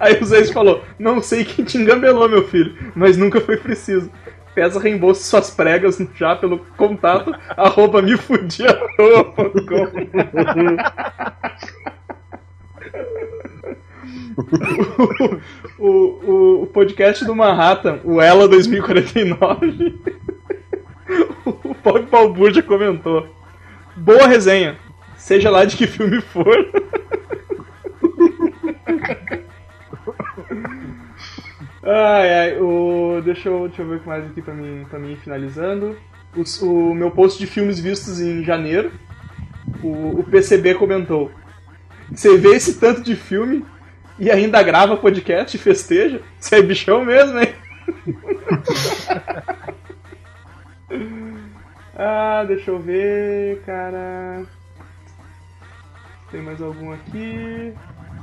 aí 0.00 0.18
o 0.20 0.24
Zeist 0.24 0.52
falou, 0.52 0.82
não 0.98 1.22
sei 1.22 1.44
quem 1.44 1.64
te 1.64 1.78
engambelou, 1.78 2.28
meu 2.28 2.48
filho, 2.48 2.76
mas 2.92 3.16
nunca 3.16 3.40
foi 3.40 3.56
preciso. 3.56 4.10
Peça 4.58 4.80
reembolso 4.80 5.22
suas 5.22 5.52
pregas 5.52 6.04
já 6.16 6.34
pelo 6.34 6.58
contato 6.76 7.32
arroba 7.56 8.02
o, 15.78 15.86
o, 16.26 16.62
o 16.62 16.66
podcast 16.66 17.24
do 17.24 17.36
Manhattan, 17.36 18.00
o 18.02 18.20
Ela 18.20 18.48
2049, 18.48 19.94
o 21.44 21.74
Bob 21.74 22.06
Balbúrdia 22.10 22.64
comentou. 22.64 23.28
Boa 23.96 24.26
resenha, 24.26 24.76
seja 25.16 25.50
lá 25.50 25.64
de 25.64 25.76
que 25.76 25.86
filme 25.86 26.20
for. 26.20 26.56
Ai, 31.90 32.34
ai, 32.34 32.58
o, 32.60 33.22
deixa, 33.24 33.48
eu, 33.48 33.66
deixa 33.66 33.80
eu 33.80 33.88
ver 33.88 33.96
o 33.96 34.00
que 34.00 34.06
mais 34.08 34.26
aqui 34.26 34.42
pra 34.42 34.52
mim, 34.52 34.84
pra 34.90 34.98
mim 34.98 35.12
ir 35.12 35.16
finalizando. 35.16 35.96
Os- 36.36 36.60
o 36.60 36.92
meu 36.94 37.10
post 37.10 37.38
de 37.38 37.46
filmes 37.46 37.80
vistos 37.80 38.20
em 38.20 38.44
janeiro, 38.44 38.92
o, 39.82 40.20
o 40.20 40.24
PCB 40.24 40.74
comentou. 40.74 41.30
Você 42.10 42.36
vê 42.36 42.50
esse 42.56 42.78
tanto 42.78 43.00
de 43.00 43.16
filme 43.16 43.64
e 44.18 44.30
ainda 44.30 44.62
grava 44.62 44.98
podcast 44.98 45.56
e 45.56 45.60
festeja? 45.60 46.20
Você 46.38 46.56
é 46.56 46.62
bichão 46.62 47.04
mesmo, 47.06 47.38
hein? 47.38 47.54
ah, 51.96 52.44
deixa 52.46 52.70
eu 52.70 52.78
ver, 52.78 53.62
cara. 53.64 54.42
Tem 56.30 56.42
mais 56.42 56.60
algum 56.60 56.92
aqui? 56.92 57.72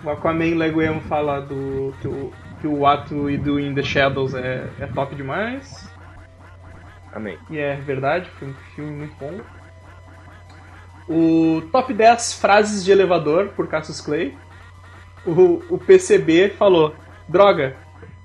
O 0.04 0.10
Aquaman 0.10 0.56
Leguemo 0.56 1.02
fala 1.02 1.40
do 1.40 1.96
que 2.00 2.08
o, 2.08 2.32
que 2.60 2.68
o 2.68 2.86
ato 2.86 3.30
e 3.30 3.38
do 3.38 3.60
In 3.60 3.73
the 3.73 3.84
Shadows 3.84 4.34
é, 4.34 4.68
é 4.80 4.88
top 4.88 5.15
demais. 5.15 5.90
Amém. 7.14 7.38
E 7.49 7.57
é 7.57 7.76
verdade, 7.76 8.30
foi 8.38 8.49
um 8.49 8.53
filme 8.76 8.91
muito 8.91 9.15
bom. 9.18 9.40
O 11.07 11.61
top 11.72 11.94
10 11.94 12.34
frases 12.34 12.84
de 12.84 12.91
elevador 12.91 13.49
por 13.49 13.68
Cassius 13.68 14.02
Clay. 14.02 14.36
O, 15.26 15.64
o 15.69 15.77
PCB 15.77 16.49
falou: 16.57 16.95
Droga! 17.27 17.76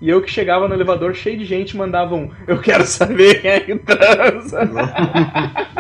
E 0.00 0.08
eu 0.08 0.22
que 0.22 0.30
chegava 0.30 0.66
no 0.66 0.74
elevador 0.74 1.14
cheio 1.14 1.38
de 1.38 1.44
gente 1.44 1.76
mandava 1.76 2.14
um: 2.14 2.30
Eu 2.46 2.58
quero 2.60 2.84
saber 2.84 3.42
quem 3.42 3.50
é 3.50 3.60
que 3.60 3.76
transa. 3.76 4.60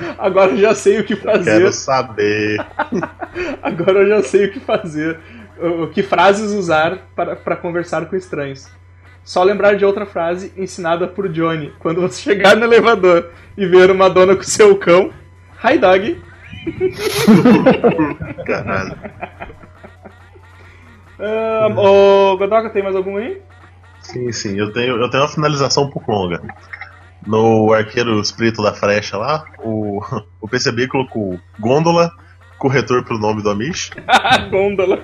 Agora 0.18 0.52
eu 0.52 0.58
já 0.58 0.74
sei 0.74 1.00
o 1.00 1.04
que 1.04 1.16
fazer. 1.16 1.58
Quero 1.58 1.72
saber. 1.72 2.58
Agora 3.62 4.00
eu 4.00 4.08
já 4.08 4.22
sei 4.22 4.46
o 4.46 4.52
que 4.52 4.60
fazer. 4.60 5.18
O 5.60 5.88
que 5.88 6.02
frases 6.02 6.52
usar 6.52 7.08
para, 7.14 7.36
para 7.36 7.56
conversar 7.56 8.06
com 8.06 8.16
estranhos. 8.16 8.68
Só 9.22 9.42
lembrar 9.42 9.76
de 9.76 9.84
outra 9.84 10.06
frase 10.06 10.52
ensinada 10.56 11.06
por 11.06 11.28
Johnny. 11.28 11.72
Quando 11.78 12.00
você 12.00 12.22
chegar 12.34 12.56
no 12.56 12.64
elevador 12.64 13.30
e 13.56 13.66
ver 13.66 13.90
uma 13.90 14.08
dona 14.08 14.34
com 14.34 14.42
seu 14.42 14.76
cão. 14.76 15.12
Hi, 15.62 15.78
dog. 15.78 16.20
Caralho. 18.46 18.96
Ah, 21.18 21.68
Ô, 21.76 22.36
Godoka, 22.38 22.70
tem 22.70 22.82
mais 22.82 22.96
algum 22.96 23.18
aí? 23.18 23.40
Sim, 24.00 24.32
sim. 24.32 24.58
Eu 24.58 24.72
tenho, 24.72 24.96
eu 24.96 25.10
tenho 25.10 25.22
uma 25.22 25.28
finalização 25.28 25.84
um 25.84 25.90
pouco 25.90 26.10
longa. 26.10 26.40
No 27.26 27.72
arqueiro 27.72 28.18
espírito 28.20 28.62
da 28.62 28.72
frecha 28.72 29.18
lá, 29.18 29.44
o, 29.58 30.00
o 30.40 30.48
PCB 30.48 30.88
colocou 30.88 31.38
gôndola, 31.58 32.10
corretor 32.60 33.02
pro 33.02 33.18
nome 33.18 33.42
do 33.42 33.50
Amish. 33.50 33.90
Gôndola. 34.52 35.00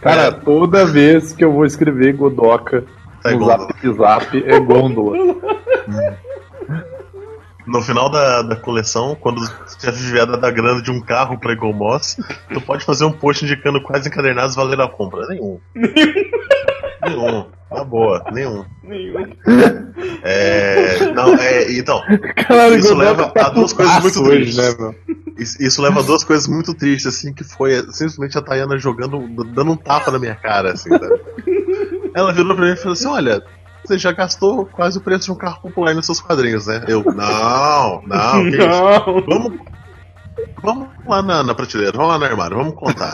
Cara, 0.00 0.30
toda 0.30 0.84
vez 0.86 1.32
que 1.32 1.44
eu 1.44 1.52
vou 1.52 1.64
escrever 1.64 2.12
Godoka 2.14 2.84
Tá, 3.22 3.32
no. 3.32 3.46
Zap 3.46 3.92
Zap 3.96 4.44
é 4.46 4.60
gôndola. 4.60 5.16
No 7.66 7.82
final 7.82 8.08
da, 8.08 8.42
da 8.42 8.56
coleção, 8.56 9.16
quando 9.20 9.40
você 9.66 9.90
tiver 9.92 10.24
dado 10.24 10.44
a 10.44 10.50
grana 10.50 10.80
de 10.80 10.90
um 10.90 11.00
carro 11.00 11.36
pra 11.38 11.52
Eagle 11.52 11.72
Moss, 11.74 12.16
tu 12.52 12.60
pode 12.60 12.84
fazer 12.84 13.04
um 13.04 13.12
post 13.12 13.44
indicando 13.44 13.82
quais 13.82 14.06
encadernados 14.06 14.54
valeram 14.54 14.84
a 14.84 14.88
compra. 14.88 15.26
Nenhum. 15.28 15.58
nenhum. 17.04 17.46
Na 17.70 17.84
boa, 17.84 18.24
nenhum. 18.32 18.64
Nenhum. 18.84 19.26
É. 20.22 21.12
Não, 21.12 21.34
é. 21.34 21.70
Então, 21.72 22.00
Caralho, 22.36 22.76
Isso 22.76 22.94
leva 22.94 23.28
tá 23.30 23.48
a 23.48 23.50
duas 23.50 23.72
coisas 23.74 24.00
muito 24.00 24.22
hoje, 24.22 24.52
tristes. 24.52 24.56
né, 24.56 24.74
meu? 24.78 24.94
Isso 25.38 25.62
isso 25.62 25.82
leva 25.82 26.00
a 26.00 26.02
duas 26.02 26.24
coisas 26.24 26.46
muito 26.46 26.74
tristes, 26.74 27.06
assim, 27.06 27.32
que 27.32 27.44
foi 27.44 27.76
simplesmente 27.92 28.36
a 28.36 28.42
Tayana 28.42 28.78
jogando, 28.78 29.18
dando 29.44 29.72
um 29.72 29.76
tapa 29.76 30.10
na 30.10 30.18
minha 30.18 30.34
cara, 30.34 30.72
assim, 30.72 30.90
sabe? 30.90 31.20
Ela 32.14 32.32
virou 32.32 32.54
pra 32.54 32.66
mim 32.66 32.72
e 32.72 32.76
falou 32.76 32.92
assim: 32.92 33.08
olha. 33.08 33.42
Você 33.86 33.96
já 33.96 34.10
gastou 34.10 34.66
quase 34.66 34.98
o 34.98 35.00
preço 35.00 35.26
de 35.26 35.32
um 35.32 35.36
carro 35.36 35.62
popular 35.62 35.94
nos 35.94 36.04
seus 36.04 36.20
quadrinhos, 36.20 36.66
né? 36.66 36.84
Eu, 36.88 37.04
não, 37.04 38.02
não, 38.04 38.42
que 38.42 38.56
isso? 38.58 38.66
Não. 38.66 39.22
Vamos, 39.26 39.60
vamos 40.62 40.88
lá 41.06 41.22
na, 41.22 41.42
na 41.42 41.54
prateleira, 41.54 41.96
vamos 41.96 42.08
lá 42.12 42.18
no 42.18 42.24
armário, 42.24 42.56
vamos 42.56 42.74
contar. 42.74 43.12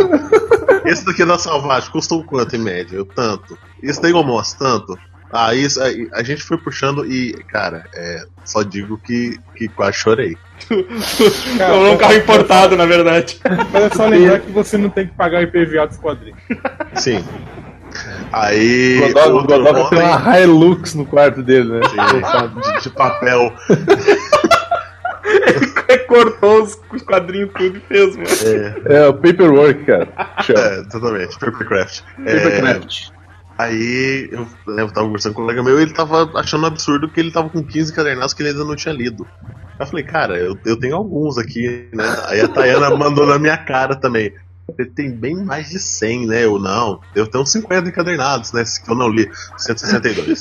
Esse 0.84 1.04
daqui 1.04 1.22
é 1.22 1.26
da 1.26 1.38
Salvage 1.38 1.90
custou 1.90 2.24
quanto 2.24 2.56
em 2.56 2.58
média? 2.58 2.96
Eu, 2.96 3.04
tanto. 3.04 3.56
Esse 3.82 4.00
da 4.00 4.08
Igomos, 4.08 4.54
tanto. 4.54 4.98
Ah, 5.32 5.54
isso, 5.54 5.82
aí 5.82 6.08
a 6.12 6.22
gente 6.22 6.42
foi 6.42 6.56
puxando 6.58 7.04
e, 7.04 7.32
cara, 7.48 7.84
é, 7.94 8.24
só 8.44 8.62
digo 8.62 8.98
que, 8.98 9.38
que 9.56 9.68
quase 9.68 9.98
chorei. 9.98 10.36
Comprou 10.68 11.92
um 11.92 11.96
carro 11.96 12.14
importado, 12.14 12.76
na 12.76 12.86
verdade. 12.86 13.40
Mas 13.72 13.84
é 13.84 13.90
só 13.90 14.06
lembrar 14.06 14.40
que 14.40 14.52
você 14.52 14.78
não 14.78 14.90
tem 14.90 15.06
que 15.08 15.14
pagar 15.14 15.40
o 15.40 15.42
IPVA 15.42 15.86
dos 15.86 15.96
quadrinhos. 15.96 16.38
Sim. 16.94 17.24
Aí. 18.32 19.00
O 19.02 19.42
Godoka 19.44 19.90
tem 19.90 19.98
uma 19.98 20.40
Hilux 20.40 20.94
no 20.94 21.06
quarto 21.06 21.42
dele, 21.42 21.68
né? 21.68 21.80
Sim, 21.88 22.60
de, 22.60 22.82
de 22.82 22.90
papel. 22.90 23.52
Cortou 26.08 26.62
os, 26.62 26.78
os 26.92 27.02
quadrinhos 27.02 27.50
tudo 27.56 27.76
e 27.76 27.80
fez, 27.80 28.16
mano. 28.16 28.28
É, 28.88 28.98
É 28.98 29.08
o 29.08 29.14
Paperwork, 29.14 29.84
cara. 29.84 30.08
É, 30.48 30.80
exatamente, 30.80 31.38
Papercraft. 31.38 32.02
É, 32.24 32.38
Papercraft. 32.38 33.13
Aí 33.56 34.28
eu, 34.32 34.46
né, 34.66 34.82
eu 34.82 34.90
tava 34.90 35.06
conversando 35.06 35.34
com 35.34 35.42
um 35.42 35.44
colega 35.44 35.62
meu 35.62 35.78
e 35.78 35.82
ele 35.82 35.92
tava 35.92 36.30
achando 36.38 36.66
absurdo 36.66 37.08
que 37.08 37.20
ele 37.20 37.30
tava 37.30 37.48
com 37.48 37.62
15 37.62 37.92
cadernados 37.92 38.34
que 38.34 38.42
ele 38.42 38.50
ainda 38.50 38.64
não 38.64 38.74
tinha 38.74 38.92
lido. 38.94 39.26
Eu 39.78 39.86
falei, 39.86 40.04
cara, 40.04 40.36
eu, 40.36 40.58
eu 40.64 40.78
tenho 40.78 40.96
alguns 40.96 41.38
aqui, 41.38 41.88
né? 41.92 42.04
Aí 42.26 42.40
a 42.40 42.48
Tayana 42.48 42.90
mandou 42.96 43.26
na 43.26 43.38
minha 43.38 43.56
cara 43.56 43.94
também. 43.94 44.32
Você 44.66 44.86
tem 44.86 45.10
bem 45.10 45.36
mais 45.36 45.68
de 45.68 45.78
100, 45.78 46.26
né? 46.26 46.44
Eu 46.44 46.58
não. 46.58 47.00
Eu 47.14 47.26
tenho 47.26 47.42
uns 47.42 47.52
50 47.52 47.88
encadernados, 47.88 48.52
né? 48.52 48.64
Que 48.82 48.90
eu 48.90 48.96
não 48.96 49.08
li. 49.08 49.30
162. 49.58 50.40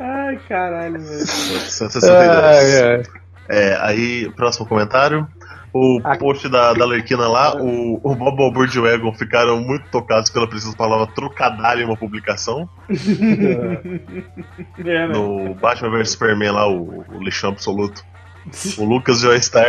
Ai, 0.00 0.40
caralho, 0.48 1.00
velho. 1.00 1.26
162. 1.26 2.12
Ai, 2.12 2.82
ai. 2.82 3.02
É, 3.48 3.76
aí, 3.80 4.32
próximo 4.34 4.66
comentário. 4.66 5.28
O 5.76 6.00
post 6.20 6.48
da, 6.48 6.72
da 6.72 6.86
Lerquina 6.86 7.26
lá, 7.26 7.56
o, 7.60 8.00
o 8.00 8.14
Bob 8.14 8.40
Albert 8.40 8.70
e 8.76 8.78
o 8.78 8.86
Egon 8.86 9.12
ficaram 9.12 9.60
muito 9.60 9.90
tocados 9.90 10.30
pela 10.30 10.46
precisa 10.46 10.76
palavra 10.76 11.08
trocadalho 11.12 11.82
em 11.82 11.84
uma 11.84 11.96
publicação. 11.96 12.68
É, 14.78 14.82
né? 14.82 15.06
No 15.08 15.54
Batman 15.54 15.90
vs 15.90 16.10
Superman 16.10 16.52
lá, 16.52 16.68
o, 16.68 17.04
o 17.12 17.22
lixão 17.22 17.50
absoluto. 17.50 18.04
O 18.78 18.84
Lucas 18.84 19.20
Joystar 19.20 19.66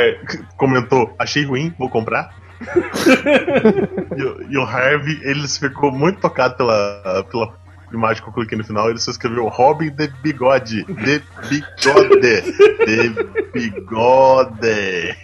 comentou: 0.58 1.14
Achei 1.18 1.44
ruim, 1.46 1.74
vou 1.80 1.90
comprar. 1.90 2.34
e, 4.18 4.24
o- 4.24 4.52
e 4.52 4.58
o 4.58 4.64
Harvey, 4.64 5.20
ele 5.24 5.48
ficou 5.48 5.92
muito 5.92 6.20
tocado 6.20 6.56
pela, 6.56 7.24
pela 7.32 7.54
imagem 7.96 8.22
que 8.24 8.30
eu 8.30 8.34
coloquei 8.34 8.58
no 8.58 8.64
final. 8.64 8.90
Ele 8.90 9.00
só 9.00 9.12
escreveu 9.12 9.48
Robin 9.48 9.90
de 9.90 10.08
bigode. 10.22 10.84
De 10.86 11.22
bigode. 11.50 12.42
De 12.86 13.10
bigode. 13.54 15.16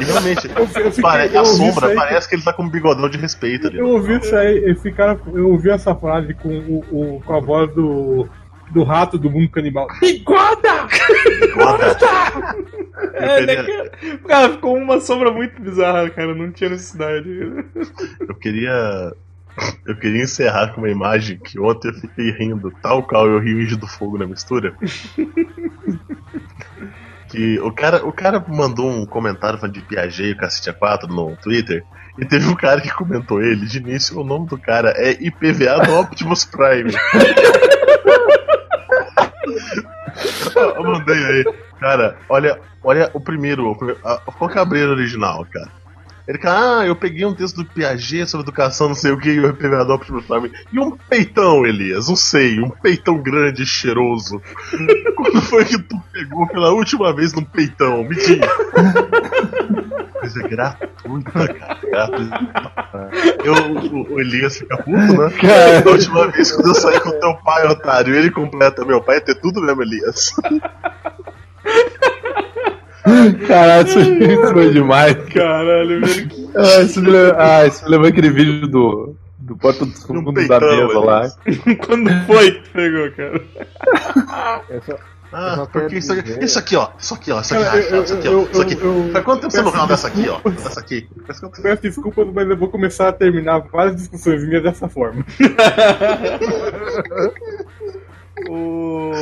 E 0.00 0.04
realmente, 0.04 0.48
Eu, 0.48 0.62
eu 0.62 0.66
fiquei- 0.66 1.02
pare- 1.02 1.30
eu 1.34 1.40
a 1.40 1.44
sombra 1.44 1.88
aí- 1.88 1.94
parece 1.96 2.28
que 2.28 2.34
ele 2.34 2.42
tá 2.42 2.52
com 2.52 2.62
um 2.64 2.68
bigodão 2.68 3.08
de 3.08 3.18
respeito 3.18 3.66
ali. 3.68 3.78
Eu 3.78 3.88
ouvi 3.88 4.18
isso 4.18 4.34
aí, 4.36 4.58
esse 4.70 4.90
cara, 4.92 5.18
eu 5.34 5.48
ouvi 5.50 5.70
essa 5.70 5.94
frase 5.94 6.34
com, 6.34 6.48
o, 6.48 6.84
o- 7.16 7.20
com 7.20 7.34
a 7.36 7.40
voz 7.40 7.72
do, 7.74 8.28
do 8.70 8.82
rato 8.84 9.18
do 9.18 9.30
mundo 9.30 9.50
canibal. 9.50 9.86
Bigoda! 10.00 10.86
Bigode. 11.40 11.82
É, 13.14 13.40
né, 13.46 13.56
queria- 13.56 13.90
cara? 13.90 14.18
Cara, 14.26 14.48
ficou 14.54 14.76
uma 14.76 15.00
sombra 15.00 15.30
muito 15.30 15.60
bizarra, 15.60 16.08
cara. 16.10 16.34
Não 16.34 16.50
tinha 16.52 16.70
necessidade. 16.70 17.28
Eu 18.28 18.34
queria. 18.36 19.12
Eu 19.86 19.96
queria 19.96 20.22
encerrar 20.22 20.68
com 20.68 20.80
uma 20.80 20.90
imagem 20.90 21.38
que 21.38 21.60
ontem 21.60 21.88
eu 21.88 21.94
fiquei 21.94 22.30
rindo, 22.30 22.72
tal 22.82 23.02
qual 23.02 23.26
eu 23.26 23.38
rio 23.38 23.60
Índio 23.60 23.76
do 23.76 23.86
Fogo 23.86 24.16
na 24.16 24.26
mistura. 24.26 24.74
que 27.28 27.58
o 27.60 27.72
cara, 27.72 28.06
o 28.06 28.12
cara 28.12 28.44
mandou 28.48 28.90
um 28.90 29.06
comentário 29.06 29.58
falando 29.58 29.74
de 29.74 29.82
Piaget 29.82 30.28
e 30.28 30.32
o 30.32 30.36
Cacete 30.36 30.70
A4 30.70 31.08
no 31.08 31.36
Twitter. 31.36 31.84
E 32.18 32.26
teve 32.26 32.46
um 32.46 32.54
cara 32.54 32.80
que 32.80 32.92
comentou 32.92 33.42
ele, 33.42 33.66
de 33.66 33.78
início 33.78 34.18
o 34.20 34.24
nome 34.24 34.46
do 34.46 34.58
cara 34.58 34.92
é 34.96 35.12
IPVA 35.12 35.86
do 35.86 35.98
Optimus 35.98 36.44
Prime. 36.44 36.92
eu 40.54 40.84
mandei 40.84 41.24
aí. 41.24 41.44
Cara, 41.80 42.16
olha, 42.28 42.60
olha 42.84 43.10
o 43.14 43.20
primeiro, 43.20 43.70
o 43.70 43.76
primeiro 43.76 44.00
a, 44.06 44.18
qual 44.18 44.50
que 44.50 44.58
é 44.58 44.60
a 44.60 44.64
original, 44.90 45.46
cara? 45.50 45.81
Ele 46.26 46.38
fala, 46.38 46.80
ah, 46.80 46.86
eu 46.86 46.94
peguei 46.94 47.24
um 47.24 47.34
texto 47.34 47.56
do 47.56 47.64
Piaget 47.64 48.30
sobre 48.30 48.44
educação, 48.44 48.88
não 48.88 48.94
sei 48.94 49.10
o 49.10 49.18
que, 49.18 49.30
e 49.30 49.40
o 49.40 49.50
IPVA 49.50 49.84
do 49.84 49.92
Optimus 49.94 50.24
Prime. 50.24 50.52
E 50.72 50.78
um 50.78 50.92
peitão, 50.92 51.66
Elias, 51.66 52.08
um 52.08 52.16
seio, 52.16 52.66
um 52.66 52.70
peitão 52.70 53.18
grande 53.18 53.62
e 53.62 53.66
cheiroso. 53.66 54.40
Quando 55.16 55.42
foi 55.42 55.64
que 55.64 55.82
tu 55.82 56.00
pegou 56.12 56.46
pela 56.46 56.70
última 56.70 57.12
vez 57.14 57.32
num 57.32 57.44
peitão? 57.44 58.04
Me 58.04 58.14
diz. 58.14 58.38
Coisa 60.20 60.48
gratuita, 60.48 61.54
cara. 61.54 61.80
Gratuita. 61.82 63.10
Eu, 63.44 64.14
o, 64.14 64.20
Elias 64.20 64.58
fica 64.58 64.76
puto, 64.76 64.92
né? 64.92 65.32
Da 65.82 65.90
última 65.90 66.28
vez 66.30 66.52
quando 66.52 66.68
eu 66.68 66.74
saí 66.74 67.00
com 67.00 67.10
teu 67.18 67.34
pai, 67.38 67.66
otário, 67.66 68.14
ele 68.14 68.30
completa, 68.30 68.84
meu 68.84 69.02
pai 69.02 69.16
é 69.16 69.20
ter 69.20 69.34
tudo 69.34 69.60
mesmo, 69.60 69.82
Elias. 69.82 70.32
Caralho, 73.46 73.88
isso, 73.88 74.52
foi 74.52 74.70
demais. 74.72 75.16
Caralho, 75.32 76.00
velho. 76.00 76.28
que- 76.28 76.48
Ah, 76.54 76.80
isso 76.82 77.00
me 77.00 77.10
lembra, 77.10 77.36
ah, 77.38 77.66
isso 77.66 77.84
me 77.84 77.90
lembra 77.90 78.08
aquele 78.08 78.30
vídeo 78.30 78.68
do, 78.68 79.16
do 79.38 79.56
Porta 79.56 79.84
dos 79.84 80.04
Um 80.04 80.22
Fundos 80.24 80.46
da 80.46 80.58
peitão, 80.60 80.86
mesa 80.86 81.00
lá. 81.00 81.28
Quando 81.86 82.10
foi 82.26 82.50
que 82.52 82.70
pegou, 82.70 83.10
cara? 83.12 83.42
Eu 84.70 84.82
só, 84.82 84.98
Ah, 85.32 85.54
só 85.56 85.66
porque 85.66 85.96
isso 85.96 86.12
aqui, 86.12 86.44
isso 86.44 86.58
aqui, 86.58 86.76
ó. 86.76 86.88
Isso 86.98 87.14
aqui, 87.14 87.32
ó. 87.32 87.40
Isso 87.40 87.54
aqui, 87.54 87.64
Cara, 87.64 87.78
eu- 87.80 88.02
isso 88.04 88.14
aqui, 88.14 88.28
ó. 88.28 88.42
Isso 88.52 88.62
aqui. 88.62 88.76
Faz 89.12 89.24
quanto 89.24 89.40
tempo 89.40 89.50
você 89.52 89.62
não 89.62 89.72
fala 89.72 89.88
dessa 89.88 90.08
aqui, 90.08 90.28
ó? 90.28 90.48
Dessa 90.50 90.80
aqui. 90.80 91.08
Peço 91.62 91.82
desculpas, 91.82 92.26
mas 92.34 92.48
eu 92.50 92.56
vou 92.56 92.68
começar 92.68 93.08
a 93.08 93.12
terminar 93.12 93.60
várias 93.72 93.96
discussões 93.96 94.44
minhas 94.46 94.62
dessa 94.62 94.88
forma. 94.88 95.24
O... 98.48 99.12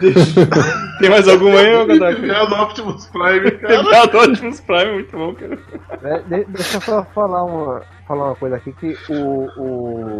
Deixa- 0.00 0.46
Tem 1.00 1.10
mais 1.10 1.28
alguma 1.28 1.58
aí, 1.60 1.74
ô 1.76 1.84
Godok? 1.86 2.20
do 2.48 2.54
Optimus 2.54 3.06
Prime, 3.06 3.50
Tem 3.60 3.82
mais 3.84 4.08
do 4.10 4.18
Optimus 4.18 4.60
Prime, 4.60 4.92
muito 4.92 5.16
bom, 5.16 5.34
cara. 5.34 5.58
É, 6.02 6.18
de- 6.20 6.44
deixa 6.46 6.76
eu 6.76 6.80
só 6.80 7.04
falar 7.14 7.44
uma, 7.44 7.82
falar 8.08 8.26
uma 8.26 8.34
coisa 8.36 8.56
aqui, 8.56 8.72
que 8.72 8.96
o, 9.08 9.48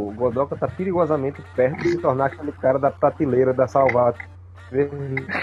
o 0.09 0.15
Godoka 0.17 0.57
tá 0.57 0.69
perigosamente 0.69 1.43
perto 1.55 1.83
de 1.83 1.91
se 1.93 1.99
tornar 1.99 2.27
aquele 2.27 2.53
cara 2.53 2.79
da 2.79 2.91
prateleira 2.91 3.53
da 3.55 3.67
Salvato. 3.67 4.21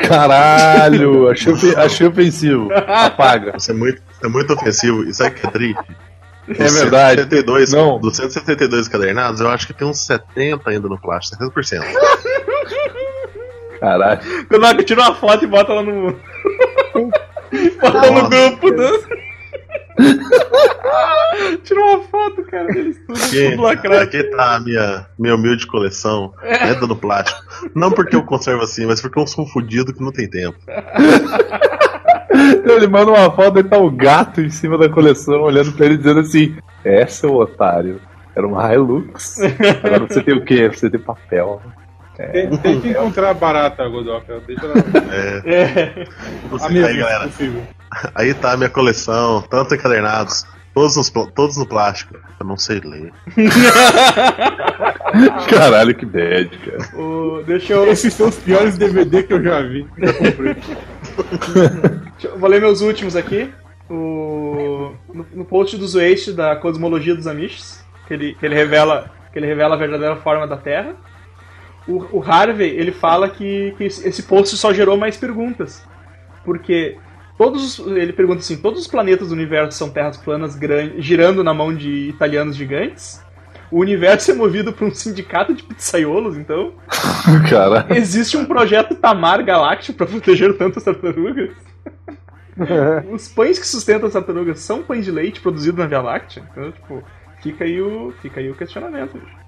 Caralho, 0.08 1.30
achei, 1.30 1.54
achei 1.76 2.08
ofensivo. 2.08 2.70
Apaga. 2.74 3.54
Isso 3.58 3.72
é 3.72 3.74
muito, 3.74 3.96
isso 4.12 4.26
é 4.26 4.28
muito 4.28 4.54
ofensivo. 4.54 5.04
Isso 5.04 5.24
aí 5.24 5.32
que 5.32 5.48
é 5.48 5.50
triste. 5.50 5.98
É 6.50 6.54
verdade. 6.54 7.22
172, 7.22 7.72
Não. 7.72 8.00
Dos 8.00 8.18
172 8.18 8.90
cadernados, 8.90 9.40
eu 9.40 9.48
acho 9.50 9.66
que 9.66 9.74
tem 9.74 9.88
uns 9.88 10.06
70 10.06 10.70
ainda 10.70 10.90
no 10.90 11.00
plástico. 11.00 11.42
70%. 11.42 11.82
Caralho. 13.84 14.22
Godok, 14.50 14.84
tira 14.86 15.02
uma 15.02 15.14
foto 15.14 15.44
e 15.44 15.48
bota 15.48 15.74
lá 15.74 15.84
no. 15.84 16.16
bota 17.82 18.12
no 18.12 18.30
grupo. 18.30 18.72
Do... 18.72 19.04
tira 21.64 21.82
uma 21.82 22.00
foto, 22.04 22.44
cara, 22.44 22.68
deles 22.68 22.98
tudo, 23.06 23.22
Aqui, 23.22 23.56
lacrado. 23.58 24.04
aqui 24.04 24.24
tá 24.24 24.56
a 24.56 24.60
minha, 24.62 25.06
minha 25.20 25.36
humilde 25.36 25.68
coleção. 25.68 26.34
É 26.42 26.74
do 26.74 26.96
plástico. 26.96 27.42
Não 27.76 27.92
porque 27.92 28.16
eu 28.16 28.24
conservo 28.24 28.64
assim, 28.64 28.86
mas 28.86 29.02
porque 29.02 29.20
eu 29.20 29.28
sou 29.28 29.44
um 29.44 29.48
fudido 29.48 29.94
que 29.94 30.02
não 30.02 30.14
tem 30.14 30.30
tempo. 30.30 30.58
Ele 32.66 32.88
manda 32.88 33.12
uma 33.12 33.30
foto 33.32 33.60
e 33.60 33.64
tá 33.66 33.78
o 33.78 33.92
gato 33.92 34.40
em 34.40 34.50
cima 34.50 34.78
da 34.78 34.88
coleção, 34.88 35.42
olhando 35.42 35.74
pra 35.74 35.88
ele 35.88 35.98
dizendo 35.98 36.22
assim: 36.22 36.56
É, 36.86 37.06
seu 37.06 37.34
otário. 37.36 38.00
Era 38.34 38.48
uma 38.48 38.74
Hilux. 38.74 39.40
Agora 39.84 40.08
você 40.08 40.24
tem 40.24 40.34
o 40.34 40.44
quê? 40.44 40.70
Você 40.70 40.90
tem 40.90 41.00
papel. 41.00 41.62
Tem, 42.16 42.50
tem 42.58 42.82
que 42.82 42.90
encontrar 42.90 43.34
barata, 43.34 43.88
Godoka. 43.88 44.40
Deixa 44.46 44.66
ela. 44.66 44.74
É, 45.12 45.42
É. 45.46 46.08
A 46.62 46.70
minha 46.70 46.86
aí, 46.88 46.98
galera. 46.98 47.24
possível. 47.26 47.64
Aí 48.16 48.34
tá 48.34 48.54
a 48.54 48.58
minha 48.58 48.70
coleção, 48.70 49.42
tanto 49.50 49.76
encadernados, 49.76 50.46
todos, 50.74 51.10
todos 51.36 51.58
no 51.58 51.66
plástico. 51.66 52.16
Eu 52.40 52.46
não 52.46 52.58
sei 52.58 52.80
ler. 52.80 53.12
Caralho, 55.50 55.94
que 55.96 56.06
bad, 56.06 56.50
cara. 56.58 56.98
O... 57.00 57.44
Deixa 57.46 57.74
eu. 57.74 57.88
Esses 57.88 58.14
são 58.14 58.28
os 58.30 58.36
piores 58.38 58.78
DVD 58.78 59.24
que 59.24 59.34
eu 59.34 59.44
já 59.44 59.62
vi. 59.62 59.86
que 59.96 60.06
eu 60.06 60.14
comprei. 60.14 60.56
Vou 62.38 62.50
ler 62.50 62.62
meus 62.62 62.82
últimos 62.82 63.16
aqui. 63.16 63.50
O... 63.90 64.92
No, 65.14 65.26
no 65.34 65.46
post 65.46 65.78
do 65.78 65.88
Waste 65.88 66.32
da 66.34 66.56
Cosmologia 66.56 67.16
dos 67.16 67.28
Amishes, 67.28 67.84
que 68.08 68.14
ele, 68.14 68.34
que 68.36 68.46
ele 68.46 68.56
revela 68.56 69.12
que 69.32 69.40
ele 69.40 69.48
revela 69.48 69.74
a 69.76 69.78
verdadeira 69.78 70.16
forma 70.18 70.48
da 70.48 70.56
Terra. 70.56 70.94
O, 71.88 72.18
o 72.20 72.24
Harvey 72.24 72.70
ele 72.70 72.92
fala 72.92 73.30
que, 73.30 73.74
que 73.78 73.84
esse 73.84 74.24
post 74.24 74.56
só 74.58 74.74
gerou 74.74 74.98
mais 74.98 75.18
perguntas, 75.18 75.84
porque 76.46 76.98
Todos, 77.38 77.80
os- 77.80 77.88
ele 77.98 78.14
pergunta 78.14 78.40
assim: 78.40 78.58
todos 78.58 78.82
os 78.82 78.88
planetas 78.88 79.30
do 79.30 79.34
universo 79.34 79.78
são 79.78 79.90
terras 79.90 80.18
planas 80.18 80.58
girando 80.98 81.44
na 81.44 81.54
mão 81.54 81.74
de 81.76 82.10
italianos 82.10 82.56
gigantes? 82.56 83.22
O 83.72 83.80
universo 83.80 84.30
é 84.30 84.36
movido 84.36 84.72
por 84.72 84.88
um 84.88 84.94
sindicato 84.94 85.54
de 85.54 85.64
pizzaiolos, 85.64 86.38
então? 86.38 86.74
Cara. 87.50 87.88
Existe 87.90 88.38
um 88.38 88.46
projeto 88.46 88.94
Tamar 88.94 89.44
Galáctico 89.44 89.98
para 89.98 90.06
proteger 90.06 90.56
tantas 90.58 90.84
tartarugas? 90.84 91.50
Os 93.12 93.28
pães 93.28 93.58
que 93.58 93.66
sustentam 93.66 94.06
as 94.08 94.14
tartarugas 94.14 94.60
são 94.60 94.84
pães 94.84 95.06
de 95.06 95.12
leite 95.12 95.42
produzidos 95.42 95.80
na 95.80 95.88
Via 95.88 96.02
Láctea? 96.02 96.44
Então, 96.52 96.72
tipo, 96.72 97.04
fica 97.42 97.64
aí 97.64 97.82
o, 97.82 98.14
fica 98.22 98.40
aí 98.40 98.52
o 98.52 98.56
questionamento. 98.56 99.14
bicho. 99.14 99.43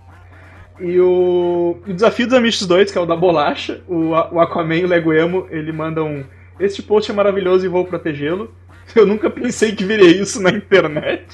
E 0.80 1.00
o, 1.00 1.78
o 1.88 1.94
desafio 1.94 2.28
dos 2.28 2.38
Amish 2.38 2.66
2, 2.66 2.92
que 2.92 2.98
é 2.98 3.02
o 3.02 3.06
da 3.06 3.16
bolacha, 3.16 3.82
o, 3.88 4.10
o 4.10 4.40
Aquaman 4.40 4.76
e 4.76 4.86
o 4.86 4.88
Leguemo, 4.88 5.48
ele 5.50 5.72
manda 5.72 6.04
um. 6.04 6.24
Este 6.60 6.82
post 6.82 7.12
é 7.12 7.14
maravilhoso 7.14 7.66
e 7.66 7.70
vou 7.70 7.86
protegê-lo. 7.86 8.54
Eu 8.96 9.06
nunca 9.06 9.30
pensei 9.30 9.76
que 9.76 9.84
viria 9.84 10.22
isso 10.22 10.42
na 10.42 10.52
internet. 10.52 11.26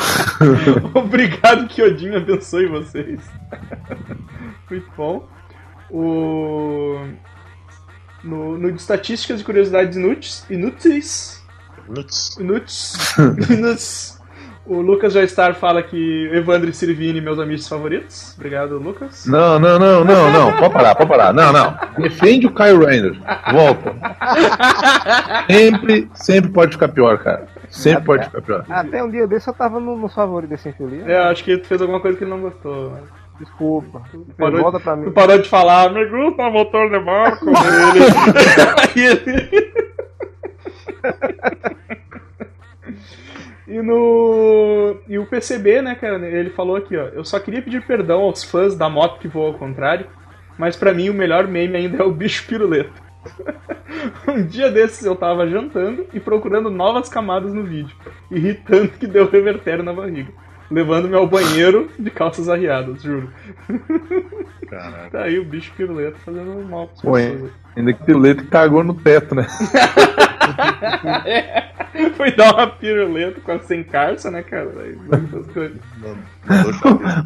Obrigado, 0.94 1.68
que 1.68 1.82
Odin 1.82 2.14
abençoe 2.14 2.66
vocês. 2.66 3.20
Muito 4.70 4.90
bom. 4.96 5.28
O. 5.90 6.98
No, 8.22 8.58
no 8.58 8.70
de 8.70 8.80
estatísticas 8.80 9.40
e 9.40 9.44
curiosidades 9.44 9.96
inúteis, 9.96 10.44
inúteis, 10.50 11.42
inúteis, 12.38 13.16
inúteis, 13.48 14.19
o 14.66 14.80
Lucas 14.80 15.12
Joystar 15.14 15.54
fala 15.54 15.82
que 15.82 16.30
Evandro 16.32 16.68
e 16.70 16.72
Sirvini, 16.72 17.20
meus 17.20 17.38
amigos 17.38 17.66
favoritos. 17.66 18.34
Obrigado, 18.36 18.78
Lucas. 18.78 19.26
Não, 19.26 19.58
não, 19.58 19.78
não, 19.78 20.04
não, 20.04 20.30
não. 20.32 20.52
Pode 20.60 20.72
parar, 20.74 20.94
pode 20.94 21.08
parar. 21.10 21.32
Não, 21.32 21.52
não. 21.52 21.76
Defende 21.98 22.46
o 22.46 22.54
Kyle 22.54 22.76
Rayner. 22.84 23.16
Volta. 23.52 23.94
Sempre, 25.48 26.10
sempre 26.14 26.50
pode 26.50 26.72
ficar 26.72 26.88
pior, 26.88 27.18
cara. 27.18 27.46
Sempre 27.68 28.04
pode 28.04 28.24
ficar 28.26 28.42
pior. 28.42 28.64
Até 28.68 29.02
um 29.02 29.10
dia 29.10 29.26
desse 29.26 29.48
eu 29.48 29.54
tava 29.54 29.80
no, 29.80 29.96
nos 29.96 30.14
favoritos 30.14 30.50
desse 30.56 30.68
infeliz. 30.68 31.06
É, 31.06 31.18
acho 31.18 31.42
que 31.44 31.56
tu 31.58 31.66
fez 31.66 31.80
alguma 31.80 32.00
coisa 32.00 32.16
que 32.18 32.24
ele 32.24 32.30
não 32.30 32.40
gostou. 32.40 32.90
né? 32.90 33.00
Desculpa. 33.40 34.02
Parou- 34.36 34.60
Volta 34.60 34.78
pra 34.78 34.94
Tu 34.96 35.00
mim. 35.00 35.10
parou 35.12 35.38
de 35.38 35.48
falar, 35.48 35.90
me 35.92 36.04
gusta 36.04 36.42
o 36.42 36.50
motor 36.52 36.90
de 36.90 36.98
barco. 37.00 37.46
Aí 38.94 39.06
ele- 39.06 39.70
e 43.70 43.80
no. 43.80 44.96
E 45.08 45.16
o 45.16 45.26
PCB, 45.26 45.80
né, 45.80 45.94
cara? 45.94 46.26
Ele 46.26 46.50
falou 46.50 46.74
aqui, 46.74 46.96
ó. 46.96 47.04
Eu 47.06 47.24
só 47.24 47.38
queria 47.38 47.62
pedir 47.62 47.86
perdão 47.86 48.22
aos 48.22 48.42
fãs 48.42 48.76
da 48.76 48.88
moto 48.88 49.20
que 49.20 49.28
voa 49.28 49.48
ao 49.48 49.54
contrário, 49.54 50.06
mas 50.58 50.76
pra 50.76 50.92
mim 50.92 51.08
o 51.08 51.14
melhor 51.14 51.46
meme 51.46 51.76
ainda 51.76 52.02
é 52.02 52.04
o 52.04 52.10
bicho 52.10 52.46
piruleta. 52.48 52.90
um 54.26 54.44
dia 54.44 54.70
desses 54.70 55.04
eu 55.04 55.14
tava 55.14 55.46
jantando 55.46 56.06
e 56.12 56.18
procurando 56.18 56.68
novas 56.68 57.08
camadas 57.08 57.54
no 57.54 57.62
vídeo, 57.62 57.94
ri 58.30 58.54
tanto 58.54 58.98
que 58.98 59.06
deu 59.06 59.30
revertério 59.30 59.84
na 59.84 59.92
barriga. 59.92 60.32
Levando-me 60.68 61.16
ao 61.16 61.26
banheiro 61.26 61.90
de 61.98 62.10
calças 62.10 62.48
arriadas, 62.48 63.02
juro. 63.02 63.28
Caralho. 64.68 65.10
Tá 65.10 65.22
aí 65.22 65.38
o 65.38 65.44
bicho 65.44 65.72
piruleta 65.76 66.16
fazendo 66.24 66.64
mal 66.68 66.86
pras 66.86 67.00
Pô, 67.02 67.12
pessoas. 67.12 67.50
Ainda 67.76 67.92
que 67.92 68.12
o 68.12 68.18
Leto 68.18 68.46
cagou 68.46 68.84
no 68.84 68.94
teto, 68.94 69.34
né? 69.34 69.46
Foi 72.16 72.32
dar 72.32 72.54
uma 72.54 72.66
piruleta 72.66 73.40
com 73.40 73.52
a 73.52 73.58
sem 73.60 73.82
carça, 73.82 74.30
né, 74.30 74.42
cara? 74.42 74.68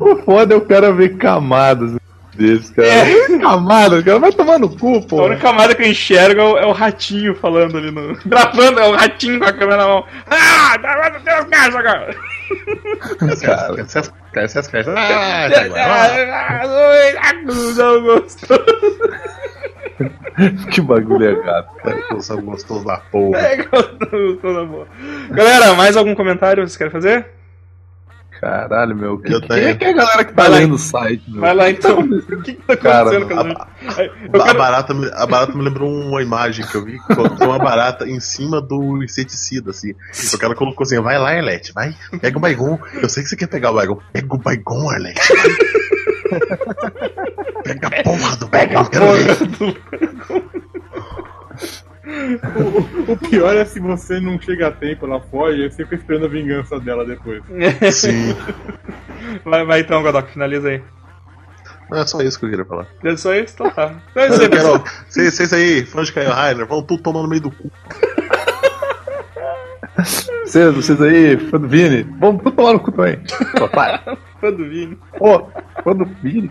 O 0.00 0.16
foda 0.24 0.54
é 0.54 0.56
o 0.56 0.62
cara 0.62 0.92
ver 0.92 1.16
camadas 1.16 1.96
desses, 2.34 2.70
cara. 2.70 2.88
Camadas, 3.40 4.04
cara. 4.04 4.18
Vai 4.18 4.32
tomar 4.32 4.58
no 4.58 4.68
cu, 4.76 4.96
A 4.96 5.02
pô. 5.02 5.24
única 5.24 5.42
camada 5.42 5.74
que 5.74 5.82
eu 5.82 5.90
enxergo 5.90 6.40
é 6.40 6.44
o, 6.44 6.58
é 6.58 6.66
o 6.66 6.72
ratinho 6.72 7.34
falando 7.36 7.78
ali 7.78 7.90
no. 7.90 8.16
Gravando, 8.26 8.80
é 8.80 8.88
o 8.88 8.92
ratinho 8.92 9.38
com 9.38 9.46
a 9.46 9.52
câmera 9.52 9.76
na 9.76 9.86
mão. 9.86 10.04
Ah, 10.26 10.76
dá 10.76 10.94
pra 10.94 11.10
ter 11.20 11.30
as 11.30 11.44
caixas 11.46 11.76
agora! 11.76 12.16
Cara. 13.42 13.86
Essas 14.36 14.66
caixas. 14.68 14.94
Ah, 14.96 15.48
já 15.48 15.68
vai. 15.68 17.16
Ah, 17.16 17.32
Não 17.44 18.02
gostou. 18.02 18.58
Que 20.72 20.80
bagulho 20.80 21.24
errado, 21.40 21.68
cara. 21.76 21.96
Ah, 22.10 22.20
São 22.20 22.40
gostosos 22.42 22.84
da 22.84 22.96
porra. 22.96 23.38
É, 23.38 23.56
gostou 23.58 24.54
da 24.54 24.64
boa. 24.64 24.88
Galera, 25.30 25.74
mais 25.74 25.96
algum 25.96 26.14
comentário 26.14 26.62
vocês 26.66 26.76
querem 26.76 26.90
fazer? 26.90 27.26
Caralho, 28.40 28.94
meu. 28.96 29.18
Que, 29.18 29.32
Eu 29.32 29.40
quem 29.40 29.48
tenho. 29.48 29.78
que 29.78 29.84
é 29.84 29.90
a 29.90 29.92
galera 29.94 30.24
que 30.24 30.32
tá 30.34 30.42
Vai 30.42 30.60
lendo 30.60 30.74
o 30.74 30.78
site, 30.78 31.22
meu? 31.30 31.40
Vai 31.40 31.54
lá 31.54 31.70
então. 31.70 32.00
O 32.00 32.42
que, 32.42 32.52
que 32.54 32.62
tá 32.62 32.76
Cara, 32.76 33.16
acontecendo 33.18 33.28
com 33.28 33.40
a? 33.40 33.68
Eu 34.32 34.42
A 34.42 34.44
quero- 34.46 34.58
barata, 34.58 34.92
me- 34.94 35.10
a 35.14 35.26
barata 35.26 35.52
me 35.56 35.62
lembrou 35.64 35.90
uma 35.90 36.20
imagem 36.22 36.66
que 36.66 36.74
eu 36.74 36.84
vi, 36.84 36.98
que 36.98 37.14
tem 37.14 37.46
uma 37.48 37.58
barata 37.58 38.06
em 38.08 38.20
cima 38.20 38.60
do 38.60 39.02
inseticida, 39.02 39.70
assim. 39.70 39.94
O 40.34 40.38
cara 40.38 40.54
colocou 40.54 40.84
assim, 40.84 41.00
vai 41.00 41.18
lá, 41.18 41.30
Arlete, 41.30 41.72
vai, 41.72 41.94
pega 42.20 42.36
o 42.36 42.40
Baigon. 42.40 42.78
Eu 43.00 43.08
sei 43.08 43.22
que 43.22 43.28
você 43.30 43.36
quer 43.36 43.46
pegar 43.46 43.70
o 43.70 43.74
Baigon. 43.74 43.98
Pega 44.12 44.34
o 44.34 44.38
Baigon, 44.38 44.90
Arlete. 44.90 45.20
Pega 47.64 47.88
a 47.88 48.02
porra 48.02 48.36
do 48.36 48.46
Baigon. 48.48 48.84
quero 48.86 49.12
ver. 49.12 49.36
O 53.08 53.16
pior 53.16 53.54
é 53.56 53.64
se 53.64 53.80
você 53.80 54.20
não 54.20 54.40
chega 54.40 54.68
a 54.68 54.70
tempo, 54.70 55.06
ela 55.06 55.20
foge, 55.20 55.70
você 55.70 55.84
fica 55.84 55.96
esperando 55.96 56.26
a 56.26 56.28
vingança 56.28 56.78
dela 56.80 57.04
depois. 57.04 57.42
Sim. 57.92 58.34
Vai, 59.44 59.64
vai 59.64 59.80
então, 59.80 60.02
Godok, 60.02 60.30
finaliza 60.30 60.68
aí. 60.68 60.82
Não 61.90 61.98
é 61.98 62.06
só 62.06 62.20
isso 62.20 62.38
que 62.38 62.44
eu 62.44 62.50
queria 62.50 62.64
falar. 62.64 62.86
É 63.02 63.16
só 63.16 63.34
isso? 63.34 63.54
Então 63.54 63.70
tá. 63.70 63.94
Então 64.10 64.22
é 64.22 64.28
isso 64.28 64.42
aí, 64.42 64.48
Eu 64.52 64.84
vocês, 65.08 65.34
vocês 65.34 65.52
aí, 65.52 65.84
fãs 65.84 66.06
de 66.08 66.12
Caio 66.12 66.30
Rainer, 66.30 66.66
vão 66.66 66.82
tudo 66.82 67.02
tomar 67.02 67.22
no 67.22 67.28
meio 67.28 67.42
do 67.42 67.50
cu. 67.50 67.70
Vocês, 70.44 70.74
vocês 70.74 71.00
aí, 71.00 71.36
fã 71.36 71.58
do 71.58 71.68
Vini, 71.68 72.02
vamos 72.18 72.42
tudo 72.42 72.56
tomar 72.56 72.74
no 72.74 72.80
cu 72.80 72.92
também. 72.92 73.18
Otário. 73.60 74.18
Fã 74.40 74.52
do 74.52 74.68
Vini. 74.68 74.98
Pô, 75.16 75.48
fã 75.82 75.96
do 75.96 76.04
Vini. 76.04 76.50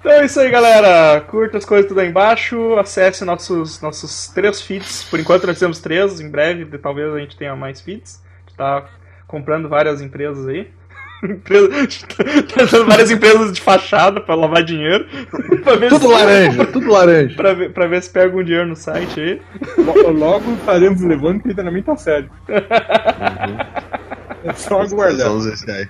Então 0.00 0.12
é 0.12 0.24
isso 0.24 0.40
aí, 0.40 0.50
galera. 0.50 1.20
Curta 1.20 1.58
as 1.58 1.64
coisas 1.64 1.86
tudo 1.88 2.00
aí 2.00 2.08
embaixo. 2.08 2.74
Acesse 2.78 3.24
nossos, 3.24 3.80
nossos 3.82 4.28
três 4.28 4.60
feeds. 4.62 5.04
Por 5.04 5.20
enquanto 5.20 5.46
nós 5.46 5.58
temos 5.58 5.78
três. 5.78 6.20
Em 6.20 6.30
breve, 6.30 6.64
talvez 6.78 7.12
a 7.12 7.18
gente 7.18 7.36
tenha 7.36 7.54
mais 7.54 7.80
feeds. 7.80 8.22
A 8.24 8.40
gente 8.48 8.56
tá 8.56 8.84
comprando 9.26 9.68
várias 9.68 10.00
empresas 10.00 10.46
aí. 10.48 10.68
Empresa- 11.22 11.68
tá 11.68 12.64
dando 12.64 12.86
várias 12.86 13.10
empresas 13.10 13.52
de 13.52 13.60
fachada 13.60 14.22
pra 14.22 14.34
lavar 14.34 14.64
dinheiro. 14.64 15.04
pra, 15.62 15.76
ver 15.76 15.90
Tudo 15.90 16.06
se, 16.08 16.12
laranja, 16.14 16.66
tudo 16.66 16.90
laranja. 16.90 17.36
pra, 17.36 17.52
ver, 17.52 17.70
pra 17.74 17.86
ver 17.86 18.02
se 18.02 18.08
pega 18.08 18.34
um 18.34 18.42
dinheiro 18.42 18.66
no 18.66 18.74
site 18.74 19.20
aí. 19.20 19.42
Lo- 19.76 20.10
Logo 20.12 20.50
estaremos 20.54 21.02
levando 21.02 21.42
que 21.42 21.52
treinamento 21.52 21.90
a 21.90 21.96
sério. 21.98 22.30
É 24.44 24.52
só 24.54 24.82
aguardar. 24.82 25.28
Vamos 25.28 25.46
esse 25.46 25.70
aí. 25.70 25.88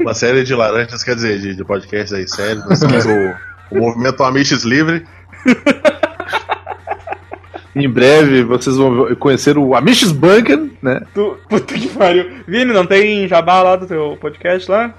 Uma 0.00 0.14
série 0.14 0.42
de 0.44 0.54
laranjas, 0.54 1.04
quer 1.04 1.14
dizer, 1.14 1.40
de, 1.40 1.54
de 1.54 1.64
podcasts 1.64 2.12
aí 2.12 2.28
sérios. 2.28 2.64
Nós 2.68 2.80
temos 2.80 3.04
o, 3.06 3.34
o 3.70 3.78
movimento 3.78 4.22
Amiches 4.22 4.64
Livre. 4.64 5.04
Em 7.74 7.88
breve 7.88 8.44
vocês 8.44 8.76
vão 8.76 9.14
conhecer 9.16 9.58
o 9.58 9.74
Amish 9.74 10.12
Bunker, 10.12 10.70
né? 10.80 11.00
Tu, 11.12 11.36
puta 11.48 11.74
que 11.74 11.88
pariu. 11.88 12.30
Vini, 12.46 12.72
não 12.72 12.86
tem 12.86 13.26
jabá 13.26 13.62
lá 13.62 13.74
do 13.74 13.86
teu 13.86 14.16
podcast 14.20 14.70
lá? 14.70 14.94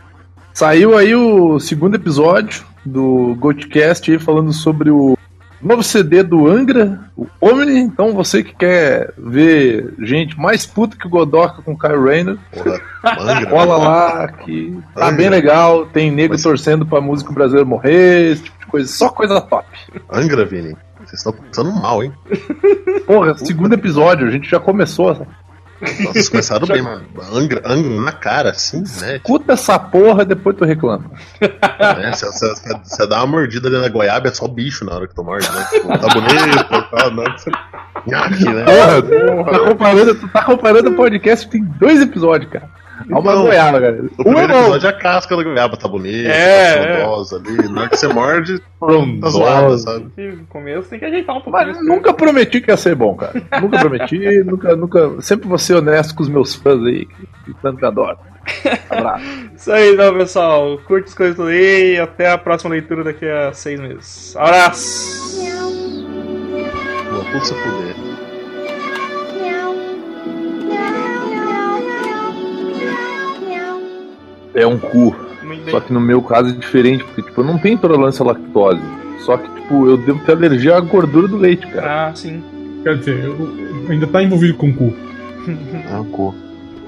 Saiu 0.54 0.98
aí 0.98 1.16
o 1.16 1.58
segundo 1.60 1.96
episódio 1.96 2.66
do 2.86 3.36
Goldcast 3.40 4.20
falando 4.20 4.52
sobre 4.52 4.90
o 4.90 5.18
novo 5.62 5.82
CD 5.84 6.22
do 6.24 6.48
Angra, 6.48 7.00
o 7.16 7.28
Omni. 7.42 7.80
Então 7.80 8.14
você 8.14 8.44
que 8.44 8.54
quer 8.56 9.14
ver 9.18 9.94
gente 10.00 10.40
mais 10.40 10.66
puta 10.66 10.98
que 10.98 11.08
o 11.08 11.10
Godoka 11.10 11.62
com 11.62 11.74
o 11.74 11.78
Kyle 11.78 11.96
Rayner, 12.04 12.38
cola 13.50 13.78
lá 13.78 14.28
que 14.28 14.78
tá 14.94 15.06
Angra. 15.08 15.18
bem 15.18 15.30
legal. 15.30 15.86
Tem 15.88 16.12
nego 16.12 16.34
Mas- 16.34 16.44
torcendo 16.44 16.86
pra 16.86 17.02
músico 17.02 17.34
brasileiro 17.34 17.68
morrer, 17.70 18.32
esse 18.32 18.44
tipo 18.44 18.60
de 18.60 18.66
coisa. 18.68 18.88
Só 18.92 19.10
coisa 19.10 19.42
top. 19.42 19.68
Angra, 20.12 20.46
Vini. 20.46 20.76
Vocês 21.06 21.20
estão 21.20 21.34
passando 21.34 21.72
mal, 21.72 22.04
hein? 22.04 22.12
Porra, 23.06 23.38
segundo 23.38 23.74
episódio, 23.74 24.28
a 24.28 24.32
gente 24.32 24.50
já 24.50 24.60
começou. 24.60 25.28
Nossa, 25.82 26.04
vocês 26.14 26.30
começaram 26.30 26.66
bem, 26.68 26.82
mano. 26.82 27.04
Angra, 27.34 27.62
Angra 27.66 28.02
na 28.02 28.12
cara, 28.14 28.52
assim, 28.52 28.84
né? 29.02 29.18
Escuta 29.18 29.54
essa 29.54 29.78
porra, 29.78 30.24
depois 30.24 30.56
tu 30.56 30.64
reclama. 30.66 31.12
né? 31.42 32.12
Você, 32.14 32.26
você- 32.84 33.08
dá 33.08 33.18
uma 33.18 33.28
mordida 33.28 33.68
ali 33.68 33.78
na 33.82 33.90
goiaba, 33.90 34.28
é 34.30 34.34
só 34.34 34.48
bicho 34.48 34.86
na 34.86 34.94
hora 34.94 35.08
que 35.08 35.14
tu 35.14 35.24
morde, 35.24 35.50
né? 35.52 35.66
Tipo, 35.70 35.88
tá 35.88 36.08
bonito, 36.14 36.90
tá, 36.92 37.10
não, 37.10 37.24
você... 37.24 37.52
Nhaque, 38.08 38.46
né? 38.46 38.64
Porra, 38.66 39.02
tu 39.02 39.52
tá 39.52 39.60
comparando, 39.70 40.16
tu 40.16 40.28
tá 40.30 40.44
comparando 40.44 40.90
o 40.92 40.96
podcast 40.96 41.46
que 41.46 41.52
tem 41.54 41.64
dois 41.64 42.02
episódios, 42.02 42.52
cara. 42.52 42.70
Há 43.12 43.20
uma 43.20 43.36
Não. 43.36 43.42
goiaba, 43.44 43.82
cara. 43.82 44.02
O 44.02 44.22
Um 44.22 44.24
primeiro 44.24 44.54
é 44.54 44.60
episódio 44.62 44.88
é 44.88 44.90
a 44.90 44.94
casca 44.94 45.36
da 45.36 45.44
goiaba, 45.44 45.76
tá 45.78 45.88
bonita, 45.88 46.30
É, 46.30 46.76
tá 46.76 46.82
é. 46.90 47.04
ali. 47.36 47.70
Na 47.70 47.82
hora 47.82 47.90
que 47.90 47.98
você 47.98 48.08
morde, 48.08 48.60
tá 49.22 49.30
zoada, 49.30 49.78
sabe? 49.78 50.06
No 50.18 50.46
começo 50.48 50.90
tem 50.90 51.00
que 51.00 51.06
ajeitar 51.06 51.36
um 51.38 51.42
pouquinho. 51.42 51.68
Mas 51.68 51.86
nunca 51.86 52.14
prometi 52.14 52.62
que 52.62 52.72
ia 52.72 52.78
ser 52.78 52.96
bom, 52.96 53.16
cara. 53.16 53.34
Nunca 53.62 53.80
prometi, 53.80 54.18
nunca, 54.46 54.76
nunca. 54.76 55.22
Sempre 55.22 55.48
vou 55.48 55.58
ser 55.58 55.76
honesto 55.76 56.16
com 56.16 56.24
os 56.24 56.30
meus 56.30 56.56
fãs 56.56 56.82
aí, 56.86 57.06
que, 57.06 57.54
tanto 57.62 57.82
me 57.82 57.88
adoram. 57.88 58.18
Abraço. 58.90 59.26
Isso 59.56 59.72
aí 59.72 59.94
então, 59.94 60.18
pessoal. 60.18 60.78
Curte 60.86 61.10
as 61.10 61.16
coisas 61.16 61.40
aí 61.48 61.96
e 61.96 62.00
até 62.00 62.32
a 62.32 62.38
próxima 62.38 62.72
leitura 62.72 63.04
daqui 63.04 63.26
a 63.28 63.52
seis 63.54 63.80
meses. 63.80 64.36
Abraço! 64.38 65.42
Vou 67.12 67.24
tudo 67.26 67.46
se 67.46 67.54
fuder. 67.54 68.05
É 74.56 74.66
um 74.66 74.78
cu. 74.80 75.16
Só 75.70 75.80
que 75.80 75.94
no 75.94 76.00
meu 76.02 76.22
caso 76.22 76.50
é 76.50 76.54
diferente, 76.54 77.04
porque 77.04 77.22
tipo, 77.22 77.42
eu 77.42 77.46
não 77.46 77.58
tenho 77.58 77.76
intolerância 77.76 78.24
à 78.24 78.28
lactose. 78.28 78.82
Só 79.26 79.38
que, 79.38 79.50
tipo, 79.62 79.88
eu 79.88 79.98
devo 79.98 80.20
ter 80.26 80.32
alergia 80.34 80.76
à 80.78 80.80
gordura 80.80 81.28
do 81.28 81.38
leite, 81.38 81.68
cara. 81.68 82.08
Ah, 82.10 82.16
sim. 82.16 82.44
Quer 82.84 82.98
dizer, 82.98 83.24
eu- 83.24 83.36
eu 83.86 83.92
ainda 83.92 84.08
tá 84.08 84.22
envolvido 84.24 84.56
com 84.56 84.74
cu. 84.74 84.94
É 85.92 85.96
um 85.96 86.06
cu. 86.06 86.34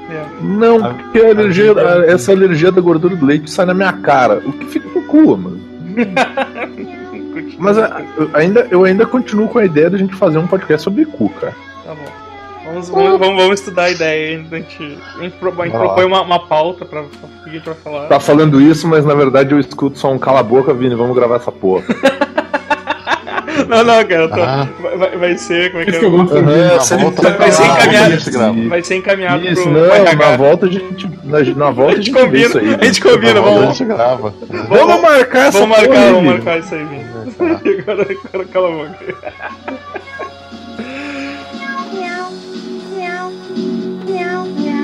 É. 0.10 0.26
Não, 0.42 0.84
A- 0.86 0.94
porque 0.94 1.20
a 1.20 1.30
alergia, 1.30 1.74
a- 1.74 2.06
essa 2.06 2.32
alergia 2.32 2.72
da 2.72 2.80
gordura 2.82 3.16
do 3.16 3.26
leite 3.26 3.50
sai 3.52 3.66
na 3.66 3.74
minha 3.74 3.92
cara. 3.94 4.42
O 4.46 4.52
que 4.54 4.66
fica 4.68 4.88
no 4.96 5.02
cu, 5.06 5.38
mano? 5.38 5.60
Mas 7.60 7.78
a- 7.78 8.02
eu 8.18 8.30
ainda, 8.34 8.68
eu 8.72 8.84
ainda 8.84 9.06
continuo 9.06 9.48
com 9.48 9.60
a 9.60 9.66
ideia 9.66 9.90
da 9.90 9.98
gente 9.98 10.16
fazer 10.16 10.38
um 10.38 10.48
podcast 10.48 10.84
sobre 10.84 11.06
cu, 11.06 11.30
cara. 11.30 11.54
Tá 11.86 11.94
bom. 11.94 12.12
Vamos, 12.68 12.90
vamos, 12.90 13.20
vamos, 13.20 13.42
vamos 13.42 13.60
estudar 13.60 13.84
a 13.84 13.90
ideia. 13.92 14.38
A 14.38 14.56
gente, 14.56 14.98
a 15.18 15.24
gente, 15.24 15.34
pro- 15.38 15.54
a 15.62 15.66
gente 15.66 15.76
Ah. 15.76 15.80
propõe 15.80 16.06
uma, 16.06 16.22
uma 16.22 16.48
pauta 16.48 16.86
pra, 16.86 17.04
pra, 17.04 17.30
seguir 17.44 17.62
pra 17.62 17.74
falar. 17.76 18.08
Tá 18.08 18.20
falando 18.20 18.62
isso, 18.62 18.88
mas 18.88 19.06
na 19.06 19.16
verdade 19.16 19.54
eu 19.54 19.60
escuto 19.60 19.98
só 19.98 20.12
um 20.12 20.20
cala 20.20 20.40
a 20.42 20.44
boca, 20.44 20.74
Vini, 20.74 20.96
vamos 20.96 21.16
gravar 21.16 21.38
essa 21.38 21.52
porra. 21.52 21.84
Não, 23.68 23.84
não, 23.84 24.06
cara. 24.06 24.22
eu 24.22 24.30
tô- 24.30 24.42
Ah. 24.42 24.68
vai, 24.98 25.18
vai- 25.18 25.38
ser. 25.38 25.72
Como 25.72 25.82
é 25.82 25.86
que 25.86 25.92
Isso 25.92 25.98
é? 25.98 26.00
que 26.02 26.06
eu 26.06 26.12
volta 26.12 27.32
vai 27.34 27.52
ser 27.52 27.66
encaminhado. 27.66 28.70
Vai 28.70 28.84
ser 28.84 28.96
encaminhado 28.96 29.46
Isso, 29.48 29.64
pro 29.64 29.72
não, 29.72 30.16
na 30.16 30.38
volta 30.38 30.66
a 30.68 30.70
gente. 30.70 31.10
Na, 31.24 31.40
na 31.42 31.72
volta 31.72 31.94
A 31.94 31.96
gente 31.98 32.12
combina, 32.12 32.46
isso 32.46 32.58
aí. 32.60 32.76
a 32.80 32.86
gente 32.86 33.02
combina, 33.02 33.34
Na 33.34 33.42
volta 33.42 33.58
a 33.58 33.62
vamos, 33.62 33.78
gente 33.78 33.88
grava. 33.88 34.34
Vamos 34.70 35.02
marcar 35.02 35.48
essa 35.48 35.60
vamos 35.60 35.76
porra 35.76 35.88
marcar, 35.90 36.12
vamos 36.14 36.24
marcar 36.34 36.60
isso 36.60 36.76
aí, 36.76 36.86
Vini. 36.86 37.08
Agora, 37.82 38.08
agora 38.34 38.46
cala 38.46 38.68
a 38.68 38.72
boca. 38.72 39.16
meow, 44.18 44.46
meow. 44.46 44.77